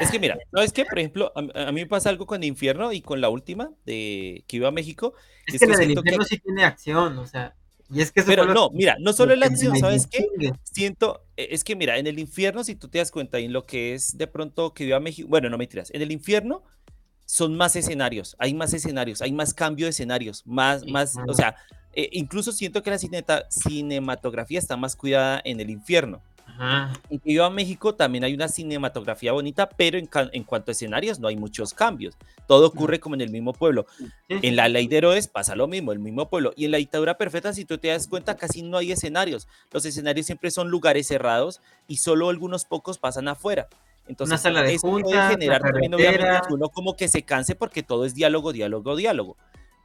Es 0.00 0.10
que 0.10 0.18
mira, 0.18 0.36
no 0.52 0.62
es 0.62 0.72
que, 0.72 0.84
por 0.84 0.98
ejemplo, 0.98 1.32
a, 1.34 1.68
a 1.68 1.72
mí 1.72 1.80
me 1.82 1.86
pasa 1.86 2.08
algo 2.08 2.26
con 2.26 2.42
Infierno 2.44 2.92
y 2.92 3.00
con 3.02 3.20
la 3.20 3.28
última 3.28 3.70
de 3.84 4.44
que 4.46 4.56
iba 4.56 4.68
a 4.68 4.72
México. 4.72 5.14
Es 5.46 5.54
Es 5.54 5.60
que 5.60 5.66
que 5.66 5.72
la 5.72 5.78
del 5.78 5.86
siento 5.86 6.02
que- 6.02 6.08
infierno 6.10 6.24
sí 6.24 6.38
tiene 6.38 6.64
acción, 6.64 7.18
o 7.18 7.26
sea, 7.26 7.54
y 7.92 8.00
es 8.00 8.10
que 8.12 8.22
Pero 8.22 8.46
no, 8.46 8.70
mira, 8.70 8.96
no 9.00 9.12
solo 9.12 9.34
lo 9.34 9.40
la 9.40 9.46
me 9.48 9.52
acción, 9.54 9.76
¿sabes 9.78 10.06
qué? 10.06 10.26
Siento, 10.62 11.24
eh, 11.36 11.48
es 11.50 11.64
que 11.64 11.76
mira, 11.76 11.98
en 11.98 12.06
el 12.06 12.18
infierno, 12.18 12.64
si 12.64 12.74
tú 12.74 12.88
te 12.88 12.98
das 12.98 13.10
cuenta, 13.10 13.38
y 13.40 13.44
en 13.46 13.52
lo 13.52 13.64
que 13.66 13.94
es 13.94 14.16
de 14.16 14.26
pronto 14.26 14.72
que 14.74 14.84
viva 14.84 15.00
México, 15.00 15.28
bueno, 15.28 15.48
no 15.50 15.58
mentiras, 15.58 15.90
en 15.92 16.02
el 16.02 16.12
infierno 16.12 16.62
son 17.26 17.56
más 17.56 17.76
escenarios, 17.76 18.36
hay 18.38 18.52
más 18.54 18.74
escenarios, 18.74 19.22
hay 19.22 19.32
más 19.32 19.54
cambio 19.54 19.86
de 19.86 19.90
escenarios, 19.90 20.42
más, 20.46 20.82
Sí. 20.82 20.90
más, 20.90 21.14
o 21.26 21.34
sea, 21.34 21.56
eh, 21.94 22.08
incluso 22.12 22.52
siento 22.52 22.82
que 22.82 22.90
la 22.90 22.98
cineta- 22.98 23.46
cinematografía 23.50 24.58
está 24.58 24.76
más 24.76 24.96
cuidada 24.96 25.40
en 25.44 25.60
el 25.60 25.70
infierno. 25.70 26.22
Ajá. 26.46 26.92
En 27.08 27.18
que 27.18 27.30
viva 27.30 27.48
México 27.50 27.94
también 27.94 28.24
hay 28.24 28.34
una 28.34 28.48
cinematografía 28.48 29.32
bonita, 29.32 29.68
pero 29.68 29.98
en, 29.98 30.08
en 30.32 30.44
cuanto 30.44 30.70
a 30.70 30.72
escenarios 30.72 31.18
no 31.18 31.28
hay 31.28 31.36
muchos 31.36 31.72
cambios. 31.74 32.16
Todo 32.46 32.66
ocurre 32.66 33.00
como 33.00 33.14
en 33.14 33.20
el 33.22 33.30
mismo 33.30 33.52
pueblo. 33.52 33.86
En 34.28 34.56
la 34.56 34.68
ley 34.68 34.86
de 34.86 34.98
Herodes 34.98 35.28
pasa 35.28 35.56
lo 35.56 35.66
mismo, 35.68 35.92
el 35.92 35.98
mismo 35.98 36.28
pueblo. 36.28 36.52
Y 36.56 36.66
en 36.66 36.72
la 36.72 36.78
dictadura 36.78 37.16
perfecta, 37.16 37.52
si 37.52 37.64
tú 37.64 37.78
te 37.78 37.88
das 37.88 38.06
cuenta, 38.06 38.36
casi 38.36 38.62
no 38.62 38.78
hay 38.78 38.92
escenarios. 38.92 39.48
Los 39.70 39.84
escenarios 39.84 40.26
siempre 40.26 40.50
son 40.50 40.70
lugares 40.70 41.06
cerrados 41.08 41.60
y 41.86 41.96
solo 41.96 42.28
algunos 42.28 42.64
pocos 42.64 42.98
pasan 42.98 43.28
afuera. 43.28 43.68
Entonces, 44.08 44.40
sala 44.40 44.62
de 44.62 44.74
eso 44.74 44.88
puede 44.88 45.04
juntas, 45.04 45.24
la 45.24 45.30
generar 45.30 45.62
también, 45.62 45.94
obviamente, 45.94 46.48
uno 46.50 46.68
como 46.68 46.96
que 46.96 47.08
se 47.08 47.22
canse 47.22 47.54
porque 47.54 47.82
todo 47.82 48.04
es 48.04 48.14
diálogo, 48.14 48.52
diálogo, 48.52 48.96
diálogo. 48.96 49.36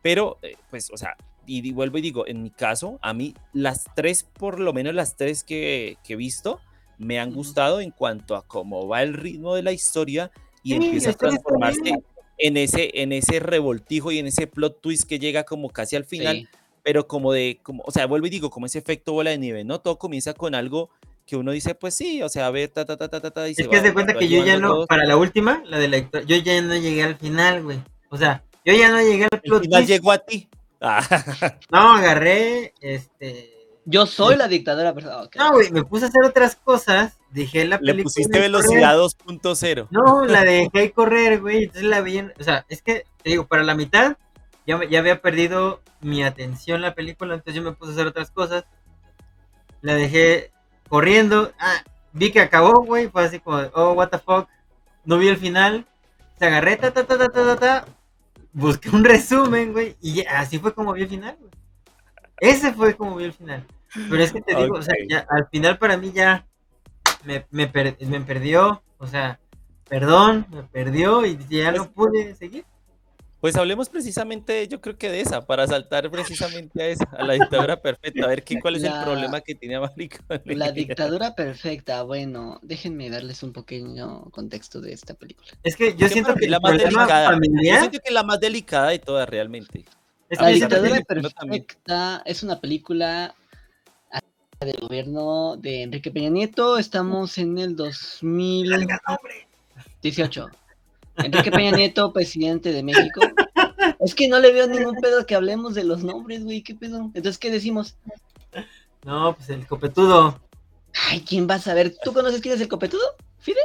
Pero, 0.02 0.40
eh, 0.42 0.58
pues, 0.70 0.90
o 0.92 0.98
sea, 0.98 1.16
y, 1.48 1.72
vuelvo 1.72 1.98
y 1.98 2.02
digo, 2.02 2.28
en 2.28 2.44
mi 2.44 2.50
caso, 2.52 3.00
a 3.02 3.14
mí 3.14 3.34
las 3.54 3.86
tres, 3.96 4.24
por 4.24 4.60
lo 4.60 4.74
menos 4.74 4.94
las 4.94 5.16
tres 5.16 5.44
que, 5.44 5.98
que 6.04 6.14
he 6.14 6.16
visto, 6.18 6.60
me 6.98 7.20
han 7.20 7.32
gustado 7.34 7.80
en 7.82 7.92
cuanto 7.92 8.36
a 8.36 8.46
cómo 8.46 8.88
va 8.88 9.02
el 9.04 9.14
ritmo 9.14 9.56
de 9.56 9.64
la 9.64 9.72
historia 9.72 10.32
y 10.64 10.70
Sí, 10.72 10.76
empieza 10.76 11.12
a 11.12 11.14
transformarse 11.14 11.94
en 12.38 12.58
ese, 12.58 13.02
en 13.02 13.14
ese 13.14 13.40
revoltijo 13.40 14.12
y 14.12 14.20
en 14.20 14.28
ese 14.28 14.48
plot 14.48 14.82
twist 14.82 15.08
que 15.08 15.18
llega 15.20 15.44
como 15.44 15.70
casi 15.70 15.96
al 15.96 16.06
final, 16.06 16.38
Sí. 16.38 16.48
pero 16.84 17.08
como 17.08 17.32
de, 17.34 17.60
como, 17.64 17.84
o 17.86 17.92
sea, 17.92 18.06
vuelvo 18.08 18.28
y 18.28 18.30
digo, 18.32 18.50
como 18.50 18.66
ese 18.66 18.80
efecto 18.80 19.14
bola 19.14 19.30
de 19.32 19.38
nieve, 19.38 19.64
¿no? 19.64 19.80
Todo 19.80 19.98
comienza 19.98 20.34
con 20.34 20.54
algo 20.56 20.90
que 21.26 21.36
uno 21.36 21.52
dice, 21.52 21.76
pues 21.76 21.94
sí, 21.96 22.22
o 22.24 22.30
sea, 22.30 22.48
a 22.48 22.52
ver, 22.52 22.70
ta, 22.70 22.86
ta, 22.86 22.96
ta, 22.98 23.10
ta, 23.10 23.20
ta, 23.22 23.32
ta, 23.32 23.48
y 23.50 23.54
se 23.56 23.64
Es 23.64 23.68
que 23.68 23.82
va- 23.82 23.94
cuenta 23.94 24.14
va 24.14 24.20
que 24.20 24.28
yo 24.30 24.46
ya 24.46 24.58
no, 24.58 24.70
todo. 24.70 24.88
para 24.88 25.06
la 25.06 25.18
última, 25.18 25.62
la 25.66 25.78
de 25.78 25.88
la 25.90 25.98
yo 26.26 26.38
ya 26.38 26.62
no 26.62 26.76
llegué 26.76 27.04
al 27.04 27.16
final, 27.18 27.64
güey. 27.64 27.80
O 28.10 28.18
sea, 28.18 28.44
yo 28.66 28.74
ya 28.74 28.90
no 28.90 29.00
llegué 29.02 29.24
al 29.24 29.30
El 29.34 29.42
plot 29.42 29.62
final 29.64 29.80
twist. 29.82 29.90
llegó 29.90 30.12
a 30.12 30.18
ti. 30.20 30.48
Ah, 30.82 31.02
No, 31.72 31.96
agarré, 31.96 32.74
este... 32.82 33.54
Yo 33.90 34.06
soy 34.06 34.36
la 34.36 34.50
dictadora, 34.50 34.94
pero 34.94 35.22
ok. 35.24 35.36
No, 35.38 35.54
güey, 35.54 35.72
me 35.72 35.84
puse 35.86 36.06
a 36.06 36.08
hacer 36.10 36.26
otras 36.26 36.58
cosas, 36.58 37.18
dejé 37.32 37.64
la 37.66 37.78
Le 37.78 37.94
película 37.94 38.04
pusiste 38.04 38.34
de 38.38 38.42
velocidad 38.42 38.98
correr. 38.98 39.40
2.0. 39.40 39.88
No, 39.92 40.26
la 40.26 40.44
dejé 40.44 40.92
correr, 40.92 41.40
güey, 41.40 41.64
entonces 41.64 41.84
la 41.84 42.02
vi, 42.02 42.18
en- 42.18 42.34
o 42.38 42.44
sea, 42.44 42.66
es 42.68 42.82
que, 42.82 43.06
te 43.24 43.30
digo, 43.30 43.48
para 43.48 43.64
la 43.64 43.76
mitad, 43.76 44.18
ya, 44.66 44.78
me- 44.78 44.90
ya 44.90 45.00
había 45.00 45.22
perdido 45.22 45.82
mi 46.02 46.22
atención 46.22 46.82
la 46.82 46.96
película, 46.96 47.34
entonces 47.36 47.56
yo 47.56 47.62
me 47.70 47.76
puse 47.78 47.92
a 47.92 47.94
hacer 47.94 48.08
otras 48.08 48.30
cosas, 48.30 48.66
la 49.82 49.94
dejé 49.96 50.52
corriendo, 50.90 51.54
ah, 51.58 51.82
vi 52.12 52.32
que 52.34 52.42
acabó, 52.42 52.84
güey, 52.84 53.08
fue 53.08 53.24
así 53.24 53.40
como, 53.40 53.58
de, 53.60 53.72
oh, 53.74 53.94
what 53.94 54.10
the 54.10 54.20
fuck, 54.20 54.50
no 55.06 55.18
vi 55.18 55.30
el 55.30 55.38
final, 55.38 55.86
se 56.38 56.46
agarré, 56.46 56.76
ta, 56.76 56.92
ta, 56.92 57.06
ta, 57.06 57.18
ta, 57.18 57.28
ta, 57.30 57.44
ta, 57.46 57.56
ta, 57.56 57.86
busqué 58.60 58.90
un 58.90 59.04
resumen, 59.04 59.72
güey, 59.74 59.96
y 60.02 60.22
así 60.26 60.60
fue 60.60 60.74
como 60.74 60.94
vi 60.94 61.04
el 61.04 61.10
final, 61.10 61.38
güey. 61.40 61.52
Ese 62.40 62.74
fue 62.74 62.96
como 62.96 63.16
vi 63.16 63.26
el 63.26 63.34
final. 63.34 63.66
Pero 64.10 64.22
es 64.22 64.32
que 64.34 64.42
te 64.42 64.54
digo, 64.64 64.78
o 64.78 64.82
sea, 64.82 64.96
ya, 65.10 65.26
al 65.30 65.48
final 65.50 65.78
para 65.78 65.98
mí 65.98 66.12
ya 66.12 66.46
me, 67.24 67.46
me, 67.52 67.68
per- 67.68 67.98
me 68.02 68.20
perdió, 68.22 68.84
o 68.98 69.08
sea, 69.08 69.40
perdón, 69.90 70.46
me 70.52 70.64
perdió 70.64 71.26
y 71.26 71.38
ya 71.50 71.72
no 71.72 71.90
pude 71.92 72.36
seguir. 72.36 72.66
Pues 73.40 73.56
hablemos 73.56 73.90
precisamente, 73.90 74.68
yo 74.68 74.82
creo 74.82 74.98
que 74.98 75.12
de 75.12 75.22
esa, 75.22 75.46
para 75.46 75.68
saltar 75.68 76.10
precisamente 76.10 76.82
a 76.82 76.88
esa, 76.88 77.04
a 77.12 77.24
la 77.24 77.34
dictadura 77.34 77.80
perfecta, 77.80 78.26
a 78.26 78.30
ver 78.30 78.44
qué, 78.44 78.60
cuál 78.60 78.78
es 78.78 78.84
el 78.84 78.94
problema 79.04 79.42
que 79.42 79.54
tiene 79.54 79.76
Américo. 79.76 80.18
La 80.46 80.72
dictadura 80.72 81.36
perfecta, 81.36 82.02
bueno, 82.02 82.60
déjenme 82.64 83.12
darles 83.12 83.44
un 83.44 83.54
pequeño 83.54 84.24
contexto 84.32 84.82
de 84.82 84.94
esta 84.94 85.14
película. 85.14 85.52
Es 85.62 85.76
que 85.76 85.96
yo 85.96 86.10
siento 86.10 86.34
que 86.34 86.48
la 86.48 86.60
más 86.60 86.78
delicada. 86.78 87.26
Yo 87.26 87.32
familiar 87.32 87.80
siento 87.80 88.00
que 88.00 88.08
es 88.08 88.14
la 88.14 88.24
más 88.24 88.40
delicada 88.40 88.90
de 88.90 89.00
todas 89.00 89.30
realmente. 89.30 89.86
es 90.30 90.42
La 90.42 90.52
yo 90.52 90.68
dictadura 90.68 91.02
perfecta 91.02 92.24
es 92.26 92.42
una 92.42 92.60
película 92.60 93.36
del 94.66 94.80
gobierno 94.80 95.56
de 95.58 95.84
Enrique 95.84 96.10
Peña 96.10 96.30
Nieto. 96.30 96.80
Estamos 96.80 97.38
en 97.38 97.60
el 97.60 97.76
2018. 97.76 100.50
Enrique 101.18 101.52
Peña 101.52 101.72
Nieto, 101.72 102.14
presidente 102.14 102.72
de 102.72 102.84
México. 102.84 103.22
Es 104.00 104.16
que 104.16 104.28
no 104.28 104.40
le 104.40 104.52
veo 104.52 104.68
ningún 104.68 104.96
pedo 105.02 105.26
que 105.26 105.36
hablemos 105.36 105.74
de 105.76 105.84
los 105.84 106.04
nombres, 106.04 106.44
güey. 106.44 106.62
¿Qué 106.62 106.76
pedo? 106.76 107.12
Entonces, 107.14 107.38
¿qué 107.38 107.50
decimos? 107.50 107.96
No, 109.04 109.36
pues 109.36 109.50
el 109.50 109.66
copetudo. 109.66 110.40
Ay, 111.10 111.22
¿quién 111.22 111.48
va 111.50 111.56
a 111.56 111.60
saber? 111.60 111.96
¿Tú 112.04 112.14
conoces 112.14 112.42
quién 112.42 112.56
es 112.56 112.62
el 112.62 112.68
copetudo? 112.68 113.04
¿Fide? 113.40 113.60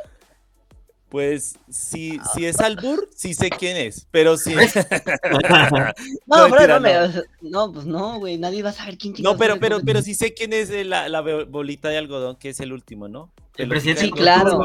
Pues 1.08 1.58
si, 1.68 2.18
si 2.32 2.46
es 2.46 2.58
Albur, 2.58 3.10
sí 3.14 3.34
sé 3.34 3.50
quién 3.50 3.76
es, 3.76 4.06
pero 4.10 4.38
sí. 4.38 4.54
No, 6.26 6.48
No, 6.48 6.50
pero 6.50 6.50
mentira, 6.50 6.74
no, 6.74 6.80
me- 6.80 6.92
no. 6.92 7.66
no, 7.66 7.72
pues 7.72 7.84
no, 7.84 8.18
güey. 8.18 8.38
Nadie 8.38 8.62
va 8.62 8.70
a 8.70 8.72
saber 8.72 8.96
quién 8.96 9.14
No, 9.18 9.36
pero, 9.36 9.52
es 9.52 9.56
el 9.56 9.60
pero, 9.60 9.80
pero 9.84 10.00
sí 10.00 10.14
sé 10.14 10.32
quién 10.32 10.54
es 10.54 10.70
la, 10.86 11.20
bolita 11.48 11.90
de 11.90 11.98
algodón, 11.98 12.36
que 12.36 12.48
es 12.48 12.60
el 12.60 12.72
último, 12.72 13.08
¿no? 13.08 13.30
El 13.56 13.68
Pelotica 13.68 13.68
presidente 13.68 14.00
de 14.00 14.06
Sí, 14.06 14.12
claro. 14.12 14.62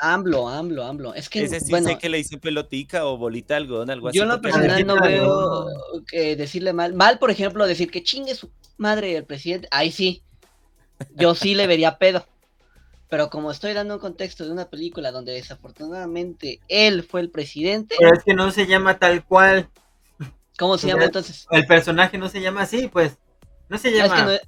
AMLO, 0.00 0.48
AMLO, 0.48 0.84
AMLO. 0.84 1.14
Es 1.14 1.28
que, 1.28 1.42
Ese 1.44 1.60
sí 1.60 1.70
bueno, 1.70 1.88
sé 1.88 1.98
que 1.98 2.08
le 2.08 2.18
dicen 2.18 2.40
pelotica 2.40 3.04
o 3.06 3.16
bolita 3.16 3.54
de 3.54 3.58
algodón, 3.58 3.90
algo 3.90 4.08
así. 4.08 4.16
Yo 4.18 4.24
en 4.24 4.30
lo 4.30 4.40
personal 4.40 4.86
no 4.86 5.00
veo 5.00 5.66
que 6.06 6.36
decirle 6.36 6.72
mal. 6.72 6.94
Mal, 6.94 7.18
por 7.18 7.30
ejemplo, 7.30 7.66
decir 7.66 7.90
que 7.90 8.02
chingue 8.02 8.34
su 8.34 8.50
madre 8.76 9.16
el 9.16 9.24
presidente. 9.24 9.68
Ahí 9.70 9.90
sí. 9.92 10.22
Yo 11.16 11.34
sí 11.34 11.54
le 11.54 11.66
vería 11.66 11.98
pedo. 11.98 12.26
Pero 13.08 13.28
como 13.28 13.50
estoy 13.50 13.72
dando 13.72 13.94
un 13.94 14.00
contexto 14.00 14.44
de 14.44 14.52
una 14.52 14.68
película 14.68 15.10
donde 15.10 15.32
desafortunadamente 15.32 16.60
él 16.68 17.02
fue 17.02 17.20
el 17.20 17.30
presidente, 17.30 17.96
Pero 17.98 18.14
es 18.16 18.22
que 18.24 18.34
no 18.34 18.50
se 18.52 18.66
llama 18.66 18.98
tal 18.98 19.24
cual. 19.24 19.68
¿cómo 20.58 20.76
se 20.76 20.88
llama 20.88 21.06
entonces? 21.06 21.46
El 21.50 21.66
personaje 21.66 22.18
no 22.18 22.28
se 22.28 22.40
llama 22.40 22.62
así, 22.62 22.88
pues. 22.88 23.16
No 23.68 23.78
se 23.78 23.88
Ah, 23.88 23.90
Es 23.90 23.96
llama. 23.96 24.16
que 24.16 24.40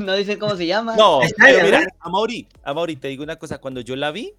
no, 0.00 0.04
no 0.06 0.14
dicen 0.14 0.38
cómo 0.38 0.54
se 0.54 0.66
llama. 0.66 0.94
No, 0.96 1.20
pero 1.38 1.64
mira. 1.64 1.86
Amaury, 2.00 2.46
Amaury, 2.62 2.96
te 2.96 3.08
digo 3.08 3.24
una 3.24 3.36
cosa, 3.36 3.58
cuando 3.58 3.80
yo 3.80 3.96
la 3.96 4.10
vi, 4.10 4.34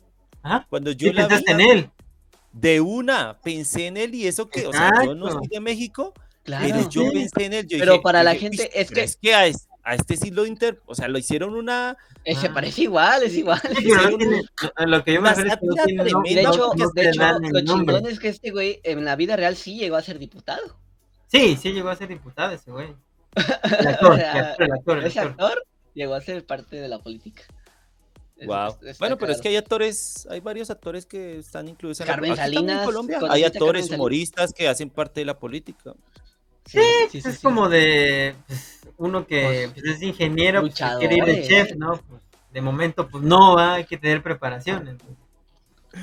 Ajá. 0.47 0.67
cuando 0.69 0.91
yo 0.91 1.11
la 1.13 1.27
vi, 1.27 1.35
en 1.47 1.61
él. 1.61 1.89
de 2.53 2.81
una, 2.81 3.37
pensé 3.43 3.87
en 3.87 3.97
él 3.97 4.15
y 4.15 4.25
eso 4.27 4.49
que, 4.49 4.65
o 4.67 4.71
sea, 4.73 4.89
yo 5.05 5.13
no 5.15 5.31
soy 5.31 5.47
de 5.47 5.59
México, 5.59 6.13
claro. 6.43 6.65
pero 6.67 6.89
yo 6.89 7.01
Sí. 7.03 7.09
pensé 7.13 7.45
en 7.45 7.53
él. 7.53 7.67
yo 7.67 7.77
Pero 7.79 7.91
dije- 7.93 8.01
para 8.03 8.23
la 8.23 8.31
dije, 8.31 8.41
gente, 8.49 8.63
"Uy, 8.63 8.69
es 8.81 8.91
que- 8.91 9.03
es 9.03 9.15
que 9.17 9.35
a, 9.35 9.45
es- 9.47 9.67
a 9.83 9.95
este 9.95 10.17
sí 10.17 10.31
lo 10.31 10.45
inter, 10.45 10.81
o 10.85 10.95
sea, 10.95 11.07
lo 11.07 11.17
hicieron 11.17 11.53
una, 11.55 11.97
Eh, 12.25 12.35
se 12.35 12.47
Ah. 12.47 12.53
parece 12.53 12.81
igual, 12.81 13.23
es 13.23 13.33
igual. 13.35 13.61
Sí, 13.61 13.67
pero 13.71 13.79
no 13.83 14.01
hicieron 14.01 14.17
tiene- 14.19 14.41
a 14.75 14.85
lo 14.85 15.03
que 15.03 15.13
yo 15.13 15.21
me 15.21 15.29
refiero 15.29 15.49
es 15.51 15.57
que 15.59 15.65
no 15.65 15.73
tiene 15.75 16.03
de 16.03 16.09
hecho, 16.09 16.71
de 16.93 17.09
hecho 17.09 17.39
lo 17.51 17.61
chingón 17.61 18.05
es 18.07 18.19
que 18.19 18.27
este 18.27 18.51
güey 18.51 18.81
en 18.83 19.05
la 19.05 19.15
vida 19.15 19.37
real 19.37 19.55
sí 19.55 19.77
llegó 19.77 19.95
a 19.95 20.01
ser 20.01 20.19
diputado. 20.19 20.77
Sí, 21.27 21.57
sí 21.61 21.71
llegó 21.71 21.87
a 21.89 21.95
ser 21.95 22.09
diputado 22.09 22.51
ese 22.53 22.69
güey. 22.71 22.93
El 23.79 23.87
actor, 23.87 24.11
O 24.11 24.13
el 24.15 24.19
sea, 24.19 24.31
actor, 24.49 24.65
el 24.65 24.71
actor, 24.73 24.97
el 24.97 25.05
Ese 25.05 25.19
actor. 25.21 25.45
actor 25.51 25.63
llegó 25.93 26.15
a 26.15 26.21
ser 26.21 26.45
parte 26.45 26.75
de 26.75 26.87
la 26.89 26.99
política. 26.99 27.43
Wow. 28.45 28.77
Bueno, 28.99 29.17
pero 29.17 29.31
es 29.31 29.41
que 29.41 29.49
hay 29.49 29.55
actores, 29.55 30.27
hay 30.29 30.39
varios 30.39 30.69
actores 30.69 31.05
que 31.05 31.39
están 31.39 31.67
incluidos 31.67 32.01
en 32.01 32.07
Carmen 32.07 32.35
la 32.35 32.43
aquí 32.43 32.55
también 32.55 32.63
en 32.63 32.67
Salinas, 32.67 32.85
Colombia. 32.85 33.19
¿conociste 33.19 33.35
Hay 33.35 33.43
actores, 33.45 33.63
Carmen 33.65 33.83
Salinas? 33.83 33.99
humoristas 33.99 34.53
que 34.53 34.67
hacen 34.67 34.89
parte 34.89 35.21
de 35.21 35.25
la 35.25 35.37
política. 35.37 35.93
Sí, 36.65 36.79
sí, 37.11 37.21
sí, 37.21 37.29
es 37.29 37.35
sí. 37.35 37.41
como 37.41 37.69
de 37.69 38.35
pues, 38.45 38.79
uno 38.97 39.25
que 39.25 39.69
Pues, 39.73 39.83
pues, 39.83 39.95
es 39.95 40.01
ingeniero, 40.01 40.61
pues, 40.61 40.75
quiere 40.99 41.15
ir 41.15 41.25
de 41.25 41.47
chef, 41.47 41.75
¿no? 41.75 41.97
Pues, 42.07 42.21
de 42.51 42.61
momento, 42.61 43.07
pues 43.07 43.23
no, 43.23 43.57
hay 43.57 43.85
que 43.85 43.97
tener 43.97 44.21
preparación. 44.21 44.87
entonces. 44.87 45.26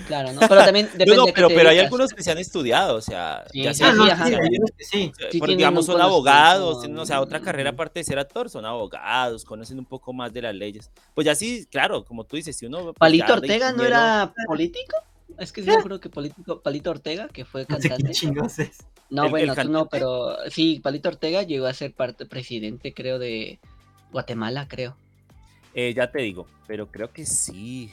Claro, 0.07 0.33
¿no? 0.33 0.41
Pero 0.41 0.65
también 0.65 0.87
depende 0.95 1.17
No, 1.17 1.27
no, 1.27 1.33
pero, 1.49 1.69
hay 1.71 1.79
algunos 1.79 2.13
que 2.13 2.23
se 2.23 2.31
han 2.31 2.39
estudiado, 2.39 2.97
o 2.97 3.01
sea, 3.01 3.45
Sí, 3.51 3.63
ya 3.63 3.73
sí, 3.73 3.79
sea, 3.79 3.89
Ah, 3.91 3.93
no, 3.95 4.05
sí, 4.05 4.11
sí, 4.11 4.13
ajá. 4.13 4.25
hay 4.27 4.57
unos 4.59 4.71
que 4.77 4.85
sí. 4.85 5.13
Sí 5.31 5.39
por- 5.39 5.47
tienen 5.49 5.57
digamos, 5.59 5.87
son 5.87 6.01
abogados, 6.01 6.81
tienen, 6.81 6.99
o 6.99 7.07
sea, 7.07 7.21
otra 7.21 7.41
carrera 7.41 7.71
aparte 7.71 8.01
de 8.01 8.05
ser 8.05 8.19
actor, 8.19 8.51
son 8.51 8.65
abogados, 8.67 9.45
conocen 9.45 9.79
un 9.79 9.85
poco 9.87 10.13
más 10.13 10.33
de 10.33 10.43
las 10.43 10.55
leyes. 10.55 10.91
Pues 11.15 11.25
ya 11.25 11.35
sí, 11.35 11.67
claro, 11.71 12.05
como 12.05 12.25
tú 12.25 12.37
dices, 12.37 12.57
si 12.57 12.67
uno... 12.67 12.85
pues, 12.85 12.95
¿Palito 12.99 13.33
Ortega 13.33 13.73
no 13.73 13.85
era 13.85 14.33
político? 14.47 14.97
Es 15.39 15.53
que 15.53 15.63
sí, 15.63 15.69
yo 15.71 15.79
creo 15.83 16.01
que 16.01 16.09
político, 16.11 16.61
Palito 16.61 16.91
Ortega, 16.91 17.29
que 17.29 17.45
fue 17.45 17.67
No 17.69 17.81
sé 17.81 17.89
qué 17.89 17.89
cantante. 17.97 18.73
No, 19.11 19.25
¿El- 19.27 19.31
bueno, 19.31 19.53
el 19.53 19.59
tú 19.67 19.69
no, 19.71 19.87
pero 19.87 20.37
sí, 20.51 20.81
Palito 20.83 21.09
Ortega 21.09 21.43
llegó 21.43 21.67
a 21.67 21.75
ser 21.75 21.93
parte 21.93 22.27
presidente, 22.27 22.93
creo, 22.95 23.19
de 23.19 23.59
Guatemala, 24.13 24.67
creo. 24.69 24.97
Eh, 25.75 25.93
ya 25.95 26.11
te 26.11 26.21
digo, 26.21 26.47
pero 26.67 26.87
creo 26.89 27.13
que 27.13 27.27
sí. 27.27 27.93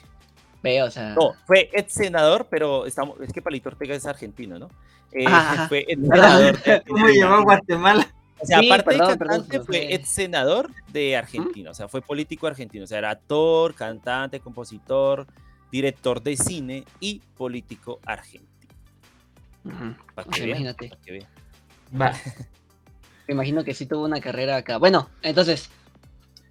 Ve, 0.64 0.84
o 0.84 0.92
sea. 0.92 1.14
No, 1.16 1.34
fue 1.46 1.70
ex 1.74 1.94
senador, 1.94 2.48
pero 2.50 2.86
estamos, 2.86 3.20
es 3.22 3.34
que 3.34 3.42
Palito 3.42 3.70
Ortega 3.70 3.96
es 3.96 4.06
argentino, 4.06 4.60
¿no? 4.60 4.70
Eh, 5.12 5.26
ajá. 5.28 5.68
fue 5.68 5.86
ex 5.88 6.02
senador 6.02 6.60
¿Cómo 6.88 7.36
a 7.36 7.42
Guatemala? 7.42 8.08
O 8.40 8.46
sea, 8.46 8.60
Sí, 8.60 8.72
aparte 8.72 8.98
perdón, 8.98 9.12
de 9.12 9.18
cantante, 9.18 9.60
fue 9.62 9.94
ex 9.94 10.10
senador 10.10 10.72
de 10.92 11.16
Argentina, 11.16 11.72
o 11.72 11.74
sea, 11.74 11.88
fue 11.88 12.02
político 12.02 12.48
argentino, 12.48 12.86
o 12.86 12.88
sea, 12.88 12.98
era 13.00 13.12
actor, 13.12 13.76
cantante, 13.76 14.40
compositor, 14.40 15.28
director 15.72 16.22
de 16.24 16.38
cine 16.38 16.84
y 17.00 17.20
político 17.38 18.00
argentino. 18.06 18.50
Ujú. 19.64 19.96
Para 20.16 20.28
O 20.28 20.32
que 20.32 20.38
sea, 20.38 20.46
vean, 20.48 20.58
imagínate. 20.62 20.90
para 20.90 21.02
que 21.02 21.12
vean. 21.12 21.28
Va. 22.00 22.14
Me 23.28 23.34
imagino 23.36 23.64
que 23.64 23.74
sí 23.74 23.86
tuvo 23.86 24.04
una 24.06 24.20
carrera 24.20 24.58
acá. 24.58 24.78
Bueno, 24.78 25.10
entonces, 25.22 25.70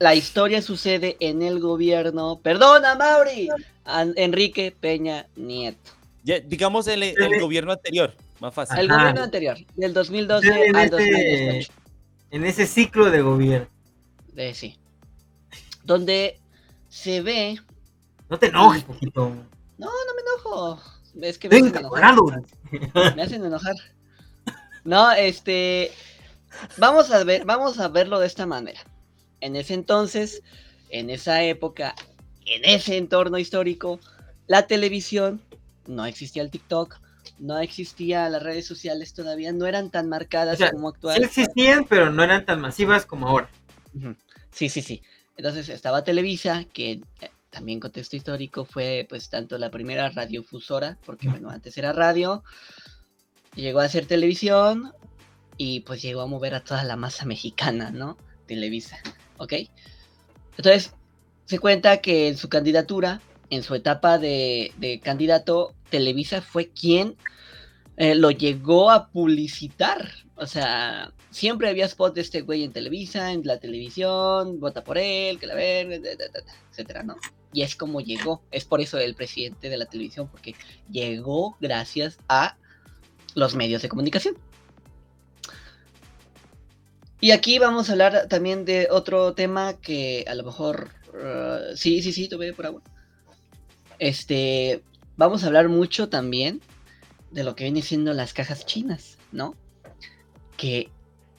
la 0.01 0.15
historia 0.15 0.63
sucede 0.63 1.17
en 1.21 1.43
el 1.43 1.61
gobierno. 1.61 2.41
¡Perdona, 2.43 2.95
Mauri! 2.97 3.49
Enrique 4.17 4.75
Peña 4.79 5.27
Nieto. 5.37 5.91
Ya, 6.25 6.41
digamos 6.41 6.87
el, 6.89 7.03
el 7.03 7.41
gobierno 7.41 7.73
anterior, 7.73 8.15
más 8.41 8.53
fácil. 8.55 8.79
El 8.79 8.91
Ajá. 8.91 9.01
gobierno 9.01 9.23
anterior, 9.23 9.57
del 9.77 9.93
2012 9.95 10.47
Sí, 10.53 10.61
en 10.61 10.77
al 10.77 10.85
ese- 10.87 10.91
2018. 10.97 11.73
En 12.33 12.45
ese 12.47 12.67
ciclo 12.67 13.11
de 13.11 13.21
gobierno. 13.23 13.69
Eh, 14.37 14.55
sí. 14.55 14.79
Donde 15.85 16.39
se 16.89 17.21
ve. 17.21 17.59
No 18.29 18.39
te 18.39 18.47
enojes, 18.47 18.85
poquito. 18.85 19.31
No, 19.79 19.87
no 19.87 20.15
me 20.15 20.23
enojo. 20.23 20.81
Es 21.21 21.39
que 21.39 21.49
me 21.49 21.57
hacen 21.57 21.77
enojar. 21.77 22.15
Me 23.17 23.23
hacen 23.23 23.45
enojar. 23.45 23.75
No, 24.85 25.11
este. 25.13 25.91
Vamos 26.79 27.11
a 27.11 27.23
ver, 27.25 27.45
vamos 27.45 27.79
a 27.81 27.89
verlo 27.89 28.19
de 28.21 28.27
esta 28.29 28.47
manera. 28.47 28.81
En 29.41 29.57
ese 29.57 29.75
entonces, 29.75 30.43
en 30.91 31.11
esa 31.11 31.43
época, 31.43 31.95
en 32.47 32.65
ese 32.65 32.97
entorno 32.97 33.39
histórico, 33.39 34.01
la 34.47 34.67
televisión, 34.67 35.41
no 35.87 36.05
existía 36.07 36.43
el 36.43 36.51
TikTok, 36.51 37.01
no 37.39 37.59
existía 37.59 38.29
las 38.29 38.43
redes 38.43 38.67
sociales 38.67 39.15
todavía, 39.15 39.53
no 39.53 39.67
eran 39.67 39.91
tan 39.91 40.09
marcadas 40.09 40.55
O 40.55 40.59
sea, 40.59 40.71
como 40.71 40.91
Sí 40.91 40.95
actual. 40.97 41.25
existían, 41.25 41.85
pero 41.85 42.11
no 42.11 42.23
eran 42.23 42.45
tan 42.45 42.61
masivas 42.61 43.07
como 43.07 43.29
ahora. 43.29 43.49
Sí, 44.51 44.69
sí, 44.69 44.83
sí. 44.83 45.03
Entonces 45.37 45.69
estaba 45.71 46.05
Televisa, 46.05 46.65
que 46.73 46.93
eh, 46.93 47.31
también 47.49 47.81
contexto 47.81 48.17
histórico 48.17 48.65
fue 48.65 49.07
pues 49.09 49.31
tanto 49.31 49.57
la 49.59 49.71
primera 49.71 50.11
radiofusora, 50.11 50.99
porque 51.05 51.29
bueno, 51.29 51.49
antes 51.51 51.77
era 51.79 51.93
radio, 51.93 52.45
llegó 53.55 53.81
a 53.81 53.85
hacer 53.85 54.07
televisión 54.07 54.93
y 55.57 55.81
pues 55.81 56.03
llegó 56.03 56.21
a 56.21 56.27
mover 56.27 56.55
a 56.55 56.65
toda 56.65 56.85
la 56.85 56.97
masa 56.97 57.25
mexicana, 57.25 57.91
¿no? 57.91 58.19
Televisa, 58.47 58.99
¿ok? 59.41 59.55
Entonces, 60.57 60.95
se 61.47 61.59
cuenta 61.59 62.01
que 62.01 62.29
en 62.29 62.37
su 62.37 62.49
candidatura, 62.49 63.21
en 63.49 63.63
su 63.63 63.75
etapa 63.75 64.19
de, 64.19 65.01
candidato, 65.03 65.75
Televisa 65.89 66.43
fue 66.43 66.69
quien 66.69 67.17
eh, 67.97 68.15
lo 68.15 68.31
llegó 68.31 68.91
a 68.91 69.09
publicitar. 69.09 70.11
O 70.37 70.47
sea, 70.47 71.13
siempre 71.31 71.69
había 71.69 71.87
spot 71.87 72.15
de 72.15 72.21
este 72.21 72.43
güey 72.43 72.63
en 72.65 72.73
Televisa, 72.73 73.33
en 73.33 73.43
la 73.45 73.59
televisión, 73.59 74.61
vota 74.61 74.85
por 74.85 74.99
él, 74.99 75.39
que 75.39 75.47
la 75.47 75.55
verga, 75.55 75.97
etcétera, 76.71 77.03
¿no? 77.03 77.17
Y 77.53 77.63
es 77.63 77.75
como 77.75 78.01
llegó. 78.01 78.43
Es 78.51 78.65
por 78.65 78.81
eso 78.81 78.99
el 78.99 79.15
presidente 79.15 79.71
de 79.71 79.77
la 79.77 79.87
televisión, 79.87 80.29
porque 80.29 80.55
llegó 80.91 81.57
gracias 81.61 82.19
a 82.29 82.57
los 83.35 83.55
medios 83.55 83.83
de 83.83 83.89
comunicación. 83.89 84.37
Y 87.21 87.33
aquí 87.33 87.59
vamos 87.59 87.89
a 87.89 87.93
hablar 87.93 88.27
también 88.29 88.65
de 88.65 88.89
otro 88.91 89.35
tema 89.35 89.75
que 89.75 90.25
a 90.29 90.35
lo 90.35 90.45
mejor... 90.45 90.91
Uh, 91.13 91.77
sí, 91.77 92.03
sí, 92.03 92.13
sí, 92.13 92.29
tuve 92.29 92.53
por 92.53 92.67
agua. 92.67 92.83
Este, 93.99 94.83
vamos 95.17 95.43
a 95.43 95.49
hablar 95.49 95.69
mucho 95.69 96.09
también 96.09 96.61
de 97.31 97.45
lo 97.45 97.55
que 97.55 97.65
viene 97.65 97.83
siendo 97.83 98.13
las 98.13 98.33
cajas 98.33 98.65
chinas, 98.65 99.19
¿no? 99.33 99.55
Que 100.57 100.89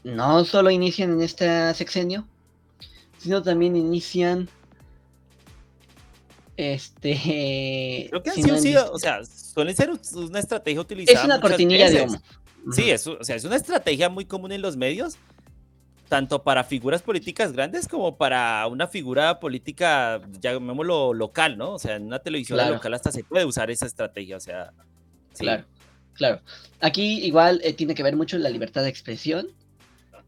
no 0.04 0.46
solo 0.46 0.70
inician 0.70 1.14
en 1.14 1.22
este 1.22 1.74
sexenio, 1.74 2.28
sino 3.18 3.42
también 3.42 3.76
inician 3.76 4.50
este. 6.58 8.08
Creo 8.10 8.24
que 8.24 8.30
han 8.30 8.62
sido, 8.62 8.92
o 8.92 9.00
sea, 9.00 9.24
suele 9.26 9.74
ser 9.74 9.92
una 10.14 10.40
estrategia 10.40 10.82
utilizada. 10.82 11.20
Es 11.20 11.26
una 11.26 11.42
cortinilla 11.42 11.90
de 11.90 12.04
humo. 12.04 12.22
Sí, 12.74 12.92
es, 12.92 13.08
o 13.08 13.24
sea, 13.24 13.36
es 13.36 13.44
una 13.44 13.56
estrategia 13.56 14.10
muy 14.10 14.26
común 14.26 14.52
en 14.52 14.62
los 14.62 14.78
medios, 14.78 15.18
tanto 16.12 16.44
para 16.44 16.66
figuras 16.66 17.02
políticas 17.02 17.54
grandes 17.54 17.88
como 17.88 18.18
para 18.18 18.68
una 18.68 18.86
figura 18.86 19.40
política, 19.40 20.20
llamémoslo 20.42 21.14
local, 21.14 21.58
¿no? 21.58 21.76
O 21.76 21.80
sea, 21.80 21.96
en 21.96 22.08
una 22.08 22.20
televisión 22.20 22.60
local 22.70 22.94
hasta 22.94 23.14
se 23.14 23.24
puede 23.24 23.46
usar 23.46 23.72
esa 23.72 23.86
estrategia, 23.86 24.36
o 24.36 24.42
sea. 24.42 24.74
Claro, 25.38 25.64
claro. 26.14 26.42
Aquí 26.82 27.26
igual 27.26 27.62
eh, 27.64 27.72
tiene 27.72 27.96
que 27.96 28.04
ver 28.04 28.18
mucho 28.18 28.38
la 28.38 28.50
libertad 28.50 28.84
de 28.84 28.90
expresión. 28.90 29.48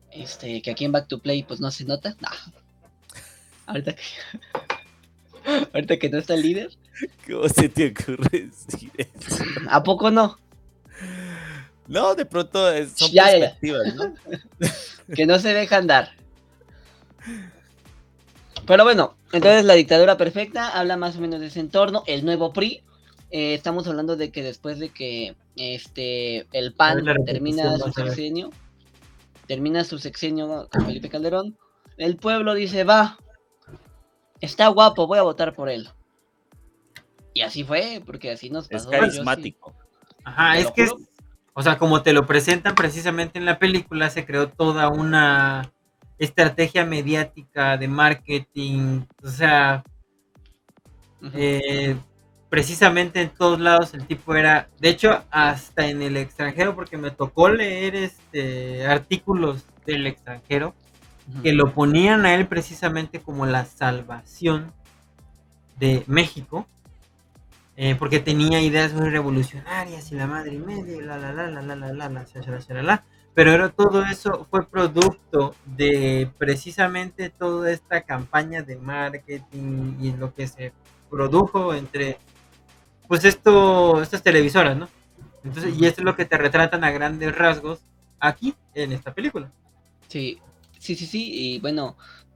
Este, 0.10 0.61
que 0.61 0.72
aquí 0.72 0.85
en 0.85 0.93
Back 0.93 1.10
to 1.10 1.19
Play, 1.19 1.43
pues 1.43 1.60
no 1.60 1.69
se 1.69 1.84
nota. 1.84 2.15
No. 2.22 2.30
Ahorita 3.65 3.93
que. 3.93 4.03
Ahorita 5.73 5.99
que 5.99 6.10
no 6.10 6.18
está 6.18 6.35
el 6.35 6.43
líder. 6.43 6.69
¿Cómo 7.27 7.49
se 7.49 7.68
te 7.68 7.88
ocurre 7.88 8.47
decir 8.47 8.89
eso? 8.95 9.43
¿A 9.69 9.84
poco 9.84 10.11
no? 10.11 10.39
No, 11.88 12.15
de 12.15 12.26
pronto 12.26 12.68
son 12.95 13.11
perspectivas, 13.11 13.95
¿no? 13.95 14.14
que 15.15 15.26
no 15.26 15.38
se 15.39 15.53
dejan 15.53 15.88
dar. 15.88 16.11
Pero 18.65 18.84
bueno, 18.84 19.18
entonces 19.31 19.65
la 19.65 19.73
dictadura 19.73 20.18
perfecta 20.18 20.69
habla 20.69 20.95
más 20.95 21.18
o 21.18 21.22
menos 21.22 21.41
de 21.41 21.47
ese 21.47 21.60
entorno. 21.60 22.03
El 22.07 22.23
nuevo 22.23 22.53
PRI, 22.53 22.84
eh, 23.31 23.53
estamos 23.53 23.88
hablando 23.88 24.15
de 24.15 24.31
que 24.31 24.43
después 24.43 24.80
de 24.80 24.89
que 24.89 25.35
este 25.55 26.47
el 26.53 26.73
PAN 26.73 27.03
termina 27.26 27.77
su 27.77 27.91
sexenio, 27.91 28.51
termina 29.47 29.84
su 29.84 29.99
sexenio 29.99 30.69
con 30.72 30.85
Felipe 30.85 31.10
Calderón, 31.10 31.57
el 31.97 32.15
pueblo 32.15 32.53
dice, 32.53 32.84
va, 32.85 33.18
está 34.39 34.68
guapo, 34.68 35.07
voy 35.07 35.19
a 35.19 35.23
votar 35.23 35.53
por 35.53 35.69
él. 35.69 35.89
Y 37.34 37.41
así 37.41 37.64
fue, 37.64 38.01
porque 38.05 38.31
así 38.31 38.49
nos 38.49 38.68
pasó. 38.68 38.91
Es 38.91 38.99
carismático. 38.99 39.73
Ajá, 40.23 40.60
es 40.60 40.72
que, 40.72 40.89
o 41.53 41.61
sea, 41.61 41.77
como 41.77 42.01
te 42.01 42.13
lo 42.13 42.25
presentan 42.25 42.75
precisamente 42.75 43.38
en 43.38 43.45
la 43.45 43.59
película, 43.59 44.09
se 44.09 44.25
creó 44.25 44.49
toda 44.49 44.89
una 44.89 45.71
estrategia 46.17 46.85
mediática 46.85 47.77
de 47.77 47.88
marketing, 47.88 49.01
o 49.23 49.27
sea, 49.27 49.84
eh, 51.34 51.95
precisamente 52.49 53.21
en 53.21 53.30
todos 53.30 53.59
lados 53.59 53.93
el 53.93 54.05
tipo 54.05 54.35
era, 54.35 54.69
de 54.80 54.89
hecho, 54.89 55.23
hasta 55.31 55.88
en 55.88 56.01
el 56.01 56.17
extranjero, 56.17 56.75
porque 56.75 56.97
me 56.97 57.11
tocó 57.11 57.49
leer 57.49 57.95
este 57.95 58.85
artículos 58.88 59.65
del 59.85 60.07
extranjero, 60.07 60.73
que 61.41 61.53
lo 61.53 61.73
ponían 61.73 62.25
a 62.25 62.35
él 62.35 62.47
precisamente 62.47 63.21
como 63.21 63.45
la 63.45 63.65
salvación 63.65 64.73
de 65.77 66.03
México, 66.07 66.67
eh, 67.76 67.95
porque 67.95 68.20
tenía 68.20 68.62
ideas 68.62 68.94
muy 68.94 69.10
revolucionarias 69.10 70.12
y 70.12 70.16
la 70.16 70.28
madre 70.28 70.54
y 70.56 70.60
media, 70.60 71.02
la 71.02 71.18
la 71.18 71.34
la 71.34 71.48
la 71.50 71.62
la 71.62 71.76
la 71.76 71.91
la 71.91 72.10
la 72.10 72.10
la 72.10 72.84
la 72.84 73.04
pero 73.36 73.52
era, 73.52 73.70
todo 73.70 74.04
eso 74.06 74.48
fue 74.52 74.68
producto 74.68 75.56
de 75.66 76.30
precisamente 76.38 77.30
toda 77.30 77.72
esta 77.72 78.02
campaña 78.02 78.62
de 78.62 78.76
marketing 78.76 79.95
y 80.00 80.12
lo 80.12 80.36
que 80.36 80.48
se 80.48 80.72
produjo 81.10 81.74
entre 81.74 82.20
pues 83.08 83.26
esto 83.26 84.02
estas 84.04 84.22
televisoras, 84.22 84.78
¿no? 84.78 84.88
Entonces, 85.44 85.76
y 85.78 85.86
esto 85.86 86.02
es 86.02 86.06
lo 86.06 86.16
que 86.16 86.26
te 86.26 86.38
retratan 86.38 86.84
a 86.84 86.91
grandes 86.91 87.36
rasgos 87.36 87.80
aquí 88.20 88.54
en 88.76 88.91
esta 88.91 89.14
película. 89.14 89.52
Sí, 90.08 90.40
Sí, 90.84 90.95
sí, 90.98 91.06
sí, 91.06 91.32
y 91.34 91.60
bueno, 91.60 91.95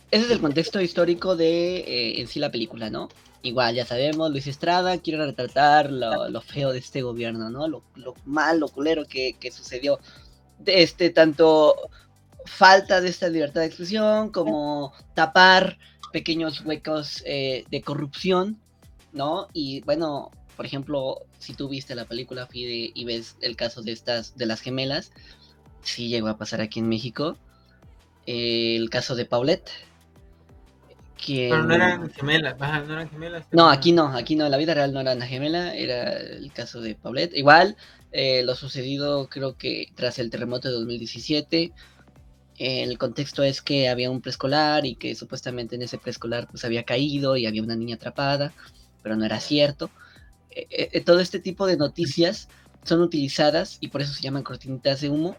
ese 0.09 0.23
es 0.23 0.31
el 0.31 0.39
contexto 0.39 0.79
histórico 0.79 1.35
de 1.35 1.79
eh, 1.79 2.21
en 2.21 2.27
sí 2.27 2.39
la 2.39 2.49
película, 2.49 2.89
¿no? 2.89 3.09
Igual, 3.43 3.75
ya 3.75 3.85
sabemos, 3.85 4.31
Luis 4.31 4.47
Estrada 4.47 4.97
quiere 4.97 5.25
retratar 5.25 5.91
lo, 5.91 6.41
feo 6.41 6.71
de 6.71 6.79
este 6.79 7.01
gobierno, 7.01 7.49
¿no? 7.49 7.67
Lo, 7.67 7.83
lo 7.95 8.15
mal, 8.25 8.59
lo 8.59 8.67
culero 8.67 9.05
que, 9.05 9.35
sucedió. 9.51 9.99
De 10.59 10.81
este, 10.81 11.11
tanto 11.11 11.75
falta 12.45 12.99
de 13.01 13.09
esta 13.09 13.29
libertad 13.29 13.61
de 13.61 13.67
expresión 13.67 14.31
como 14.31 14.93
tapar 15.13 15.77
pequeños 16.11 16.65
huecos 16.65 17.21
eh, 17.25 17.65
de 17.69 17.81
corrupción, 17.81 18.59
¿no? 19.13 19.47
Y 19.53 19.81
bueno, 19.81 20.31
por 20.55 20.65
ejemplo, 20.65 21.21
si 21.37 21.53
tú 21.53 21.69
viste 21.69 21.93
la 21.93 22.05
película 22.05 22.47
Fide 22.47 22.91
y 22.93 23.05
ves 23.05 23.37
el 23.41 23.55
caso 23.55 23.81
de 23.83 23.91
estas, 23.91 24.35
de 24.35 24.47
las 24.47 24.61
gemelas, 24.61 25.11
sí 25.83 26.07
llegó 26.07 26.27
a 26.29 26.37
pasar 26.37 26.61
aquí 26.61 26.79
en 26.79 26.89
México 26.89 27.37
el 28.27 28.89
caso 28.89 29.15
de 29.15 29.25
Paulette. 29.25 29.71
Pero 31.25 31.63
no 31.63 31.73
eran 31.73 32.09
gemelas, 32.11 32.57
no 32.59 32.93
eran 32.93 33.09
gemelas. 33.09 33.45
No, 33.51 33.69
aquí 33.69 33.91
no, 33.91 34.07
aquí 34.07 34.35
no, 34.35 34.47
la 34.49 34.57
vida 34.57 34.73
real 34.73 34.93
no 34.93 35.01
era 35.01 35.13
una 35.13 35.27
gemela, 35.27 35.75
era 35.75 36.13
el 36.13 36.51
caso 36.53 36.81
de 36.81 36.95
Paulette. 36.95 37.35
Igual, 37.35 37.75
eh, 38.11 38.43
lo 38.43 38.55
sucedido 38.55 39.27
creo 39.27 39.57
que 39.57 39.91
tras 39.95 40.19
el 40.19 40.29
terremoto 40.29 40.67
de 40.67 40.75
2017, 40.75 41.73
el 42.57 42.97
contexto 42.97 43.43
es 43.43 43.61
que 43.61 43.89
había 43.89 44.09
un 44.09 44.21
preescolar 44.21 44.85
y 44.85 44.95
que 44.95 45.15
supuestamente 45.15 45.75
en 45.75 45.83
ese 45.83 45.97
preescolar 45.97 46.47
pues 46.49 46.65
había 46.65 46.83
caído 46.83 47.37
y 47.37 47.45
había 47.45 47.61
una 47.61 47.75
niña 47.75 47.95
atrapada, 47.95 48.53
pero 49.03 49.15
no 49.15 49.25
era 49.25 49.39
cierto. 49.39 49.91
Eh, 50.51 50.89
eh, 50.91 51.01
todo 51.01 51.19
este 51.19 51.39
tipo 51.39 51.67
de 51.67 51.77
noticias 51.77 52.49
son 52.83 53.01
utilizadas 53.01 53.77
y 53.81 53.89
por 53.89 54.01
eso 54.01 54.13
se 54.13 54.21
llaman 54.21 54.43
cortinitas 54.43 55.01
de 55.01 55.09
humo 55.09 55.35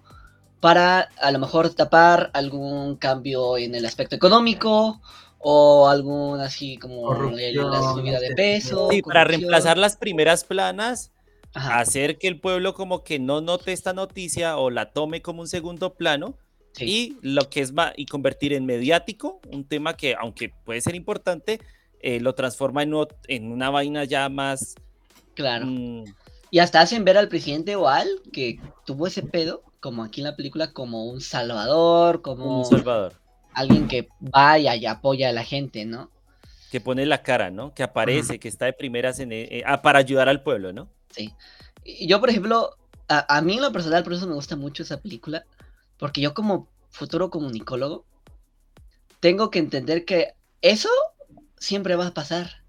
para 0.60 1.08
a 1.20 1.30
lo 1.30 1.38
mejor 1.38 1.72
tapar 1.74 2.30
algún 2.34 2.96
cambio 2.96 3.58
en 3.58 3.74
el 3.74 3.84
aspecto 3.86 4.16
económico 4.16 5.00
o 5.38 5.88
algún 5.88 6.40
así 6.40 6.76
como 6.78 7.12
la 7.14 7.94
subida 7.94 8.20
de 8.20 8.34
peso. 8.34 8.88
Sí, 8.90 9.02
para 9.02 9.24
reemplazar 9.24 9.78
las 9.78 9.96
primeras 9.96 10.44
planas, 10.44 11.12
hacer 11.54 12.18
que 12.18 12.28
el 12.28 12.40
pueblo 12.40 12.74
como 12.74 13.04
que 13.04 13.18
no 13.18 13.40
note 13.40 13.72
esta 13.72 13.92
noticia 13.92 14.56
o 14.56 14.70
la 14.70 14.92
tome 14.92 15.22
como 15.22 15.42
un 15.42 15.48
segundo 15.48 15.94
plano. 15.94 16.36
Y 16.80 17.16
lo 17.22 17.50
que 17.50 17.60
es 17.60 17.72
y 17.96 18.06
convertir 18.06 18.52
en 18.52 18.64
mediático 18.64 19.40
un 19.50 19.66
tema 19.66 19.96
que, 19.96 20.14
aunque 20.14 20.50
puede 20.64 20.80
ser 20.80 20.94
importante, 20.94 21.60
eh, 22.00 22.20
lo 22.20 22.36
transforma 22.36 22.84
en, 22.84 22.94
en, 23.26 23.50
una 23.50 23.70
vaina 23.70 24.04
ya 24.04 24.28
más. 24.28 24.76
Claro. 25.34 25.66
Mm, 25.66 26.04
y 26.52 26.60
hasta 26.60 26.80
hacen 26.80 27.04
ver 27.04 27.18
al 27.18 27.28
presidente 27.28 27.74
Oal 27.74 28.08
que 28.32 28.60
tuvo 28.86 29.08
ese 29.08 29.22
pedo 29.22 29.64
como 29.80 30.04
aquí 30.04 30.20
en 30.20 30.26
la 30.26 30.36
película, 30.36 30.72
como 30.72 31.06
un 31.06 31.20
salvador, 31.20 32.22
como 32.22 32.60
un 32.60 32.64
salvador. 32.64 33.14
Alguien 33.52 33.88
que 33.88 34.08
vaya 34.20 34.76
y 34.76 34.86
apoya 34.86 35.28
a 35.28 35.32
la 35.32 35.44
gente, 35.44 35.84
¿no? 35.84 36.10
Que 36.70 36.80
pone 36.80 37.06
la 37.06 37.22
cara, 37.22 37.50
¿no? 37.50 37.74
Que 37.74 37.82
aparece, 37.82 38.38
que 38.38 38.48
está 38.48 38.66
de 38.66 38.72
primeras 38.72 39.20
en, 39.20 39.32
eh, 39.32 39.62
ah, 39.66 39.82
para 39.82 39.98
ayudar 39.98 40.28
al 40.28 40.42
pueblo, 40.42 40.72
¿no? 40.72 40.88
Sí. 41.10 41.32
Yo, 41.84 42.20
por 42.20 42.30
ejemplo, 42.30 42.76
a, 43.08 43.40
mí 43.40 43.54
en 43.54 43.62
lo 43.62 43.72
personal, 43.72 44.04
por 44.04 44.12
eso 44.12 44.26
me 44.26 44.34
gusta 44.34 44.56
mucho 44.56 44.82
esa 44.82 45.00
película, 45.00 45.44
porque 45.98 46.20
yo 46.20 46.34
como 46.34 46.68
futuro 46.90 47.30
comunicólogo, 47.30 48.04
tengo 49.20 49.50
que 49.50 49.58
entender 49.58 50.04
que 50.04 50.34
eso 50.60 50.90
siempre 51.58 51.96
va 51.96 52.08
a 52.08 52.14
pasar. 52.14 52.62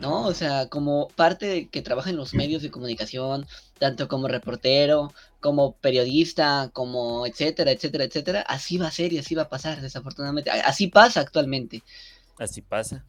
¿no? 0.00 0.26
O 0.26 0.34
sea, 0.34 0.68
como 0.68 1.08
parte 1.08 1.46
de 1.46 1.68
que 1.68 1.82
trabaja 1.82 2.10
en 2.10 2.16
los 2.16 2.34
medios 2.34 2.62
de 2.62 2.70
comunicación, 2.70 3.46
tanto 3.78 4.08
como 4.08 4.28
reportero, 4.28 5.12
como 5.44 5.76
periodista, 5.76 6.70
como 6.72 7.26
etcétera, 7.26 7.70
etcétera, 7.70 8.04
etcétera, 8.04 8.40
así 8.48 8.78
va 8.78 8.86
a 8.86 8.90
ser 8.90 9.12
y 9.12 9.18
así 9.18 9.34
va 9.34 9.42
a 9.42 9.48
pasar, 9.50 9.78
desafortunadamente. 9.82 10.50
Así 10.50 10.86
pasa 10.86 11.20
actualmente. 11.20 11.82
Así 12.38 12.62
pasa. 12.62 13.04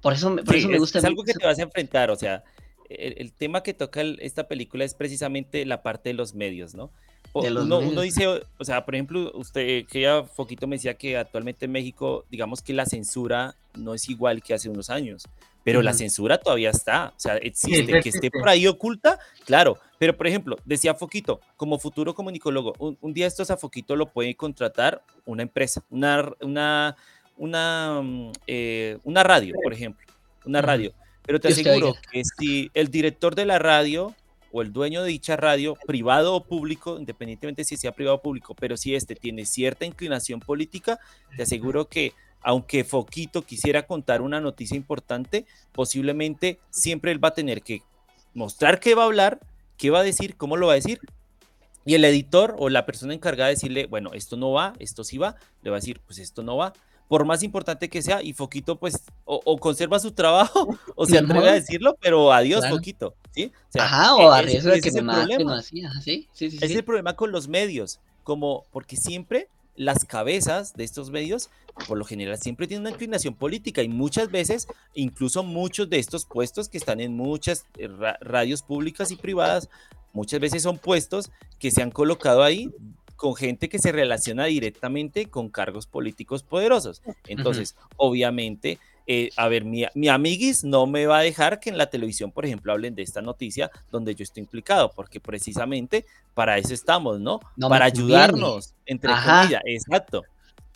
Por 0.00 0.14
eso, 0.14 0.34
por 0.36 0.56
eso 0.56 0.68
me 0.70 0.78
gusta. 0.78 1.00
Es 1.00 1.04
algo 1.04 1.22
que 1.22 1.34
te 1.34 1.44
vas 1.44 1.58
a 1.58 1.64
enfrentar, 1.64 2.10
o 2.10 2.16
sea, 2.16 2.42
el, 2.90 3.14
el 3.18 3.32
tema 3.32 3.62
que 3.62 3.74
toca 3.74 4.00
el- 4.00 4.18
esta 4.20 4.48
película 4.48 4.84
es 4.84 4.94
precisamente 4.94 5.64
la 5.66 5.82
parte 5.82 6.10
de 6.10 6.14
los 6.14 6.34
medios, 6.34 6.74
¿no? 6.74 6.90
Uno, 7.32 7.80
uno 7.80 8.00
dice, 8.00 8.26
o- 8.26 8.64
sea, 8.64 8.86
por 8.86 8.94
ejemplo, 8.94 9.30
usted 9.34 9.84
que 9.86 10.00
ya 10.02 10.22
Foquito 10.22 10.66
me 10.66 10.76
decía 10.76 10.94
que 10.94 11.18
actualmente 11.18 11.66
en 11.66 11.72
México, 11.72 12.24
digamos 12.30 12.62
que 12.62 12.72
la 12.72 12.86
censura 12.86 13.54
no 13.74 13.92
es 13.92 14.08
igual 14.08 14.42
que 14.42 14.54
hace 14.54 14.70
unos 14.70 14.88
años, 14.88 15.24
pero 15.62 15.82
la 15.82 15.90
Ujú. 15.90 15.98
censura 15.98 16.38
todavía 16.38 16.70
está, 16.70 17.08
o 17.14 17.20
sea, 17.20 17.36
existe, 17.36 17.84
sí 17.84 18.00
que 18.02 18.08
esté 18.08 18.30
por 18.30 18.48
ahí 18.48 18.66
oculta, 18.66 19.18
claro, 19.44 19.76
pero 19.98 20.16
por 20.16 20.26
ejemplo, 20.28 20.56
decía 20.64 20.94
Foquito, 20.94 21.40
como 21.56 21.78
futuro 21.78 22.14
comunicólogo, 22.14 22.72
un, 22.78 22.96
un 23.02 23.12
día 23.12 23.26
estos 23.26 23.50
a 23.50 23.58
Foquito 23.58 23.96
lo 23.96 24.06
puede 24.06 24.34
contratar 24.34 25.02
una 25.26 25.42
empresa, 25.42 25.84
una, 25.90 26.32
una, 26.40 26.96
una, 27.36 28.00
mm, 28.02 28.32
eh, 28.46 28.98
una 29.04 29.22
radio, 29.24 29.54
por 29.62 29.74
ejemplo, 29.74 30.06
una 30.46 30.62
radio, 30.62 30.94
pero 31.26 31.40
te 31.40 31.48
Dios 31.48 31.60
aseguro 31.60 31.94
que 32.10 32.22
si 32.24 32.70
el 32.74 32.88
director 32.88 33.34
de 33.34 33.46
la 33.46 33.58
radio 33.58 34.14
o 34.52 34.62
el 34.62 34.72
dueño 34.72 35.02
de 35.02 35.10
dicha 35.10 35.36
radio, 35.36 35.76
privado 35.86 36.34
o 36.34 36.44
público, 36.44 36.98
independientemente 36.98 37.64
si 37.64 37.76
sea 37.76 37.92
privado 37.92 38.16
o 38.16 38.22
público, 38.22 38.54
pero 38.54 38.76
si 38.76 38.94
este 38.94 39.14
tiene 39.14 39.44
cierta 39.44 39.84
inclinación 39.84 40.40
política, 40.40 40.98
te 41.36 41.42
aseguro 41.42 41.88
que 41.88 42.14
aunque 42.42 42.84
Foquito 42.84 43.42
quisiera 43.42 43.86
contar 43.86 44.22
una 44.22 44.40
noticia 44.40 44.76
importante, 44.76 45.46
posiblemente 45.72 46.60
siempre 46.70 47.10
él 47.10 47.22
va 47.22 47.28
a 47.28 47.34
tener 47.34 47.60
que 47.62 47.82
mostrar 48.34 48.78
qué 48.78 48.94
va 48.94 49.02
a 49.02 49.06
hablar, 49.06 49.40
qué 49.76 49.90
va 49.90 50.00
a 50.00 50.04
decir, 50.04 50.36
cómo 50.36 50.56
lo 50.56 50.68
va 50.68 50.74
a 50.74 50.76
decir. 50.76 51.00
Y 51.84 51.94
el 51.94 52.04
editor 52.04 52.54
o 52.58 52.68
la 52.68 52.86
persona 52.86 53.14
encargada 53.14 53.48
de 53.48 53.54
decirle, 53.54 53.86
bueno, 53.86 54.12
esto 54.12 54.36
no 54.36 54.52
va, 54.52 54.74
esto 54.78 55.02
sí 55.02 55.18
va, 55.18 55.36
le 55.62 55.70
va 55.70 55.76
a 55.76 55.80
decir, 55.80 56.00
pues 56.06 56.18
esto 56.18 56.42
no 56.42 56.56
va. 56.56 56.72
Por 57.08 57.24
más 57.24 57.42
importante 57.42 57.88
que 57.88 58.02
sea, 58.02 58.22
y 58.22 58.32
Foquito, 58.32 58.76
pues, 58.78 59.00
o, 59.24 59.40
o 59.44 59.58
conserva 59.58 59.98
su 60.00 60.10
trabajo 60.12 60.76
o 60.96 61.06
se 61.06 61.18
atreve 61.18 61.48
a 61.50 61.52
decirlo, 61.54 61.96
pero 62.00 62.32
adiós, 62.32 62.60
Claro. 62.60 62.76
Foquito. 62.76 63.14
¿sí? 63.32 63.52
O 63.68 63.72
sea, 63.72 63.84
Ajá, 63.84 64.06
e- 64.10 64.26
o 64.26 64.32
ese- 64.34 64.38
arriesgo 64.42 64.70
de 64.70 64.78
ese 64.78 64.90
que 64.90 65.02
me 65.02 65.12
problema. 65.12 65.58
así, 65.58 65.84
ajá, 65.84 66.00
sí, 66.00 66.28
sí, 66.32 66.50
sí. 66.50 66.58
Es 66.60 66.70
el 66.72 66.84
problema 66.84 67.14
con 67.14 67.30
los 67.32 67.46
medios, 67.48 68.00
como 68.24 68.64
porque 68.72 68.96
siempre 68.96 69.48
las 69.76 70.04
cabezas 70.06 70.72
de 70.74 70.84
estos 70.84 71.10
medios, 71.10 71.50
por 71.86 71.98
lo 71.98 72.04
general, 72.06 72.38
siempre 72.38 72.66
tienen 72.66 72.80
una 72.86 72.90
inclinación 72.94 73.34
política 73.34 73.82
y 73.82 73.88
muchas 73.88 74.30
veces, 74.30 74.66
incluso 74.94 75.42
muchos 75.44 75.90
de 75.90 75.98
estos 75.98 76.24
puestos 76.24 76.68
que 76.70 76.78
están 76.78 76.98
en 77.00 77.14
muchas 77.14 77.66
eh, 77.76 77.86
ra- 77.88 78.16
radios 78.22 78.62
públicas 78.62 79.10
y 79.10 79.16
privadas, 79.16 79.68
muchas 80.14 80.40
veces 80.40 80.62
son 80.62 80.78
puestos 80.78 81.30
que 81.58 81.70
se 81.70 81.82
han 81.82 81.90
colocado 81.90 82.42
ahí 82.42 82.70
con 83.16 83.34
gente 83.34 83.68
que 83.68 83.78
se 83.78 83.92
relaciona 83.92 84.44
directamente 84.44 85.26
con 85.26 85.48
cargos 85.48 85.86
políticos 85.86 86.42
poderosos. 86.42 87.02
Entonces, 87.26 87.74
obviamente, 87.96 88.78
eh, 89.06 89.30
a 89.36 89.48
ver, 89.48 89.64
mi, 89.64 89.84
mi 89.94 90.08
amiguis 90.08 90.64
no 90.64 90.86
me 90.86 91.06
va 91.06 91.18
a 91.18 91.22
dejar 91.22 91.60
que 91.60 91.70
en 91.70 91.78
la 91.78 91.86
televisión, 91.86 92.32
por 92.32 92.44
ejemplo, 92.44 92.72
hablen 92.72 92.94
de 92.94 93.02
esta 93.02 93.22
noticia 93.22 93.70
donde 93.90 94.14
yo 94.14 94.24
estoy 94.24 94.42
implicado, 94.42 94.90
porque 94.94 95.20
precisamente 95.20 96.04
para 96.34 96.58
eso 96.58 96.74
estamos, 96.74 97.20
¿no? 97.20 97.40
Para 97.58 97.84
ayudarnos, 97.86 98.74
entre 98.84 99.12
Ajá. 99.12 99.40
comillas, 99.42 99.62
exacto. 99.64 100.22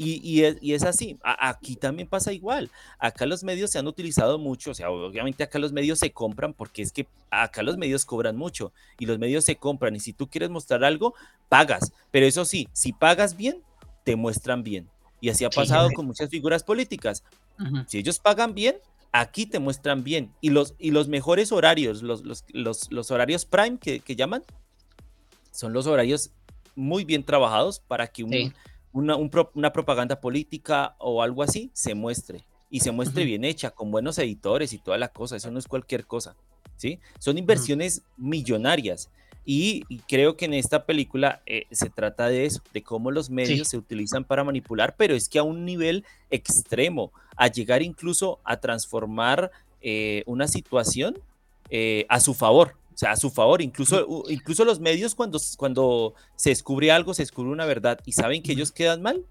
Y, 0.02 0.18
y 0.26 0.44
es, 0.44 0.56
y 0.62 0.72
es 0.72 0.82
así, 0.82 1.18
A- 1.22 1.50
aquí 1.50 1.76
también 1.76 2.08
pasa 2.08 2.32
igual. 2.32 2.70
Acá 2.98 3.26
los 3.26 3.44
medios 3.44 3.70
se 3.70 3.78
han 3.78 3.86
utilizado 3.86 4.38
mucho, 4.38 4.70
o 4.70 4.74
sea, 4.74 4.90
obviamente 4.90 5.42
acá 5.42 5.58
los 5.58 5.72
medios 5.72 5.98
se 5.98 6.10
compran 6.10 6.54
porque 6.54 6.80
es 6.80 6.90
que 6.90 7.06
acá 7.28 7.62
los 7.62 7.76
medios 7.76 8.06
cobran 8.06 8.34
mucho 8.34 8.72
y 8.98 9.04
los 9.04 9.18
medios 9.18 9.44
se 9.44 9.56
compran 9.56 9.94
y 9.94 10.00
si 10.00 10.14
tú 10.14 10.26
quieres 10.30 10.48
mostrar 10.48 10.84
algo, 10.84 11.12
pagas. 11.50 11.92
Pero 12.10 12.24
eso 12.24 12.46
sí, 12.46 12.66
si 12.72 12.94
pagas 12.94 13.36
bien, 13.36 13.62
te 14.04 14.16
muestran 14.16 14.62
bien. 14.62 14.88
Y 15.20 15.28
así 15.28 15.44
ha 15.44 15.50
Sí. 15.50 15.56
pasado 15.56 15.90
con 15.94 16.06
muchas 16.06 16.30
figuras 16.30 16.64
políticas. 16.64 17.22
Si 17.86 17.98
ellos 17.98 18.18
pagan 18.18 18.54
bien, 18.54 18.76
aquí 19.12 19.44
te 19.44 19.58
muestran 19.58 20.02
bien. 20.02 20.32
Y 20.40 20.48
los, 20.48 20.74
y 20.78 20.92
los 20.92 21.08
mejores 21.08 21.52
horarios, 21.52 22.02
los, 22.02 22.24
los, 22.24 22.44
los, 22.54 22.90
los 22.90 23.10
horarios 23.10 23.44
prime 23.44 23.76
que, 23.78 24.00
que 24.00 24.16
llaman, 24.16 24.42
son 25.50 25.74
los 25.74 25.86
horarios 25.86 26.30
muy 26.74 27.04
bien 27.04 27.22
trabajados 27.22 27.80
para 27.80 28.06
que 28.06 28.24
un- 28.24 28.32
Sí. 28.32 28.52
Una, 28.92 29.16
un 29.16 29.30
pro- 29.30 29.50
una 29.54 29.72
propaganda 29.72 30.20
política 30.20 30.96
o 30.98 31.22
algo 31.22 31.42
así 31.42 31.70
se 31.72 31.94
muestre. 31.94 32.44
Y 32.72 32.80
se 32.80 32.92
muestre 32.92 33.24
bien 33.24 33.44
hecha, 33.44 33.72
con 33.72 33.90
buenos 33.90 34.16
editores 34.18 34.72
y 34.72 34.78
toda 34.78 34.96
la 34.96 35.08
cosa. 35.08 35.36
Eso 35.36 35.50
no 35.50 35.58
es 35.58 35.66
cualquier 35.66 36.06
cosa. 36.06 36.36
¿sí? 36.76 37.00
Son 37.18 37.36
inversiones 37.36 38.02
millonarias. 38.16 39.10
Y, 39.44 39.84
y 39.88 39.98
creo 40.00 40.36
que 40.36 40.44
en 40.44 40.54
esta 40.54 40.84
película 40.86 41.42
eh, 41.46 41.64
se 41.72 41.90
trata 41.90 42.28
de 42.28 42.44
eso, 42.44 42.62
de 42.72 42.82
cómo 42.82 43.10
los 43.10 43.28
medios 43.30 43.68
se 43.68 43.76
utilizan 43.76 44.22
para 44.22 44.44
manipular, 44.44 44.94
pero 44.96 45.14
es 45.14 45.28
que 45.28 45.38
a 45.38 45.42
un 45.42 45.64
nivel 45.64 46.04
extremo, 46.30 47.10
a 47.36 47.48
llegar 47.48 47.82
incluso 47.82 48.38
a 48.44 48.58
transformar 48.60 49.50
eh, 49.80 50.22
una 50.26 50.46
situación 50.46 51.18
eh, 51.70 52.06
a 52.08 52.20
su 52.20 52.34
favor. 52.34 52.76
O 53.00 53.02
sea, 53.02 53.12
a 53.12 53.16
su 53.16 53.30
favor, 53.30 53.62
incluso, 53.62 54.24
incluso 54.28 54.62
los 54.62 54.78
medios 54.78 55.14
cuando, 55.14 55.40
cuando 55.56 56.12
se 56.36 56.50
descubre 56.50 56.92
algo, 56.92 57.14
se 57.14 57.22
descubre 57.22 57.50
una 57.50 57.64
verdad 57.64 57.98
y 58.04 58.12
saben 58.12 58.42
que 58.42 58.52
ellos 58.52 58.72
quedan 58.72 59.00
mal, 59.00 59.24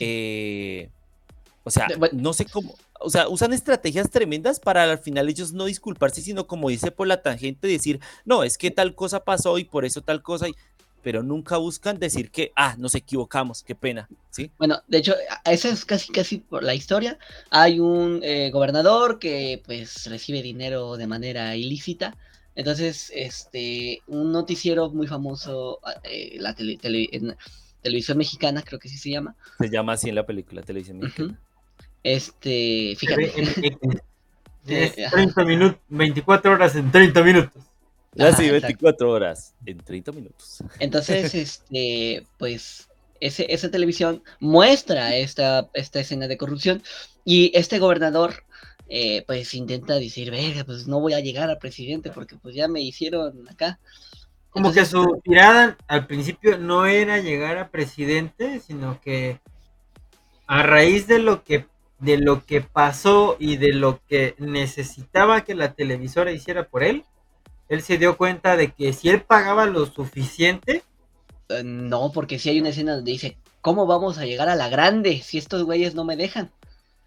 eh, 0.00 0.90
o 1.62 1.70
sea, 1.70 1.86
no 2.12 2.32
sé 2.32 2.44
cómo, 2.46 2.74
o 2.98 3.10
sea, 3.10 3.28
usan 3.28 3.52
estrategias 3.52 4.10
tremendas 4.10 4.58
para 4.58 4.90
al 4.90 4.98
final 4.98 5.28
ellos 5.28 5.52
no 5.52 5.66
disculparse, 5.66 6.22
sino 6.22 6.48
como 6.48 6.70
dice 6.70 6.90
por 6.90 7.06
la 7.06 7.22
tangente, 7.22 7.68
decir, 7.68 8.00
no, 8.24 8.42
es 8.42 8.58
que 8.58 8.72
tal 8.72 8.96
cosa 8.96 9.22
pasó 9.22 9.58
y 9.58 9.64
por 9.64 9.84
eso 9.84 10.00
tal 10.00 10.20
cosa, 10.20 10.48
y- 10.48 10.54
pero 11.04 11.22
nunca 11.22 11.56
buscan 11.58 12.00
decir 12.00 12.32
que, 12.32 12.50
ah, 12.56 12.74
nos 12.78 12.96
equivocamos, 12.96 13.62
qué 13.62 13.76
pena, 13.76 14.08
¿sí? 14.30 14.50
Bueno, 14.58 14.82
de 14.88 14.98
hecho, 14.98 15.14
esa 15.44 15.68
es 15.68 15.84
casi 15.84 16.10
casi 16.10 16.38
por 16.38 16.64
la 16.64 16.74
historia. 16.74 17.16
Hay 17.50 17.78
un 17.78 18.18
eh, 18.24 18.50
gobernador 18.50 19.20
que 19.20 19.62
pues 19.64 20.06
recibe 20.06 20.42
dinero 20.42 20.96
de 20.96 21.06
manera 21.06 21.54
ilícita. 21.54 22.16
Entonces, 22.56 23.10
este, 23.14 24.00
un 24.06 24.30
noticiero 24.32 24.90
muy 24.90 25.06
famoso, 25.06 25.80
eh, 26.04 26.36
la 26.38 26.54
tele- 26.54 26.78
tele- 26.78 27.08
en 27.12 27.36
televisión 27.82 28.18
mexicana, 28.18 28.62
creo 28.62 28.78
que 28.78 28.88
sí 28.88 28.96
se 28.98 29.10
llama. 29.10 29.34
Se 29.58 29.68
llama 29.70 29.94
así 29.94 30.08
en 30.08 30.14
la 30.14 30.24
película 30.26 30.62
televisión 30.62 30.98
mexicana. 30.98 31.38
Este, 32.02 32.94
fíjate. 32.98 33.28
TVMX. 33.28 34.00
Es 34.66 34.96
Eh, 34.96 35.04
ajá. 35.04 35.16
30 35.16 35.44
minutos, 35.44 35.78
24 35.90 36.52
horas 36.52 36.74
en 36.74 36.90
30 36.90 37.22
minutos. 37.22 37.62
Ya 38.14 38.28
Ajá, 38.28 38.36
sí, 38.38 38.44
exacto. 38.44 38.66
24 38.68 39.10
horas 39.10 39.54
en 39.66 39.76
30 39.78 40.10
minutos. 40.12 40.64
Entonces, 40.78 41.34
este, 41.34 42.26
pues, 42.38 42.88
ese, 43.20 43.52
esa 43.52 43.70
televisión 43.70 44.22
muestra 44.40 45.14
esta, 45.16 45.68
esta 45.74 46.00
escena 46.00 46.28
de 46.28 46.38
corrupción 46.38 46.82
y 47.26 47.52
este 47.54 47.78
gobernador, 47.78 48.44
eh, 48.88 49.24
pues, 49.26 49.54
intenta 49.54 49.94
decir, 49.94 50.30
verga, 50.30 50.64
pues 50.64 50.86
no 50.86 51.00
voy 51.00 51.14
a 51.14 51.20
llegar 51.20 51.50
a 51.50 51.58
presidente 51.58 52.10
porque 52.10 52.36
pues 52.36 52.54
ya 52.54 52.68
me 52.68 52.80
hicieron 52.80 53.48
acá. 53.48 53.78
Como 54.50 54.72
que 54.72 54.84
su 54.84 55.20
tirada 55.24 55.76
al 55.88 56.06
principio 56.06 56.58
no 56.58 56.86
era 56.86 57.18
llegar 57.18 57.58
a 57.58 57.70
presidente, 57.70 58.60
sino 58.60 59.00
que 59.00 59.40
a 60.46 60.62
raíz 60.62 61.06
de 61.06 61.18
lo 61.18 61.42
que 61.42 61.66
de 61.98 62.18
lo 62.18 62.44
que 62.44 62.60
pasó 62.60 63.36
y 63.38 63.56
de 63.56 63.72
lo 63.72 64.00
que 64.06 64.34
necesitaba 64.38 65.42
que 65.42 65.54
la 65.54 65.72
televisora 65.72 66.32
hiciera 66.32 66.68
por 66.68 66.84
él, 66.84 67.04
él 67.68 67.82
se 67.82 67.98
dio 67.98 68.16
cuenta 68.16 68.56
de 68.56 68.72
que 68.72 68.92
si 68.92 69.08
él 69.08 69.22
pagaba 69.22 69.66
lo 69.66 69.86
suficiente, 69.86 70.82
eh, 71.48 71.62
no, 71.64 72.12
porque 72.12 72.38
si 72.38 72.50
hay 72.50 72.60
una 72.60 72.70
escena 72.70 72.96
donde 72.96 73.12
dice, 73.12 73.38
¿cómo 73.60 73.86
vamos 73.86 74.18
a 74.18 74.26
llegar 74.26 74.48
a 74.48 74.56
la 74.56 74.68
grande 74.68 75.22
si 75.22 75.38
estos 75.38 75.64
güeyes 75.64 75.94
no 75.94 76.04
me 76.04 76.16
dejan? 76.16 76.50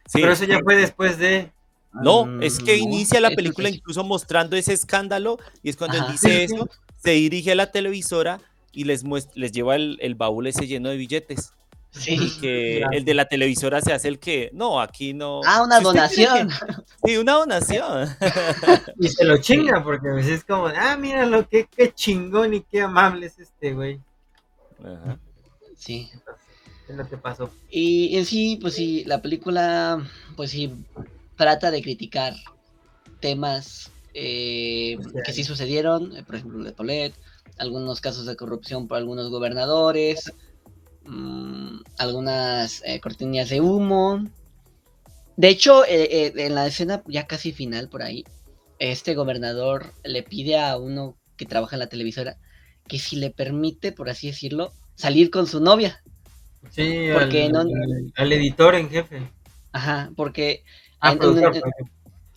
Sí, 0.07 0.19
pero 0.21 0.31
eso 0.31 0.45
ya 0.45 0.59
fue 0.63 0.75
después 0.75 1.17
de 1.17 1.51
No, 1.93 2.41
es 2.41 2.59
que 2.59 2.75
Mm, 2.77 2.83
inicia 2.83 3.19
la 3.19 3.31
película 3.31 3.69
incluso 3.69 4.03
mostrando 4.03 4.55
ese 4.55 4.73
escándalo 4.73 5.37
y 5.63 5.69
es 5.69 5.77
cuando 5.77 5.97
él 5.97 6.03
dice 6.11 6.43
eso, 6.43 6.69
se 7.03 7.11
dirige 7.11 7.51
a 7.53 7.55
la 7.55 7.71
televisora 7.71 8.39
y 8.71 8.83
les, 8.83 9.03
les 9.35 9.51
lleva 9.51 9.75
el, 9.75 9.97
el 10.01 10.15
baúl 10.15 10.45
ese 10.47 10.67
lleno 10.67 10.89
de 10.89 10.97
billetes. 10.97 11.53
Sí. 11.89 12.15
Y 12.21 12.39
que 12.41 12.83
el 12.91 13.05
de 13.05 13.13
la 13.15 13.25
televisora 13.25 13.81
se 13.81 13.91
hace 13.93 14.07
el 14.09 14.19
que, 14.19 14.51
no, 14.53 14.79
aquí 14.81 15.13
no. 15.15 15.41
Ah, 15.45 15.63
una 15.63 15.77
Si 15.79 15.83
donación. 15.85 16.49
que- 16.49 16.55
sí, 17.11 17.17
una 17.17 17.33
donación. 17.33 18.09
y 18.99 19.07
se 19.07 19.25
lo 19.25 19.37
chinga 19.37 19.83
porque 19.83 20.09
pues, 20.11 20.27
es 20.27 20.43
como, 20.43 20.67
ah, 20.67 20.95
míralo, 20.97 21.47
qué, 21.49 21.67
qué 21.75 21.91
chingón 21.93 22.53
y 22.53 22.61
qué 22.61 22.81
amable 22.81 23.25
es 23.27 23.39
este 23.39 23.73
güey. 23.73 23.99
Ajá. 24.79 25.17
Sí. 25.75 26.11
Es 26.87 26.95
lo 26.95 27.07
que 27.09 27.17
pasó. 27.17 27.49
Y 27.71 28.15
en 28.17 28.25
sí, 28.25 28.59
pues 28.61 28.75
sí, 28.75 29.03
la 29.05 29.21
película, 29.21 30.05
pues 30.35 30.51
sí, 30.51 30.71
trata 31.37 31.71
de 31.71 31.83
criticar 31.83 32.35
temas 33.19 33.93
eh, 34.13 34.97
que 35.23 35.33
sí 35.33 35.43
sucedieron, 35.43 36.15
eh, 36.17 36.23
por 36.23 36.35
ejemplo, 36.35 36.63
de 36.63 36.73
Polet, 36.73 37.17
algunos 37.57 38.01
casos 38.01 38.25
de 38.25 38.35
corrupción 38.37 38.87
por 38.87 38.97
algunos 38.97 39.29
gobernadores, 39.29 40.35
mm, 41.03 41.79
algunas 41.97 42.81
eh, 42.85 43.01
cortinillas 43.01 43.49
de 43.49 43.61
humo. 43.61 44.29
De 45.37 45.47
hecho, 45.49 45.85
eh, 45.85 46.25
eh, 46.27 46.33
en 46.35 46.55
la 46.55 46.67
escena 46.67 47.01
ya 47.07 47.27
casi 47.27 47.53
final 47.53 47.87
por 47.89 48.01
ahí, 48.03 48.29
este 48.79 49.15
gobernador 49.15 49.95
le 50.03 50.23
pide 50.23 50.59
a 50.59 50.77
uno 50.77 51.17
que 51.37 51.45
trabaja 51.45 51.75
en 51.75 51.79
la 51.79 51.87
televisora 51.89 52.39
que 52.87 52.99
si 52.99 53.15
le 53.17 53.31
permite, 53.31 53.91
por 53.93 54.09
así 54.09 54.27
decirlo, 54.27 54.75
salir 54.95 55.29
con 55.31 55.47
su 55.47 55.59
novia. 55.61 56.03
Sí, 56.69 57.09
Porque 57.11 57.49
al, 57.49 57.51
no- 57.51 57.65
al- 57.65 58.13
al 58.15 58.31
editor 58.33 58.75
en 58.75 58.89
jefe. 58.89 59.31
Ajá, 59.71 60.11
porque 60.15 60.63
Ah, 60.99 61.09
en, 61.09 61.13
en- 61.13 61.19
productor, 61.19 61.55
en- 61.55 61.61
perdón. 61.61 61.91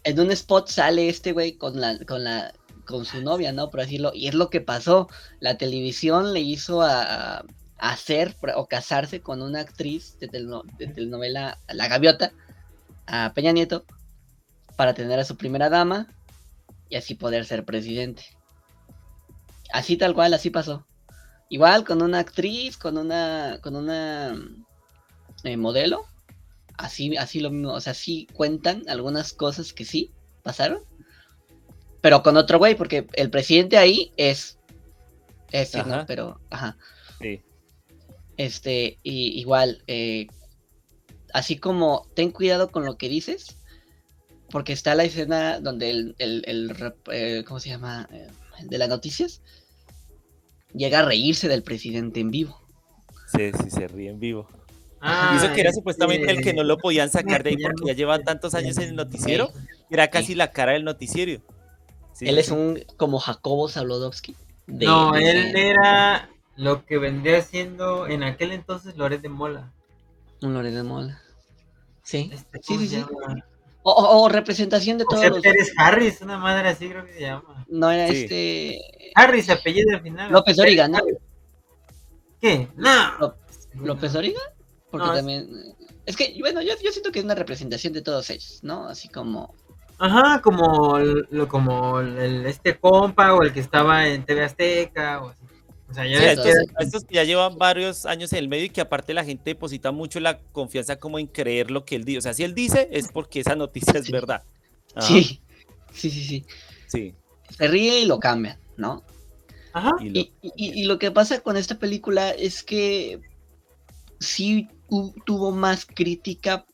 en 0.04 0.20
un 0.20 0.30
spot 0.32 0.68
sale 0.68 1.08
este 1.08 1.32
güey 1.32 1.52
con 1.56 1.80
la, 1.80 1.98
con 2.06 2.24
la, 2.24 2.52
con 2.86 3.04
su 3.04 3.22
novia, 3.22 3.52
¿no? 3.52 3.70
Por 3.70 3.80
decirlo. 3.80 4.12
Y 4.14 4.28
es 4.28 4.34
lo 4.34 4.50
que 4.50 4.60
pasó. 4.60 5.08
La 5.40 5.56
televisión 5.58 6.32
le 6.32 6.40
hizo 6.40 6.82
a, 6.82 7.38
a 7.38 7.44
hacer 7.78 8.36
o 8.56 8.66
casarse 8.66 9.20
con 9.20 9.42
una 9.42 9.60
actriz 9.60 10.18
de, 10.18 10.28
teleno- 10.28 10.64
de 10.78 10.88
telenovela 10.88 11.58
La 11.68 11.88
Gaviota, 11.88 12.32
a 13.06 13.32
Peña 13.34 13.52
Nieto, 13.52 13.84
para 14.76 14.94
tener 14.94 15.18
a 15.18 15.24
su 15.24 15.36
primera 15.36 15.68
dama 15.70 16.06
y 16.88 16.96
así 16.96 17.14
poder 17.14 17.44
ser 17.46 17.64
presidente. 17.64 18.24
Así 19.72 19.96
tal 19.96 20.14
cual, 20.14 20.34
así 20.34 20.50
pasó. 20.50 20.86
Igual 21.48 21.84
con 21.84 22.02
una 22.02 22.18
actriz, 22.20 22.76
con 22.76 22.98
una, 22.98 23.58
con 23.62 23.76
una 23.76 24.34
eh, 25.44 25.56
modelo, 25.56 26.04
así, 26.80 27.16
así 27.16 27.40
lo 27.40 27.50
mismo, 27.50 27.72
o 27.72 27.80
sea, 27.80 27.94
sí 27.94 28.26
cuentan 28.32 28.82
algunas 28.88 29.32
cosas 29.32 29.72
que 29.72 29.84
sí 29.84 30.12
pasaron, 30.42 30.82
pero 32.00 32.22
con 32.22 32.36
otro 32.36 32.58
güey, 32.58 32.74
porque 32.74 33.06
el 33.14 33.30
presidente 33.30 33.76
ahí 33.76 34.12
es, 34.16 34.58
es, 35.50 35.72
pero, 36.06 36.40
ajá, 36.50 36.76
Sí. 37.20 37.42
este, 38.36 38.98
y 39.02 39.38
igual, 39.40 39.82
eh, 39.86 40.26
así 41.32 41.58
como 41.58 42.06
ten 42.14 42.30
cuidado 42.30 42.70
con 42.70 42.84
lo 42.84 42.96
que 42.96 43.08
dices, 43.08 43.56
porque 44.50 44.72
está 44.72 44.94
la 44.94 45.04
escena 45.04 45.60
donde 45.60 45.90
el, 45.90 46.14
el, 46.18 46.42
el 46.46 46.70
rep- 46.70 47.12
eh, 47.12 47.44
¿cómo 47.46 47.60
se 47.60 47.68
llama? 47.68 48.08
Eh, 48.12 48.28
el 48.58 48.68
de 48.68 48.78
las 48.78 48.88
noticias, 48.88 49.42
llega 50.74 51.00
a 51.00 51.04
reírse 51.04 51.48
del 51.48 51.62
presidente 51.62 52.20
en 52.20 52.30
vivo. 52.30 52.60
Sí, 53.32 53.52
sí, 53.62 53.70
se 53.70 53.86
ríe 53.86 54.10
en 54.10 54.18
vivo. 54.18 54.48
Ah, 55.00 55.30
y 55.34 55.38
eso 55.44 55.52
que 55.54 55.60
era 55.60 55.70
es 55.70 55.76
supuestamente 55.76 56.30
el 56.30 56.42
que 56.42 56.52
no 56.52 56.62
lo 56.62 56.76
podían 56.78 57.10
sacar 57.10 57.42
de 57.42 57.50
ahí 57.50 57.56
porque 57.56 57.86
ya 57.86 57.92
lleva 57.94 58.16
sé. 58.18 58.24
tantos 58.24 58.54
años 58.54 58.76
en 58.78 58.90
el 58.90 58.96
noticiero, 58.96 59.50
era 59.90 60.08
casi 60.08 60.34
la 60.34 60.50
cara 60.52 60.72
del 60.72 60.84
noticiero. 60.84 61.40
Sí, 62.12 62.28
Él 62.28 62.38
es 62.38 62.50
un 62.50 62.82
como 62.96 63.18
Jacobo 63.18 63.68
Zablodowski. 63.68 64.36
de- 64.66 64.86
No, 64.86 65.12
de- 65.12 65.30
él 65.30 65.56
era 65.56 66.28
lo 66.56 66.84
que 66.84 66.98
vendría 66.98 67.40
siendo 67.42 68.06
en 68.06 68.22
aquel 68.22 68.52
entonces 68.52 68.96
Loret 68.96 69.22
de 69.22 69.28
Mola. 69.30 69.72
Un 70.42 70.52
Loret 70.54 70.74
de 70.74 70.82
Mola. 70.82 71.20
Sí, 72.02 72.30
Este, 72.32 72.58
sí, 72.62 72.74
¿cómo 72.74 72.80
sí? 72.86 73.04
O, 73.82 73.92
o- 73.92 74.22
o 74.24 74.28
representación 74.28 74.98
de 74.98 75.04
todos 75.04 75.20
José 75.20 75.30
los... 75.30 75.40
Pérez 75.40 75.72
Harris, 75.78 76.20
una 76.20 76.36
madre 76.36 76.68
así 76.68 76.88
creo 76.90 77.06
que 77.06 77.14
se 77.14 77.20
llama. 77.20 77.64
No 77.68 77.90
era 77.90 78.08
Sí. 78.08 78.24
este... 78.24 78.80
Harris, 79.14 79.48
apellido 79.48 79.94
al 79.96 80.02
final. 80.02 80.30
López 80.30 80.58
Origa, 80.58 80.86
¿no? 80.88 80.98
¿Qué? 82.40 82.68
No. 82.76 83.18
Ló- 83.18 83.34
López 83.74 84.14
Origa. 84.14 84.40
Porque 84.90 85.06
No, 85.06 85.14
también... 85.14 85.48
Es 86.06 86.16
que, 86.16 86.36
bueno, 86.40 86.62
yo, 86.62 86.72
yo 86.82 86.90
siento 86.90 87.12
que 87.12 87.18
es 87.20 87.24
una 87.24 87.34
representación 87.34 87.92
de 87.92 88.02
todos 88.02 88.28
ellos, 88.30 88.60
¿no? 88.62 88.88
Así 88.88 89.08
como... 89.08 89.54
Ajá, 89.98 90.40
como, 90.42 90.96
el- 90.98 91.26
lo, 91.30 91.46
como 91.46 92.00
el, 92.00 92.46
este 92.46 92.78
compa 92.78 93.34
o 93.34 93.42
el 93.42 93.52
que 93.52 93.60
estaba 93.60 94.08
en 94.08 94.24
TV 94.24 94.42
Azteca 94.44 95.22
o 95.22 95.28
así. 95.28 95.42
O 95.90 95.92
sea, 95.94 96.06
ya 96.06 96.18
Sí, 96.20 96.24
estos, 96.26 96.44
que 96.46 96.84
estos 96.84 97.06
ya 97.10 97.24
llevan 97.24 97.58
varios 97.58 98.06
años 98.06 98.32
en 98.32 98.38
el 98.38 98.48
medio 98.48 98.64
y 98.64 98.70
que 98.70 98.80
aparte 98.80 99.12
la 99.12 99.24
gente 99.24 99.50
deposita 99.50 99.90
mucho 99.90 100.18
la 100.20 100.38
confianza 100.38 100.96
como 100.96 101.18
en 101.18 101.26
creer 101.26 101.70
lo 101.70 101.84
que 101.84 101.96
él 101.96 102.04
dice. 102.04 102.18
O 102.18 102.22
sea, 102.22 102.32
si 102.32 102.44
él 102.44 102.54
dice 102.54 102.88
es 102.92 103.10
porque 103.12 103.40
esa 103.40 103.56
noticia 103.56 103.98
es 103.98 104.06
Sí. 104.06 104.12
verdad. 104.12 104.42
Ajá, 104.94 105.06
Sí, 105.06 105.40
sí, 105.92 106.10
sí, 106.10 106.24
sí. 106.24 106.44
sí. 106.86 107.14
Se 107.58 107.66
ríe 107.68 108.00
y 108.00 108.06
lo 108.06 108.18
cambian, 108.20 108.58
¿no? 108.76 109.02
Ajá. 109.74 109.90
Y 110.00 110.08
lo- 110.10 110.20
Y, 110.20 110.32
y- 110.42 110.80
y 110.80 110.84
lo 110.84 110.98
que 110.98 111.10
pasa 111.10 111.40
con 111.40 111.56
esta 111.58 111.78
película 111.78 112.30
es 112.30 112.62
que 112.62 113.20
sí 114.20 114.68
tuvo 115.24 115.52
más 115.52 115.86
crítica 115.86 116.66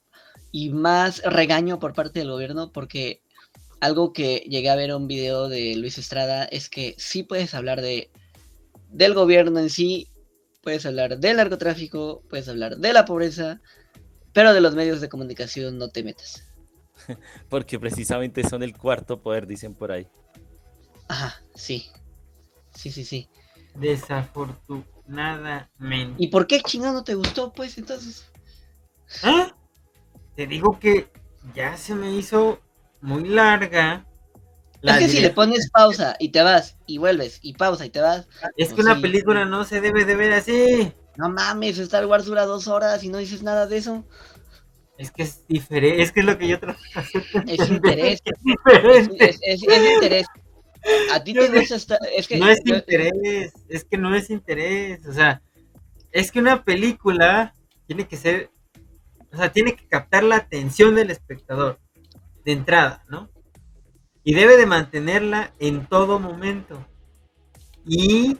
y 0.52 0.70
más 0.70 1.22
regaño 1.22 1.78
por 1.78 1.94
parte 1.94 2.20
del 2.20 2.30
gobierno 2.30 2.72
porque 2.72 3.22
algo 3.80 4.12
que 4.12 4.38
llegué 4.48 4.70
a 4.70 4.76
ver 4.76 4.90
en 4.90 4.96
un 4.96 5.06
video 5.06 5.48
de 5.48 5.76
Luis 5.76 5.98
Estrada 5.98 6.44
es 6.44 6.70
que 6.70 6.94
sí 6.98 7.22
puedes 7.22 7.54
hablar 7.54 7.80
de 7.80 8.10
del 8.90 9.14
gobierno 9.14 9.60
en 9.60 9.68
sí, 9.68 10.08
puedes 10.62 10.86
hablar 10.86 11.18
del 11.18 11.36
narcotráfico, 11.36 12.22
puedes 12.30 12.48
hablar 12.48 12.78
de 12.78 12.92
la 12.92 13.04
pobreza, 13.04 13.60
pero 14.32 14.54
de 14.54 14.60
los 14.60 14.74
medios 14.74 15.00
de 15.00 15.08
comunicación 15.08 15.76
no 15.78 15.90
te 15.90 16.02
metas. 16.02 16.44
porque 17.48 17.78
precisamente 17.78 18.42
son 18.48 18.62
el 18.62 18.76
cuarto 18.76 19.20
poder, 19.20 19.46
dicen 19.46 19.74
por 19.74 19.92
ahí. 19.92 20.08
Ajá, 21.08 21.42
sí. 21.54 21.86
Sí, 22.74 22.90
sí, 22.90 23.04
sí. 23.04 23.28
Desafortunadamente. 23.74 24.95
¿Y 26.18 26.28
por 26.28 26.46
qué 26.46 26.60
chingado 26.62 26.94
no 26.94 27.04
te 27.04 27.14
gustó, 27.14 27.52
pues, 27.52 27.78
entonces? 27.78 28.24
¿Ah? 29.22 29.54
Te 30.36 30.46
digo 30.46 30.78
que 30.80 31.08
ya 31.54 31.76
se 31.76 31.94
me 31.94 32.12
hizo 32.12 32.60
muy 33.00 33.24
larga. 33.28 34.06
la 34.82 34.94
es 34.94 34.98
que 35.00 35.08
si 35.08 35.20
le 35.20 35.30
pones 35.30 35.70
pausa 35.70 36.16
y 36.18 36.30
te 36.30 36.42
vas 36.42 36.76
y 36.86 36.98
vuelves 36.98 37.38
y 37.42 37.54
pausa 37.54 37.86
y 37.86 37.90
te 37.90 38.00
vas, 38.00 38.26
Es 38.56 38.68
que 38.72 38.74
pues 38.74 38.86
una 38.86 38.96
sí. 38.96 39.02
película 39.02 39.44
no 39.44 39.64
se 39.64 39.80
debe 39.80 40.04
de 40.04 40.16
ver 40.16 40.32
así. 40.32 40.92
no 41.16 41.28
mames, 41.30 41.78
Star 41.78 42.06
Wars 42.06 42.26
dura 42.26 42.44
dos 42.46 42.68
horas 42.68 43.02
y 43.02 43.08
no 43.08 43.18
dices 43.18 43.42
nada 43.42 43.66
de 43.66 43.78
eso. 43.78 44.04
Es 44.98 45.10
que 45.10 45.22
es 45.24 45.46
diferente. 45.46 46.02
Es 46.02 46.12
que 46.12 46.20
es 46.20 46.26
lo 46.26 46.38
que 46.38 46.48
yo 46.48 46.58
trato 46.58 46.80
de 46.94 47.00
hacer. 47.00 47.24
Es 47.46 47.68
interés, 47.68 48.20
Es 48.26 48.42
es, 48.88 49.08
diferente. 49.08 49.24
es- 49.30 49.38
es- 49.42 49.64
es 49.68 49.84
interés. 49.86 50.26
A 51.12 51.22
ti 51.22 51.34
te 51.34 51.48
gusta 51.48 51.76
Star 51.76 51.98
es 52.16 52.28
que 52.28 52.38
No 52.38 52.48
es 52.48 52.60
yo- 52.64 52.76
interés. 52.76 53.52
Es 53.68 53.84
que 53.84 53.98
no 53.98 54.14
es 54.14 54.30
interés. 54.30 55.06
O 55.06 55.12
sea, 55.12 55.42
es 56.12 56.30
que 56.30 56.38
una 56.40 56.64
película 56.64 57.54
tiene 57.86 58.06
que 58.06 58.16
ser. 58.16 58.50
O 59.32 59.36
sea, 59.36 59.52
tiene 59.52 59.74
que 59.76 59.86
captar 59.86 60.22
la 60.22 60.36
atención 60.36 60.94
del 60.94 61.10
espectador. 61.10 61.78
De 62.44 62.52
entrada, 62.52 63.04
¿no? 63.08 63.28
Y 64.22 64.34
debe 64.34 64.56
de 64.56 64.66
mantenerla 64.66 65.52
en 65.58 65.86
todo 65.86 66.18
momento. 66.20 66.84
Y 67.84 68.38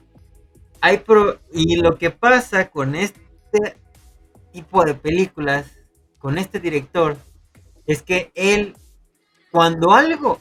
hay 0.81 0.99
pro- 0.99 1.39
y 1.53 1.77
lo 1.77 1.97
que 1.97 2.11
pasa 2.11 2.71
con 2.71 2.95
este 2.95 3.21
tipo 4.53 4.85
de 4.85 4.95
películas, 4.95 5.67
con 6.19 6.39
este 6.39 6.61
director, 6.61 7.17
es 7.87 8.03
que 8.03 8.31
él, 8.35 8.77
cuando 9.51 9.93
algo 9.93 10.41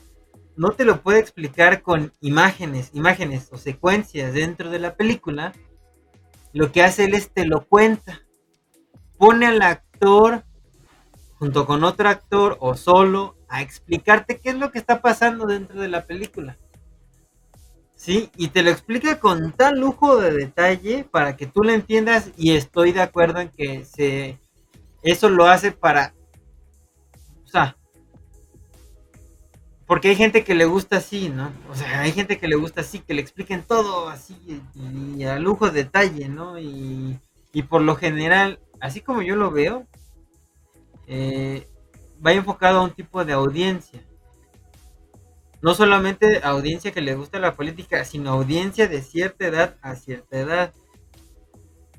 no 0.58 0.72
te 0.72 0.86
lo 0.86 1.02
puede 1.02 1.20
explicar 1.20 1.82
con 1.82 2.14
imágenes, 2.22 2.92
imágenes 2.94 3.50
o 3.52 3.58
secuencias 3.58 4.34
dentro 4.34 4.70
de 4.70 4.80
la 4.80 4.96
película, 4.96 5.54
lo 6.54 6.72
que 6.72 6.84
hace 6.84 7.06
él 7.06 7.14
es 7.14 7.32
te 7.32 7.46
lo 7.46 7.66
cuenta. 7.66 8.22
Pone 9.18 9.48
al 9.48 9.62
actor 9.62 10.46
junto 11.38 11.66
con 11.66 11.84
otro 11.84 12.08
actor 12.08 12.58
o 12.60 12.76
solo 12.76 13.36
a 13.50 13.62
explicarte 13.62 14.40
qué 14.40 14.50
es 14.50 14.56
lo 14.56 14.72
que 14.72 14.80
está 14.80 15.02
pasando 15.02 15.46
dentro 15.46 15.82
de 15.82 15.90
la 15.90 16.06
película. 16.06 16.58
Sí, 17.96 18.30
y 18.36 18.50
te 18.50 18.62
lo 18.62 18.70
explica 18.70 19.20
con 19.20 19.54
tal 19.54 19.80
lujo 19.80 20.18
de 20.18 20.32
detalle 20.32 21.06
para 21.06 21.36
que 21.36 21.48
tú 21.48 21.64
lo 21.64 21.72
entiendas 21.72 22.32
y 22.38 22.56
estoy 22.56 22.92
de 22.92 23.02
acuerdo 23.02 23.40
en 23.40 23.50
que 23.50 23.86
se 23.86 24.40
eso 25.02 25.30
lo 25.30 25.46
hace 25.46 25.72
para 25.72 26.14
o 27.46 27.48
sea, 27.48 27.78
porque 29.88 30.10
hay 30.10 30.16
gente 30.16 30.44
que 30.44 30.56
le 30.56 30.66
gusta 30.66 30.98
así, 30.98 31.30
¿no? 31.30 31.52
O 31.70 31.76
sea, 31.76 32.02
hay 32.02 32.12
gente 32.12 32.38
que 32.38 32.48
le 32.48 32.56
gusta 32.56 32.82
así, 32.82 33.00
que 33.00 33.14
le 33.14 33.22
expliquen 33.22 33.64
todo 33.64 34.10
así 34.10 34.36
y, 34.76 35.22
y 35.22 35.24
a 35.26 35.38
lujo 35.38 35.70
de 35.70 35.84
detalle, 35.84 36.28
¿no? 36.28 36.60
Y, 36.60 37.20
y 37.54 37.64
por 37.64 37.82
lo 37.82 37.96
general, 37.96 38.60
así 38.82 39.02
como 39.02 39.22
yo 39.22 39.36
lo 39.36 39.52
veo, 39.52 39.86
eh, 41.08 41.70
va 42.26 42.34
enfocado 42.34 42.80
a 42.80 42.84
un 42.84 42.92
tipo 42.92 43.24
de 43.24 43.34
audiencia. 43.34 44.02
No 45.62 45.74
solamente 45.74 46.42
audiencia 46.44 46.92
que 46.92 47.02
le 47.02 47.16
gusta 47.16 47.40
la 47.40 47.56
política, 47.56 48.04
sino 48.06 48.32
audiencia 48.32 48.88
de 48.88 49.02
cierta 49.02 49.48
edad 49.48 49.78
a 49.82 49.96
cierta 49.96 50.38
edad. 50.38 50.74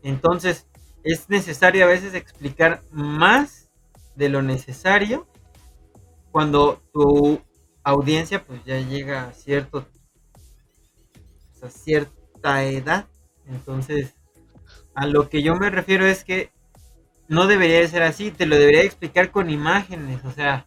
Entonces, 0.02 0.66
es 1.04 1.28
necesario 1.28 1.84
a 1.84 1.88
veces 1.88 2.14
explicar 2.14 2.82
más 2.90 3.70
de 4.14 4.28
lo 4.28 4.42
necesario 4.42 5.26
cuando 6.32 6.82
tu 6.92 7.40
audiencia 7.92 8.44
pues 8.44 8.64
ya 8.64 8.78
llega 8.80 9.28
a 9.28 9.32
cierto 9.32 9.86
a 11.62 11.68
cierta 11.70 12.64
edad. 12.64 13.06
Entonces, 13.46 14.14
a 14.94 15.06
lo 15.06 15.28
que 15.28 15.42
yo 15.42 15.56
me 15.56 15.70
refiero 15.70 16.06
es 16.06 16.24
que 16.24 16.50
no 17.28 17.46
debería 17.46 17.80
de 17.80 17.88
ser 17.88 18.02
así, 18.04 18.30
te 18.32 18.46
lo 18.46 18.56
debería 18.56 18.82
explicar 18.82 19.30
con 19.32 19.50
imágenes, 19.50 20.24
o 20.24 20.32
sea, 20.32 20.66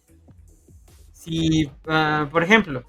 si, 1.11 1.71
ah, 1.87 2.27
por 2.31 2.43
ejemplo, 2.43 2.83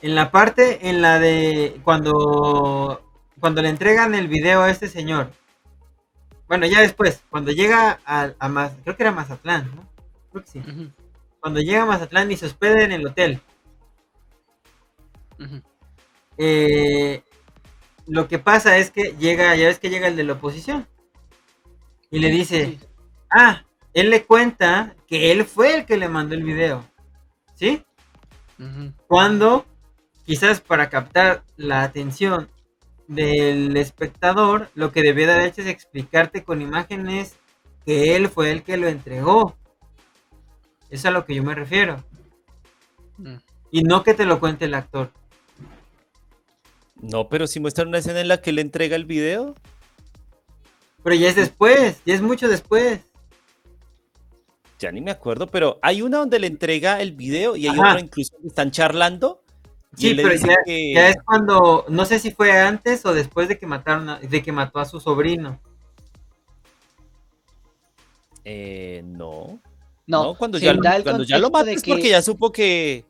en 0.00 0.14
la 0.14 0.30
parte 0.30 0.88
en 0.88 1.02
la 1.02 1.18
de 1.18 1.80
cuando 1.84 3.02
cuando 3.40 3.60
le 3.62 3.68
entregan 3.68 4.14
el 4.14 4.28
video 4.28 4.62
a 4.62 4.70
este 4.70 4.88
señor, 4.88 5.30
bueno, 6.48 6.66
ya 6.66 6.80
después, 6.80 7.22
cuando 7.30 7.50
llega 7.52 7.98
a, 8.04 8.32
a 8.38 8.48
Maz- 8.48 8.76
creo 8.84 8.96
que 8.96 9.02
era 9.02 9.12
Mazatlán, 9.12 9.74
¿no? 9.74 9.88
Creo 10.30 10.44
que 10.44 10.50
sí. 10.50 10.62
Cuando 11.46 11.60
llega 11.60 11.84
a 11.84 11.86
Mazatlán 11.86 12.32
y 12.32 12.36
se 12.36 12.46
hospeda 12.46 12.82
en 12.82 12.90
el 12.90 13.06
hotel, 13.06 13.40
eh, 16.38 17.22
lo 18.08 18.26
que 18.26 18.40
pasa 18.40 18.78
es 18.78 18.90
que 18.90 19.14
llega, 19.16 19.54
ya 19.54 19.68
ves 19.68 19.78
que 19.78 19.88
llega 19.88 20.08
el 20.08 20.16
de 20.16 20.24
la 20.24 20.32
oposición. 20.32 20.88
Y 22.10 22.18
le 22.18 22.30
dice, 22.30 22.80
ah, 23.30 23.62
él 23.94 24.10
le 24.10 24.24
cuenta 24.24 24.96
que 25.06 25.30
él 25.30 25.44
fue 25.44 25.76
el 25.76 25.86
que 25.86 25.96
le 25.96 26.08
mandó 26.08 26.34
el 26.34 26.42
video, 26.42 26.84
¿sí? 27.54 27.84
Cuando 29.06 29.66
quizás 30.24 30.60
para 30.60 30.90
captar 30.90 31.44
la 31.56 31.84
atención 31.84 32.48
del 33.06 33.76
espectador, 33.76 34.68
lo 34.74 34.90
que 34.90 35.02
debió 35.02 35.28
de 35.28 35.34
haber 35.34 35.46
hecho 35.46 35.62
es 35.62 35.68
explicarte 35.68 36.42
con 36.42 36.60
imágenes 36.60 37.36
que 37.84 38.16
él 38.16 38.28
fue 38.28 38.50
el 38.50 38.64
que 38.64 38.76
lo 38.76 38.88
entregó. 38.88 39.56
Es 40.90 41.04
a 41.04 41.10
lo 41.10 41.24
que 41.24 41.34
yo 41.34 41.42
me 41.42 41.54
refiero. 41.54 42.02
Mm. 43.18 43.36
Y 43.70 43.82
no 43.82 44.02
que 44.02 44.14
te 44.14 44.24
lo 44.24 44.38
cuente 44.40 44.66
el 44.66 44.74
actor. 44.74 45.10
No, 46.96 47.28
pero 47.28 47.46
si 47.46 47.60
muestran 47.60 47.88
una 47.88 47.98
escena 47.98 48.20
en 48.20 48.28
la 48.28 48.40
que 48.40 48.50
él 48.50 48.58
entrega 48.58 48.96
el 48.96 49.04
video. 49.04 49.54
Pero 51.02 51.14
ya 51.16 51.28
es 51.28 51.36
después, 51.36 52.00
ya 52.06 52.14
es 52.14 52.22
mucho 52.22 52.48
después. 52.48 53.00
Ya 54.78 54.90
ni 54.92 55.00
me 55.00 55.10
acuerdo, 55.10 55.46
pero 55.46 55.78
hay 55.82 56.02
una 56.02 56.18
donde 56.18 56.38
le 56.38 56.46
entrega 56.46 57.00
el 57.00 57.12
video 57.12 57.56
y 57.56 57.66
hay 57.66 57.78
Ajá. 57.78 57.90
otra 57.92 58.00
incluso 58.00 58.32
donde 58.34 58.48
están 58.48 58.70
charlando. 58.70 59.42
y 59.98 60.00
Sí, 60.08 60.14
le 60.14 60.22
pero 60.22 60.34
ya, 60.34 60.54
que- 60.66 60.92
ya 60.94 61.08
es 61.08 61.16
cuando, 61.24 61.86
no 61.88 62.04
sé 62.04 62.18
si 62.18 62.30
fue 62.30 62.52
antes 62.52 63.06
o 63.06 63.14
después 63.14 63.48
de 63.48 63.58
que 63.58 63.66
mataron, 63.66 64.10
a- 64.10 64.18
de 64.18 64.42
que 64.42 64.52
mató 64.52 64.78
a 64.78 64.84
su 64.84 65.00
sobrino. 65.00 65.58
Eh, 68.44 69.02
no. 69.04 69.58
No, 70.06 70.22
No, 70.24 70.34
cuando, 70.36 70.58
ya, 70.58 70.74
cuando 71.02 71.24
ya 71.24 71.38
lo 71.38 71.50
contexto 71.50 71.50
mata 71.50 71.64
de 71.64 71.72
es 71.74 71.82
que- 71.82 71.90
porque 71.90 72.08
ya 72.10 72.22
supo 72.22 72.52
que, 72.52 73.04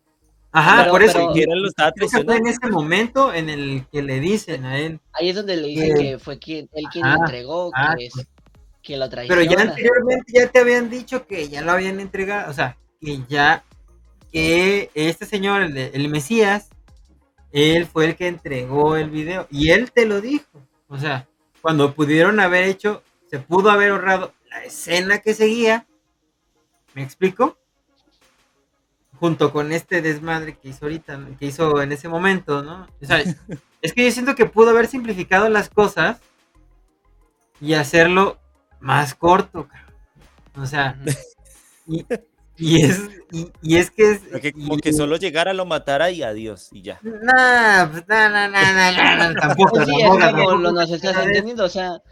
Ajá, 0.52 0.76
Pero- 0.84 0.90
por 0.92 1.02
eso. 1.02 1.30
pero- 1.34 1.54
lo 1.54 1.68
estaba 1.68 1.92
fue 2.24 2.36
en 2.36 2.46
ese 2.46 2.66
momento 2.70 3.34
en 3.34 3.50
el 3.50 3.84
que 3.92 4.00
le 4.00 4.20
dicen 4.20 4.64
a 4.64 4.78
él. 4.78 5.00
Ahí 5.12 5.28
es 5.28 5.36
donde 5.36 5.56
le 5.56 5.68
dicen 5.68 5.94
que 5.98 6.18
fue 6.18 6.38
quien, 6.38 6.66
él 6.72 6.84
quien 6.90 7.04
ajá, 7.04 7.16
lo 7.16 7.20
entregó, 7.24 7.70
que, 7.98 8.06
es, 8.06 8.14
que 8.82 8.96
lo 8.96 9.10
Pero 9.10 9.26
traiciona. 9.26 9.44
ya 9.44 9.60
anteriormente 9.60 10.32
ya 10.32 10.46
te 10.48 10.58
habían 10.60 10.88
dicho 10.88 11.26
que 11.26 11.48
ya 11.50 11.60
lo 11.60 11.72
habían 11.72 12.00
entregado, 12.00 12.50
o 12.50 12.54
sea, 12.54 12.78
que 13.02 13.20
ya, 13.28 13.64
que 14.32 14.90
este 14.94 15.26
señor, 15.26 15.60
el, 15.60 15.74
de- 15.74 15.90
el 15.92 16.08
Mesías, 16.08 16.70
él 17.52 17.84
fue 17.84 18.06
el 18.06 18.16
que 18.16 18.28
entregó 18.28 18.96
el 18.96 19.10
video 19.10 19.46
y 19.50 19.70
él 19.72 19.92
te 19.92 20.06
lo 20.06 20.22
dijo. 20.22 20.46
O 20.88 20.96
sea, 20.98 21.26
cuando 21.60 21.92
pudieron 21.94 22.40
haber 22.40 22.64
hecho, 22.64 23.02
se 23.30 23.40
pudo 23.40 23.70
haber 23.70 23.90
ahorrado 23.90 24.32
la 24.50 24.64
escena 24.64 25.18
que 25.18 25.34
seguía, 25.34 25.86
¿me 26.96 27.04
explico? 27.04 27.56
Junto 29.18 29.50
con 29.52 29.72
este 29.72 30.02
desmadre 30.02 30.58
que 30.58 30.68
hizo 30.68 30.84
ahorita, 30.84 31.18
que 31.38 31.46
hizo 31.46 31.80
en 31.82 31.90
ese 31.92 32.08
momento, 32.08 32.62
¿no? 32.62 32.86
O 33.02 33.06
sea, 33.06 33.18
es 33.82 33.92
que 33.94 34.04
yo 34.04 34.10
siento 34.12 34.34
que 34.34 34.46
pudo 34.46 34.70
haber 34.70 34.86
simplificado 34.88 35.48
las 35.48 35.70
cosas 35.70 36.20
y 37.60 37.74
hacerlo 37.74 38.38
más 38.80 39.14
corto, 39.14 39.68
cabrón. 39.68 39.94
O 40.56 40.66
sea, 40.66 40.98
y, 41.86 42.04
y 42.56 42.82
es, 42.84 43.00
y, 43.32 43.52
y 43.62 43.76
es 43.76 43.90
que 43.90 44.12
es. 44.12 44.20
Que 44.40 44.52
como 44.52 44.76
y- 44.76 44.80
que 44.80 44.92
solo 44.92 45.16
llegara, 45.16 45.54
lo 45.54 45.66
matara 45.66 46.10
y 46.10 46.22
adiós, 46.22 46.68
y 46.72 46.82
ya. 46.82 47.02
Nah, 47.02 47.86
pues, 47.90 48.06
nah, 48.08 48.28
nah, 48.28 48.48
nah, 48.48 48.72
nah, 48.72 49.34
tampoco, 49.40 49.76
Pues 49.76 49.86
sí, 49.86 49.94
es 50.00 50.08
como 50.08 50.18
tampoco. 50.18 50.56
lo 50.56 50.72
nos 50.72 50.90
estás 50.90 51.16
entendiendo, 51.24 51.64
o 51.64 51.68
sea, 51.68 52.02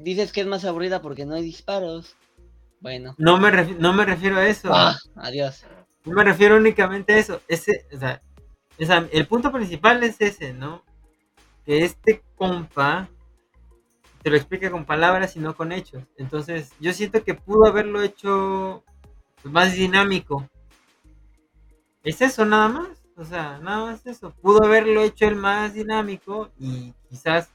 dices 0.00 0.32
que 0.32 0.42
es 0.42 0.46
más 0.46 0.64
aburrida 0.64 1.02
porque 1.02 1.26
no 1.26 1.34
hay 1.34 1.42
disparos. 1.42 2.16
Bueno, 2.82 3.14
No 3.16 3.38
me, 3.38 3.50
no 3.78 3.92
me 3.92 4.04
refiero 4.04 4.36
a 4.38 4.46
eso. 4.48 4.70
ah, 4.74 4.98
adiós. 5.14 5.64
No 6.04 6.14
me 6.14 6.24
refiero 6.24 6.56
únicamente 6.56 7.12
a 7.14 7.18
eso. 7.18 7.40
Ese, 7.46 7.86
o 7.94 7.98
sea, 7.98 8.20
o 8.80 8.84
sea, 8.84 9.08
el 9.12 9.26
punto 9.28 9.52
principal 9.52 10.02
es 10.02 10.20
ese, 10.20 10.52
¿no? 10.52 10.82
Que 11.64 11.84
este 11.84 12.24
compa 12.34 13.08
te 14.22 14.30
lo 14.30 14.36
explica 14.36 14.68
con 14.70 14.84
palabras 14.84 15.36
y 15.36 15.40
no 15.40 15.54
con 15.54 15.70
hechos. 15.70 16.02
Entonces, 16.16 16.72
yo 16.80 16.92
siento 16.92 17.22
que 17.22 17.34
pudo 17.34 17.66
haberlo 17.68 18.02
hecho 18.02 18.82
pues, 19.40 19.52
más 19.52 19.74
dinámico. 19.74 20.48
Es 22.02 22.20
eso, 22.20 22.44
nada 22.44 22.68
más. 22.68 22.88
O 23.16 23.24
sea, 23.24 23.58
nada 23.58 23.86
más 23.86 24.04
eso. 24.06 24.32
Pudo 24.42 24.64
haberlo 24.64 25.02
hecho 25.02 25.26
el 25.26 25.36
más 25.36 25.74
dinámico 25.74 26.50
y 26.58 26.92
quizás, 27.08 27.50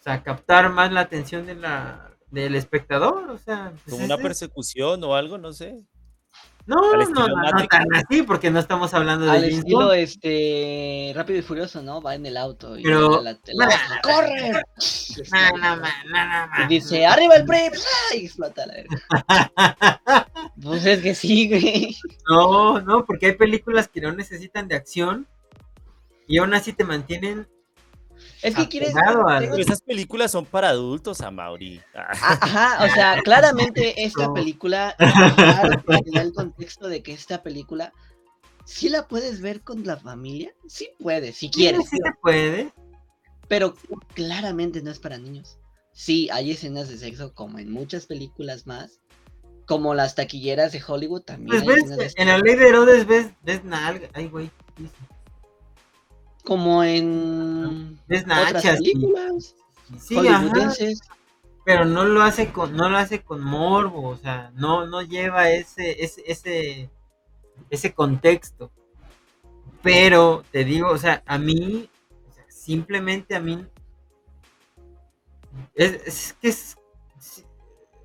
o 0.00 0.02
sea, 0.02 0.22
captar 0.22 0.70
más 0.70 0.92
la 0.92 1.00
atención 1.00 1.46
de 1.46 1.54
la, 1.54 2.10
del 2.30 2.54
espectador. 2.54 3.30
O 3.30 3.38
sea, 3.38 3.70
pues, 3.72 3.82
Como 3.90 3.98
es- 4.00 4.04
una 4.06 4.14
es- 4.16 4.22
persecución 4.22 5.02
o 5.04 5.14
algo, 5.14 5.38
no 5.38 5.52
sé. 5.52 5.76
no, 6.66 6.76
no, 6.94 7.26
no, 7.28 7.66
tan 7.68 7.86
así, 7.94 8.22
porque 8.22 8.50
no 8.50 8.58
estamos 8.60 8.92
hablando 8.92 9.24
de 9.24 9.30
Al 9.30 9.40
James 9.40 9.58
estilo 9.60 9.86
Bond. 9.86 9.94
este 9.94 11.12
Rápido 11.16 11.38
y 11.38 11.42
Furioso, 11.42 11.82
¿no? 11.82 12.02
Va 12.02 12.14
en 12.14 12.26
el 12.26 12.36
auto 12.36 12.76
y 12.78 12.82
Pero- 12.82 13.22
la, 13.22 13.32
la- 13.32 13.66
la-. 13.66 14.00
¡Corre! 14.02 14.52
No, 15.50 16.64
Y 16.64 16.68
dice, 16.68 17.06
¡arriba 17.06 17.36
el 17.36 17.44
PRI! 17.46 17.70
Y 18.14 18.24
explota 18.26 18.66
la 18.66 18.74
verga. 18.74 18.98
Pues 20.62 20.84
es 20.86 21.00
que 21.02 21.14
sí, 21.14 21.48
güey. 21.48 21.96
No, 22.28 22.80
no, 22.80 23.04
porque 23.04 23.26
hay 23.26 23.32
películas 23.36 23.86
que 23.88 24.00
no 24.00 24.12
necesitan 24.12 24.66
de 24.66 24.74
acción 24.74 25.26
y 26.26 26.38
aún 26.38 26.52
así 26.52 26.72
te 26.72 26.84
mantienen. 26.84 27.46
Es 28.42 28.54
que 28.54 28.68
quieres. 28.68 28.94
Pero 28.94 29.56
esas 29.56 29.80
películas 29.82 30.30
son 30.30 30.44
para 30.46 30.68
adultos, 30.70 31.20
Amaury. 31.20 31.80
Ah, 31.94 32.08
Ajá, 32.40 32.84
o 32.84 32.88
sea, 32.94 33.16
claramente 33.24 34.04
esta 34.04 34.26
No. 34.28 34.34
película 34.34 34.94
claro, 35.36 35.82
da 36.12 36.22
el 36.22 36.32
contexto 36.32 36.88
de 36.88 37.02
que 37.02 37.12
esta 37.12 37.42
película 37.42 37.92
sí 38.64 38.88
la 38.88 39.08
puedes 39.08 39.40
ver 39.40 39.62
con 39.62 39.84
la 39.84 39.96
familia, 39.96 40.52
sí 40.66 40.90
puedes, 40.98 41.36
si 41.36 41.50
quieres, 41.50 41.88
Sí 41.88 41.96
se 41.96 42.12
puede. 42.22 42.72
pero 43.48 43.74
claramente 44.14 44.82
no 44.82 44.90
es 44.90 44.98
para 44.98 45.18
niños. 45.18 45.58
Sí, 45.92 46.28
hay 46.30 46.52
escenas 46.52 46.88
de 46.88 46.96
sexo 46.98 47.34
como 47.34 47.58
en 47.58 47.72
muchas 47.72 48.06
películas 48.06 48.66
más, 48.68 49.00
como 49.66 49.94
las 49.94 50.14
taquilleras 50.14 50.70
de 50.72 50.80
Hollywood 50.86 51.22
también. 51.22 51.48
Pues 51.48 51.62
hay 51.62 51.68
ves, 51.68 51.78
escenas 51.90 52.14
de 52.14 52.22
en 52.22 52.28
la 52.28 52.38
ley 52.38 52.54
de 52.54 52.68
Herodes 52.68 53.06
ves, 53.06 53.26
ves 53.42 53.64
nalga. 53.64 54.08
Ay, 54.14 54.28
güey. 54.28 54.50
Dice, 56.48 56.64
como 56.64 56.84
en 56.84 57.98
Ves 58.06 58.24
otras 58.24 58.52
nachas. 58.52 58.78
películas 58.78 59.54
Sí, 59.98 60.18
ajá, 60.26 60.72
pero 61.64 61.84
no 61.84 62.06
lo 62.06 62.22
hace 62.22 62.50
con, 62.50 62.74
no 62.74 62.88
lo 62.88 62.96
hace 62.96 63.22
con 63.22 63.42
morbo, 63.42 64.08
o 64.08 64.16
sea, 64.16 64.50
no, 64.54 64.86
no 64.86 65.02
lleva 65.02 65.50
ese, 65.50 66.02
ese, 66.02 66.22
ese, 66.26 66.90
ese 67.68 67.92
contexto. 67.92 68.70
Pero 69.82 70.44
te 70.50 70.64
digo, 70.64 70.88
o 70.88 70.96
sea, 70.96 71.22
a 71.26 71.36
mí, 71.36 71.90
simplemente 72.48 73.34
a 73.34 73.40
mí, 73.40 73.66
es, 75.74 75.92
es 76.06 76.36
que 76.40 76.48
es, 76.48 76.78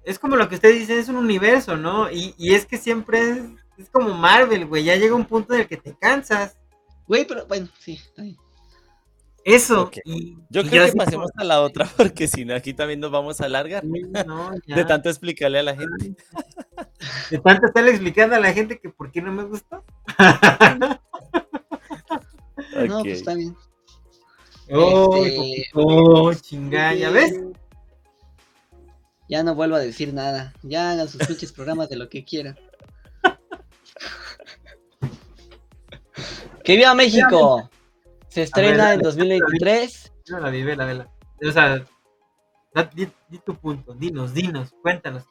es 0.04 0.20
como 0.20 0.36
lo 0.36 0.50
que 0.50 0.56
ustedes 0.56 0.80
dicen, 0.80 1.00
es 1.00 1.08
un 1.08 1.16
universo, 1.16 1.78
¿no? 1.78 2.12
Y, 2.12 2.36
y 2.38 2.56
es 2.56 2.66
que 2.66 2.78
siempre 2.78 3.30
es, 3.30 3.40
es 3.78 3.90
como 3.90 4.14
Marvel, 4.14 4.66
güey, 4.66 4.84
ya 4.84 4.98
llega 4.98 5.16
un 5.16 5.26
punto 5.26 5.54
en 5.54 5.62
el 5.62 5.68
que 5.68 5.78
te 5.78 5.96
cansas. 5.96 6.58
Güey, 7.08 7.26
pero 7.28 7.46
bueno, 7.48 7.68
sí, 7.80 7.94
está 7.94 8.22
bien. 8.24 8.38
Eso. 9.46 9.92
Y- 10.06 10.38
Yo 10.50 10.62
y 10.62 10.70
creo 10.70 10.86
que 10.86 10.94
pasemos 10.94 11.30
a 11.36 11.44
la 11.44 11.62
otra, 11.62 11.86
porque 11.98 12.28
si 12.28 12.46
no, 12.46 12.56
aquí 12.56 12.74
también 12.74 13.00
nos 13.02 13.12
vamos 13.12 13.42
a 13.42 13.46
alargar. 13.46 13.84
no. 13.84 14.52
De 14.66 14.86
tanto 14.86 15.10
explicarle 15.10 15.60
a 15.60 15.64
la 15.64 15.76
gente. 15.76 16.16
De 17.30 17.40
tanto 17.40 17.68
estarle 17.68 17.92
explicando 17.92 18.36
a 18.36 18.40
la 18.40 18.54
gente 18.54 18.80
que 18.80 18.90
por 18.90 19.12
qué 19.12 19.22
no 19.22 19.32
me 19.32 19.44
gustó. 19.44 19.84
No, 22.88 22.98
Ok. 23.00 23.04
pues 23.04 23.20
está 23.20 23.34
bien. 23.36 23.56
Oh, 24.72 25.16
Este, 25.26 25.66
oh, 25.74 26.34
chingada, 26.34 26.94
¿ya 26.94 27.10
ves? 27.12 27.34
Ya 29.30 29.44
no 29.44 29.56
vuelvo 29.56 29.76
a 29.76 29.80
decir 29.80 30.14
nada. 30.14 30.54
Ya 30.64 30.92
hagan 30.92 31.08
sus 31.08 31.26
pinches 31.26 31.52
programas 31.52 31.90
de 31.90 31.98
lo 31.98 32.10
que 32.10 32.24
quieran. 32.24 32.58
¡Que 36.64 36.76
viva 36.78 36.94
México! 36.96 37.70
Se 38.30 38.44
estrena 38.44 38.86
dale, 38.86 38.94
en 38.96 39.02
2023. 39.02 40.12
No, 40.30 40.40
la 40.40 40.50
vi, 40.50 40.64
vela, 40.64 40.86
vela. 40.86 41.10
O 41.46 41.52
sea, 41.52 41.86
di, 42.96 43.08
di 43.30 43.40
tu 43.40 43.56
punto, 43.56 43.94
dinos, 43.94 44.34
dinos, 44.34 44.74
cuéntanos. 44.82 45.24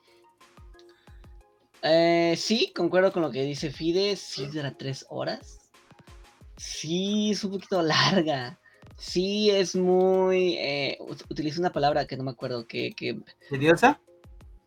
Eh, 1.82 2.34
sí, 2.36 2.72
concuerdo 2.74 3.12
con 3.12 3.22
lo 3.22 3.30
que 3.30 3.42
dice 3.42 3.70
Fide. 3.70 4.14
Sí, 4.16 4.46
dura 4.46 4.76
tres 4.76 5.04
horas. 5.08 5.58
Sí, 6.56 7.30
es 7.32 7.42
un 7.44 7.52
poquito 7.52 7.82
larga. 7.82 8.58
Sí, 8.96 9.50
es 9.50 9.74
muy. 9.74 10.54
Eh, 10.58 10.98
ut- 11.00 11.24
utilizo 11.28 11.60
una 11.60 11.72
palabra 11.72 12.06
que 12.06 12.16
no 12.16 12.22
me 12.22 12.30
acuerdo. 12.30 12.66
Que, 12.68 12.92
que 12.92 13.18
¿Tediosa? 13.50 14.00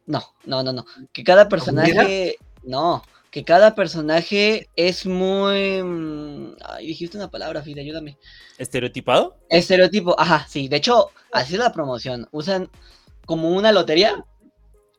No, 0.07 0.21
no, 0.45 0.61
no, 0.61 0.73
no. 0.73 0.85
Que 1.13 1.23
cada 1.23 1.47
personaje. 1.47 2.37
No, 2.63 3.01
que 3.35 3.43
cada 3.43 3.75
personaje 3.75 4.69
es 4.77 5.05
muy. 5.05 5.83
mm, 5.83 6.55
Ay, 6.63 6.87
dijiste 6.87 7.17
una 7.17 7.29
palabra, 7.29 7.61
Fide, 7.61 7.81
ayúdame. 7.81 8.17
¿Estereotipado? 8.57 9.35
Estereotipo, 9.49 10.17
ajá, 10.17 10.47
sí. 10.47 10.69
De 10.69 10.77
hecho, 10.77 11.09
así 11.33 11.55
es 11.55 11.59
la 11.59 11.73
promoción. 11.73 12.29
Usan 12.31 12.69
como 13.25 13.49
una 13.49 13.73
lotería. 13.73 14.23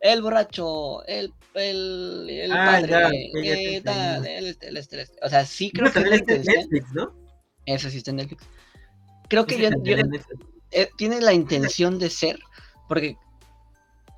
El 0.01 0.21
borracho, 0.21 1.03
el, 1.07 1.33
el, 1.55 2.29
el 2.29 2.53
Ah, 2.53 2.67
padre, 2.67 2.91
ya, 2.93 3.01
ya 3.43 3.55
eh, 3.55 3.81
tal, 3.83 4.27
el, 4.27 4.37
el, 4.37 4.47
este, 4.49 4.69
el, 4.69 4.77
este. 4.77 5.07
O 5.23 5.31
sea, 5.31 5.47
sí 5.47 5.71
Creo 5.71 5.91
que 5.91 6.01
es 6.01 6.07
la 6.11 6.17
este 6.17 6.33
es 6.35 6.39
intención. 6.41 6.69
Netflix, 6.71 6.93
¿no? 6.93 7.15
Eso 7.65 7.89
sí 7.89 7.97
está 7.97 8.11
en 8.11 8.17
Netflix. 8.19 8.45
Creo 9.31 9.47
que 9.47 9.55
Sí, 9.57 9.63
yo, 9.63 9.71
también 9.71 9.97
yo- 9.99 10.05
en 10.05 10.11
Netflix. 10.11 10.41
eh, 10.73 10.91
tiene 10.99 11.23
la 11.23 11.33
intención 11.33 11.99
de 11.99 12.11
ser, 12.11 12.39
porque, 12.87 13.17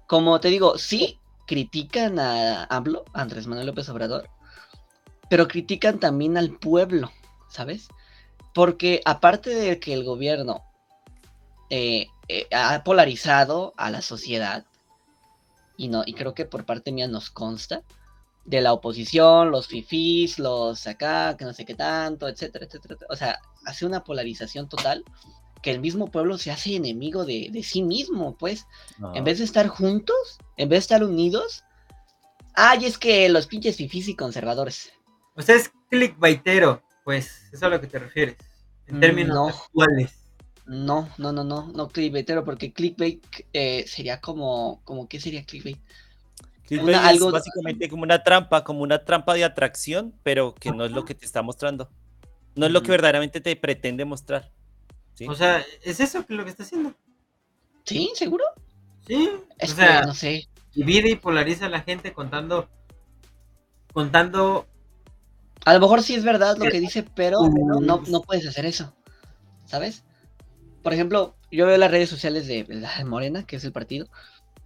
como 0.09 0.41
te 0.41 0.49
digo, 0.49 0.77
sí 0.77 1.21
critican 1.49 2.19
a 2.21 2.65
AMLO, 2.65 3.07
a 3.15 3.23
Andrés 3.23 3.47
Manuel 3.47 3.67
López 3.69 3.89
Obrador, 3.89 4.29
pero 5.31 5.49
critican 5.49 5.99
también 5.99 6.37
al 6.37 6.51
pueblo, 6.51 7.11
¿sabes? 7.49 7.89
Porque 8.55 9.01
aparte 9.07 9.55
de 9.55 9.81
que 9.81 9.95
el 9.95 10.05
gobierno 10.05 10.63
eh, 11.71 12.07
eh, 12.29 12.47
ha 12.53 12.85
polarizado 12.85 13.73
a 13.79 13.91
la 13.91 14.03
sociedad, 14.03 14.67
y, 15.77 15.89
no, 15.89 16.03
y 16.05 16.13
creo 16.13 16.35
que 16.35 16.45
por 16.45 16.67
parte 16.67 16.93
mía 16.93 17.09
nos 17.09 17.31
consta, 17.31 17.83
de 18.45 18.61
la 18.61 18.75
oposición, 18.75 19.51
los 19.51 19.69
fifís, 19.69 20.39
los 20.39 20.87
acá, 20.87 21.37
que 21.37 21.45
no 21.47 21.55
sé 21.55 21.65
qué 21.65 21.75
tanto, 21.75 22.29
etcétera, 22.29 22.67
etcétera. 22.67 22.97
O 23.09 23.17
sea, 23.17 23.41
hace 23.65 23.87
una 23.87 24.05
polarización 24.05 24.69
total 24.69 25.05
que 25.63 25.71
el 25.71 25.81
mismo 25.81 26.11
pueblo 26.11 26.39
se 26.39 26.51
hace 26.51 26.77
enemigo 26.77 27.25
de, 27.25 27.51
sí 27.63 27.83
mismo, 27.83 28.37
pues. 28.37 28.67
En 29.15 29.25
vez 29.25 29.39
de 29.39 29.45
estar 29.45 29.69
juntos, 29.69 30.39
en 30.57 30.69
vez 30.69 30.77
de 30.77 30.83
estar 30.83 31.05
unidos, 31.05 31.65
ay, 32.55 32.85
es 32.85 32.99
que 32.99 33.29
los 33.29 33.47
pinches 33.47 33.77
fifís 33.77 34.09
y 34.09 34.15
conservadores. 34.15 34.93
O 35.35 35.43
sea, 35.43 35.57
es 35.57 35.71
clickbaitero, 35.91 36.83
pues, 37.05 37.49
es 37.53 37.63
a 37.63 37.69
lo 37.69 37.81
que 37.81 37.87
te 37.87 37.99
refieres, 37.99 38.37
en 38.87 38.97
mm, 38.97 39.01
términos 39.01 39.55
actuales. 39.55 40.15
No, 40.67 41.09
no, 41.17 41.33
no, 41.33 41.45
no, 41.45 41.67
no 41.69 41.89
clickbaitero, 41.89 42.45
porque 42.45 42.73
clickbait 42.73 43.25
eh, 43.53 43.85
sería 43.87 44.21
como, 44.21 44.81
como, 44.85 45.09
¿qué 45.09 45.21
sería 45.21 45.45
clickbait? 45.45 45.79
es 46.71 47.21
básicamente 47.21 47.89
como 47.89 48.03
una 48.03 48.23
trampa, 48.23 48.63
como 48.63 48.83
una 48.83 49.05
trampa 49.05 49.35
de 49.35 49.45
atracción, 49.45 50.15
pero 50.23 50.55
que 50.55 50.71
no 50.71 50.85
es 50.85 50.91
lo 50.91 51.05
que 51.05 51.15
te 51.15 51.25
está 51.25 51.43
mostrando. 51.43 51.89
No 52.55 52.67
es 52.67 52.73
lo 52.73 52.83
que 52.83 52.91
verdaderamente 52.91 53.41
te 53.41 53.55
pretende 53.57 54.05
mostrar. 54.05 54.51
O 55.27 55.35
sea, 55.35 55.65
¿es 55.83 56.01
eso 56.01 56.25
que 56.25 56.35
lo 56.35 56.45
que 56.45 56.51
está 56.51 56.63
haciendo? 56.63 56.95
¿Sí? 57.85 58.13
¿Seguro? 58.15 58.45
Sí. 59.07 59.31
Es 59.59 59.73
o 59.73 59.77
sea, 59.77 60.03
no 60.03 60.15
sé. 60.15 60.49
Divide 60.75 61.11
y 61.11 61.17
polariza 61.17 61.67
a 61.67 61.71
la 61.71 61.81
gente 61.81 62.13
contando. 62.13 62.69
Contando. 63.93 64.67
A 65.65 65.75
lo 65.75 65.81
mejor 65.81 66.03
sí 66.03 66.15
es 66.15 66.25
verdad 66.25 66.57
lo 66.57 66.71
que 66.71 66.81
dice, 66.81 67.03
pero 67.03 67.39
no, 67.81 68.03
no 68.07 68.21
puedes 68.23 68.47
hacer 68.47 68.67
eso. 68.67 68.95
¿Sabes? 69.67 70.05
Por 70.83 70.93
ejemplo, 70.93 71.37
yo 71.51 71.67
veo 71.67 71.77
las 71.77 71.91
redes 71.91 72.09
sociales 72.09 72.47
de, 72.47 72.65
de 72.65 73.05
Morena, 73.05 73.45
que 73.45 73.57
es 73.57 73.65
el 73.65 73.73
partido, 73.73 74.07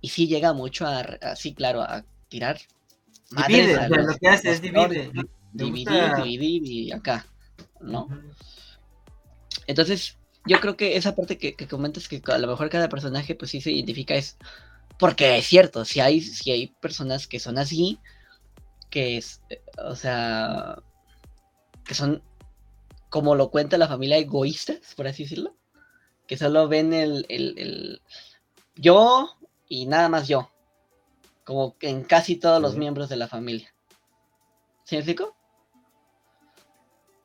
y 0.01 0.09
sí 0.09 0.27
llega 0.27 0.53
mucho 0.53 0.87
a, 0.87 1.35
sí, 1.37 1.55
claro, 1.55 1.83
a 1.83 2.05
tirar. 2.29 2.59
Divide, 3.31 3.75
o 3.75 3.79
sea, 3.79 3.89
lo 3.89 4.19
que 4.19 4.29
hace 4.29 4.51
es 4.51 4.61
divide. 4.61 5.11
Dividir, 5.53 6.15
dividir 6.23 6.67
y 6.67 6.93
acá, 6.93 7.27
¿no? 7.81 8.09
Entonces, 9.67 10.19
yo 10.47 10.61
creo 10.61 10.77
que 10.77 10.97
esa 10.97 11.15
parte 11.15 11.39
que, 11.39 11.55
que, 11.55 11.69
comentas 11.69 12.09
que 12.09 12.21
a 12.27 12.39
lo 12.39 12.49
mejor 12.49 12.69
cada 12.69 12.89
personaje 12.89 13.35
pues 13.35 13.51
sí 13.51 13.61
se 13.61 13.71
identifica 13.71 14.15
es 14.15 14.37
porque 14.99 15.39
es 15.39 15.47
cierto, 15.47 15.85
si 15.85 15.99
hay, 15.99 16.21
si 16.21 16.53
hay 16.53 16.69
personas 16.81 17.27
que 17.27 17.41
son 17.41 17.59
así, 17.59 17.99
que 18.89 19.17
es, 19.17 19.41
o 19.79 19.97
sea, 19.97 20.77
que 21.85 21.95
son, 21.95 22.23
como 23.09 23.35
lo 23.35 23.51
cuenta 23.51 23.79
la 23.79 23.89
familia, 23.89 24.19
egoístas, 24.19 24.95
por 24.95 25.09
así 25.09 25.25
decirlo, 25.25 25.57
que 26.29 26.37
solo 26.37 26.69
ven 26.69 26.93
el, 26.93 27.27
el, 27.29 27.59
el 27.59 28.03
yo 28.77 29.37
y 29.69 29.87
nada 29.87 30.09
más 30.09 30.29
yo. 30.29 30.51
Como 31.45 31.75
en 31.81 32.05
casi 32.05 32.37
todos 32.37 32.63
los 32.63 32.77
miembros 32.77 33.09
de 33.09 33.17
la 33.17 33.27
familia. 33.27 33.75
¿Sí 34.85 34.95
me 34.95 35.01
explico? 35.01 35.35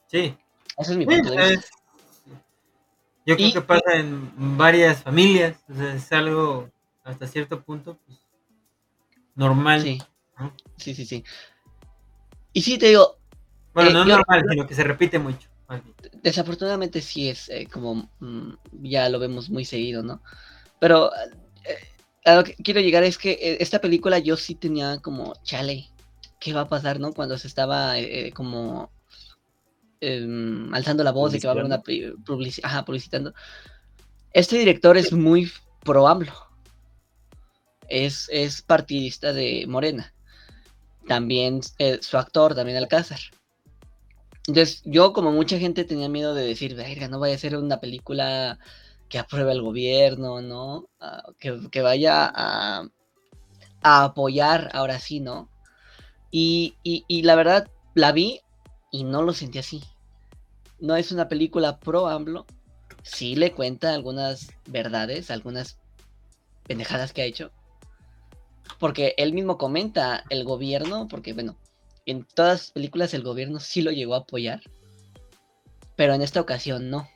Sí. 0.07 0.35
Ese 0.77 0.91
es 0.94 0.98
mi 0.98 1.06
punto 1.06 1.30
de 1.30 1.49
vista. 1.49 1.76
Yo 3.27 3.35
creo 3.35 3.53
que 3.53 3.61
pasa 3.61 3.93
en 3.93 4.57
varias 4.57 5.03
familias. 5.03 5.57
O 5.69 5.75
sea, 5.75 5.93
es 5.93 6.11
algo 6.11 6.71
hasta 7.03 7.27
cierto 7.27 7.61
punto 7.61 7.99
pues, 8.07 8.17
normal. 9.35 9.81
Sí. 9.83 10.01
sí, 10.77 10.95
sí, 10.95 11.05
sí. 11.05 11.23
Y 12.53 12.61
sí, 12.61 12.79
te 12.79 12.87
digo. 12.87 13.17
Bueno, 13.75 13.91
eh, 13.91 13.93
no 13.93 14.01
es 14.01 14.07
normal, 14.07 14.45
sino 14.49 14.65
que 14.65 14.73
se 14.73 14.83
repite 14.83 15.19
mucho. 15.19 15.47
Desafortunadamente 16.23 17.01
sí 17.01 17.29
es 17.29 17.49
eh, 17.49 17.67
como 17.71 18.09
mm, 18.19 18.53
ya 18.81 19.09
lo 19.09 19.19
vemos 19.19 19.49
muy 19.49 19.65
seguido, 19.65 20.01
¿no? 20.01 20.23
Pero 20.79 21.11
a 22.27 22.35
lo 22.35 22.43
que 22.43 22.55
quiero 22.55 22.81
llegar 22.81 23.03
es 23.03 23.17
que 23.17 23.31
eh, 23.31 23.57
esta 23.61 23.79
película 23.79 24.19
yo 24.19 24.35
sí 24.35 24.53
tenía 24.55 24.99
como, 24.99 25.33
chale, 25.43 25.87
¿qué 26.39 26.53
va 26.53 26.61
a 26.61 26.67
pasar, 26.69 26.99
no? 26.99 27.13
Cuando 27.13 27.37
se 27.37 27.47
estaba 27.47 27.97
eh, 27.97 28.31
eh, 30.01 30.17
em, 30.17 30.73
alzando 30.73 31.03
la 31.03 31.11
voz 31.11 31.31
de 31.31 31.39
que 31.39 31.47
va 31.47 31.51
a 31.51 31.55
haber 31.55 31.65
una 31.65 31.81
publicidad, 31.81 32.69
ajá, 32.69 32.85
publicitando. 32.85 33.33
Este 34.33 34.57
director 34.57 34.97
es 34.97 35.13
muy 35.13 35.51
pro 35.83 36.07
AMLO. 36.07 36.33
Es, 37.87 38.29
es 38.31 38.61
partidista 38.61 39.33
de 39.33 39.65
Morena. 39.67 40.13
También 41.07 41.61
su 42.01 42.17
actor, 42.17 42.53
también 42.53 42.77
Alcázar. 42.77 43.19
Entonces, 44.47 44.81
yo, 44.85 45.11
como 45.11 45.31
mucha 45.31 45.59
gente, 45.59 45.83
tenía 45.83 46.07
miedo 46.07 46.33
de 46.33 46.45
decir, 46.45 46.73
verga, 46.75 47.09
no 47.09 47.19
vaya 47.19 47.35
a 47.35 47.39
ser 47.39 47.57
una 47.57 47.81
película 47.81 48.57
que 49.09 49.19
apruebe 49.19 49.51
el 49.51 49.61
gobierno, 49.61 50.41
¿no? 50.41 50.89
Ah, 50.99 51.23
que, 51.39 51.81
vaya 51.81 52.31
a, 52.33 52.87
apoyar 53.81 54.69
ahora 54.73 54.99
sí, 54.99 55.19
¿no? 55.19 55.49
Y, 56.31 56.75
la 57.23 57.35
verdad, 57.35 57.67
la 57.93 58.11
vi 58.11 58.41
y 58.91 59.03
no 59.03 59.22
lo 59.22 59.34
sentí 59.34 59.59
así. 59.59 59.84
No 60.80 60.95
es 60.95 61.11
una 61.11 61.27
película 61.27 61.80
pro 61.80 62.07
AMLO. 62.07 62.45
Sí 63.03 63.35
le 63.35 63.53
cuenta 63.53 63.93
algunas 63.93 64.49
verdades, 64.68 65.31
algunas 65.31 65.77
pendejadas 66.64 67.14
que 67.14 67.22
ha 67.22 67.26
hecho. 67.26 67.51
Porque 68.80 69.15
él 69.18 69.34
mismo 69.34 69.57
comenta 69.57 70.23
el 70.30 70.43
gobierno, 70.43 71.07
porque 71.07 71.34
bueno, 71.34 71.57
en 72.05 72.23
todas 72.23 72.53
las 72.53 72.72
películas 72.72 73.14
el 73.14 73.23
gobierno 73.23 73.59
sí 73.59 73.81
lo 73.81 73.91
llegó 73.91 74.15
a 74.15 74.19
apoyar. 74.19 74.61
Pero 75.95 76.14
en 76.14 76.22
esta 76.22 76.41
ocasión 76.41 76.89
no. 76.89 77.09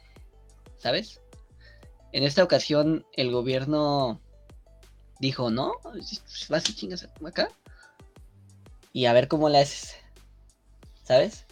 ¿Sabes? 0.77 1.21
En 2.13 2.23
esta 2.23 2.43
ocasión 2.43 3.05
el 3.13 3.31
gobierno 3.31 4.19
dijo, 5.19 5.51
no, 5.51 5.73
vas 6.49 6.69
y 6.69 6.75
chingas 6.75 7.07
acá. 7.25 7.49
Y 8.91 9.05
a 9.05 9.13
ver 9.13 9.27
cómo 9.27 9.47
le 9.47 9.59
haces. 9.59 10.00
¿Sabes? 11.03 11.45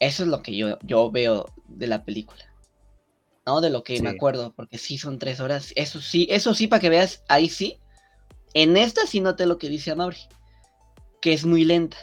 Eso 0.00 0.22
es 0.22 0.28
lo 0.28 0.42
que 0.42 0.56
yo, 0.56 0.78
yo 0.82 1.10
veo 1.10 1.46
de 1.68 1.86
la 1.86 2.04
película. 2.04 2.44
¿No? 3.46 3.60
De 3.60 3.70
lo 3.70 3.82
que 3.82 4.00
me 4.00 4.10
acuerdo, 4.10 4.52
porque 4.54 4.78
sí 4.78 4.98
son 4.98 5.18
tres 5.18 5.40
horas. 5.40 5.72
Eso 5.76 6.00
sí, 6.00 6.26
eso 6.30 6.54
sí, 6.54 6.68
para 6.68 6.80
que 6.80 6.90
veas, 6.90 7.22
ahí 7.28 7.48
sí. 7.48 7.78
En 8.54 8.76
esta 8.76 9.06
sí 9.06 9.20
noté 9.20 9.46
lo 9.46 9.58
que 9.58 9.68
dice 9.68 9.90
Amaury. 9.90 10.18
Que 11.20 11.32
es 11.32 11.44
muy 11.44 11.64
lenta. 11.64 11.96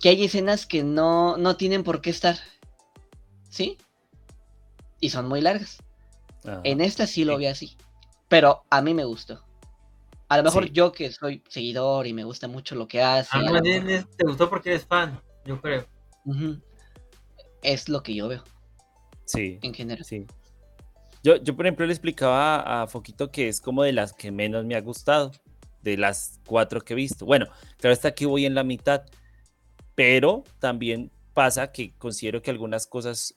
Que 0.00 0.10
hay 0.10 0.24
escenas 0.24 0.66
que 0.66 0.82
no, 0.82 1.36
no 1.36 1.56
tienen 1.56 1.84
por 1.84 2.00
qué 2.00 2.10
estar. 2.10 2.38
¿Sí? 3.50 3.78
y 5.04 5.10
son 5.10 5.28
muy 5.28 5.42
largas. 5.42 5.76
En 6.62 6.80
esta 6.80 7.06
sí 7.06 7.26
lo 7.26 7.36
vi 7.36 7.44
así, 7.44 7.76
pero 8.28 8.64
a 8.70 8.80
mí 8.80 8.94
me 8.94 9.04
gustó. 9.04 9.44
A 10.28 10.36
lo 10.38 10.42
mejor 10.42 10.70
yo 10.70 10.92
que 10.92 11.12
soy 11.12 11.42
seguidor 11.48 12.06
y 12.06 12.12
me 12.12 12.24
gusta 12.24 12.48
mucho 12.48 12.74
lo 12.74 12.88
que 12.88 13.02
hace. 13.02 13.36
A 13.36 13.40
mí 13.40 13.48
te 13.80 14.26
gustó 14.26 14.48
porque 14.48 14.70
eres 14.70 14.86
fan, 14.86 15.20
yo 15.44 15.60
creo. 15.60 15.86
Es 17.62 17.88
lo 17.88 18.02
que 18.02 18.14
yo 18.14 18.28
veo. 18.28 18.44
Sí. 19.24 19.58
En 19.62 19.74
general. 19.74 20.04
Sí. 20.04 20.26
Yo, 21.22 21.36
yo, 21.36 21.56
por 21.56 21.66
ejemplo, 21.66 21.86
le 21.86 21.92
explicaba 21.92 22.82
a 22.82 22.86
Foquito 22.86 23.30
que 23.30 23.48
es 23.48 23.60
como 23.60 23.82
de 23.82 23.92
las 23.92 24.12
que 24.12 24.30
menos 24.30 24.64
me 24.64 24.74
ha 24.74 24.80
gustado, 24.80 25.30
de 25.82 25.96
las 25.96 26.40
cuatro 26.46 26.80
que 26.80 26.92
he 26.92 26.96
visto. 26.96 27.24
Bueno, 27.24 27.46
claro, 27.78 27.94
está 27.94 28.08
aquí 28.08 28.24
voy 28.26 28.44
en 28.44 28.54
la 28.54 28.64
mitad, 28.64 29.04
pero 29.94 30.44
también 30.58 31.10
pasa 31.32 31.72
que 31.72 31.94
considero 31.96 32.42
que 32.42 32.50
algunas 32.50 32.86
cosas 32.86 33.34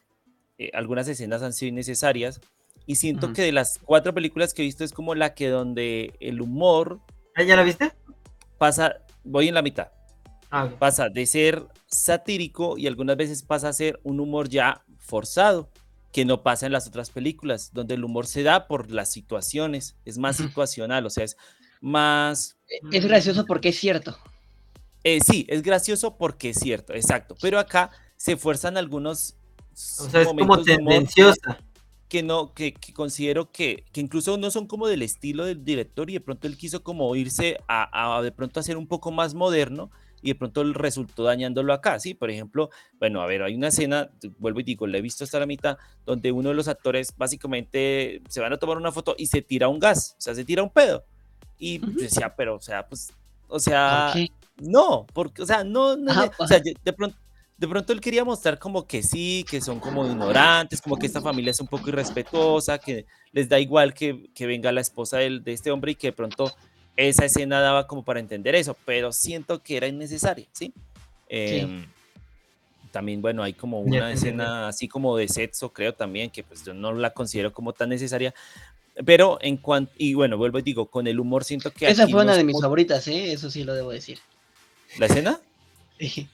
eh, 0.57 0.71
algunas 0.73 1.07
escenas 1.07 1.43
han 1.43 1.53
sido 1.53 1.69
innecesarias. 1.69 2.41
Y 2.87 2.95
siento 2.95 3.33
que 3.33 3.41
de 3.41 3.51
las 3.51 3.79
cuatro 3.83 4.13
películas 4.13 4.53
que 4.53 4.61
he 4.61 4.65
visto 4.65 4.85
es 4.85 4.93
como 4.93 5.13
la 5.13 5.33
que 5.35 5.49
donde 5.49 6.13
el 6.21 6.41
humor... 6.41 7.01
¿Ah, 7.35 7.43
¿Ya 7.43 7.57
la 7.57 7.63
viste? 7.63 7.91
Pasa, 8.57 9.01
voy 9.25 9.49
en 9.49 9.55
la 9.55 9.61
mitad. 9.61 9.89
Ah, 10.49 10.69
pasa 10.79 11.09
de 11.09 11.25
ser 11.25 11.67
satírico 11.87 12.77
y 12.77 12.87
algunas 12.87 13.17
veces 13.17 13.43
pasa 13.43 13.67
a 13.67 13.73
ser 13.73 13.99
un 14.03 14.21
humor 14.21 14.47
ya 14.47 14.85
forzado, 14.99 15.69
que 16.13 16.23
no 16.23 16.43
pasa 16.43 16.65
en 16.65 16.71
las 16.71 16.87
otras 16.87 17.09
películas, 17.09 17.71
donde 17.73 17.95
el 17.95 18.05
humor 18.05 18.25
se 18.25 18.43
da 18.43 18.67
por 18.67 18.89
las 18.89 19.11
situaciones, 19.11 19.97
es 20.05 20.17
más 20.17 20.37
situacional, 20.37 21.05
o 21.05 21.09
sea, 21.09 21.25
es 21.25 21.35
más... 21.81 22.57
Es 22.91 23.05
gracioso 23.05 23.45
porque 23.45 23.69
es 23.69 23.79
cierto. 23.79 24.17
Eh, 25.03 25.19
sí, 25.19 25.45
es 25.49 25.61
gracioso 25.61 26.17
porque 26.17 26.51
es 26.51 26.59
cierto, 26.59 26.93
exacto, 26.93 27.35
pero 27.41 27.59
acá 27.59 27.91
se 28.15 28.37
fuerzan 28.37 28.77
algunos 28.77 29.35
o 29.99 30.09
sea, 30.09 30.21
es 30.21 30.27
como 30.29 30.63
tendenciosa. 30.63 31.59
Que 32.09 32.23
no, 32.23 32.53
que, 32.53 32.73
considero 32.93 33.51
que, 33.51 33.83
que, 33.91 33.99
incluso 33.99 34.37
no 34.37 34.49
son 34.49 34.65
como 34.65 34.87
del 34.87 35.01
estilo 35.01 35.45
del 35.45 35.65
director 35.65 36.09
y 36.09 36.13
de 36.13 36.21
pronto 36.21 36.47
él 36.47 36.57
quiso 36.57 36.81
como 36.81 37.13
irse 37.15 37.59
a, 37.67 38.21
de 38.23 38.31
pronto 38.31 38.59
hacer 38.59 38.77
un 38.77 38.87
poco 38.87 39.11
más 39.11 39.33
moderno 39.33 39.91
y 40.21 40.29
de 40.29 40.35
pronto 40.35 40.63
resultó 40.73 41.23
dañándolo 41.23 41.73
acá, 41.73 41.99
¿sí? 41.99 42.13
Por 42.13 42.31
ejemplo, 42.31 42.69
bueno, 42.97 43.21
a 43.21 43.27
ver, 43.27 43.43
hay 43.43 43.55
una 43.55 43.67
escena, 43.67 44.09
vuelvo 44.39 44.61
y 44.61 44.63
digo, 44.63 44.87
la 44.87 44.97
he 44.97 45.01
visto 45.01 45.25
hasta 45.25 45.39
la 45.39 45.45
mitad, 45.45 45.77
donde 46.05 46.31
uno 46.31 46.49
de 46.49 46.55
los 46.55 46.67
actores 46.67 47.13
básicamente 47.15 48.21
se 48.29 48.39
van 48.39 48.53
a 48.53 48.57
tomar 48.57 48.77
una 48.77 48.91
foto 48.91 49.13
y 49.17 49.27
se 49.27 49.41
tira 49.41 49.67
un 49.67 49.79
gas, 49.79 50.15
o 50.17 50.21
sea, 50.21 50.33
se 50.33 50.45
tira 50.45 50.63
un 50.63 50.69
pedo. 50.69 51.03
Y 51.59 51.79
decía, 51.79 52.33
pero, 52.35 52.55
o 52.55 52.61
sea, 52.61 52.87
pues, 52.87 53.13
o 53.47 53.59
sea, 53.59 54.13
No, 54.59 55.05
porque, 55.13 55.43
o 55.43 55.45
sea, 55.45 55.63
no, 55.63 55.95
no, 55.95 56.11
Ajá, 56.11 56.31
o 56.39 56.47
sea, 56.47 56.59
de, 56.59 56.75
de 56.83 56.93
pronto, 56.93 57.17
de 57.57 57.67
pronto 57.67 57.91
él 57.91 57.99
quería 58.01 58.23
mostrar 58.23 58.59
como 58.59 58.85
que 58.85 59.01
sí, 59.01 59.43
que 59.49 59.61
son 59.61 59.79
como 59.79 60.05
ignorantes, 60.05 60.79
como 60.79 60.97
que 60.97 61.07
esta 61.07 61.21
familia 61.21 61.51
es 61.51 61.59
un 61.59 61.67
poco 61.67 61.89
irrespetuosa, 61.89 62.77
que 62.77 63.05
les 63.31 63.49
da 63.49 63.59
igual 63.59 63.93
que, 63.95 64.25
que 64.35 64.45
venga 64.45 64.71
la 64.71 64.81
esposa 64.81 65.17
del- 65.17 65.43
de, 65.43 65.53
este 65.53 65.71
hombre 65.71 65.93
y 65.93 65.95
que 65.95 66.07
de 66.07 66.13
pronto 66.13 66.53
esa 66.95 67.25
escena 67.25 67.59
daba 67.59 67.87
como 67.87 68.03
para 68.03 68.19
entender 68.19 68.53
eso, 68.55 68.77
pero 68.85 69.11
siento 69.11 69.61
que 69.63 69.77
era 69.77 69.87
innecesaria, 69.87 70.47
¿sí? 70.53 70.73
Em, 71.29 71.85
también, 72.91 73.21
bueno, 73.21 73.43
hay 73.43 73.53
como 73.53 73.81
una 73.81 74.11
escena 74.11 74.67
así 74.67 74.87
como 74.87 75.17
de 75.17 75.27
sexo, 75.27 75.73
creo 75.73 75.93
también, 75.93 76.29
que 76.29 76.43
pues 76.43 76.63
yo 76.63 76.73
no 76.73 76.93
la 76.93 77.11
considero 77.11 77.51
como 77.53 77.73
tan 77.73 77.89
necesaria, 77.89 78.33
pero 79.05 79.37
en 79.41 79.57
cuanto, 79.57 79.91
y 79.97 80.13
bueno, 80.13 80.37
vuelvo 80.37 80.59
y 80.59 80.63
digo, 80.63 80.89
con 80.89 81.07
el 81.07 81.19
humor 81.19 81.43
siento 81.43 81.71
que 81.71 81.87
Esa 81.87 82.07
fue 82.07 82.21
una 82.23 82.35
de 82.35 82.43
mis 82.43 82.59
favoritas, 82.59 83.07
¿eh? 83.07 83.31
Eso 83.31 83.49
sí 83.49 83.63
lo 83.63 83.73
debo 83.73 83.91
decir. 83.91 84.19
¿La 84.99 85.07
escena? 85.07 85.39
Sí. 85.99 86.27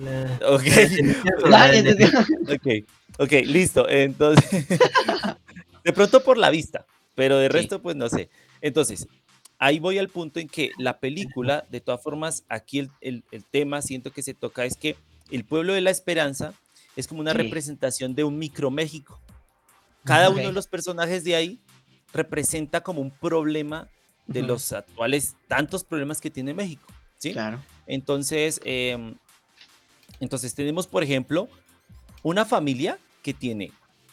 La- 0.00 0.38
Ok. 0.48 0.62
Ok, 2.48 2.66
ok, 3.18 3.32
listo. 3.44 3.88
Entonces, 3.88 4.66
de 5.84 5.92
pronto 5.92 6.22
por 6.22 6.36
la 6.38 6.50
vista, 6.50 6.86
pero 7.14 7.36
de 7.38 7.46
Sí. 7.46 7.52
resto, 7.52 7.82
pues 7.82 7.96
no 7.96 8.08
sé. 8.08 8.28
Entonces, 8.60 9.06
ahí 9.58 9.78
voy 9.78 9.98
al 9.98 10.08
punto 10.08 10.40
en 10.40 10.48
que 10.48 10.70
la 10.78 10.98
película, 10.98 11.64
de 11.70 11.80
todas 11.80 12.02
formas, 12.02 12.44
aquí 12.48 12.78
el, 12.80 12.90
el- 13.00 13.24
el 13.30 13.44
tema 13.44 13.82
siento 13.82 14.10
que 14.12 14.22
se 14.22 14.34
toca 14.34 14.64
es 14.64 14.76
que 14.76 14.96
el 15.30 15.44
pueblo 15.44 15.74
de 15.74 15.80
la 15.80 15.90
esperanza 15.90 16.54
es 16.96 17.06
como 17.06 17.20
una 17.20 17.32
Sí. 17.32 17.38
representación 17.38 18.14
de 18.14 18.24
un 18.24 18.38
micro 18.38 18.70
México. 18.70 19.20
Cada 20.04 20.30
uno 20.30 20.40
de 20.42 20.52
los 20.52 20.66
personajes 20.66 21.24
de 21.24 21.36
ahí 21.36 21.60
representa 22.12 22.80
como 22.80 23.00
un 23.00 23.10
problema 23.10 23.88
de 24.26 24.42
los 24.42 24.72
actuales 24.72 25.36
tantos 25.46 25.84
problemas 25.84 26.20
que 26.20 26.30
tiene 26.30 26.54
México, 26.54 26.86
¿sí? 27.18 27.32
Claro. 27.32 27.60
Entonces, 27.86 28.60
em, 28.64 29.14
entonces 30.20 30.54
tenemos, 30.54 30.86
por 30.86 31.02
ejemplo, 31.02 31.48
una 32.22 32.44
familia 32.44 32.98
que 33.22 33.34
tiene 33.34 33.72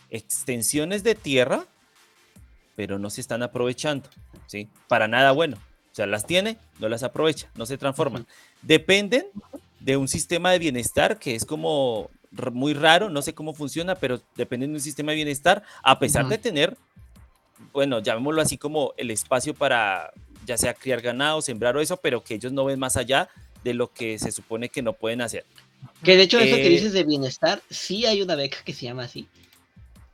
extensiones 0.09 1.03
de 1.03 1.15
tierra, 1.15 1.65
pero 2.75 2.97
no 2.97 3.09
se 3.09 3.21
están 3.21 3.43
aprovechando, 3.43 4.09
¿sí? 4.47 4.69
Para 4.88 5.07
nada 5.07 5.31
bueno. 5.31 5.57
O 5.91 5.95
sea, 5.97 6.05
las 6.05 6.25
tiene, 6.25 6.57
no 6.79 6.89
las 6.89 7.03
aprovecha, 7.03 7.49
no 7.55 7.65
se 7.65 7.77
transforman. 7.77 8.27
Dependen 8.61 9.25
de 9.79 9.97
un 9.97 10.07
sistema 10.07 10.51
de 10.51 10.59
bienestar 10.59 11.17
que 11.17 11.35
es 11.35 11.45
como 11.45 12.09
muy 12.53 12.73
raro, 12.73 13.09
no 13.09 13.21
sé 13.21 13.34
cómo 13.34 13.53
funciona, 13.53 13.95
pero 13.95 14.21
dependen 14.35 14.71
de 14.71 14.75
un 14.75 14.81
sistema 14.81 15.11
de 15.11 15.17
bienestar, 15.17 15.63
a 15.81 15.97
pesar 15.97 16.27
de 16.27 16.38
tener, 16.38 16.77
bueno, 17.73 17.99
llamémoslo 17.99 18.41
así 18.41 18.57
como 18.57 18.93
el 18.97 19.11
espacio 19.11 19.53
para 19.53 20.11
ya 20.45 20.57
sea 20.57 20.73
criar 20.73 21.01
ganado, 21.01 21.41
sembrar 21.41 21.75
o 21.75 21.81
eso, 21.81 21.97
pero 21.97 22.23
que 22.23 22.35
ellos 22.35 22.51
no 22.51 22.65
ven 22.65 22.79
más 22.79 22.95
allá 22.95 23.29
de 23.63 23.73
lo 23.73 23.91
que 23.91 24.17
se 24.19 24.31
supone 24.31 24.69
que 24.69 24.81
no 24.81 24.93
pueden 24.93 25.21
hacer. 25.21 25.45
Que 26.04 26.16
de 26.16 26.24
hecho, 26.24 26.40
eso 26.40 26.56
que 26.56 26.68
Eh, 26.68 26.70
dices 26.70 26.94
de 26.94 27.04
bienestar, 27.04 27.62
sí 27.70 28.06
hay 28.06 28.22
una 28.22 28.36
beca 28.36 28.58
que 28.64 28.74
se 28.74 28.86
llama 28.86 29.04
así. 29.04 29.28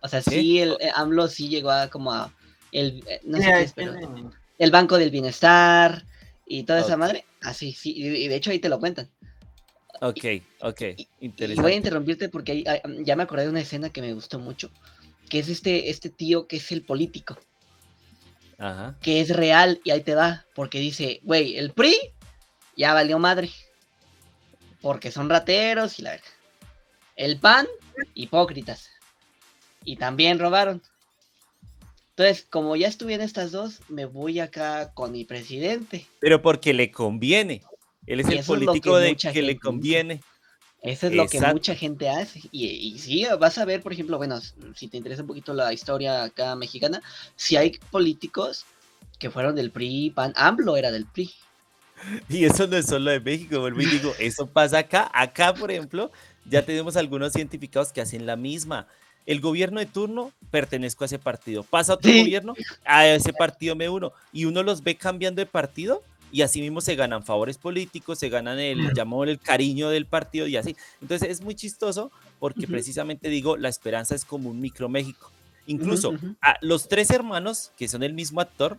O 0.02 0.08
sea, 0.08 0.22
¿Sí? 0.22 0.32
sí, 0.32 0.60
el 0.60 0.72
eh, 0.80 0.92
AMLO 0.96 1.28
sí 1.28 1.50
llegó 1.50 1.72
a 1.72 1.90
como 1.90 2.12
a 2.14 2.34
el, 2.72 3.04
eh, 3.08 3.22
no 3.24 3.38
sé 3.38 3.52
qué 3.56 3.62
es, 3.64 3.74
pero 3.74 3.94
el 4.60 4.72
Banco 4.72 4.98
del 4.98 5.12
Bienestar 5.12 6.06
y 6.46 6.64
toda 6.64 6.82
esa 6.82 6.98
madre. 6.98 7.26
Así, 7.42 7.74
sí, 7.74 7.94
y 7.96 8.28
de 8.28 8.36
hecho 8.36 8.52
ahí 8.52 8.60
te 8.60 8.70
lo 8.70 8.80
cuentan. 8.80 9.10
Ok, 10.02 10.26
ok, 10.62 10.82
Y 10.82 10.86
voy 10.86 10.98
a 10.98 11.26
interesante. 11.26 11.76
interrumpirte 11.76 12.30
porque 12.30 12.52
ahí, 12.54 12.64
ah, 12.68 12.82
ya 13.06 13.16
me 13.16 13.24
acordé 13.24 13.44
de 13.44 13.50
una 13.52 13.62
escena 13.62 13.90
que 13.90 14.02
me 14.02 14.14
gustó 14.14 14.40
mucho, 14.40 14.70
que 15.30 15.40
es 15.40 15.48
este, 15.50 15.90
este 15.90 16.10
tío 16.10 16.48
que 16.48 16.58
es 16.58 16.72
el 16.72 16.82
político, 16.84 17.38
Ajá. 18.58 18.98
que 19.02 19.22
es 19.22 19.30
real 19.30 19.80
y 19.84 19.92
ahí 19.92 20.02
te 20.02 20.16
va, 20.16 20.46
porque 20.56 20.80
dice, 20.80 21.20
güey, 21.24 21.56
el 21.58 21.72
PRI 21.72 21.96
ya 22.76 22.94
valió 22.94 23.20
madre, 23.20 23.50
porque 24.84 25.12
son 25.12 25.30
rateros 25.30 25.98
y 25.98 26.02
la 26.02 26.12
verga. 26.12 26.28
El 27.16 27.40
PAN, 27.40 27.66
hipócritas, 28.16 28.90
y 29.86 29.96
también 29.96 30.40
robaron. 30.40 30.82
Entonces, 32.10 32.46
como 32.50 32.76
ya 32.76 32.90
estuvieron 32.90 33.26
estas 33.26 33.52
dos, 33.52 33.80
me 33.88 34.06
voy 34.06 34.42
acá 34.42 34.94
con 34.94 35.14
mi 35.14 35.24
presidente. 35.24 36.06
Pero 36.20 36.42
porque 36.42 36.74
le 36.74 36.92
conviene. 36.92 37.64
Él 38.06 38.20
es 38.20 38.28
Y 38.28 38.34
el 38.34 38.40
es 38.40 38.46
político 38.46 38.96
que 38.96 39.00
de 39.00 39.16
que 39.16 39.42
le 39.42 39.54
dice. 39.54 39.60
conviene. 39.60 40.22
Eso 40.82 41.08
es 41.08 41.14
lo 41.14 41.28
que 41.28 41.40
mucha 41.40 41.76
gente 41.76 42.10
hace. 42.10 42.42
Y, 42.52 42.68
y 42.68 43.00
sí, 43.00 43.26
vas 43.40 43.58
a 43.58 43.64
ver, 43.64 43.82
por 43.82 43.94
ejemplo, 43.94 44.18
bueno, 44.18 44.42
si 44.76 44.90
te 44.90 44.98
interesa 44.98 45.22
un 45.22 45.30
poquito 45.30 45.54
la 45.54 45.72
historia 45.72 46.24
acá 46.24 46.58
mexicana, 46.58 47.02
si 47.38 47.56
hay 47.56 47.72
políticos 47.90 48.66
que 49.18 49.32
fueron 49.32 49.56
del 49.56 49.72
PRI, 49.72 50.10
PAN, 50.10 50.34
AMLO 50.36 50.76
era 50.76 50.92
del 50.92 51.06
PRI. 51.06 51.32
Y 52.30 52.46
eso 52.46 52.68
no 52.68 52.78
es 52.78 52.86
solo 52.86 53.12
de 53.12 53.20
México, 53.20 53.60
vuelvo 53.60 53.82
y 53.82 53.86
digo, 53.86 54.14
eso 54.20 54.48
pasa 54.48 54.80
acá. 54.80 55.10
Acá, 55.14 55.54
por 55.54 55.72
ejemplo, 55.72 56.12
ya 56.46 56.64
tenemos 56.66 56.98
algunos 56.98 57.34
científicos 57.34 57.92
que 57.92 58.02
hacen 58.02 58.26
la 58.26 58.36
misma. 58.36 58.88
El 59.26 59.40
gobierno 59.40 59.80
de 59.80 59.86
turno 59.86 60.32
pertenezco 60.52 61.04
a 61.04 61.08
ese 61.08 61.18
partido. 61.20 61.64
Pasa 61.64 61.94
otro 61.94 62.12
Sí. 62.12 62.20
gobierno, 62.20 62.56
a 62.84 63.08
ese 63.08 63.32
partido 63.32 63.76
me 63.76 63.88
uno. 63.88 64.12
Y 64.34 64.46
uno 64.46 64.64
los 64.64 64.84
ve 64.84 64.96
cambiando 64.96 65.40
de 65.40 65.46
partido 65.46 66.04
y 66.30 66.42
así 66.42 66.60
mismo 66.62 66.82
se 66.82 66.96
ganan 66.96 67.24
favores 67.24 67.58
políticos, 67.58 68.20
se 68.20 68.28
ganan 68.28 68.60
el, 68.60 68.92
llamó 68.94 69.24
el 69.24 69.40
cariño 69.40 69.90
del 69.90 70.06
partido 70.08 70.48
y 70.48 70.58
así. 70.58 70.76
Entonces 71.02 71.30
es 71.30 71.42
muy 71.42 71.56
chistoso 71.56 72.12
porque 72.40 72.68
precisamente 72.68 73.30
digo, 73.30 73.56
la 73.56 73.70
esperanza 73.70 74.14
es 74.14 74.26
como 74.26 74.50
un 74.50 74.60
micro 74.60 74.90
México. 74.90 75.32
Incluso 75.68 76.14
a 76.42 76.58
los 76.60 76.90
tres 76.90 77.10
hermanos, 77.10 77.72
que 77.78 77.88
son 77.88 78.04
el 78.04 78.12
mismo 78.14 78.42
actor, 78.42 78.78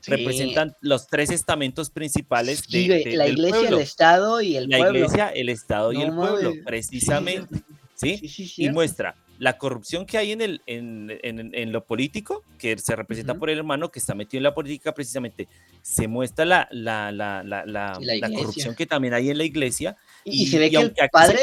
Sí. 0.00 0.10
representan 0.12 0.74
los 0.80 1.06
tres 1.06 1.30
estamentos 1.30 1.90
principales 1.90 2.66
de, 2.68 3.12
la 3.16 3.24
del 3.24 3.32
iglesia, 3.34 3.58
pueblo. 3.60 3.76
el 3.76 3.82
Estado 3.82 4.40
y 4.40 4.56
el 4.56 4.68
la 4.68 4.78
pueblo. 4.78 4.98
iglesia, 4.98 5.28
el 5.28 5.48
Estado 5.50 5.92
y 5.92 6.00
el 6.02 6.14
pueblo, 6.14 6.52
precisamente, 6.64 7.62
¿sí? 7.94 8.16
Sí, 8.18 8.28
sí, 8.48 8.64
Y 8.64 8.70
muestra 8.70 9.14
la 9.38 9.56
corrupción 9.56 10.04
que 10.04 10.18
hay 10.18 10.32
en, 10.32 10.40
el, 10.42 10.60
en, 10.66 11.18
en- 11.22 11.54
en 11.54 11.72
lo 11.72 11.82
político, 11.84 12.44
que 12.58 12.76
se 12.78 12.94
representa 12.94 13.34
por 13.34 13.48
el 13.50 13.56
hermano 13.58 13.90
que 13.90 13.98
está 13.98 14.14
metido 14.14 14.38
en 14.38 14.42
la 14.44 14.54
política, 14.54 14.92
precisamente. 14.92 15.48
Se 15.82 16.06
muestra 16.08 16.44
la, 16.44 16.68
la, 16.70 18.30
corrupción 18.34 18.74
que 18.74 18.84
también 18.86 19.14
hay 19.14 19.30
en 19.30 19.38
la 19.38 19.44
iglesia. 19.44 19.96
Y, 20.24 20.30
y 20.30 20.42
y- 20.42 20.46
se 20.46 20.58
ve 20.58 20.66
y 20.66 20.70
que 20.70 20.76
el 20.76 20.94
se- 20.94 21.08
padre 21.10 21.40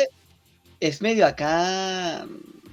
es 0.80 1.02
medio 1.02 1.26
acá. 1.26 2.26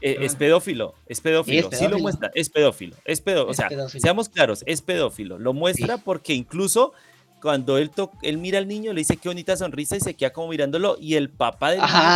Eh, 0.06 0.18
es 0.20 0.35
Ah. 0.35 0.39
pedófilo, 0.39 0.94
es 1.06 1.20
pedófilo, 1.22 1.70
sí, 1.72 1.89
lo 1.89 1.98
pedófilo. 1.98 2.02
muestra, 2.02 2.31
es 2.35 2.51
pedófilo, 2.51 2.97
es 3.06 3.20
pedófilo, 3.22 3.51
o 3.51 3.52
Es 3.52 3.56
sea, 3.56 3.68
pedófilo. 3.68 4.02
seamos 4.02 4.28
claros, 4.28 4.62
es 4.66 4.82
pedófilo, 4.82 5.39
lo 5.39 5.55
muestra 5.55 5.97
porque 5.98 6.35
incluso 6.35 6.93
cuando 7.40 7.78
él, 7.78 7.90
to- 7.90 8.10
él 8.22 8.36
mira 8.39 8.59
al 8.59 8.68
niño, 8.68 8.93
le 8.93 9.01
dice 9.01 9.16
qué 9.16 9.28
bonita 9.31 9.56
sonrisa 9.56 9.97
y 9.97 10.01
se 10.01 10.14
queda 10.14 10.31
como 10.32 10.48
mirándolo 10.48 10.97
y 11.01 11.14
el 11.14 11.31
papá 11.31 11.70
del 11.72 11.81
niño, 11.81 12.12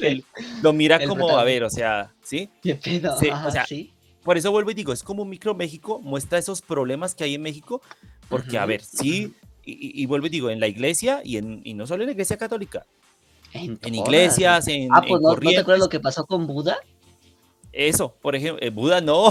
que 0.00 0.08
es 0.10 0.24
lo 0.60 0.72
mira 0.72 0.98
como, 1.06 1.38
a 1.38 1.44
ver, 1.44 1.62
o 1.64 1.70
sea, 1.70 2.12
¿sí? 2.24 2.50
¿Qué 2.62 2.74
pedo? 2.74 3.12
Sí, 3.20 3.28
o 3.28 3.32
Ajá, 3.32 3.50
sea, 3.50 3.64
sí. 3.64 3.92
Por 4.24 4.36
eso 4.38 4.50
vuelvo 4.50 4.70
y 4.70 4.74
digo, 4.74 4.92
es 4.92 5.02
como 5.04 5.24
Micro 5.24 5.54
México, 5.54 6.00
muestra 6.02 6.38
esos 6.38 6.62
problemas 6.62 7.14
que 7.14 7.24
hay 7.24 7.34
en 7.34 7.42
México, 7.42 7.80
porque, 8.28 8.58
a 8.58 8.62
Ujú, 8.62 8.68
ver, 8.70 8.82
sí, 8.82 9.34
y, 9.66 10.06
vuelvo 10.06 10.26
y 10.26 10.30
digo, 10.30 10.50
en 10.50 10.60
la 10.60 10.66
iglesia, 10.66 11.20
y, 11.24 11.36
en, 11.36 11.60
y 11.64 11.74
no 11.74 11.86
solo 11.86 12.02
en 12.02 12.06
la 12.08 12.12
iglesia 12.12 12.36
católica, 12.38 12.86
En, 13.52 13.78
en 13.82 13.94
iglesias, 13.94 14.66
en, 14.68 14.82
Ah, 14.94 15.02
en 15.02 15.08
pues 15.08 15.20
no, 15.20 15.28
¿no 15.36 15.52
te 15.52 15.60
acuerdas 15.60 15.80
lo 15.80 15.88
que 15.88 16.00
pasó 16.00 16.26
con 16.26 16.46
Buda? 16.46 16.76
Eso, 17.74 18.14
por 18.22 18.34
ejemplo, 18.36 18.64
eh, 18.64 18.70
Buda 18.70 19.00
no, 19.00 19.28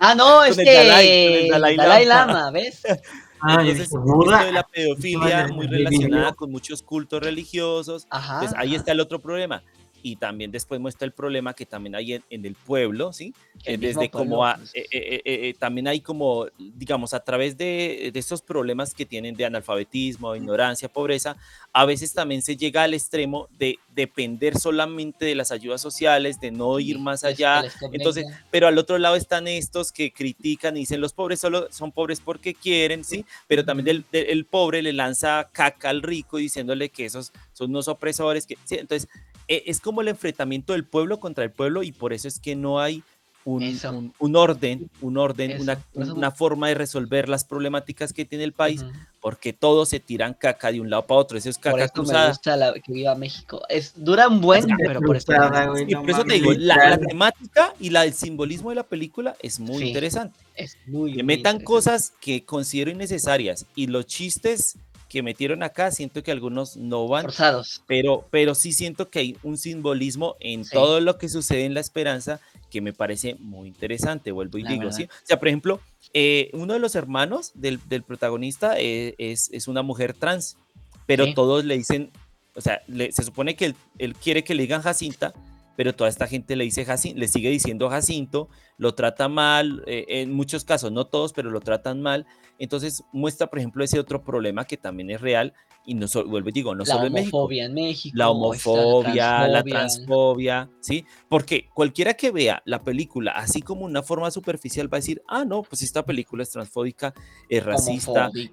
Ah, 0.00 0.14
no, 0.14 0.24
Con 0.38 0.46
es 0.48 0.58
el 0.58 0.64
que 0.64 0.74
Dalai- 0.74 1.36
con 1.36 1.44
el 1.44 1.48
Dalai 1.50 1.76
Dalai 1.76 2.04
Lama. 2.06 2.32
Lama, 2.32 2.50
¿ves? 2.52 2.82
Ah, 3.38 3.58
Entonces, 3.60 3.90
Buda. 3.90 4.44
de 4.46 4.52
la 4.52 4.62
pedofilia 4.66 5.46
muy 5.48 5.66
relacionada 5.66 6.32
con 6.32 6.50
muchos 6.50 6.82
cultos 6.82 7.22
religiosos. 7.22 8.06
Ajá. 8.08 8.36
Entonces, 8.36 8.58
ahí 8.58 8.68
ajá. 8.70 8.76
está 8.78 8.92
el 8.92 9.00
otro 9.00 9.20
problema. 9.20 9.62
Y 10.02 10.16
también 10.16 10.50
después 10.52 10.80
muestra 10.80 11.04
el 11.06 11.12
problema 11.12 11.54
que 11.54 11.66
también 11.66 11.94
hay 11.94 12.14
en, 12.14 12.24
en 12.30 12.44
el 12.46 12.54
pueblo, 12.54 13.12
¿sí? 13.12 13.34
El 13.64 13.74
Eh, 13.74 13.78
mismo 13.78 14.00
Desde 14.02 14.10
como 14.10 14.44
a- 14.46 14.56
pues. 14.56 14.70
eh, 14.74 14.86
eh, 14.92 15.22
eh, 15.24 15.48
eh, 15.48 15.54
también 15.58 15.88
hay 15.88 16.00
como, 16.00 16.46
digamos, 16.58 17.12
a 17.14 17.20
través 17.20 17.56
de, 17.56 18.10
de 18.12 18.18
estos 18.20 18.40
problemas 18.42 18.94
que 18.94 19.04
tienen 19.06 19.34
de 19.34 19.44
analfabetismo, 19.46 20.36
ignorancia, 20.36 20.88
pobreza, 20.88 21.36
a 21.72 21.84
veces 21.84 22.12
también 22.12 22.42
se 22.42 22.56
llega 22.56 22.84
al 22.84 22.94
extremo 22.94 23.48
de 23.58 23.78
depender 23.94 24.56
solamente 24.58 25.24
de 25.24 25.34
las 25.34 25.50
ayudas 25.50 25.80
sociales, 25.80 26.38
de 26.40 26.50
no 26.52 26.78
ir 26.78 26.98
más 26.98 27.24
allá. 27.24 27.64
Entonces, 27.92 28.24
pero 28.50 28.68
al 28.68 28.78
otro 28.78 28.98
lado 28.98 29.16
están 29.16 29.48
estos 29.48 29.90
que 29.92 30.12
critican 30.12 30.76
y 30.76 30.80
dicen 30.80 31.00
los 31.00 31.12
pobres 31.12 31.40
solo 31.40 31.66
son 31.72 31.90
pobres 31.92 32.20
porque 32.20 32.54
quieren, 32.54 33.02
¿sí? 33.04 33.24
Pero 33.48 33.64
también 33.64 33.84
del- 33.86 34.04
el 34.12 34.44
pobre 34.44 34.82
le 34.82 34.92
lanza 34.92 35.48
caca 35.52 35.90
al 35.90 36.02
rico 36.02 36.36
diciéndole 36.36 36.90
que 36.90 37.06
esos 37.06 37.32
son 37.52 37.70
unos 37.70 37.88
opresores. 37.88 38.46
Que, 38.46 38.56
¿sí? 38.64 38.76
Entonces, 38.76 39.08
es 39.48 39.80
como 39.80 40.00
el 40.00 40.08
enfrentamiento 40.08 40.72
del 40.72 40.84
pueblo 40.84 41.20
contra 41.20 41.44
el 41.44 41.50
pueblo 41.50 41.82
y 41.82 41.92
por 41.92 42.12
eso 42.12 42.28
es 42.28 42.38
que 42.40 42.56
no 42.56 42.80
hay 42.80 43.02
un, 43.44 43.62
Eso. 43.62 43.92
un- 43.92 44.12
un 44.18 44.34
orden, 44.34 44.90
un 45.00 45.16
orden, 45.18 45.52
Eso, 45.52 45.62
una, 45.62 45.76
por 45.76 46.02
eso- 46.02 46.14
una 46.16 46.32
forma 46.32 46.66
de 46.66 46.74
resolver 46.74 47.28
las 47.28 47.44
problemáticas 47.44 48.12
que 48.12 48.24
tiene 48.24 48.42
el 48.42 48.52
país, 48.52 48.82
Ujú. 48.82 48.90
porque 49.20 49.52
todos 49.52 49.88
se 49.88 50.00
tiran 50.00 50.34
caca 50.34 50.72
de 50.72 50.80
un 50.80 50.90
lado 50.90 51.06
para 51.06 51.20
otro. 51.20 51.38
Eso 51.38 51.50
es 51.50 51.56
Por 51.56 51.74
caca 51.74 51.84
eso 51.84 51.92
me 51.94 52.02
cruzada. 52.02 52.28
gusta 52.30 52.56
la, 52.56 52.72
que 52.74 52.92
viva 52.92 53.14
México. 53.14 53.62
Es, 53.68 53.92
dura 53.94 54.26
un 54.26 54.40
buen, 54.40 54.62
Caca 54.64 54.76
pero 54.84 55.00
por 55.00 55.16
eso. 55.16 55.30
me 55.30 55.38
cruzada, 55.38 55.66
güey. 55.66 55.84
Y 55.84 55.92
no 55.94 56.00
por 56.00 56.10
eso 56.10 56.24
te 56.24 56.34
digo, 56.34 56.52
la, 56.54 56.90
la 56.90 56.98
temática 56.98 57.72
y 57.78 57.90
la, 57.90 58.04
el 58.04 58.14
simbolismo 58.14 58.70
de 58.70 58.74
la 58.76 58.82
película 58.82 59.36
es 59.40 59.60
muy 59.60 59.78
Sí. 59.78 59.88
interesante. 59.90 60.36
Es 60.56 60.76
muy 60.88 61.12
que 61.12 61.18
muy 61.18 61.22
metan 61.22 61.56
interesante. 61.60 61.64
cosas 61.66 62.12
que 62.20 62.44
considero 62.44 62.90
innecesarias 62.90 63.64
y 63.76 63.86
los 63.86 64.06
chistes 64.06 64.76
que 65.16 65.22
metieron 65.22 65.62
acá, 65.62 65.90
siento 65.92 66.22
que 66.22 66.30
algunos 66.30 66.76
no 66.76 67.08
van. 67.08 67.22
Forzados. 67.22 67.82
Pero, 67.86 68.26
pero 68.30 68.54
sí 68.54 68.72
siento 68.72 69.08
que 69.08 69.20
hay 69.20 69.36
un 69.42 69.56
simbolismo 69.56 70.36
en 70.40 70.66
Sí. 70.66 70.72
todo 70.74 71.00
lo 71.00 71.16
que 71.16 71.30
sucede 71.30 71.64
en 71.64 71.72
La 71.72 71.80
Esperanza 71.80 72.38
que 72.70 72.82
me 72.82 72.92
parece 72.92 73.34
muy 73.36 73.68
interesante, 73.68 74.30
vuelvo 74.30 74.58
y 74.58 74.62
La 74.64 74.68
digo, 74.72 74.82
verdad. 74.82 74.96
¿sí? 74.98 75.04
O 75.04 75.08
sea, 75.26 75.38
por 75.38 75.48
ejemplo, 75.48 75.80
eh, 76.12 76.50
uno 76.52 76.74
de 76.74 76.80
los 76.80 76.94
hermanos 76.96 77.52
del, 77.54 77.80
del 77.88 78.02
protagonista 78.02 78.78
eh, 78.78 79.14
es, 79.16 79.48
es 79.54 79.68
una 79.68 79.80
mujer 79.80 80.12
trans, 80.12 80.58
pero 81.06 81.24
Sí. 81.24 81.32
todos 81.34 81.64
le 81.64 81.78
dicen, 81.78 82.10
o 82.54 82.60
sea, 82.60 82.82
le- 82.86 83.10
se 83.10 83.22
supone 83.22 83.56
que 83.56 83.64
él, 83.64 83.74
él 83.96 84.14
quiere 84.16 84.44
que 84.44 84.54
le 84.54 84.64
digan 84.64 84.82
Jacinta, 84.82 85.32
pero 85.76 85.94
toda 85.94 86.10
esta 86.10 86.26
gente 86.26 86.56
le 86.56 86.64
dice 86.64 86.84
Jacin- 86.86 87.14
le 87.14 87.28
sigue 87.28 87.50
diciendo 87.50 87.88
Jacinto, 87.88 88.48
lo 88.78 88.94
trata 88.94 89.28
mal, 89.28 89.82
eh, 89.86 90.04
en 90.08 90.32
muchos 90.32 90.64
casos, 90.64 90.90
no 90.92 91.06
todos, 91.06 91.32
pero 91.32 91.50
lo 91.50 91.60
tratan 91.60 92.00
mal. 92.02 92.26
Entonces 92.58 93.04
muestra, 93.12 93.48
por 93.48 93.58
ejemplo, 93.58 93.84
ese 93.84 94.00
otro 94.00 94.24
problema 94.24 94.64
que 94.64 94.76
también 94.76 95.10
es 95.10 95.20
real 95.20 95.52
y 95.84 95.94
no 95.94 96.08
solo, 96.08 96.28
vuelvo 96.28 96.48
y 96.48 96.52
digo, 96.52 96.74
no 96.74 96.84
la 96.84 96.94
solo 96.94 97.06
en 97.06 97.12
México. 97.12 97.36
homofobia 97.38 97.64
en 97.66 97.74
México. 97.74 98.16
La 98.18 98.30
homofobia, 98.30 99.46
la 99.46 99.62
transfobia. 99.62 99.72
transfobia, 99.72 100.70
¿sí? 100.80 101.04
Porque 101.28 101.68
cualquiera 101.74 102.14
que 102.14 102.32
vea 102.32 102.62
la 102.64 102.82
película 102.82 103.32
así 103.32 103.62
como 103.62 103.84
una 103.84 104.02
forma 104.02 104.30
superficial 104.30 104.92
va 104.92 104.96
a 104.96 105.00
decir, 105.00 105.22
ah, 105.28 105.44
no, 105.44 105.62
pues 105.62 105.82
esta 105.82 106.04
película 106.04 106.42
es 106.42 106.50
transfóbica, 106.50 107.14
es 107.48 107.64
racista, 107.64 108.28
Homofóbica, 108.28 108.50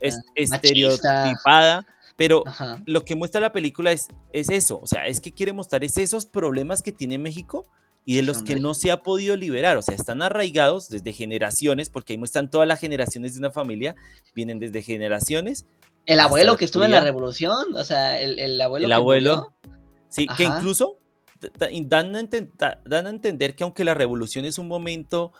es, 0.00 0.20
estereotipada, 0.34 1.86
pero 2.16 2.42
Ajá. 2.46 2.82
lo 2.86 3.04
que 3.04 3.14
muestra 3.14 3.40
la 3.40 3.52
película 3.52 3.92
es, 3.92 4.08
es 4.32 4.48
eso, 4.50 4.80
o 4.82 4.86
sea, 4.86 5.06
es 5.06 5.20
que 5.20 5.32
quiere 5.32 5.52
mostrar 5.52 5.84
es 5.84 5.96
esos 5.98 6.26
problemas 6.26 6.82
que 6.82 6.92
tiene 6.92 7.18
México 7.18 7.66
y 8.04 8.16
de 8.16 8.22
los 8.22 8.42
que 8.42 8.56
no 8.56 8.74
se 8.74 8.90
ha 8.90 9.02
podido 9.02 9.36
liberar, 9.36 9.76
o 9.76 9.82
sea, 9.82 9.94
están 9.94 10.22
arraigados 10.22 10.88
desde 10.88 11.12
generaciones, 11.12 11.88
porque 11.88 12.12
ahí 12.14 12.18
muestran 12.18 12.50
todas 12.50 12.66
las 12.66 12.80
generaciones 12.80 13.34
de 13.34 13.38
una 13.38 13.50
familia, 13.52 13.94
vienen 14.34 14.58
desde 14.58 14.82
generaciones. 14.82 15.66
El 16.06 16.18
abuelo 16.18 16.56
que 16.56 16.64
estuvo 16.64 16.82
en 16.84 16.90
la 16.90 17.00
revolución, 17.00 17.76
o 17.76 17.84
sea, 17.84 18.20
el, 18.20 18.40
el 18.40 18.60
abuelo. 18.60 18.86
El 18.86 18.90
que 18.90 18.94
abuelo. 18.94 19.36
murió, 19.62 19.76
Sí, 20.08 20.26
que 20.36 20.46
Ajá. 20.46 20.58
incluso 20.58 20.98
da- 21.40 21.50
da- 21.68 21.68
dan 22.02 22.16
a, 22.16 22.78
dan 22.84 23.06
a 23.06 23.10
entender 23.10 23.54
que 23.54 23.62
aunque 23.62 23.84
la 23.84 23.94
revolución 23.94 24.44
es 24.44 24.58
un 24.58 24.66
momento 24.68 25.32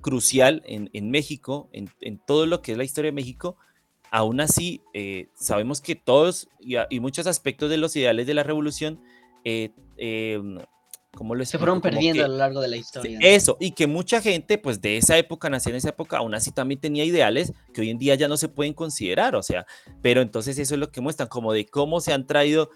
crucial 0.00 0.62
en, 0.64 0.90
en 0.92 1.10
México, 1.10 1.68
en, 1.72 1.90
en 2.00 2.18
todo 2.24 2.46
lo 2.46 2.62
que 2.62 2.72
es 2.72 2.78
la 2.78 2.84
historia 2.84 3.08
de 3.10 3.14
México, 3.16 3.56
aún 4.16 4.40
así 4.40 4.80
eh, 4.94 5.28
sabemos 5.34 5.82
que 5.82 5.94
todos 5.94 6.48
y, 6.58 7.00
muchos 7.00 7.26
aspectos 7.26 7.68
de 7.68 7.76
los 7.76 7.94
ideales 7.96 8.26
de 8.26 8.32
la 8.32 8.44
revolución, 8.44 8.98
eh, 9.44 9.72
eh, 9.98 10.40
¿cómo 11.14 11.34
lo 11.34 11.44
se 11.44 11.58
fueron 11.58 11.82
perdiendo 11.82 12.22
que- 12.22 12.24
a 12.24 12.28
lo 12.28 12.38
largo 12.38 12.62
de 12.62 12.68
la 12.68 12.78
historia. 12.78 13.18
Eso, 13.20 13.58
y 13.60 13.72
que 13.72 13.86
mucha 13.86 14.22
gente, 14.22 14.56
pues 14.56 14.80
de 14.80 14.96
esa 14.96 15.18
época, 15.18 15.50
nació 15.50 15.68
en 15.68 15.76
esa 15.76 15.90
época, 15.90 16.16
aún 16.16 16.34
así 16.34 16.50
también 16.50 16.80
tenía 16.80 17.04
ideales 17.04 17.52
que 17.74 17.82
hoy 17.82 17.90
en 17.90 17.98
día 17.98 18.14
ya 18.14 18.26
no 18.26 18.38
se 18.38 18.48
pueden 18.48 18.72
considerar, 18.72 19.36
o 19.36 19.42
sea, 19.42 19.66
pero 20.00 20.22
entonces 20.22 20.58
eso 20.58 20.72
es 20.72 20.80
lo 20.80 20.90
que 20.90 21.02
muestran, 21.02 21.28
como 21.28 21.52
de 21.52 21.66
cómo 21.66 22.00
se 22.00 22.14
han 22.14 22.26
traído 22.26 22.70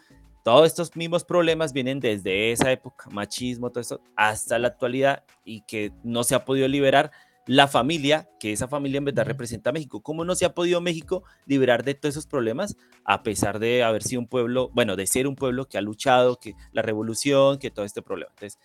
todos 0.44 0.66
estos 0.66 0.94
mismos 0.94 1.24
problemas, 1.24 1.72
vienen 1.72 2.00
desde 2.00 2.52
esa 2.52 2.70
época, 2.70 3.08
machismo, 3.10 3.70
todo 3.70 3.80
eso, 3.80 4.02
hasta 4.14 4.58
la 4.58 4.68
actualidad, 4.68 5.24
y 5.42 5.62
que 5.62 5.90
no 6.04 6.22
se 6.22 6.34
ha 6.34 6.44
podido 6.44 6.68
liberar 6.68 7.10
la 7.51 7.66
familia, 7.66 8.28
que 8.39 8.52
esa 8.52 8.68
familia 8.68 8.98
en 8.98 9.06
verdad 9.06 9.27
representa 9.27 9.70
a 9.70 9.72
México. 9.72 10.05
¿Cómo 10.05 10.24
no 10.24 10.36
se 10.36 10.44
ha 10.44 10.55
podido 10.55 10.81
México 10.81 11.24
liberar 11.47 11.82
de 11.82 11.94
todos 11.94 12.12
esos 12.12 12.28
problemas, 12.28 12.77
a 13.05 13.24
pesar 13.24 13.59
de 13.59 13.82
haber 13.82 14.05
sido 14.05 14.20
un 14.20 14.28
pueblo, 14.28 14.70
bueno, 14.72 14.94
de 14.94 15.09
ser 15.09 15.27
un 15.27 15.35
pueblo 15.35 15.66
que 15.66 15.77
ha 15.77 15.81
luchado, 15.81 16.39
que 16.39 16.55
la 16.70 16.82
revolución, 16.82 17.59
que 17.59 17.72
todo 17.72 17.85
este 17.85 18.02
problema? 18.02 18.31
Entonces, 18.36 18.60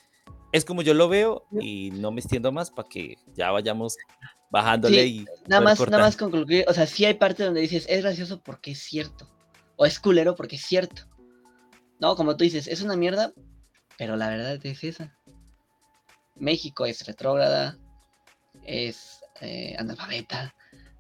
es 0.52 0.66
como 0.66 0.84
yo 0.84 0.94
lo 0.94 1.10
veo 1.10 1.48
y 1.60 1.90
no 1.94 2.12
me 2.12 2.22
extiendo 2.22 2.52
más 2.52 2.70
para 2.70 2.88
que 2.88 3.16
ya 3.34 3.50
vayamos 3.50 3.98
bajándole 4.52 5.04
Sí, 5.04 5.18
y 5.22 5.26
Nada 5.50 5.62
más, 5.64 5.80
cortar. 5.80 5.94
nada 5.94 6.04
más 6.04 6.16
concluir, 6.16 6.64
o 6.68 6.74
sea, 6.76 6.86
sí 6.86 7.06
hay 7.06 7.16
parte 7.16 7.44
donde 7.44 7.62
dices, 7.62 7.88
es 7.90 8.04
gracioso 8.04 8.40
porque 8.44 8.70
es 8.70 8.80
cierto. 8.84 9.28
O 9.78 9.88
es 9.88 10.00
culero 10.00 10.36
porque 10.36 10.58
es 10.58 10.62
cierto. 10.64 11.08
No, 12.00 12.16
como 12.16 12.38
tú 12.38 12.44
dices, 12.44 12.68
es 12.68 12.84
una 12.84 12.96
mierda, 12.96 13.34
pero 13.98 14.16
la 14.16 14.30
verdad 14.30 14.64
es 14.64 14.84
esa. 14.84 15.18
México 16.36 16.86
es 16.86 17.04
retrógrada, 17.08 17.80
es 18.66 19.22
eh, 19.42 19.76
analfabeta, 19.78 20.54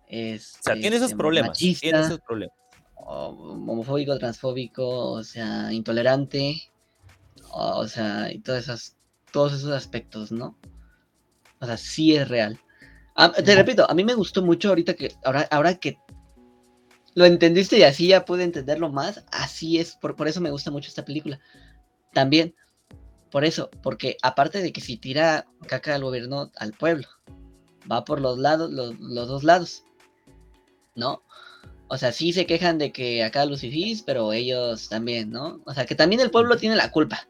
es 0.07 0.55
O 0.59 0.63
sea, 0.63 0.73
tiene 0.75 0.95
esos 0.95 1.11
este, 1.11 1.17
problemas, 1.17 1.57
tiene 1.57 1.73
machista, 1.73 1.99
esos 2.01 2.19
problemas. 2.21 2.55
homofóbico, 2.95 4.17
transfóbico, 4.17 5.11
o 5.11 5.23
sea, 5.23 5.71
intolerante, 5.73 6.71
o, 7.51 7.79
o 7.79 7.87
sea, 7.87 8.31
y 8.31 8.39
todas 8.39 8.63
esas, 8.63 8.97
todos 9.31 9.53
esos 9.53 9.71
aspectos, 9.71 10.31
¿no? 10.31 10.57
O 11.59 11.65
sea, 11.65 11.77
sí 11.77 12.15
es 12.15 12.27
real. 12.27 12.59
Ah, 13.15 13.31
te 13.31 13.55
repito, 13.55 13.89
a 13.89 13.93
mí 13.93 14.03
me 14.03 14.13
gustó 14.13 14.41
mucho 14.41 14.69
ahorita 14.69 14.93
que, 14.93 15.13
ahora, 15.23 15.47
ahora 15.49 15.75
que 15.75 15.97
lo 17.13 17.25
entendiste 17.25 17.77
y 17.77 17.83
así 17.83 18.07
ya 18.07 18.25
pude 18.25 18.43
entenderlo 18.43 18.91
más, 18.91 19.23
así 19.31 19.79
es, 19.79 19.95
por, 19.95 20.15
por 20.15 20.27
eso 20.27 20.41
me 20.41 20.51
gusta 20.51 20.69
mucho 20.69 20.89
esta 20.89 21.05
película. 21.05 21.39
También, 22.13 22.53
por 23.31 23.45
eso, 23.45 23.69
porque 23.81 24.17
aparte 24.21 24.61
de 24.61 24.73
que 24.73 24.81
si 24.81 24.97
tira 24.97 25.47
caca 25.67 25.95
al 25.95 26.03
gobierno 26.03 26.51
al 26.57 26.73
pueblo, 26.73 27.07
va 27.91 28.03
por 28.05 28.21
los 28.21 28.37
lados, 28.37 28.71
los, 28.71 28.99
los 28.99 29.27
dos 29.27 29.43
lados, 29.43 29.83
¿no? 30.95 31.21
O 31.87 31.97
sea, 31.97 32.11
sí 32.11 32.33
se 32.33 32.45
quejan 32.45 32.77
de 32.79 32.91
que 32.91 33.23
acá 33.23 33.45
los 33.45 33.61
fifís, 33.61 34.01
pero 34.01 34.33
ellos 34.33 34.89
también, 34.89 35.29
¿no? 35.29 35.61
O 35.65 35.73
sea, 35.73 35.85
que 35.85 35.93
también 35.95 36.19
el 36.21 36.31
pueblo 36.31 36.57
tiene 36.57 36.75
la 36.75 36.91
culpa. 36.91 37.27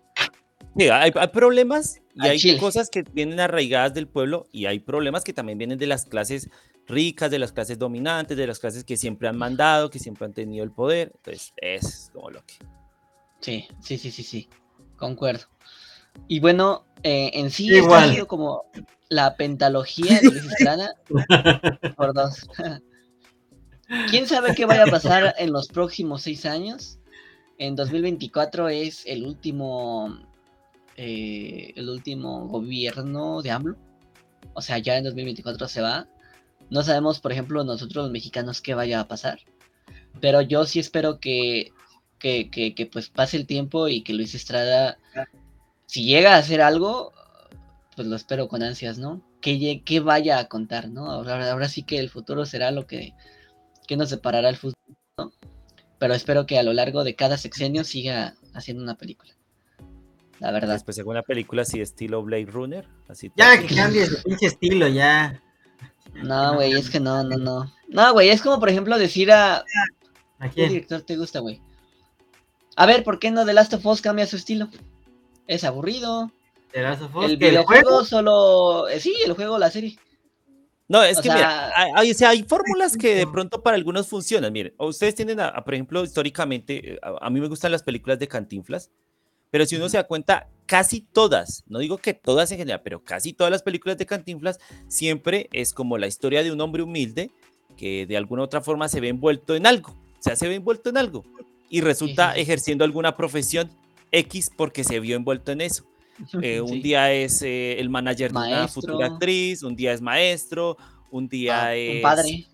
Sí, 0.77 0.90
hay, 0.90 1.11
hay 1.14 1.27
problemas 1.30 2.02
y 2.15 2.22
Al 2.22 2.32
hay 2.32 2.38
chile. 2.40 2.57
cosas 2.57 2.90
que 2.90 3.03
vienen 3.03 3.40
arraigadas 3.40 3.94
del 3.94 4.07
pueblo 4.07 4.48
y 4.52 4.65
hay 4.65 4.80
problemas 4.80 5.23
que 5.23 5.34
también 5.34 5.57
vienen 5.57 5.77
de 5.77 5.88
las 5.88 6.06
clases 6.06 6.49
ricas, 6.88 7.32
de 7.32 7.40
las 7.40 7.52
clases 7.52 7.80
dominantes, 7.80 8.38
de 8.38 8.48
las 8.48 8.60
clases 8.60 8.84
que 8.84 8.98
siempre 8.98 9.27
han 9.27 9.38
mandado, 9.38 9.90
que 9.90 9.99
siempre 9.99 10.26
han 10.26 10.34
tenido 10.34 10.64
el 10.64 10.72
poder. 10.72 11.11
Entonces, 11.15 11.53
es 11.57 12.10
como 12.14 12.30
lo 12.30 12.45
que... 12.45 12.56
Sí, 13.41 13.68
sí, 13.82 13.98
sí, 13.98 14.11
sí, 14.11 14.23
sí. 14.23 14.49
Concuerdo. 14.98 15.45
Y 16.27 16.40
bueno, 16.40 16.86
eh, 17.03 17.32
en 17.34 17.49
sí 17.52 17.68
esto 17.69 17.86
Igual. 17.86 18.10
ha 18.10 18.14
sido 18.14 18.27
como 18.27 18.65
la 19.10 19.36
pentalogía 19.36 20.19
de 20.19 20.30
Luis 20.30 20.45
Estrada 20.45 20.94
por 21.95 22.14
dos. 22.14 22.48
¿Quién 24.10 24.27
sabe 24.27 24.56
qué 24.56 24.65
vaya 24.65 24.84
a 24.84 24.91
pasar 24.91 25.36
en 25.38 25.52
los 25.52 25.68
próximos 25.68 26.23
seis 26.23 26.45
años? 26.45 26.99
En 27.57 27.76
2024 27.76 28.69
es 28.69 29.06
el 29.06 29.26
último 29.26 30.18
eh, 30.98 31.73
el 31.76 31.90
último 31.90 32.48
gobierno 32.48 33.41
de 33.41 33.52
AMLO. 33.52 33.76
O 34.53 34.61
sea, 34.61 34.77
ya 34.77 34.98
en 34.98 35.03
2024 35.03 35.68
se 35.68 35.82
va. 35.82 36.07
No 36.69 36.84
sabemos, 36.84 37.19
por 37.19 37.32
ejemplo, 37.32 37.64
nosotros 37.64 38.06
los 38.06 38.11
mexicanos 38.11 38.61
qué 38.61 38.73
vaya 38.73 39.02
a 39.02 39.07
pasar. 39.07 39.40
Pero 40.22 40.41
yo 40.41 40.65
sí 40.65 40.80
espero 40.80 41.19
que, 41.19 41.73
que, 42.18 42.49
que, 42.49 42.73
que, 42.73 42.86
pues 42.86 43.10
pase 43.10 43.38
el 43.38 43.45
tiempo 43.45 43.88
y 43.90 44.03
que 44.03 44.14
Luis 44.14 44.34
Estrada, 44.34 44.98
si 45.86 46.06
llega 46.06 46.36
a 46.36 46.40
hacer 46.40 46.61
algo, 46.61 47.11
pues 47.95 48.07
lo 48.07 48.15
espero 48.15 48.47
con 48.47 48.63
ansias, 48.63 48.97
¿no? 48.97 49.22
Que, 49.41 49.81
que 49.84 49.99
vaya 49.99 50.39
a 50.39 50.47
contar, 50.47 50.89
¿no? 50.89 51.11
Ahora, 51.11 51.51
ahora 51.51 51.69
sí 51.69 51.84
que 51.84 51.99
el 51.99 52.09
futuro 52.09 52.45
será 52.45 52.72
lo 52.72 52.88
que, 52.88 53.13
que 53.88 53.97
nos 53.97 54.09
separará 54.09 54.49
el 54.49 54.57
futuro, 54.57 54.97
¿no? 55.17 55.31
Pero 55.99 56.13
espero 56.13 56.45
que 56.45 56.59
a 56.59 56.63
lo 56.63 56.73
largo 56.73 57.03
de 57.03 57.15
cada 57.15 57.38
sexenio 57.38 57.84
siga 57.84 58.35
haciendo 58.53 58.84
una 58.84 58.95
película. 58.95 59.31
La 60.39 60.51
verdad. 60.51 60.73
Después 60.73 60.95
según 60.95 61.15
la 61.15 61.23
película 61.23 61.61
así 61.61 61.80
estilo 61.80 62.22
Blade 62.22 62.47
Runner, 62.47 62.85
así 63.07 63.31
Ya 63.38 63.59
que 63.59 63.73
cambie 63.73 64.05
su 64.05 64.22
pinche 64.23 64.47
estilo, 64.47 64.88
ya. 64.88 65.41
No, 66.13 66.55
güey, 66.55 66.73
es 66.73 66.89
que 66.89 66.99
no, 66.99 67.23
no, 67.23 67.38
no. 67.38 67.73
No, 67.88 68.13
güey, 68.13 68.30
es 68.30 68.41
como 68.41 68.59
por 68.59 68.69
ejemplo 68.69 68.97
decir 68.97 69.31
a... 69.31 69.63
¿A 70.39 70.49
¿Qué 70.49 70.55
quién? 70.55 70.69
director 70.69 71.01
te 71.01 71.15
gusta, 71.15 71.39
güey? 71.39 71.61
A 72.76 72.85
ver, 72.85 73.03
¿por 73.03 73.19
qué 73.19 73.31
no 73.31 73.45
The 73.45 73.53
Last 73.53 73.73
of 73.73 73.85
Us 73.85 74.01
cambia 74.01 74.27
su 74.27 74.35
estilo? 74.35 74.69
Es 75.47 75.63
aburrido. 75.63 76.31
¿The 76.76 76.81
Last 76.81 77.02
of 77.03 77.15
Us? 77.15 77.31
El 77.31 77.39
¿Que 77.39 77.49
videojuego 77.49 78.03
solo... 78.03 78.88
eh, 78.89 78.99
sí, 78.99 79.15
el 79.26 79.31
juego, 79.34 79.57
la 79.57 79.72
serie. 79.72 79.97
No, 80.89 81.02
es 81.02 81.18
O 81.18 81.22
que 81.22 81.30
sea- 81.30 81.35
mira, 81.35 81.72
hay, 81.95 82.11
o 82.11 82.14
sea, 82.14 82.30
hay 82.30 82.43
fórmulas 82.43 82.97
que 82.97 83.15
de 83.15 83.26
pronto 83.27 83.64
para 83.64 83.76
algunos 83.77 84.07
funcionan. 84.07 84.52
Miren, 84.52 84.73
o 84.77 84.88
ustedes 84.88 85.15
tienen, 85.15 85.39
a, 85.39 85.47
a, 85.47 85.64
por 85.64 85.73
ejemplo, 85.73 86.03
históricamente, 86.03 86.93
eh, 86.95 86.99
a, 87.02 87.26
a 87.26 87.30
mí 87.30 87.39
me 87.39 87.47
gustan 87.47 87.72
las 87.72 87.81
películas 87.81 88.19
de 88.19 88.27
Cantinflas, 88.27 88.91
pero 89.52 89.65
si 89.65 89.76
uno 89.77 89.85
Ujú. 89.85 89.91
se 89.91 89.97
da 89.97 90.03
cuenta, 90.03 90.49
casi 90.65 90.99
todas, 91.02 91.64
no 91.68 91.80
digo 91.80 91.97
que 91.97 92.14
todas 92.14 92.52
en 92.52 92.57
general, 92.57 92.81
pero 92.84 93.02
casi 93.03 93.31
todas 93.31 93.49
las 93.52 93.64
películas 93.64 93.97
de 93.97 94.06
Cantinflas 94.06 94.60
siempre 94.89 95.47
es 95.53 95.73
como 95.73 95.97
la 95.97 96.07
historia 96.07 96.43
de 96.43 96.52
un 96.52 96.60
hombre 96.60 96.84
humilde 96.84 97.31
que 97.77 98.06
de 98.06 98.18
alguna 98.18 98.41
u 98.41 98.45
otra 98.45 98.60
forma 98.61 98.89
se 98.89 98.99
ve 98.99 99.07
envuelto 99.07 99.56
en 99.56 99.65
algo, 99.65 99.91
o 99.91 100.22
sea, 100.22 100.35
se 100.35 100.47
ve 100.49 100.56
envuelto 100.56 100.89
en 100.89 100.97
algo 100.97 101.23
y 101.69 101.80
resulta 101.81 102.35
ejerciendo 102.35 102.84
alguna 102.84 103.15
profesión 103.18 103.72
X 104.11 104.52
porque 104.56 104.84
se 104.84 104.99
vio 104.99 105.15
envuelto 105.15 105.52
en 105.52 105.61
eso. 105.61 105.85
Eh, 106.42 106.62
un 106.62 106.68
Sí. 106.70 106.82
día 106.82 107.12
es 107.14 107.42
eh, 107.42 107.80
el 107.80 107.90
manager 107.90 108.32
de 108.32 108.38
una 108.38 108.68
futura 108.68 109.08
actriz, 109.08 109.64
un 109.64 109.76
día 109.76 109.94
es 109.94 110.02
maestro, 110.02 110.78
un 111.12 111.28
día 111.28 111.66
Ah, 111.68 111.76
es 111.76 111.96
un 111.98 112.02
padre. 112.02 112.48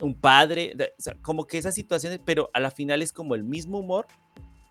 un 0.00 0.14
padre, 0.14 0.72
de- 0.76 0.92
o 0.98 1.02
sea, 1.02 1.14
como 1.22 1.46
que 1.46 1.58
esas 1.58 1.74
situaciones, 1.74 2.20
pero 2.24 2.50
a 2.54 2.60
la 2.60 2.70
final 2.70 3.02
es 3.02 3.12
como 3.12 3.34
el 3.34 3.44
mismo 3.44 3.78
humor, 3.78 4.06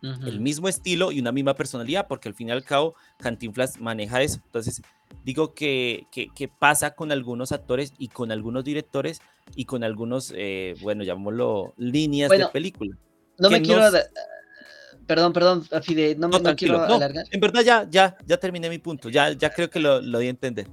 el 0.01 0.39
mismo 0.39 0.69
estilo 0.69 1.11
y 1.11 1.19
una 1.19 1.31
misma 1.33 1.53
personalidad, 1.55 2.07
porque 2.07 2.29
al 2.29 2.35
fin 2.35 2.47
y 2.49 2.51
al 2.51 2.63
cabo 2.63 2.95
Cantinflas 3.19 3.79
maneja 3.81 4.21
eso. 4.21 4.39
Entonces, 4.45 4.81
digo 5.25 5.53
que, 5.53 6.05
que, 6.11 6.27
que 6.33 6.47
pasa 6.47 6.91
con 6.91 7.11
algunos 7.11 7.51
actores 7.51 7.91
y 7.97 8.07
con 8.07 8.31
algunos 8.31 8.63
directores 8.63 9.19
y 9.55 9.65
con 9.65 9.83
algunos, 9.83 10.31
eh, 10.37 10.75
bueno, 10.81 11.03
llamémoslo 11.03 11.73
líneas 11.77 12.29
Bueno, 12.29 12.45
de 12.45 12.51
película. 12.53 12.95
No 13.39 13.49
me 13.49 13.61
quiero. 13.61 13.81
No- 15.07 15.33
Perdón, 15.33 15.33
perdón, 15.33 15.67
Fide, 15.83 16.15
no, 16.15 16.27
me 16.27 16.33
No, 16.33 16.37
no 16.39 16.43
tranquilo. 16.43 16.73
quiero 16.73 16.87
no, 16.87 16.95
alargar. 16.95 17.25
en 17.31 17.39
verdad 17.39 17.61
ya, 17.61 17.87
ya, 17.89 18.17
ya 18.25 18.37
terminé 18.37 18.69
mi 18.69 18.77
punto. 18.79 19.09
Ya, 19.09 19.31
ya 19.31 19.49
creo 19.51 19.69
que 19.69 19.79
lo, 19.79 20.01
lo 20.01 20.19
di 20.19 20.27
a 20.27 20.29
entender. 20.29 20.67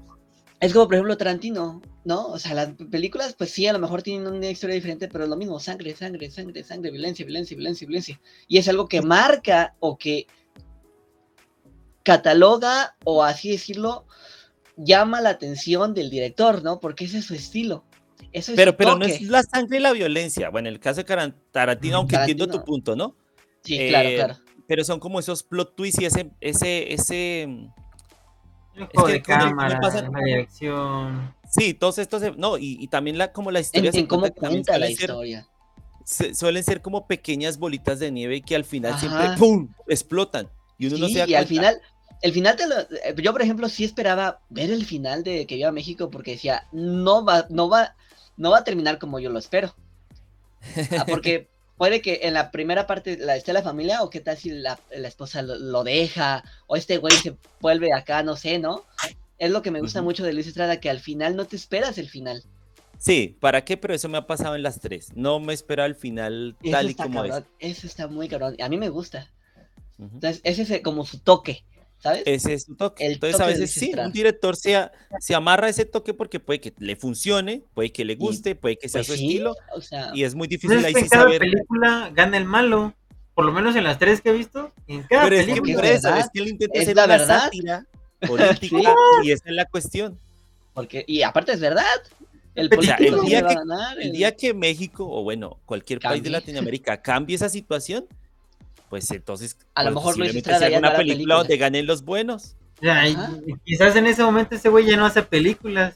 Es 0.61 0.73
como, 0.73 0.87
por 0.87 0.95
ejemplo, 0.95 1.17
Tarantino, 1.17 1.83
¿no? 2.05 2.27
O 2.29 2.39
sea, 2.39 2.55
las 2.55 2.71
películas, 2.91 3.35
pues 3.37 3.51
sí, 3.51 3.67
a 3.67 3.73
lo 3.73 3.79
mejor 3.79 4.03
tienen 4.03 4.27
una 4.27 4.49
historia 4.49 4.75
diferente, 4.75 5.09
pero 5.09 5.25
es 5.25 5.31
lo 5.31 5.37
mismo, 5.37 5.61
sangre, 5.61 5.95
sangre, 5.95 6.31
sangre, 6.31 6.65
sangre, 6.65 6.91
violencia, 6.91 7.25
violencia, 7.27 7.57
violencia, 7.57 7.87
violencia. 7.87 8.21
Y 8.49 8.59
es 8.59 8.69
algo 8.69 8.89
que 8.89 9.03
marca 9.03 9.75
o 9.81 9.99
que 9.99 10.27
cataloga, 12.03 12.97
o 13.05 13.23
así 13.25 13.51
decirlo, 13.51 14.07
llama 14.77 15.21
la 15.21 15.31
atención 15.31 15.95
del 15.95 16.11
director, 16.11 16.63
¿no? 16.63 16.81
Porque 16.81 17.05
ese 17.05 17.19
es 17.19 17.25
su 17.27 17.35
estilo. 17.35 17.85
Eso 18.33 18.53
es 18.53 18.57
Pero, 18.57 18.77
pero 18.77 18.97
no 18.97 19.05
es 19.05 19.23
la 19.23 19.43
sangre 19.43 19.79
y 19.79 19.81
la 19.81 19.93
violencia. 19.93 20.51
Bueno, 20.51 20.69
en 20.69 20.75
el 20.75 20.81
caso 20.81 21.03
de 21.03 21.33
Tarantino, 21.51 21.99
aunque 21.99 22.17
entiendo 22.17 22.49
tu 22.49 22.65
punto, 22.65 22.97
¿no? 22.97 23.17
Sí, 23.65 23.89
claro, 23.89 24.09
eh, 24.09 24.15
claro. 24.17 24.37
Pero 24.69 24.85
son 24.85 25.01
como 25.01 25.19
esos 25.21 25.43
plot 25.43 25.75
twists 25.77 26.01
y 26.01 26.05
ese, 26.07 26.31
ese, 26.41 26.93
ese, 26.93 27.43
Es 27.43 29.05
que 29.05 29.13
de 29.13 29.23
cámara, 29.23 29.81
pasa- 29.81 30.03
la 30.03 30.21
dirección. 30.25 31.35
sí, 31.51 31.75
todos 31.75 31.99
estos, 31.99 32.23
e- 32.23 32.35
no, 32.37 32.57
y, 32.59 32.77
y 32.81 32.89
también 32.89 33.19
la, 33.19 33.33
como 33.33 33.51
la 33.51 33.59
En, 33.61 33.65
historia 33.65 33.93
se 33.93 34.01
en 34.01 34.07
cómo 34.07 34.23
cuenta 34.23 34.41
cuenta 34.41 34.73
la 34.73 34.87
suelen 34.87 34.97
ser- 34.97 35.11
historia. 35.11 35.49
se- 36.05 36.35
suelen 36.35 36.65
ser 36.65 36.81
como 36.83 37.07
pequeñas 37.07 37.59
bolitas 37.59 37.99
de 37.99 38.11
nieve 38.11 38.41
que 38.43 38.55
al 38.57 38.65
final 38.65 38.99
siempre. 38.99 39.29
¡pum! 39.39 39.69
explotan. 39.89 40.49
Y 40.79 40.87
uno 40.87 40.99
no 40.99 41.09
se 41.09 41.19
da 41.21 41.29
y 41.29 41.35
al 41.35 41.47
final, 41.47 41.81
el 42.23 42.33
final 42.33 42.57
te 42.57 42.67
lo, 42.67 42.75
eh, 42.81 43.15
yo 43.23 43.33
por 43.33 43.43
ejemplo 43.43 43.69
sí 43.69 43.85
esperaba 43.85 44.41
ver 44.51 44.71
el 44.71 44.85
final 44.85 45.23
de 45.25 45.47
que 45.47 45.55
viva 45.57 45.71
México 45.73 46.11
porque 46.11 46.33
decía, 46.33 46.67
no 46.73 47.25
va, 47.25 47.47
no 47.51 47.69
va, 47.69 47.95
no 48.37 48.51
va 48.51 48.59
a 48.59 48.65
terminar 48.65 48.99
como 48.99 49.21
yo 49.21 49.31
lo 49.31 49.39
espero. 49.39 49.75
Ah, 50.99 51.05
porque 51.07 51.49
puede 51.77 52.01
que 52.01 52.21
en 52.23 52.35
la 52.35 52.51
primera 52.51 52.87
parte 52.87 53.17
la 53.17 53.37
esté 53.37 53.53
la 53.53 53.63
familia, 53.63 54.03
o 54.03 54.11
qué 54.11 54.21
tal 54.21 54.37
si 54.37 54.51
la, 54.51 54.79
la 54.95 55.09
esposa 55.09 55.43
lo, 55.43 55.57
lo 55.57 55.85
deja, 55.85 56.45
o 56.67 56.77
este 56.77 56.99
güey 56.99 57.15
se 57.17 57.37
vuelve 57.61 57.93
acá, 57.93 58.23
no 58.23 58.37
sé, 58.37 58.59
¿no? 58.59 58.85
Es 59.39 59.51
lo 59.51 59.63
que 59.63 59.71
me 59.71 59.81
gusta 59.81 60.01
mucho 60.03 60.25
de 60.25 60.33
Luis 60.33 60.47
Estrada, 60.47 60.81
que 60.81 60.91
al 60.91 61.01
final 61.01 61.37
no 61.37 61.47
te 61.47 61.57
esperas 61.57 61.99
el 61.99 62.09
final. 62.09 62.45
Sí, 62.99 63.37
¿para 63.41 63.65
qué? 63.65 63.77
Pero 63.77 63.95
eso 63.95 64.09
me 64.09 64.19
ha 64.19 64.27
pasado 64.27 64.55
en 64.55 64.63
las 64.63 64.81
tres. 64.81 65.09
No 65.15 65.41
me 65.41 65.53
esperaba 65.53 65.87
el 65.87 65.95
final 65.95 66.57
Eso 66.63 66.71
tal 66.73 66.91
y 66.91 66.95
como 66.95 67.23
cabrón, 67.23 67.47
eso 67.59 67.87
está 67.87 68.09
muy 68.09 68.29
cabrón. 68.29 68.57
A 68.61 68.69
mí 68.69 68.79
me 68.79 68.89
gusta. 68.89 69.31
es. 69.99 70.13
Entonces, 70.13 70.41
ese 70.45 70.63
es 70.63 70.83
como 70.83 71.05
su 71.05 71.19
toque, 71.19 71.65
¿sabes? 72.05 72.23
Ese 72.27 72.55
es 72.55 72.63
su 72.65 72.77
toque. 72.77 73.05
El 73.05 73.15
Entonces, 73.15 73.39
toque 73.39 73.45
a 73.45 73.47
veces 73.59 73.71
sí, 73.73 73.93
un 73.99 74.13
director 74.13 74.55
se, 74.55 74.77
a- 74.77 74.93
se 75.19 75.35
amarra 75.35 75.67
a 75.67 75.71
ese 75.71 75.85
toque 75.85 76.15
porque 76.15 76.39
puede 76.39 76.61
que 76.61 76.73
le 76.79 76.95
funcione, 76.95 77.63
puede 77.75 77.91
que 77.91 78.05
le 78.05 78.15
guste, 78.15 78.55
puede 78.55 78.77
que 78.79 78.89
sea 78.89 79.01
Pues 79.01 79.07
su 79.09 79.15
sí, 79.17 79.27
estilo, 79.27 79.57
o 79.75 79.81
sea, 79.81 80.13
y 80.15 80.23
es 80.23 80.37
muy 80.37 80.47
Pues 80.47 80.61
difícil 80.61 80.85
ahí 80.85 80.95
sí 80.95 81.09
saber. 81.09 81.41
película 81.41 82.11
gana 82.15 82.37
el 82.37 82.45
malo. 82.45 82.95
Por 83.35 83.45
lo 83.47 83.51
menos 83.53 83.75
en 83.75 83.83
las 83.83 83.99
tres 83.99 84.21
que 84.21 84.31
he 84.31 84.33
visto. 84.33 84.71
En 84.87 85.03
cada 85.03 85.25
Pero 85.25 85.35
es 85.37 85.47
que 85.47 85.53
película. 85.61 85.75
por 85.75 85.85
eso, 85.87 86.15
es 86.15 86.27
que 86.33 86.41
él 86.43 86.49
intenta 86.51 86.79
hacer 86.81 86.95
la 86.95 87.05
una 87.07 87.17
verdad. 87.17 87.41
sátira 87.43 87.87
política 88.29 88.95
y 89.25 89.33
esa 89.33 89.45
es 89.49 89.55
la 89.57 89.65
cuestión. 89.65 90.19
Porque, 90.73 91.05
y 91.09 91.23
aparte 91.23 91.53
es 91.53 91.61
verdad. 91.61 91.85
El 92.55 92.67
O 92.79 92.81
sea, 92.83 92.97
político 92.97 93.21
el 93.23 93.27
día 93.29 93.47
que- 93.47 93.55
ganar. 93.55 94.01
El 94.01 94.13
día 94.13 94.37
que 94.37 94.55
México, 94.55 95.05
o 95.11 95.23
bueno, 95.25 95.59
cualquier 95.67 95.99
país 95.99 96.23
de 96.23 96.31
Cambie. 96.31 96.41
Latinoamérica 96.41 97.03
cambie 97.03 97.35
esa 97.35 97.49
situación, 97.49 98.07
pues 98.91 99.11
entonces 99.11 99.57
A 99.75 99.83
lo 99.85 99.89
pues, 99.93 99.95
mejor 99.97 100.19
Luis 100.19 100.35
Estrada 100.35 100.69
ya 100.69 100.81
no 100.81 100.89
una 100.89 100.97
película, 100.97 101.15
película. 101.15 101.35
donde 101.37 101.57
ganen 101.57 101.87
los 101.87 102.05
buenos, 102.05 102.57
O 102.79 102.83
sea, 102.83 103.09
y- 103.09 103.15
Ajá. 103.15 103.33
y 103.47 103.55
quizás 103.65 103.97
en 103.97 104.07
ese 104.07 104.23
momento 104.23 104.55
ese 104.55 104.69
güey 104.69 104.87
ya 104.87 104.97
no 104.97 105.07
hace 105.07 105.23
películas. 105.23 105.95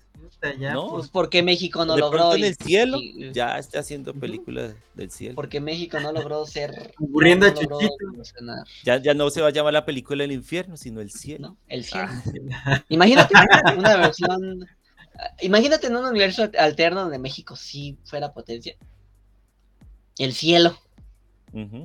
Ya, 0.61 0.73
¿no? 0.73 0.91
pues, 0.91 1.09
porque 1.09 1.43
México 1.43 1.85
no 1.85 1.95
de 1.95 2.01
logró. 2.01 2.33
en 2.37 2.45
el 2.45 2.55
cielo 2.55 2.99
y- 3.01 3.33
ya 3.33 3.59
está 3.59 3.81
haciendo 3.81 4.15
películas 4.15 4.73
del 4.95 5.11
cielo. 5.11 5.35
Porque 5.35 5.59
México 5.61 5.99
no 5.99 6.13
logró 6.13 6.47
ser. 6.47 6.93
Aburriendo 6.97 7.53
no 7.69 7.79
a 7.81 8.65
Ya, 8.85 9.03
ya 9.03 9.15
no 9.15 9.31
se 9.31 9.41
va 9.41 9.49
a 9.49 9.51
llamar 9.51 9.73
la 9.73 9.85
película 9.85 10.23
El 10.23 10.31
infierno, 10.31 10.77
sino 10.77 11.01
El 11.01 11.11
cielo. 11.11 11.49
¿no? 11.49 11.57
El 11.67 11.85
cielo. 11.85 12.07
Ah, 12.65 12.85
Imagínate 12.89 13.35
una 13.77 13.97
versión. 13.97 14.65
Imagínate 15.41 15.89
en 15.89 15.97
un 15.97 16.05
universo 16.05 16.49
alterno 16.57 17.01
donde 17.01 17.19
México 17.19 17.57
sí 17.57 17.99
fuera 18.05 18.33
potencia. 18.33 18.77
El 20.19 20.33
cielo. 20.35 20.79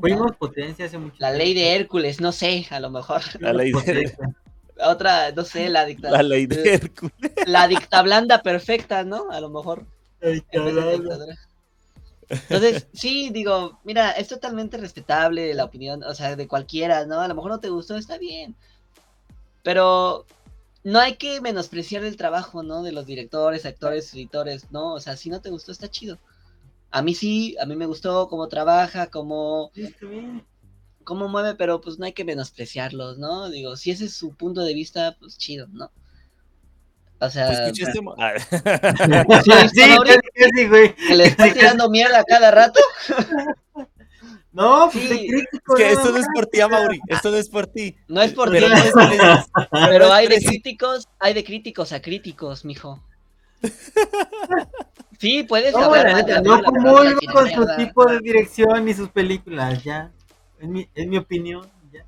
Fuimos 0.01 0.35
potencia 0.37 0.85
hace 0.85 0.97
mucho 0.97 1.15
La 1.19 1.31
ley 1.31 1.53
de 1.53 1.75
Hércules, 1.75 2.19
no 2.21 2.31
sé, 2.31 2.65
a 2.69 2.79
lo 2.79 2.89
mejor. 2.89 3.21
La 3.39 3.53
ley 3.53 3.71
de, 3.71 3.73
Potencia. 3.73 4.35
Otra, 4.85 5.31
no 5.31 5.43
sé, 5.43 5.69
la 5.69 5.81
la 5.81 5.85
dictadura. 5.85 6.23
ley 6.23 6.45
de 6.45 6.73
Hércules. 6.73 7.31
La 7.45 7.67
dictablanda 7.67 8.41
perfecta, 8.41 9.03
¿no? 9.03 9.29
A 9.31 9.39
lo 9.39 9.49
mejor. 9.49 9.85
En. 10.21 10.43
Entonces, 12.29 12.87
sí, 12.93 13.29
digo, 13.31 13.79
mira, 13.83 14.11
es 14.11 14.27
totalmente 14.27 14.77
respetable 14.77 15.53
la 15.53 15.65
opinión, 15.65 16.03
o 16.03 16.13
sea, 16.15 16.35
de 16.35 16.47
cualquiera, 16.47 17.05
¿no? 17.05 17.19
A 17.19 17.27
lo 17.27 17.35
mejor 17.35 17.51
no 17.51 17.59
te 17.59 17.69
gustó, 17.69 17.95
está 17.95 18.17
bien. 18.17 18.55
Pero 19.61 20.25
no 20.83 20.99
hay 20.99 21.15
que 21.15 21.41
menospreciar 21.41 22.03
el 22.03 22.17
trabajo, 22.17 22.63
¿no? 22.63 22.83
De 22.83 22.91
los 22.91 23.05
directores, 23.05 23.65
actores, 23.65 24.13
editores, 24.13 24.71
¿no? 24.71 24.93
O 24.93 24.99
sea, 24.99 25.15
si 25.15 25.29
no 25.29 25.41
te 25.41 25.49
gustó, 25.49 25.71
está 25.71 25.89
chido. 25.89 26.17
A 26.95 27.01
mí 27.01 27.15
sí, 27.15 27.55
a 27.59 27.65
mí 27.65 27.75
me 27.75 27.87
gustó 27.87 28.27
cómo 28.27 28.47
trabaja, 28.47 29.07
cómo, 29.07 29.71
cómo 31.03 31.27
mueve, 31.27 31.55
pero 31.55 31.81
pues 31.81 31.97
no 31.97 32.05
hay 32.05 32.13
que 32.13 32.23
menospreciarlos, 32.23 33.17
¿no? 33.17 33.49
Digo, 33.49 33.75
si 33.75 33.89
ese 33.89 34.05
es 34.05 34.13
su 34.13 34.35
punto 34.35 34.61
de 34.61 34.75
vista, 34.75 35.15
pues 35.19 35.37
chido, 35.39 35.67
¿no? 35.71 35.91
O 37.19 37.29
sea, 37.31 37.47
¿Te 37.47 37.53
escuché 37.81 38.01
mo- 38.01 38.15
Ah, 38.19 38.33
¿sí 39.73 40.67
güey. 40.67 40.93
que 40.95 41.15
le 41.15 41.25
está 41.25 41.51
tirando 41.51 41.89
mierda 41.89 42.23
cada 42.27 42.51
rato. 42.51 42.79
No, 44.51 44.89
pues 44.91 45.03
Sí. 45.05 45.09
de 45.09 45.27
crítico. 45.27 45.75
es 45.77 45.83
que 45.83 45.91
esto 45.93 46.11
no 46.11 46.17
es 46.19 46.27
por 46.31 46.45
ti, 46.45 46.59
Mauri. 46.69 46.99
Esto 47.07 47.31
no 47.31 47.37
es 47.37 47.49
por 47.49 47.65
ti. 47.65 47.95
No 48.07 48.21
es 48.21 48.33
por 48.33 48.51
Pero 48.51 48.67
ti, 48.67 48.71
no 48.73 48.77
es 48.77 48.93
preci- 48.93 49.47
pero 49.89 50.07
no 50.09 50.13
hay 50.13 50.27
de 50.27 50.37
críticos, 50.45 51.07
hay 51.19 51.33
de 51.33 51.43
críticos 51.43 51.91
a 51.91 52.01
críticos, 52.03 52.63
mijo. 52.65 53.03
Sí, 55.19 55.43
puedes 55.43 55.73
No, 55.73 55.79
hablar 55.85 56.05
la 56.05 56.15
neta, 56.17 56.41
no 56.41 56.61
comulgo 56.63 57.19
con 57.31 57.49
su 57.49 57.65
tipo 57.77 58.05
de 58.05 58.19
dirección 58.19 58.85
ni 58.85 58.93
sus 58.93 59.09
películas, 59.09 59.83
ya. 59.83 60.11
Es 60.59 60.67
mi, 60.67 60.87
es 60.93 61.07
mi 61.07 61.17
opinión, 61.17 61.69
ya. 61.91 62.05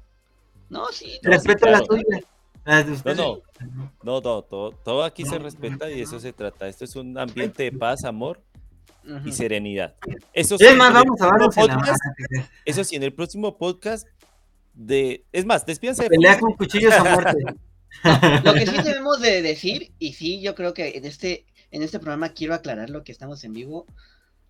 No, 0.69 0.87
sí. 0.91 1.19
No, 1.23 1.31
Respeto 1.31 1.65
sí, 1.65 1.71
las 1.71 1.81
claro. 1.81 2.03
tuyas. 2.03 2.23
Las 2.65 2.85
de 2.87 2.91
ustedes. 2.93 3.17
no. 3.17 3.41
No, 4.03 4.21
no, 4.21 4.21
todo, 4.21 4.71
todo 4.71 5.03
aquí 5.03 5.23
se 5.23 5.37
No, 5.37 5.43
respeta 5.43 5.89
y 5.89 5.95
de 5.97 6.01
eso 6.01 6.15
no. 6.15 6.19
se 6.19 6.33
trata. 6.33 6.67
Esto 6.67 6.83
es 6.83 6.95
un 6.95 7.17
ambiente 7.17 7.63
de 7.63 7.71
paz, 7.71 8.03
amor 8.03 8.41
y 9.23 9.31
serenidad. 9.31 9.95
Eso 10.33 10.55
Es 10.59 10.75
más, 10.75 10.91
vamos 10.91 11.21
a 11.21 11.29
podcast-. 11.29 12.49
Eso 12.65 12.83
sí, 12.83 12.95
en 12.95 13.03
el 13.03 13.13
próximo 13.13 13.57
podcast 13.57 14.07
de... 14.73 15.23
Es 15.31 15.45
más, 15.45 15.65
despídense 15.65 16.03
de 16.03 16.09
Pelea 16.09 16.39
con 16.39 16.53
cuchillos 16.53 16.93
a 16.93 17.03
muerte. 17.03 17.43
Lo 18.43 18.53
que 18.53 18.65
sí 18.65 18.81
debemos 18.83 19.21
de 19.21 19.41
decir, 19.41 19.93
y 19.99 20.13
sí, 20.13 20.41
yo 20.41 20.55
creo 20.55 20.73
que 20.73 20.97
en 20.97 21.05
este, 21.05 21.45
en 21.75 21.83
este 21.83 21.99
programa 21.99 22.29
quiero 22.29 22.53
aclarar 22.53 22.89
lo 22.89 23.03
que 23.03 23.11
estamos 23.11 23.43
en 23.43 23.51
vivo, 23.51 23.85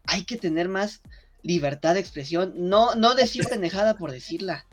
hay 0.03 0.25
que 0.25 0.37
tener 0.37 0.69
más 0.69 1.01
libertad 1.41 1.95
de 1.95 1.99
expresión, 1.99 2.53
no, 2.55 2.93
no 2.93 3.15
decir 3.15 3.45
pendejada 3.49 3.97
por 3.97 4.11
decirla, 4.11 4.65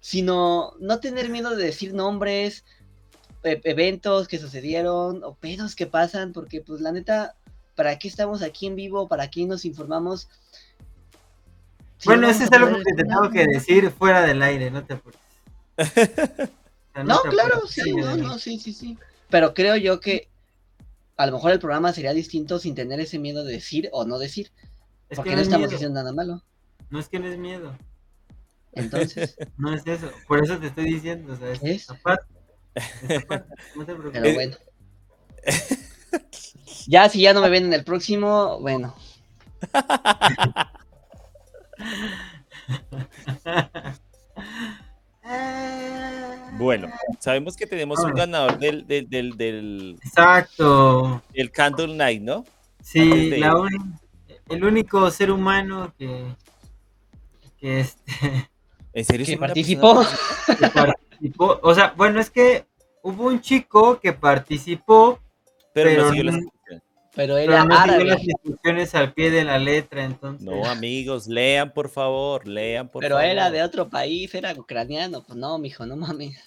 sino 0.00 0.72
no 0.80 1.00
tener 1.00 1.28
miedo 1.28 1.54
de 1.54 1.62
decir 1.62 1.92
nombres, 1.92 2.64
e- 3.42 3.60
eventos 3.64 4.28
que 4.28 4.38
sucedieron 4.38 5.22
o 5.22 5.34
pedos 5.34 5.76
que 5.76 5.86
pasan, 5.86 6.32
porque 6.32 6.62
pues 6.62 6.80
la 6.80 6.90
neta, 6.90 7.34
¿para 7.76 7.98
qué 7.98 8.08
estamos 8.08 8.40
aquí 8.40 8.66
en 8.66 8.76
vivo? 8.76 9.06
¿Para 9.06 9.28
qué 9.28 9.44
nos 9.44 9.66
informamos? 9.66 10.30
Si 11.98 12.08
bueno, 12.08 12.22
no 12.22 12.30
eso 12.30 12.44
es 12.44 12.52
algo 12.52 12.78
que 12.78 12.94
te 12.94 13.04
tengo 13.04 13.30
que 13.30 13.46
decir 13.46 13.90
fuera 13.90 14.22
del 14.22 14.40
aire, 14.40 14.70
no 14.70 14.84
te 14.84 14.94
apures. 14.94 15.20
O 16.90 16.92
sea, 16.92 17.04
No, 17.04 17.20
te 17.20 17.28
claro, 17.28 17.68
sí, 17.68 17.92
no, 17.92 18.16
no, 18.16 18.36
sí, 18.36 18.58
sí, 18.58 18.72
sí. 18.72 18.98
Pero 19.28 19.54
creo 19.54 19.76
yo 19.76 20.00
que 20.00 20.29
a 21.20 21.26
lo 21.26 21.32
mejor 21.32 21.52
el 21.52 21.58
programa 21.60 21.92
sería 21.92 22.12
distinto 22.12 22.58
sin 22.58 22.74
tener 22.74 23.00
ese 23.00 23.18
miedo 23.18 23.44
de 23.44 23.52
decir 23.54 23.88
o 23.92 24.04
no 24.04 24.18
decir, 24.18 24.50
Es 25.08 25.16
porque 25.16 25.30
que 25.30 25.36
no 25.36 25.36
no 25.36 25.42
es 25.42 25.48
estamos 25.48 25.68
miedo. 25.68 25.76
haciendo 25.76 26.00
nada 26.00 26.12
malo. 26.12 26.42
No 26.90 26.98
es 26.98 27.08
que 27.08 27.18
no 27.20 27.26
es 27.28 27.38
miedo. 27.38 27.76
Entonces, 28.72 29.36
No 29.56 29.72
es 29.74 29.86
eso. 29.86 30.10
Por 30.26 30.42
eso 30.44 30.58
te 30.58 30.66
estoy 30.68 30.84
diciendo. 30.94 31.32
O 31.32 31.36
sea, 31.36 31.50
es 31.52 31.62
¿Es? 31.62 31.90
aparte. 31.90 32.24
Es 32.74 33.22
aparte, 33.24 33.54
No 33.76 33.84
te 33.86 33.94
preocupes. 33.94 34.20
pero 34.22 34.34
bueno. 34.34 34.56
Ya, 36.86 37.08
si 37.08 37.20
ya 37.22 37.32
no 37.34 37.40
me 37.42 37.50
ven 37.50 37.64
en 37.66 37.72
el 37.74 37.84
próximo, 37.84 38.58
bueno, 38.60 38.94
Bueno, 46.60 46.88
sabemos 47.18 47.56
que 47.56 47.66
tenemos 47.66 47.98
un 48.00 48.12
Vámonos. 48.12 48.26
ganador 48.26 48.58
del, 48.58 48.86
del, 48.86 49.08
del, 49.08 49.36
del, 49.36 49.98
Exacto. 50.04 51.22
del 51.32 51.50
Candle 51.50 51.94
Night, 51.94 52.22
¿no? 52.22 52.44
Sí, 52.82 53.30
la 53.38 53.54
el 54.50 54.64
único 54.64 55.10
ser 55.10 55.30
humano 55.30 55.92
que, 55.96 56.34
que, 57.56 57.80
este, 57.80 58.02
¿En 58.92 59.04
serio? 59.04 59.24
que 59.24 59.38
participó. 59.38 60.04
que 60.58 60.68
participó. 60.68 61.60
O 61.62 61.74
sea, 61.74 61.94
bueno, 61.96 62.20
es 62.20 62.30
que 62.30 62.66
hubo 63.02 63.24
un 63.24 63.40
chico 63.40 63.98
que 64.00 64.12
participó, 64.12 65.18
Pero, 65.72 65.90
Pero 65.90 66.02
no 66.02 66.08
siguió 66.10 66.24
las 66.24 66.40
no-. 67.10 67.16
Pero 67.16 67.34
pero 67.34 67.52
era 67.52 67.64
no 67.64 67.76
siguió 67.76 67.94
árabe. 67.94 68.04
las 68.04 68.22
instrucciones 68.24 68.94
al 68.94 69.12
pie 69.12 69.30
de 69.30 69.44
la 69.44 69.58
letra, 69.58 70.04
entonces. 70.04 70.46
No, 70.46 70.64
amigos, 70.66 71.26
lean 71.26 71.72
por 71.72 71.88
favor, 71.88 72.46
lean 72.46 72.88
por 72.88 73.02
Pero 73.02 73.16
favor. 73.16 73.30
era 73.30 73.50
de 73.50 73.62
otro 73.62 73.88
país, 73.88 74.34
era 74.34 74.52
ucraniano. 74.52 75.22
Pues 75.22 75.38
no, 75.38 75.58
mijo, 75.58 75.84
no 75.86 75.96
mames. 75.96 76.38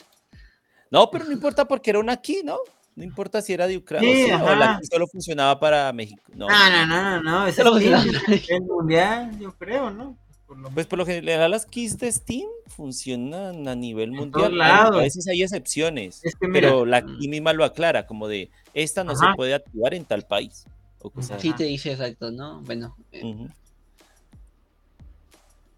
No, 0.90 1.10
pero 1.11 1.26
no 1.26 1.31
importa 1.31 1.65
porque 1.65 1.90
era 1.90 1.99
una 1.99 2.14
aquí, 2.14 2.41
¿no? 2.44 2.57
No 2.95 3.03
importa 3.03 3.41
si 3.41 3.52
era 3.53 3.65
de 3.65 3.76
Ucrania 3.77 4.10
Sí, 4.14 4.31
o, 4.31 4.45
o 4.45 4.56
la 4.56 4.80
solo 4.90 5.07
funcionaba 5.07 5.60
para 5.60 5.91
México. 5.91 6.22
No, 6.35 6.48
No, 6.48 6.69
no, 6.69 6.85
no, 6.85 7.03
no, 7.03 7.23
no. 7.23 7.48
Es 7.48 7.57
el 7.57 8.61
mundial, 8.61 9.40
yo 9.40 9.52
creo, 9.57 9.90
¿no? 9.90 10.15
Por 10.53 10.61
lo 10.61 10.69
Pues 10.69 10.85
por 10.85 10.99
lo 10.99 11.05
general 11.05 11.49
las 11.49 11.65
keys 11.65 11.97
de 11.97 12.11
Steam 12.11 12.47
funcionan 12.67 13.67
a 13.67 13.75
nivel 13.75 14.09
En 14.09 14.15
mundial. 14.15 14.61
A 14.61 14.91
veces 14.91 15.27
hay 15.27 15.41
excepciones, 15.41 16.23
Es 16.23 16.35
que 16.35 16.47
mira, 16.47 16.69
pero 16.69 16.85
la 16.85 17.01
mm. 17.01 17.17
key 17.17 17.27
misma 17.27 17.53
lo 17.53 17.63
aclara, 17.63 18.05
como 18.05 18.27
de 18.27 18.51
esta 18.75 19.03
no 19.03 19.15
se 19.15 19.25
puede 19.35 19.55
activar 19.55 19.95
en 19.95 20.05
tal 20.05 20.21
país. 20.23 20.65
O 20.99 21.09
cosas 21.09 21.41
Sí 21.41 21.49
así. 21.49 21.57
te 21.57 21.63
dice 21.63 21.91
exacto, 21.91 22.30
¿no? 22.30 22.61
Bueno. 22.61 22.95
eh, 23.11 23.47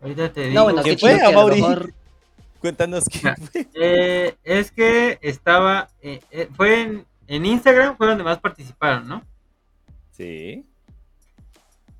ahorita 0.01 0.33
te 0.33 0.41
digo. 0.41 0.53
No, 0.55 0.63
bueno, 0.65 0.83
¿Quién 0.83 0.95
qué 0.95 0.99
fue, 0.99 1.15
que 1.15 1.21
a 1.21 1.31
lo 1.31 1.39
Amaury? 1.39 1.61
mejor 1.61 1.93
Cuéntanos 2.59 3.05
qué 3.05 3.19
fue. 3.19 3.67
Eh, 3.75 4.35
es 4.43 4.71
que 4.71 5.19
estaba, 5.21 5.89
eh, 6.01 6.19
eh, 6.31 6.49
fue 6.53 6.81
en, 6.81 7.05
en 7.27 7.45
Instagram, 7.45 7.95
fue 7.95 8.07
donde 8.07 8.25
más 8.25 8.39
participaron, 8.39 9.07
¿no? 9.07 9.23
Sí. 10.11 10.65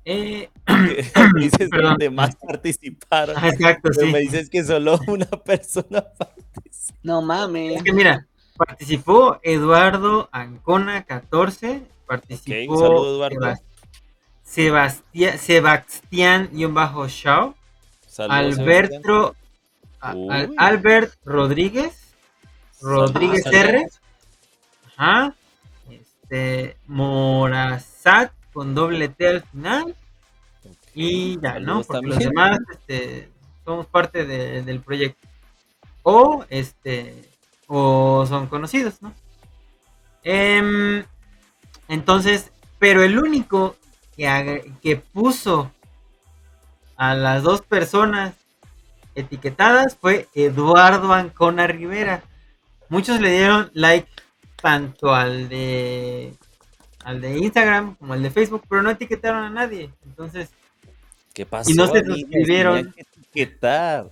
Eh, 0.08 0.48
dices 1.36 1.68
Perdón. 1.70 1.90
donde 1.90 2.10
más 2.10 2.36
participaron. 2.36 3.34
ah, 3.38 3.48
exacto, 3.48 3.90
Pero 3.92 4.06
sí. 4.06 4.12
me 4.12 4.20
dices 4.20 4.48
que 4.48 4.62
solo 4.64 4.98
una 5.08 5.26
persona 5.26 6.04
participó. 6.16 6.98
No 7.02 7.22
mames. 7.22 7.76
Es 7.78 7.82
que 7.82 7.92
mira, 7.92 8.26
participó 8.56 9.40
Eduardo 9.42 10.28
Ancona 10.30 11.02
14, 11.04 11.82
participó 12.06 12.72
un 12.72 12.78
saludo, 12.78 13.16
Eduardo. 13.16 13.60
Sebas- 14.44 15.02
Sebastián, 15.38 15.38
Sebastián-Shaw, 15.38 17.54
Saludos, 18.06 18.08
Sebastián. 18.08 18.30
Alberto, 18.60 19.34
a- 20.00 20.10
al-. 20.12 20.54
Albert 20.56 21.14
Rodríguez, 21.24 22.14
Rodríguez 22.80 23.42
Saludos. 23.42 23.64
R, 23.68 23.86
ajá, 24.96 25.34
este, 25.90 26.76
Morazat 26.86 28.30
con 28.56 28.74
doble 28.74 29.10
T 29.10 29.28
al 29.28 29.42
final, 29.42 29.94
y 30.94 31.38
ya, 31.42 31.60
¿no? 31.60 31.82
Porque 31.82 32.06
los 32.06 32.18
demás 32.18 32.58
este, 32.72 33.30
somos 33.64 33.86
parte 33.86 34.24
de- 34.24 34.62
del 34.62 34.80
proyecto. 34.80 35.28
O 36.02 36.44
este 36.48 37.28
o 37.68 38.24
son 38.26 38.46
conocidos, 38.46 39.02
¿no? 39.02 39.12
Em, 40.22 41.04
entonces, 41.88 42.52
pero 42.78 43.02
el 43.02 43.18
único 43.18 43.76
que, 44.16 44.72
que 44.82 44.96
puso 44.96 45.72
a 46.96 47.14
las 47.14 47.42
dos 47.42 47.62
personas 47.62 48.34
etiquetadas 49.14 49.96
fue 50.00 50.28
Eduardo 50.34 51.12
Ancona 51.12 51.66
Rivera. 51.66 52.22
Muchos 52.88 53.20
le 53.20 53.30
dieron 53.32 53.70
like 53.74 54.08
tanto 54.60 55.14
al 55.14 55.48
de 55.48 56.34
al 57.06 57.20
de 57.20 57.38
Instagram 57.38 57.94
como 57.94 58.14
al 58.14 58.22
de 58.22 58.32
Facebook, 58.32 58.64
pero 58.68 58.82
no 58.82 58.90
etiquetaron 58.90 59.44
a 59.44 59.48
nadie. 59.50 59.92
Entonces, 60.04 60.50
¿Qué 61.32 61.46
pasó? 61.46 61.70
Y 61.70 61.74
no 61.74 61.86
se 61.86 62.04
suscribieron. 62.04 62.92
Que 62.92 63.02
etiquetar. 63.02 64.10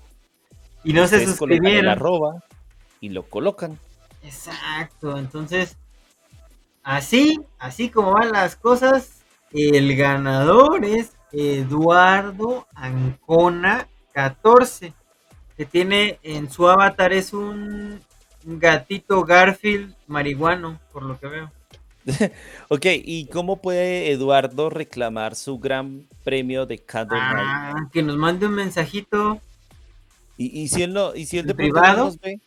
y 0.84 0.92
no 0.92 1.08
se 1.08 1.16
el 1.16 1.26
suscribieron. 1.26 1.90
arroba 1.90 2.44
y 3.00 3.08
lo 3.08 3.24
colocan. 3.24 3.80
Exacto, 4.22 5.18
entonces, 5.18 5.76
así, 6.84 7.40
así 7.58 7.90
como 7.90 8.12
van 8.12 8.30
las 8.30 8.54
cosas, 8.54 9.24
el 9.50 9.96
ganador 9.96 10.84
es 10.84 11.14
Eduardo 11.32 12.68
Ancona 12.76 13.88
14, 14.12 14.94
que 15.56 15.64
tiene 15.64 16.20
en 16.22 16.48
su 16.48 16.68
avatar 16.68 17.12
es 17.12 17.32
un 17.32 18.00
gatito 18.44 19.24
Garfield 19.24 19.96
marihuano, 20.06 20.78
por 20.92 21.02
lo 21.02 21.18
que 21.18 21.26
veo. 21.26 21.50
Ok, 22.68 22.86
¿y 23.04 23.26
cómo 23.26 23.60
puede 23.62 24.10
Eduardo 24.10 24.70
reclamar 24.70 25.34
su 25.36 25.58
gran 25.58 26.06
premio 26.24 26.66
de 26.66 26.78
Candle? 26.78 27.18
Ah, 27.20 27.74
que 27.92 28.02
nos 28.02 28.16
mande 28.16 28.46
un 28.46 28.54
mensajito, 28.54 29.40
¿Y, 30.36 30.62
y 30.62 30.68
si 30.68 30.82
él 30.82 30.92
no, 30.92 31.14
y 31.14 31.26
si 31.26 31.38
él 31.38 31.46
de 31.46 31.52
¿En 31.52 31.56
pronto 31.56 31.74
no 31.76 31.80
privado? 31.82 32.04
nos 32.06 32.20
ve? 32.20 32.40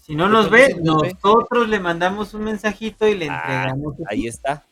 si 0.00 0.16
no 0.16 0.24
¿De 0.26 0.30
nos 0.32 0.50
ve, 0.50 0.66
sí 0.66 0.80
nos 0.82 1.02
ve? 1.02 1.14
nosotros 1.22 1.68
le 1.68 1.78
mandamos 1.78 2.34
un 2.34 2.44
mensajito 2.44 3.06
y 3.06 3.14
le 3.14 3.28
Ah, 3.30 3.66
entregamos 3.68 3.94
Ahí 4.08 4.26
está. 4.26 4.64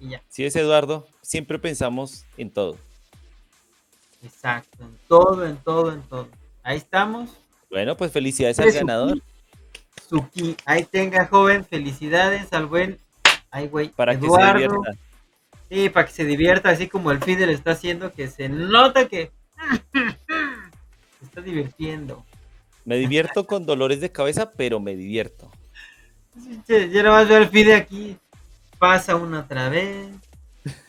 y 0.00 0.08
ya. 0.10 0.22
Si 0.28 0.44
es 0.44 0.56
Eduardo, 0.56 1.06
siempre 1.22 1.58
pensamos 1.58 2.24
en 2.36 2.50
todo. 2.50 2.76
Exacto, 4.22 4.82
en 4.84 4.98
todo, 5.06 5.46
en 5.46 5.56
todo, 5.58 5.92
en 5.92 6.02
todo. 6.02 6.28
Ahí 6.64 6.78
estamos. 6.78 7.30
Bueno, 7.70 7.96
pues 7.96 8.10
felicidades 8.10 8.58
al 8.58 8.72
ganador. 8.72 9.20
Suki, 10.08 10.56
ahí 10.64 10.84
tenga 10.84 11.26
joven, 11.26 11.64
felicidades 11.64 12.52
al 12.52 12.66
buen, 12.66 12.98
ay 13.50 13.68
güey, 13.68 13.88
Para 13.88 14.14
que 14.14 14.20
se 14.20 14.26
Eduardo. 14.26 14.58
divierta. 14.58 14.92
Sí, 15.68 15.88
para 15.88 16.06
que 16.06 16.12
se 16.12 16.24
divierta, 16.24 16.70
así 16.70 16.88
como 16.88 17.10
el 17.10 17.20
Fidel 17.22 17.50
está 17.50 17.72
haciendo, 17.72 18.12
que 18.12 18.28
se 18.28 18.48
nota 18.48 19.08
que 19.08 19.32
se 19.92 21.24
está 21.24 21.40
divirtiendo. 21.40 22.24
Me 22.84 22.96
divierto 22.98 23.46
con 23.46 23.66
dolores 23.66 24.00
de 24.00 24.12
cabeza, 24.12 24.52
pero 24.52 24.78
me 24.78 24.94
divierto. 24.94 25.50
Ya 26.68 27.02
nada 27.02 27.10
más 27.18 27.28
veo 27.28 27.38
al 27.38 27.48
Fide 27.48 27.74
aquí, 27.74 28.16
pasa 28.78 29.16
una 29.16 29.40
otra 29.40 29.68
vez, 29.68 30.06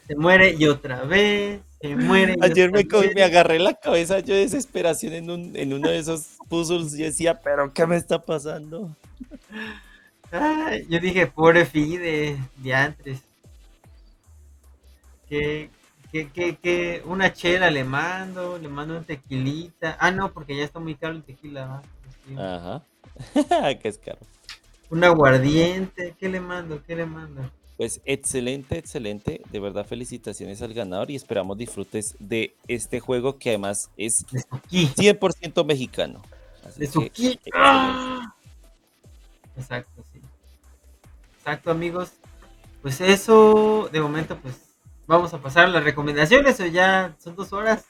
se 0.08 0.16
muere 0.16 0.56
y 0.58 0.68
otra 0.68 1.04
vez, 1.04 1.62
se 1.82 1.96
muere. 1.96 2.36
y 2.42 2.44
Ayer 2.44 2.72
me, 2.72 2.88
co- 2.88 3.02
vez. 3.02 3.12
me 3.14 3.24
agarré 3.24 3.60
la 3.60 3.74
cabeza 3.74 4.20
yo 4.20 4.34
de 4.36 4.42
desesperación 4.42 5.14
en, 5.14 5.30
un, 5.30 5.56
en 5.56 5.74
uno 5.74 5.90
de 5.90 6.00
esos 6.00 6.38
puzzles 6.50 6.94
y 6.96 7.04
decía, 7.04 7.40
pero 7.42 7.74
¿qué 7.74 7.86
me 7.86 7.98
está 7.98 8.24
pasando? 8.24 8.96
Ay, 10.32 10.86
yo 10.90 11.00
dije, 11.00 11.28
pobre 11.28 11.66
Fide, 11.66 12.38
diantres. 12.58 13.22
Que, 15.30 15.70
que, 16.12 16.30
que, 16.30 16.56
que 16.58 17.02
una 17.06 17.34
chela 17.34 17.70
le 17.70 17.84
mando, 17.84 18.58
le 18.58 18.68
mando 18.70 18.98
un 18.98 19.04
tequilita. 19.04 19.98
Ah, 20.00 20.12
no, 20.12 20.32
porque 20.32 20.56
ya 20.56 20.64
está 20.64 20.80
muy 20.80 20.96
caro 20.96 21.14
el 21.16 21.24
tequila. 21.24 21.82
Ajá. 22.38 22.84
Qué 23.82 23.88
es 23.88 23.98
caro. 23.98 24.20
Un 24.90 25.04
aguardiente, 25.04 26.16
¿qué 26.18 26.30
le 26.30 26.40
mando? 26.40 26.82
¿Qué 26.86 26.96
le 26.96 27.06
mando? 27.06 27.50
Pues 27.78 28.02
excelente, 28.06 28.80
excelente. 28.80 29.42
De 29.52 29.60
verdad, 29.60 29.86
felicitaciones 29.86 30.62
al 30.64 30.74
ganador 30.74 31.12
y 31.12 31.16
esperamos 31.16 31.58
disfrutes 31.58 32.16
de 32.20 32.56
este 32.68 33.00
juego 33.00 33.38
que 33.38 33.50
además 33.50 33.92
es 33.98 34.26
De 34.32 34.42
Suki. 34.42 34.88
100% 34.88 35.64
mexicano. 35.64 36.24
Así 36.66 36.80
De 36.82 36.88
que, 36.90 37.06
excelente. 37.06 37.50
¡Ah! 37.54 38.34
Exacto, 39.56 40.04
sí. 40.12 40.20
Exacto, 41.38 41.70
amigos. 41.72 42.12
Pues 42.82 43.00
eso, 43.00 43.90
de 43.92 44.02
momento, 44.02 44.38
pues 44.42 44.56
vamos 45.06 45.34
a 45.34 45.42
pasar 45.42 45.66
a 45.66 45.70
las 45.70 45.84
recomendaciones 45.84 46.60
o 46.60 46.66
ya 46.66 47.16
son 47.20 47.36
dos 47.36 47.54
horas. 47.54 47.86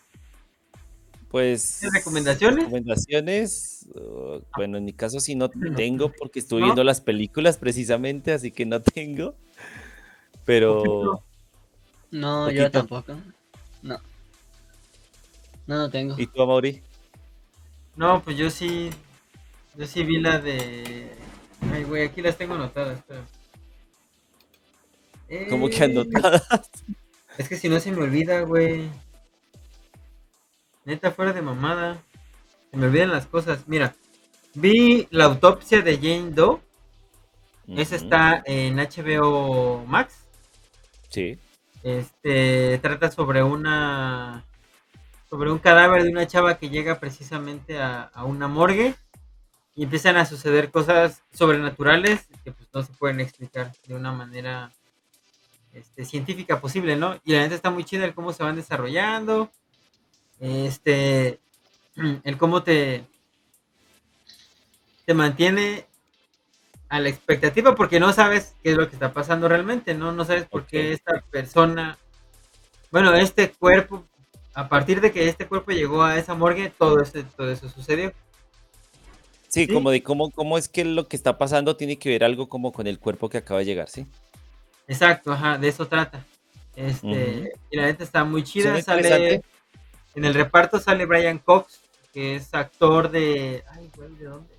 Pues. 1.30 1.77
¿Tienes 1.80 1.93
recomendaciones? 1.99 2.64
Recomendaciones. 2.65 3.85
uh, 3.95 4.39
bueno, 4.55 4.77
en 4.77 4.85
mi 4.85 4.93
caso 4.93 5.19
sí 5.19 5.35
no 5.35 5.49
No. 5.53 5.76
tengo 5.76 6.11
porque 6.11 6.39
estuve 6.39 6.59
¿No? 6.61 6.65
viendo 6.68 6.84
las 6.84 6.99
películas 7.01 7.57
precisamente, 7.57 8.34
así 8.34 8.51
que 8.51 8.65
no 8.65 8.81
tengo. 8.81 9.35
Pero. 10.48 10.76
Poquito. 10.78 11.24
No, 12.11 12.49
yo 12.49 12.72
tampoco. 12.72 13.14
No. 13.84 13.99
No, 15.68 15.78
no 15.78 15.90
tengo. 15.90 16.15
¿Y 16.18 16.26
tú, 16.28 16.41
Amaury? 16.41 16.82
No, 17.98 18.24
pues 18.24 18.38
yo 18.38 18.49
sí. 18.49 18.90
Yo 19.76 19.86
sí 19.86 20.03
vi 20.03 20.19
la 20.19 20.40
de. 20.40 21.11
Ay, 21.74 21.84
güey, 21.84 22.06
aquí 22.06 22.22
las 22.22 22.38
tengo 22.38 22.56
anotadas, 22.56 22.98
espera. 22.99 23.26
¿Cómo 25.49 25.68
que 25.69 25.76
Eh, 25.78 25.84
anotadas? 25.84 26.48
Es 27.38 27.49
que 27.49 27.57
si 27.57 27.68
no 27.69 27.80
se 27.80 27.91
me 27.91 28.02
olvida, 28.03 28.41
güey. 28.41 28.90
Neta, 30.86 31.11
fuera 31.11 31.34
de 31.34 31.41
mamada. 31.41 32.02
Se 32.72 32.78
me 32.78 32.88
olvidan 32.88 33.11
las 33.11 33.26
cosas. 33.28 33.68
Mira, 33.68 33.95
vi 34.53 35.07
la 35.11 35.26
autopsia 35.26 35.82
de 35.82 35.98
Jane 35.98 36.32
Doe. 36.32 36.61
Esa 37.76 37.98
está 37.98 38.41
en 38.45 38.80
HBO 38.80 39.84
Max. 39.86 40.27
Sí. 41.10 41.38
Este 41.84 42.80
trata 42.82 43.12
sobre 43.12 43.44
una 43.44 44.44
sobre 45.30 45.52
un 45.52 45.60
cadáver 45.60 46.04
de 46.04 46.10
una 46.10 46.28
chava 46.28 46.58
que 46.58 46.70
llega 46.70 47.00
precisamente 47.00 47.80
a, 47.82 48.10
una 48.24 48.48
morgue 48.48 48.96
y 49.76 49.84
empiezan 49.84 50.16
a 50.18 50.26
suceder 50.26 50.72
cosas 50.72 51.22
sobrenaturales 51.34 52.28
que 52.44 52.52
pues 52.52 52.70
no 52.74 52.82
se 52.82 52.94
pueden 52.94 53.20
explicar 53.20 53.74
de 53.86 53.96
una 53.96 54.12
manera 54.12 54.72
este, 55.74 56.06
científica 56.06 56.62
posible, 56.62 56.96
¿no? 56.96 57.20
Y 57.26 57.34
la 57.34 57.42
neta 57.42 57.56
está 57.56 57.70
muy 57.70 57.84
chida 57.84 58.06
el 58.06 58.14
cómo 58.14 58.32
se 58.32 58.44
van 58.44 58.56
desarrollando, 58.56 59.52
este, 60.40 61.40
el 62.24 62.38
cómo 62.38 62.64
te 62.64 63.06
te 65.08 65.14
mantiene 65.14 65.86
a 66.89 66.99
la 66.99 67.09
expectativa 67.09 67.76
porque 67.76 67.99
no 67.99 68.14
sabes 68.14 68.55
qué 68.64 68.72
es 68.72 68.77
lo 68.77 68.88
que 68.89 68.95
está 68.95 69.11
pasando 69.14 69.47
realmente, 69.47 69.93
¿no? 69.93 70.11
No 70.11 70.26
sabes 70.26 70.45
por 70.45 70.65
qué 70.65 70.93
esta 70.93 71.22
persona, 71.31 71.97
bueno, 72.91 73.14
este 73.14 73.51
cuerpo, 73.51 74.05
a 74.53 74.69
partir 74.69 75.01
de 75.01 75.11
que 75.11 75.27
este 75.27 75.47
cuerpo 75.47 75.72
llegó 75.72 76.03
a 76.03 76.18
esa 76.18 76.34
morgue, 76.34 76.72
todo, 76.77 77.01
ese, 77.01 77.23
todo 77.23 77.51
eso 77.51 77.69
sucedió. 77.69 78.14
Sí, 79.49 79.65
Sí. 79.65 79.73
como 79.73 79.91
de 79.91 80.03
cómo, 80.03 80.30
cómo 80.31 80.57
es 80.57 80.68
que 80.68 80.84
lo 80.85 81.07
que 81.07 81.15
está 81.15 81.38
pasando 81.38 81.76
tiene 81.76 81.97
que 81.97 82.09
ver 82.09 82.23
algo 82.23 82.47
como 82.47 82.72
con 82.72 82.85
el 82.88 82.99
cuerpo 82.99 83.30
que 83.30 83.38
acaba 83.38 83.59
de 83.59 83.65
llegar, 83.65 83.89
¿sí? 83.89 84.05
Exacto, 84.88 85.31
ajá, 85.34 85.57
de 85.57 85.68
eso 85.68 85.88
trata. 85.88 86.26
Este, 86.76 87.53
y 87.72 87.77
la 87.77 87.85
neta 87.85 88.03
está 88.03 88.23
muy 88.23 88.43
chida, 88.43 88.80
sale, 88.81 89.41
en 90.15 90.26
el 90.26 90.34
reparto 90.34 90.80
sale 90.80 91.05
Brian 91.05 91.39
Cox, 91.39 91.80
que 92.14 92.35
es 92.35 92.53
actor 92.53 93.09
de, 93.09 93.64
ay, 93.72 93.89
güey, 93.95 94.14
¿de 94.15 94.26
dónde? 94.26 94.57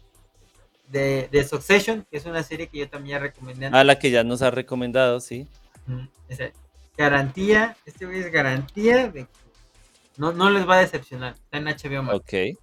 De, 0.90 1.28
de 1.30 1.44
Succession, 1.46 2.06
que 2.10 2.16
es 2.16 2.24
una 2.24 2.42
serie 2.42 2.66
que 2.68 2.78
yo 2.78 2.88
también 2.88 3.18
ya 3.18 3.22
recomendé 3.24 3.66
antes. 3.66 3.78
A 3.80 3.84
la 3.84 3.98
que 3.98 4.10
ya 4.10 4.24
nos 4.24 4.40
ha 4.42 4.50
recomendado, 4.50 5.20
sí. 5.20 5.46
Esa 6.28 6.50
garantía, 6.96 7.76
este 7.84 8.06
güey 8.06 8.20
es 8.20 8.32
garantía 8.32 9.08
de 9.08 9.24
que 9.24 9.26
no, 10.16 10.32
no 10.32 10.50
les 10.50 10.68
va 10.68 10.76
a 10.76 10.80
decepcionar. 10.80 11.34
Está 11.34 11.58
en 11.58 11.64
HBO 11.66 12.02
Max. 12.02 12.16
Ok. 12.18 12.58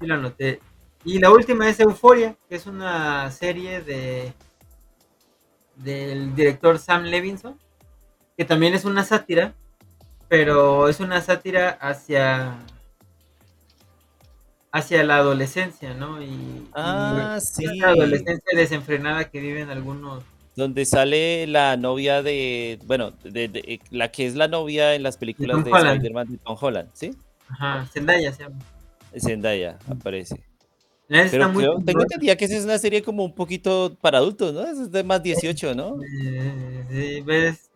sí 0.00 0.06
lo 0.06 0.14
anoté. 0.14 0.60
Y 1.04 1.18
la 1.20 1.30
última 1.30 1.68
es 1.68 1.78
Euforia, 1.80 2.36
que 2.48 2.56
es 2.56 2.66
una 2.66 3.30
serie 3.30 3.80
de 3.80 4.32
del 5.76 6.34
director 6.34 6.78
Sam 6.78 7.04
Levinson, 7.04 7.58
que 8.36 8.44
también 8.44 8.74
es 8.74 8.84
una 8.84 9.04
sátira, 9.04 9.54
pero 10.28 10.88
es 10.88 10.98
una 11.00 11.20
sátira 11.20 11.70
hacia 11.80 12.58
hacia 14.72 15.04
la 15.04 15.18
adolescencia, 15.18 15.94
¿no? 15.94 16.20
Y, 16.22 16.68
Ah, 16.74 17.38
y 17.38 17.40
sí. 17.40 17.64
esa 17.64 17.90
adolescencia 17.90 18.56
desenfrenada 18.58 19.30
que 19.30 19.38
viven 19.40 19.70
algunos 19.70 20.24
Donde 20.56 20.84
sale 20.84 21.46
la 21.48 21.76
novia 21.76 22.22
de, 22.22 22.78
bueno, 22.84 23.12
de, 23.24 23.48
de- 23.48 23.58
eh, 23.66 23.80
la 23.90 24.10
que 24.12 24.26
es 24.26 24.36
la 24.36 24.46
novia 24.48 24.94
en 24.94 25.02
las 25.02 25.16
películas 25.16 25.64
de. 25.64 25.70
Spider-Man 25.70 26.30
de 26.30 26.38
Tom 26.38 26.56
Holland, 26.60 26.90
¿sí? 26.92 27.10
Ajá, 27.48 27.86
Zendaya 27.92 28.32
se 28.32 28.44
llama. 28.44 28.56
Zendaya 29.18 29.78
aparece. 29.90 30.44
Pero 31.06 31.48
muy 31.50 31.62
creo, 31.62 31.76
tengo 31.84 32.02
entendido 32.02 32.36
que 32.36 32.44
esa 32.46 32.56
es 32.56 32.64
una 32.64 32.78
serie 32.78 33.02
como 33.02 33.24
un 33.24 33.34
poquito 33.34 33.96
para 34.00 34.18
adultos, 34.18 34.54
¿no? 34.54 34.62
Es 34.66 34.90
de 34.90 35.04
más 35.04 35.22
18, 35.22 35.74
¿no? 35.74 35.96
Eh, 36.02 36.84
sí, 36.90 37.20
ves, 37.20 37.70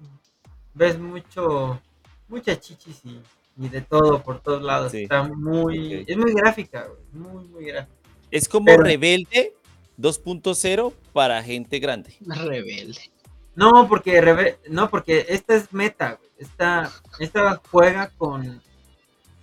ves 0.75 0.99
mucho, 0.99 1.81
muchas 2.29 2.59
chichis 2.61 3.01
y, 3.05 3.21
y 3.63 3.69
de 3.69 3.83
todo 3.83 4.23
por 4.23 4.41
todos 4.41 4.63
lados. 4.63 4.93
Sí, 4.93 5.03
Está 5.03 5.25
muy, 5.25 6.05
es 6.07 6.17
muy 6.17 6.33
gráfica, 6.33 6.87
güey, 6.87 7.03
muy, 7.13 7.45
muy 7.49 7.65
gráfica. 7.67 7.93
Es 8.31 8.49
como 8.49 8.65
Pero- 8.67 8.83
Rebelde 8.85 9.55
2.0 9.99 10.93
para 11.13 11.43
gente 11.43 11.79
grande. 11.79 12.17
Rebelde. 12.27 13.11
No, 13.55 13.89
porque 13.89 14.21
reve- 14.21 14.59
no, 14.69 14.89
porque 14.89 15.27
esta 15.29 15.55
es 15.57 15.73
meta, 15.73 16.15
güey. 16.15 16.31
Esta, 16.39 16.93
esta 17.19 17.61
juega 17.71 18.11
con, 18.17 18.63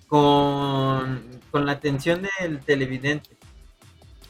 con, 0.07 1.41
con 1.51 1.65
la 1.65 1.73
atención 1.73 2.25
del 2.39 2.59
televidente. 2.61 3.31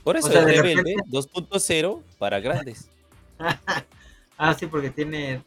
Por 0.03 0.18
eso 0.18 0.30
sea, 0.30 0.39
es 0.41 0.45
de 0.47 0.52
Rebelde 0.53 0.95
repente- 0.95 1.11
2.0 1.11 2.02
para 2.18 2.39
grandes. 2.39 2.89
ah, 4.38 4.53
sí, 4.56 4.65
porque 4.65 4.89
tiene 4.89 5.43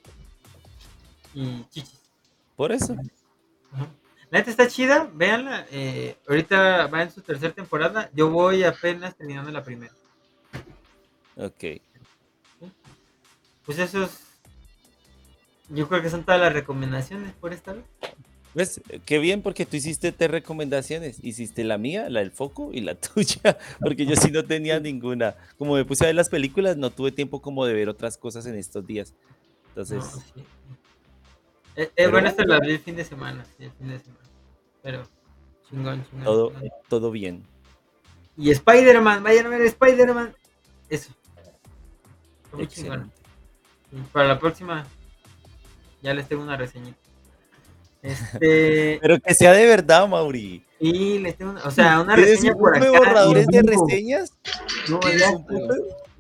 y 1.35 1.65
chichis. 1.71 1.99
Por 2.57 2.73
eso. 2.73 2.95
Ajá. 3.73 3.87
La 4.31 4.39
neta 4.41 4.51
está 4.51 4.69
chida, 4.69 5.09
véanla. 5.15 5.67
eh, 5.71 6.17
ahorita 6.29 6.87
va 6.89 7.03
en 7.03 7.11
su 7.11 7.23
tercera 7.23 7.53
temporada. 7.53 8.11
Yo 8.15 8.31
voy 8.31 8.63
apenas 8.63 9.17
terminando 9.17 9.51
la 9.51 9.65
primera. 9.65 9.93
Ok. 11.39 11.81
Pues 13.65 13.79
eso 13.79 14.05
es. 14.05 14.11
Yo 15.71 15.89
creo 15.89 16.03
que 16.03 16.11
son 16.11 16.25
todas 16.25 16.41
las 16.41 16.53
recomendaciones 16.53 17.33
por 17.35 17.53
esta 17.53 17.75
vez. 17.75 17.85
¿Ves? 18.55 18.81
Qué 19.05 19.19
bien 19.19 19.43
porque 19.43 19.67
tú 19.67 19.77
hiciste 19.77 20.11
tres 20.11 20.31
recomendaciones. 20.31 21.23
Hiciste 21.23 21.65
la 21.65 21.79
mía, 21.79 22.09
la 22.09 22.21
del 22.21 22.31
foco 22.33 22.71
y 22.73 22.81
la 22.81 22.95
tuya. 22.99 23.59
Porque 23.81 24.07
yo 24.07 24.17
sí 24.17 24.31
no 24.31 24.45
tenía 24.45 24.81
ninguna. 24.81 25.37
Como 25.59 25.75
me 25.75 25.85
puse 25.85 26.05
a 26.05 26.09
ver 26.09 26.17
las 26.17 26.29
películas, 26.29 26.77
no 26.77 26.91
tuve 26.91 27.13
tiempo 27.13 27.41
como 27.43 27.67
de 27.67 27.75
ver 27.75 27.89
otras 27.89 28.17
cosas 28.17 28.47
en 28.47 28.57
estos 28.57 28.87
días. 28.87 29.15
Entonces, 29.69 29.99
No, 29.99 30.11
sí. 30.11 30.45
Eh, 31.77 31.83
eh, 31.83 31.91
Pero 31.95 32.11
bueno, 32.11 32.29
esta 32.29 32.45
la 32.45 32.59
vi 32.59 32.73
el 32.73 32.81
fin 32.81 32.97
de 32.97 33.05
semana. 33.05 33.45
Sí, 33.57 33.65
el 33.65 33.73
fin 33.73 33.89
de 33.89 33.99
semana. 34.01 34.25
Pero 34.83 35.09
chingón, 35.69 36.05
chingón. 36.09 36.25
todo, 36.25 36.51
chingón. 36.53 36.71
todo 36.89 37.11
bien. 37.11 37.45
Y 38.37 38.51
Spider-Man, 38.51 39.23
vayan 39.23 39.47
a 39.47 39.51
ver 39.51 39.63
Spider-Man. 39.63 40.35
Eso. 40.89 41.13
Muy. 42.53 42.65
Excelente. 42.65 43.11
Para 44.13 44.29
la 44.29 44.39
próxima, 44.39 44.87
ya 46.03 46.15
les 46.15 46.29
tengo 46.29 46.43
una 46.43 46.57
reseñita. 46.57 46.99
Este. 48.03 48.99
Pero 49.03 49.19
que 49.21 49.35
sea 49.35 49.53
de 49.53 49.67
verdad, 49.67 50.09
Mauri. 50.09 50.65
Y 50.81 51.19
les 51.19 51.37
tengo 51.37 51.53
una, 51.53 51.65
o 51.65 51.71
sea, 51.71 52.01
una 52.01 52.15
¿Tienes 52.15 52.37
reseña 52.37 52.55
por 52.55 52.77
acá. 52.77 52.91
borradores 52.91 53.47
de 53.49 53.63
reseñas? 53.63 54.33
No, 54.89 55.01
¿Tienes 55.01 55.23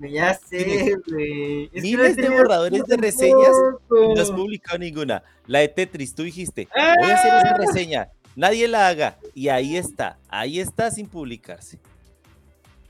ya 0.01 0.35
sé, 0.35 0.59
ya 0.59 0.95
sé, 0.95 0.97
güey. 1.07 1.71
Miles 1.73 2.17
de 2.17 2.29
borradores 2.29 2.85
de 2.85 2.97
reseñas. 2.97 3.53
No 3.91 4.21
has 4.21 4.31
publicado 4.31 4.79
ninguna. 4.79 5.23
La 5.47 5.61
de 5.61 5.69
Tetris, 5.69 6.15
tú 6.15 6.23
dijiste, 6.23 6.69
voy 6.75 7.11
a 7.11 7.15
hacer 7.15 7.35
esa 7.35 7.57
reseña. 7.57 8.09
Nadie 8.37 8.69
la 8.69 8.87
haga. 8.89 9.19
Y 9.35 9.49
ahí 9.49 9.77
está. 9.77 10.19
Ahí 10.29 10.61
está 10.61 10.91
sin 10.91 11.09
publicarse. 11.09 11.81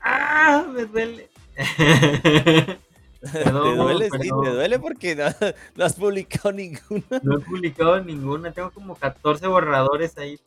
¡Ah! 0.01 0.65
Me 0.71 0.85
duele. 0.85 1.29
¿Te 3.33 3.51
duele? 3.51 4.09
Sí, 4.09 4.29
te 4.29 4.49
duele 4.49 4.79
porque 4.79 5.15
no, 5.15 5.25
no 5.75 5.85
has 5.85 5.93
publicado 5.93 6.51
ninguna. 6.51 7.03
No 7.21 7.37
he 7.37 7.41
publicado 7.41 8.03
ninguna. 8.03 8.51
Tengo 8.51 8.71
como 8.71 8.95
14 8.95 9.45
borradores 9.47 10.17
ahí. 10.17 10.39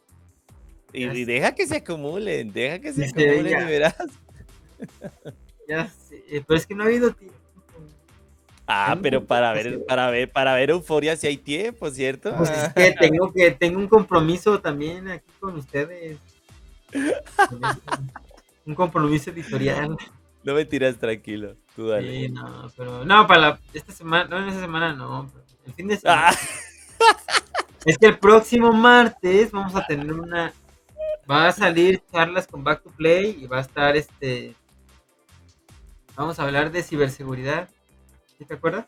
Y, 0.92 1.06
Ya 1.06 1.12
deja 1.12 1.54
que 1.54 1.66
se 1.66 1.76
acumulen, 1.76 2.52
deja 2.52 2.78
que 2.78 2.92
se 2.92 3.06
acumulen 3.06 3.44
veía. 3.44 3.62
y 3.62 3.64
verás. 3.64 3.96
Ya 5.68 5.88
sé. 5.88 6.24
Pero 6.28 6.58
es 6.58 6.66
que 6.66 6.74
no 6.74 6.82
ha 6.82 6.86
habido 6.86 7.12
tiempo. 7.12 7.36
Ah, 8.66 8.98
pero 9.00 9.24
para 9.24 9.52
ver, 9.52 9.84
para 9.86 10.10
ver, 10.10 10.30
para 10.30 10.54
ver 10.54 10.70
euforia 10.70 11.16
si 11.16 11.28
hay 11.28 11.36
tiempo, 11.36 11.88
¿cierto? 11.90 12.34
Pues 12.36 12.50
es 12.50 12.72
que 12.72 12.92
tengo 12.98 13.32
que 13.32 13.50
tengo 13.52 13.78
un 13.78 13.88
compromiso 13.88 14.60
también 14.60 15.08
aquí 15.08 15.30
con 15.38 15.56
ustedes. 15.56 16.18
Un 18.66 18.74
compromiso 18.74 19.30
editorial. 19.30 19.96
No 20.42 20.54
me 20.54 20.64
tiras 20.64 20.96
tranquilo. 20.96 21.56
Tú 21.74 21.88
dale. 21.88 22.26
Sí, 22.26 22.28
no, 22.28 22.70
pero 22.76 23.04
no, 23.04 23.26
para 23.26 23.40
la, 23.40 23.60
esta 23.72 23.92
semana, 23.92 24.28
no, 24.28 24.38
en 24.38 24.48
esta 24.48 24.60
semana 24.60 24.92
no. 24.94 25.30
El 25.66 25.72
fin 25.72 25.88
de 25.88 25.96
semana. 25.96 26.28
Ah, 26.28 26.34
Es 27.84 27.98
que 27.98 28.06
el 28.06 28.18
próximo 28.18 28.72
martes 28.72 29.50
vamos 29.50 29.74
a 29.74 29.84
tener 29.84 30.12
una. 30.12 30.52
Va 31.28 31.48
a 31.48 31.52
salir 31.52 32.02
charlas 32.12 32.46
con 32.46 32.62
Back 32.62 32.82
to 32.84 32.90
Play 32.90 33.38
y 33.40 33.46
va 33.46 33.58
a 33.58 33.62
estar 33.62 33.96
este. 33.96 34.54
Vamos 36.14 36.38
a 36.38 36.44
hablar 36.44 36.70
de 36.70 36.82
ciberseguridad. 36.82 37.68
¿Sí 38.38 38.44
te 38.44 38.54
acuerdas? 38.54 38.86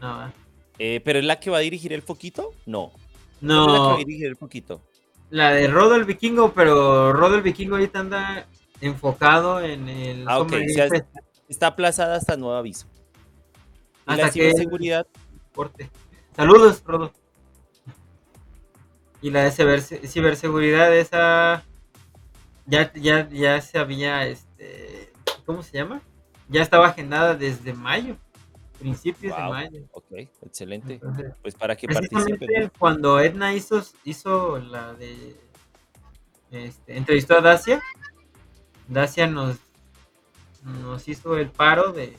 No. 0.00 0.32
Eh, 0.78 1.02
¿Pero 1.04 1.18
es 1.18 1.24
la 1.24 1.40
que 1.40 1.50
va 1.50 1.58
a 1.58 1.60
dirigir 1.60 1.92
el 1.92 2.02
foquito? 2.02 2.54
No. 2.64 2.92
¿Cuál 3.40 3.50
es 3.50 3.66
la 3.66 3.72
que 3.72 3.78
va 3.78 3.88
no 3.88 3.94
a 3.94 3.98
dirigir 3.98 4.26
el 4.26 4.36
foquito? 4.36 4.82
la 5.30 5.52
de 5.52 5.68
Rodo 5.68 5.94
el 5.94 6.04
Vikingo, 6.04 6.52
pero 6.52 7.12
Rodo 7.12 7.34
el 7.34 7.42
Vikingo 7.42 7.76
ahorita 7.76 7.98
anda 7.98 8.46
enfocado 8.80 9.60
en 9.60 9.88
el. 9.88 10.24
Ah. 10.26 10.46
Está 11.48 11.68
aplazada 11.68 12.16
hasta 12.16 12.36
nuevo 12.36 12.54
aviso. 12.54 12.86
Y 14.06 14.12
Hasta 14.12 14.16
la 14.16 14.30
que- 14.30 14.32
ciberseguridad, 14.32 15.06
Corte. 15.54 15.90
Saludos, 16.36 16.82
Rodo. 16.84 17.12
Y 19.20 19.30
la 19.30 19.42
de 19.44 19.50
ciberse- 19.50 20.06
ciberseguridad, 20.06 20.94
esa 20.96 21.64
ya, 22.66 22.92
ya, 22.94 23.28
ya 23.28 23.60
se 23.60 23.78
había, 23.78 24.26
este, 24.26 25.12
¿cómo 25.44 25.62
se 25.62 25.76
llama? 25.78 26.02
Ya 26.48 26.62
estaba 26.62 26.88
agendada 26.88 27.34
desde 27.34 27.72
mayo, 27.72 28.16
principios 28.78 29.36
de 29.36 29.42
mayo. 29.42 29.80
ok, 29.92 30.04
excelente. 30.42 30.94
Entonces, 30.94 31.32
Pues 31.42 31.54
para 31.56 31.74
que 31.76 31.88
participen. 31.88 32.70
cuando 32.78 33.18
Edna 33.20 33.54
hizo, 33.54 33.82
hizo 34.04 34.58
la 34.58 34.94
de, 34.94 35.36
este, 36.52 36.96
entrevistó 36.96 37.36
a 37.38 37.40
Dacia, 37.40 37.82
Dacia 38.86 39.26
nos, 39.26 39.56
nos 40.82 41.08
hizo 41.08 41.36
el 41.36 41.50
paro 41.50 41.92
de, 41.92 42.16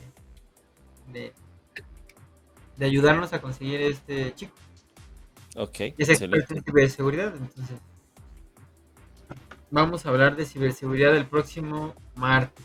de, 1.12 1.32
de 2.76 2.86
ayudarnos 2.86 3.32
a 3.32 3.40
conseguir 3.40 3.80
este 3.82 4.34
chico. 4.34 4.54
Ok, 5.56 5.80
es 5.98 6.08
experto 6.08 6.54
en 6.54 6.62
ciberseguridad. 6.62 7.34
Entonces, 7.36 7.78
vamos 9.70 10.04
a 10.06 10.10
hablar 10.10 10.36
de 10.36 10.46
ciberseguridad 10.46 11.16
el 11.16 11.26
próximo 11.26 11.94
martes. 12.14 12.64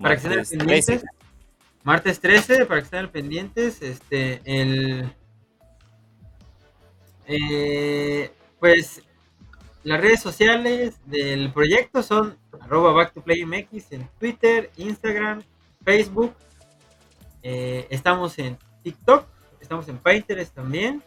Para 0.00 0.16
que 0.16 0.22
estén 0.22 0.38
al 0.38 0.46
pendientes. 0.46 0.86
13. 0.86 1.06
Martes 1.84 2.20
13, 2.20 2.66
para 2.66 2.80
que 2.80 2.84
estén 2.84 3.00
al 3.00 3.10
pendientes. 3.10 3.82
Este, 3.82 4.40
el. 4.44 5.12
eh, 7.26 8.32
pues 8.58 9.02
las 9.84 10.00
redes 10.00 10.20
sociales 10.20 10.98
del 11.04 11.52
proyecto 11.52 12.02
son 12.02 12.38
arroba 12.60 12.92
back 12.92 13.12
to 13.12 13.22
play 13.22 13.44
MX 13.44 13.92
en 13.92 14.08
Twitter, 14.18 14.70
Instagram, 14.76 15.42
Facebook. 15.84 16.34
Eh, 17.42 17.86
estamos 17.90 18.38
en 18.38 18.56
TikTok, 18.82 19.26
estamos 19.60 19.86
en 19.88 19.98
Pinterest 19.98 20.54
también. 20.54 21.02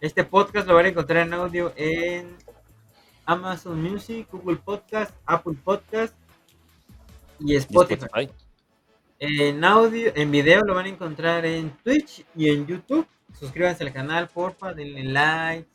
Este 0.00 0.24
podcast 0.24 0.68
lo 0.68 0.74
van 0.74 0.86
a 0.86 0.88
encontrar 0.88 1.26
en 1.26 1.32
audio 1.32 1.72
en 1.76 2.36
Amazon 3.24 3.82
Music, 3.82 4.28
Google 4.30 4.56
Podcast, 4.56 5.14
Apple 5.24 5.56
Podcast 5.64 6.14
y 7.40 7.54
Y 7.54 7.56
Spotify. 7.56 8.04
Spotify. 8.04 8.30
En 9.20 9.64
audio, 9.64 10.12
en 10.14 10.30
video 10.30 10.60
lo 10.66 10.74
van 10.74 10.84
a 10.84 10.88
encontrar 10.90 11.46
en 11.46 11.70
Twitch 11.82 12.26
y 12.36 12.50
en 12.50 12.66
YouTube. 12.66 13.06
Suscríbanse 13.38 13.84
al 13.84 13.92
canal, 13.92 14.28
porfa, 14.28 14.74
denle 14.74 15.04
like. 15.04 15.68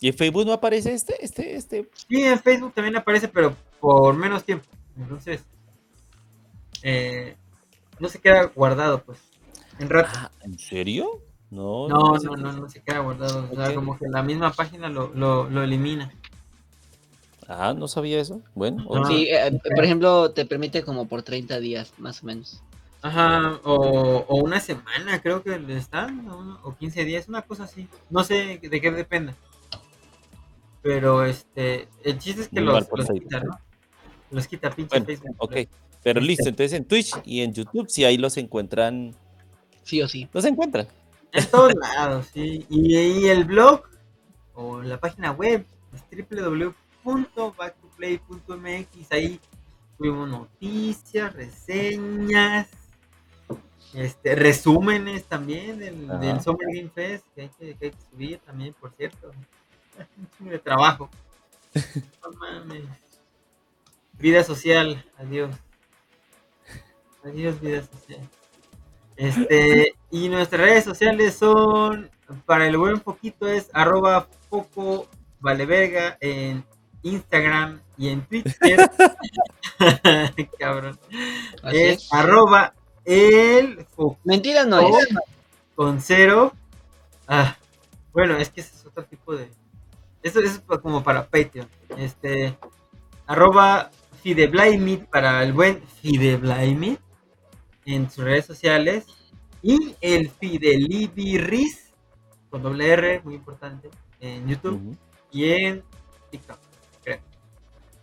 ¿Y 0.00 0.08
en 0.08 0.14
Facebook 0.14 0.46
no 0.46 0.52
aparece 0.52 0.92
este? 0.92 1.16
Este, 1.24 1.56
este. 1.56 1.88
Y 2.08 2.22
en 2.22 2.38
Facebook 2.38 2.74
también 2.74 2.96
aparece, 2.96 3.28
pero 3.28 3.56
por 3.80 4.14
menos 4.14 4.44
tiempo. 4.44 4.66
Entonces, 4.96 5.42
eh, 6.82 7.36
no 7.98 8.08
se 8.08 8.20
queda 8.20 8.44
guardado, 8.44 9.02
pues. 9.02 9.18
En 9.78 9.88
rato. 9.88 10.10
Ah, 10.14 10.30
¿en 10.42 10.58
serio? 10.58 11.22
No, 11.50 11.88
No, 11.88 12.16
no, 12.16 12.36
no, 12.36 12.52
no 12.52 12.68
se 12.68 12.82
queda 12.82 12.98
guardado. 13.00 13.48
O 13.50 13.54
sea, 13.56 13.74
como 13.74 13.98
que 13.98 14.06
la 14.08 14.22
misma 14.22 14.52
página 14.52 14.88
lo, 14.88 15.12
lo, 15.14 15.48
lo 15.48 15.62
elimina. 15.62 16.12
Ah, 17.48 17.74
no 17.76 17.86
sabía 17.88 18.20
eso. 18.20 18.42
Bueno, 18.54 18.84
ok. 18.86 19.06
Sí, 19.06 19.28
eh, 19.30 19.58
por 19.74 19.84
ejemplo, 19.84 20.30
te 20.32 20.44
permite 20.44 20.82
como 20.82 21.06
por 21.06 21.22
30 21.22 21.60
días, 21.60 21.92
más 21.98 22.22
o 22.22 22.26
menos. 22.26 22.62
Ajá, 23.02 23.60
o, 23.62 24.24
o 24.28 24.36
una 24.36 24.58
semana 24.58 25.20
creo 25.22 25.42
que 25.42 25.58
le 25.58 25.76
están, 25.76 26.28
o, 26.28 26.58
o 26.64 26.76
15 26.76 27.04
días, 27.04 27.28
una 27.28 27.42
cosa 27.42 27.64
así. 27.64 27.88
No 28.10 28.24
sé 28.24 28.58
de 28.60 28.80
qué 28.80 28.90
dependa. 28.90 29.34
Pero 30.86 31.24
este, 31.24 31.88
el 32.04 32.16
chiste 32.20 32.42
es 32.42 32.48
que 32.48 32.60
Muy 32.60 32.72
los, 32.72 32.86
los 32.92 33.10
quita, 33.10 33.40
¿no? 33.40 33.58
Los 34.30 34.46
quita 34.46 34.70
pinche 34.70 34.90
Bueno, 34.90 35.06
Facebook. 35.06 35.34
ok. 35.38 35.56
Pero 36.04 36.20
listo, 36.20 36.48
entonces 36.48 36.74
en 36.74 36.84
Twitch 36.84 37.12
y 37.24 37.40
en 37.40 37.52
YouTube, 37.52 37.90
si 37.90 38.04
ahí 38.04 38.16
los 38.16 38.36
encuentran, 38.36 39.12
Sí 39.82 40.00
o 40.00 40.06
sí. 40.06 40.28
los 40.32 40.44
encuentran. 40.44 40.86
En 41.32 41.44
todos 41.50 41.74
lados, 41.74 42.28
sí. 42.32 42.64
Y, 42.70 42.96
y 42.96 43.26
el 43.26 43.44
blog 43.46 43.82
o 44.54 44.80
la 44.80 45.00
página 45.00 45.32
web 45.32 45.66
es 45.92 46.04
www.backtoplay.mx. 46.30 49.10
Ahí 49.12 49.40
subimos 49.98 50.28
noticias, 50.28 51.32
reseñas, 51.32 52.68
este, 53.92 54.36
resúmenes 54.36 55.24
también 55.24 55.80
del 55.80 56.40
Summer 56.40 56.68
Game 56.72 56.90
Fest 56.94 57.24
que 57.34 57.42
hay 57.42 57.48
que, 57.48 57.74
que 57.74 57.86
hay 57.86 57.90
que 57.90 57.96
subir 58.08 58.38
también, 58.38 58.72
por 58.80 58.92
cierto. 58.92 59.32
De 60.38 60.58
trabajo. 60.58 61.08
No 61.74 62.30
mames. 62.38 62.84
Vida 64.18 64.42
social, 64.44 65.04
adiós. 65.18 65.54
Adiós, 67.24 67.60
vida 67.60 67.82
social. 67.82 68.20
Este, 69.16 69.94
y 70.10 70.28
nuestras 70.28 70.60
redes 70.60 70.84
sociales 70.84 71.34
son, 71.36 72.10
para 72.44 72.66
el 72.66 72.76
buen 72.76 73.00
poquito 73.00 73.46
es 73.48 73.68
arroba 73.72 74.28
foco 74.48 75.08
valeverga 75.40 76.16
en 76.20 76.64
Instagram 77.02 77.80
y 77.98 78.08
en 78.08 78.22
Twitter. 78.26 78.54
Cabrón. 80.58 80.98
Así 81.62 81.76
Es 81.78 82.02
es. 82.04 82.12
arroba 82.12 82.74
el 83.04 83.84
foco 83.86 84.18
Mentira 84.24 84.64
no 84.64 84.80
es. 84.80 85.08
con 85.74 86.00
cero. 86.00 86.52
Ah, 87.28 87.56
bueno, 88.12 88.36
es 88.36 88.50
que 88.50 88.60
ese 88.62 88.74
es 88.76 88.86
otro 88.86 89.04
tipo 89.04 89.34
de. 89.34 89.50
Eso, 90.26 90.40
eso 90.40 90.60
es 90.70 90.78
como 90.80 91.04
para 91.04 91.24
Patreon. 91.26 91.68
Este. 91.96 92.56
Arroba 93.28 93.90
Fideblaimit 94.22 95.04
para 95.04 95.42
el 95.44 95.52
buen 95.52 95.80
Fideblaimit 96.02 96.98
en 97.84 98.10
sus 98.10 98.24
redes 98.24 98.44
sociales. 98.44 99.04
Y 99.62 99.94
el 100.00 100.30
Fidelibiris 100.30 101.92
con 102.50 102.62
doble 102.62 102.88
R, 102.90 103.20
muy 103.24 103.34
importante, 103.34 103.88
en 104.20 104.48
YouTube 104.48 104.96
y 105.30 105.44
en 105.50 105.82
TikTok. 106.30 106.58
creo. 107.04 107.18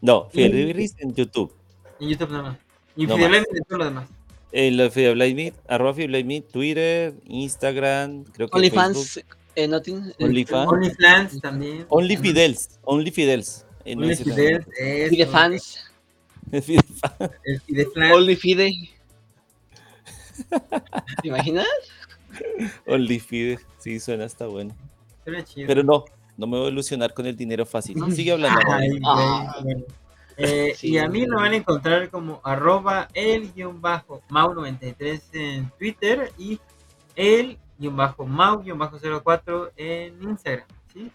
No, 0.01 0.27
Y- 0.31 0.35
Fidelibiris 0.35 0.95
en 0.99 1.13
YouTube. 1.13 1.53
En 1.99 2.09
YouTube 2.09 2.31
nada 2.31 2.43
más. 2.43 2.57
Y 2.95 3.05
No 3.07 3.15
Fideblaimit 3.15 3.47
en 3.53 3.63
todo 3.63 3.77
lo 3.79 3.85
demás. 3.85 4.09
El 4.51 4.77
de 4.77 4.91
Fideblaimit, 4.91 5.55
arroba 5.67 5.93
Fideblaimit, 5.93 6.47
Twitter, 6.51 7.15
Instagram, 7.25 8.23
creo 8.25 8.47
que 8.49 8.69
Facebook. 8.69 9.25
OnlyFans, 9.55 9.55
eh, 9.55 9.67
no 9.67 9.81
tiene- 9.81 10.13
OnlyFans. 10.19 10.71
OnlyFans 10.71 11.41
también. 11.41 11.85
Only 11.89 12.17
Fidels, 12.17 12.79
Only 12.83 13.11
Fidels. 13.11 13.65
Eh, 13.85 13.95
no, 13.95 14.09
ese 14.09 14.25
no. 14.25 14.33
OnlyFidel, 14.33 14.65
eso, 14.79 15.09
Fide 15.09 15.25
fans, 15.27 15.91
Fidefans. 16.51 17.31
Fideflan. 17.65 18.11
OnlyFide. 18.13 18.71
¿Te 21.21 21.27
imaginas? 21.27 21.67
Only 22.87 23.19
Fide. 23.19 23.59
Sí, 23.79 23.99
suena 23.99 24.25
hasta 24.25 24.47
bueno. 24.47 24.75
Suena 25.23 25.43
chido. 25.43 25.67
Pero 25.67 25.83
no, 25.83 26.05
no 26.37 26.47
me 26.47 26.57
voy 26.57 26.67
a 26.67 26.71
ilusionar 26.71 27.13
con 27.13 27.25
el 27.25 27.35
dinero 27.35 27.65
fácil. 27.65 27.97
Sigue 28.13 28.31
hablando. 28.31 28.59
Ay, 28.71 28.89
Ah. 29.05 29.57
bueno. 29.63 29.83
Eh, 30.37 30.73
Sí. 30.75 30.89
Y 30.93 30.97
a 30.97 31.07
mí 31.07 31.25
lo 31.27 31.37
van 31.37 31.53
a 31.53 31.55
encontrar 31.57 32.09
como 32.09 32.41
arroba 32.43 33.07
el 33.13 33.53
guion 33.53 33.79
bajo 33.81 34.21
mau93 34.29 35.21
en 35.33 35.69
Twitter 35.77 36.31
y 36.39 36.59
el 37.15 37.59
guion 37.77 37.95
bajo 37.95 38.25
mau 38.25 38.59
guion 38.61 38.77
bajo 38.77 38.97
04 38.99 39.71
en 39.77 40.21
Instagram. 40.23 40.67
¿sí? 40.93 41.11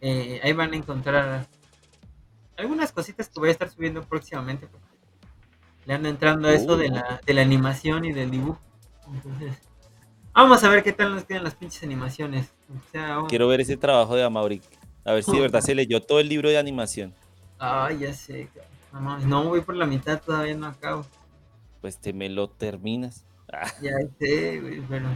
Eh, 0.00 0.40
ahí 0.42 0.52
van 0.52 0.72
a 0.72 0.76
encontrar 0.76 1.46
algunas 2.56 2.92
cositas 2.92 3.28
que 3.28 3.38
voy 3.40 3.48
a 3.48 3.52
estar 3.52 3.68
subiendo 3.70 4.02
próximamente. 4.02 4.66
porque 4.66 4.86
Le 5.86 5.94
ando 5.94 6.08
entrando 6.08 6.48
a 6.48 6.52
eso 6.54 6.76
de 6.76 6.88
la, 6.88 7.20
de 7.24 7.34
la 7.34 7.42
animación 7.42 8.04
y 8.04 8.12
del 8.12 8.30
dibujo. 8.30 8.58
Entonces, 9.12 9.56
vamos 10.32 10.62
a 10.64 10.68
ver 10.68 10.82
qué 10.82 10.92
tal 10.92 11.14
nos 11.14 11.24
quedan 11.24 11.44
las 11.44 11.54
pinches 11.54 11.82
animaciones. 11.82 12.50
O 12.70 12.90
sea, 12.90 13.08
vamos- 13.16 13.28
Quiero 13.28 13.46
ver 13.48 13.60
ese 13.60 13.76
trabajo 13.76 14.16
de 14.16 14.24
Amaury. 14.24 14.60
A 15.04 15.12
ver 15.12 15.22
si 15.22 15.30
de 15.32 15.40
verdad 15.40 15.60
se 15.60 15.74
leyó 15.74 16.02
todo 16.02 16.18
el 16.18 16.28
libro 16.28 16.48
de 16.48 16.58
animación. 16.58 17.14
Ay, 17.58 17.98
ya 18.00 18.12
sé. 18.12 18.48
no, 18.92 19.44
voy 19.44 19.60
por 19.60 19.76
la 19.76 19.86
mitad, 19.86 20.20
todavía 20.20 20.54
no 20.56 20.66
acabo. 20.66 21.06
Pues 21.80 21.98
te 21.98 22.12
me 22.12 22.28
lo 22.28 22.48
terminas. 22.48 23.24
Ah, 23.52 23.70
Ya 23.80 23.92
sé, 24.18 24.60
güey, 24.60 24.80
pero. 24.88 25.08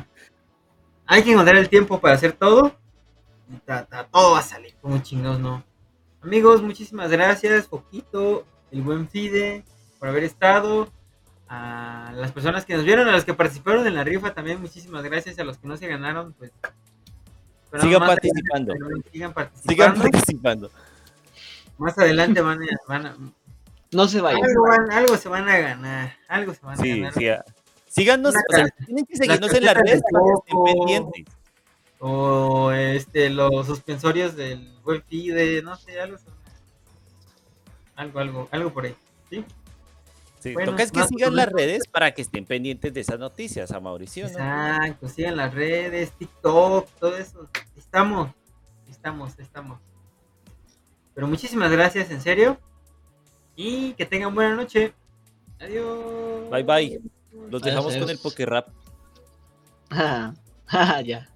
Hay 1.12 1.24
que 1.24 1.32
encontrar 1.32 1.57
el 1.57 1.69
tiempo 1.69 2.01
para 2.01 2.15
hacer 2.15 2.32
todo. 2.35 2.73
Y 3.53 3.57
ta- 3.66 3.85
ta- 3.85 4.07
todo 4.07 4.32
va 4.35 4.39
a 4.39 4.43
salir, 4.43 4.74
como 4.81 4.99
chingados, 5.03 5.41
no. 5.41 5.65
Amigos, 6.23 6.62
muchísimas 6.62 7.11
gracias, 7.11 7.66
Foquito, 7.66 8.45
el 8.70 8.82
buen 8.82 9.09
Fide, 9.09 9.65
por 9.99 10.09
haber 10.09 10.23
estado. 10.23 10.89
A 11.49 12.12
las 12.15 12.31
personas 12.31 12.65
que 12.65 12.77
nos 12.77 12.85
vieron, 12.85 13.09
a 13.09 13.11
los 13.12 13.24
que 13.24 13.35
participaron 13.35 13.85
en 13.89 13.97
la 13.97 14.05
rifa 14.05 14.32
también, 14.32 14.61
muchísimas 14.61 15.03
gracias. 15.03 15.37
A 15.41 15.43
los 15.45 15.59
que 15.59 15.66
no 15.66 15.77
se 15.77 15.89
ganaron, 15.89 16.32
pues. 16.35 16.53
Pero 17.73 17.82
Sigan 17.82 18.07
participando. 18.07 18.73
adelante, 18.73 19.11
sigan 19.11 19.35
Sigan 19.66 19.95
participando. 19.95 20.01
participando. 20.03 20.70
Más 21.78 21.99
adelante 21.99 22.41
van 22.41 22.62
a, 22.62 22.66
van 22.87 23.07
a- 23.07 23.16
No 23.91 24.07
se 24.07 24.20
vayan. 24.20 24.45
algo, 24.45 24.62
van- 24.69 24.93
algo 24.93 25.16
se 25.16 25.28
van 25.28 25.49
a 25.49 25.59
ganar. 25.59 26.12
Algo 26.28 26.55
se 26.55 26.61
van 26.65 26.78
a 26.78 26.82
Sí, 26.82 27.01
ganar. 27.01 27.15
sí. 27.15 27.27
Síganos, 27.91 28.33
Una 28.35 28.41
o 28.49 28.55
sea, 28.57 28.65
ca- 28.69 28.85
tienen 28.87 29.05
que 29.05 29.15
la 29.15 29.19
seguirnos 29.19 29.53
en 29.55 29.65
las 29.65 29.75
de 29.75 29.81
redes 29.83 30.03
para 30.11 30.25
que 30.25 30.33
estén 30.39 30.65
pendientes. 30.65 31.25
O 31.99 32.71
este, 32.73 33.31
los 33.31 33.67
suspensorios 33.67 34.37
del 34.37 34.79
buen 34.85 35.03
FIDE, 35.03 35.61
no 35.62 35.77
sé, 35.77 36.01
algo. 36.01 36.17
Algo, 37.97 38.21
algo, 38.21 38.49
algo 38.53 38.73
por 38.73 38.85
ahí. 38.87 38.95
¿sí? 39.29 39.45
Sí, 40.39 40.55
Bueno, 40.55 40.71
toca 40.73 40.85
es 40.85 40.93
que 40.93 41.03
sigan 41.05 41.35
las 41.37 41.49
redes 41.51 41.83
para 41.89 42.12
que 42.12 42.23
estén 42.23 42.47
pendientes 42.47 42.95
de 42.95 43.01
esas 43.01 43.19
noticias, 43.19 43.71
a 43.73 43.81
Mauricio, 43.81 44.25
¿no? 44.25 44.31
Exacto, 44.31 45.09
sigan 45.09 45.37
las 45.37 45.53
redes, 45.53 46.12
TikTok, 46.12 46.89
todo 46.99 47.17
eso. 47.17 47.49
Estamos, 47.77 48.31
estamos, 48.89 49.39
estamos. 49.39 49.79
Pero 51.15 51.27
muchísimas 51.27 51.71
gracias, 51.71 52.11
en 52.11 52.23
serio. 52.23 52.59
Y 53.57 53.93
que 53.95 54.07
tengan 54.07 54.35
buena 54.35 54.55
noche. 54.55 54.95
Adiós. 55.59 56.49
Bye, 56.51 56.62
bye. 56.62 57.01
Los 57.51 57.62
Adiós, 57.62 57.74
dejamos 57.74 57.97
con 57.97 58.10
el. 58.10 58.18
Pokerrap. 58.18 58.68
Ah, 59.90 60.35
ah, 60.68 61.01
ya. 61.05 61.28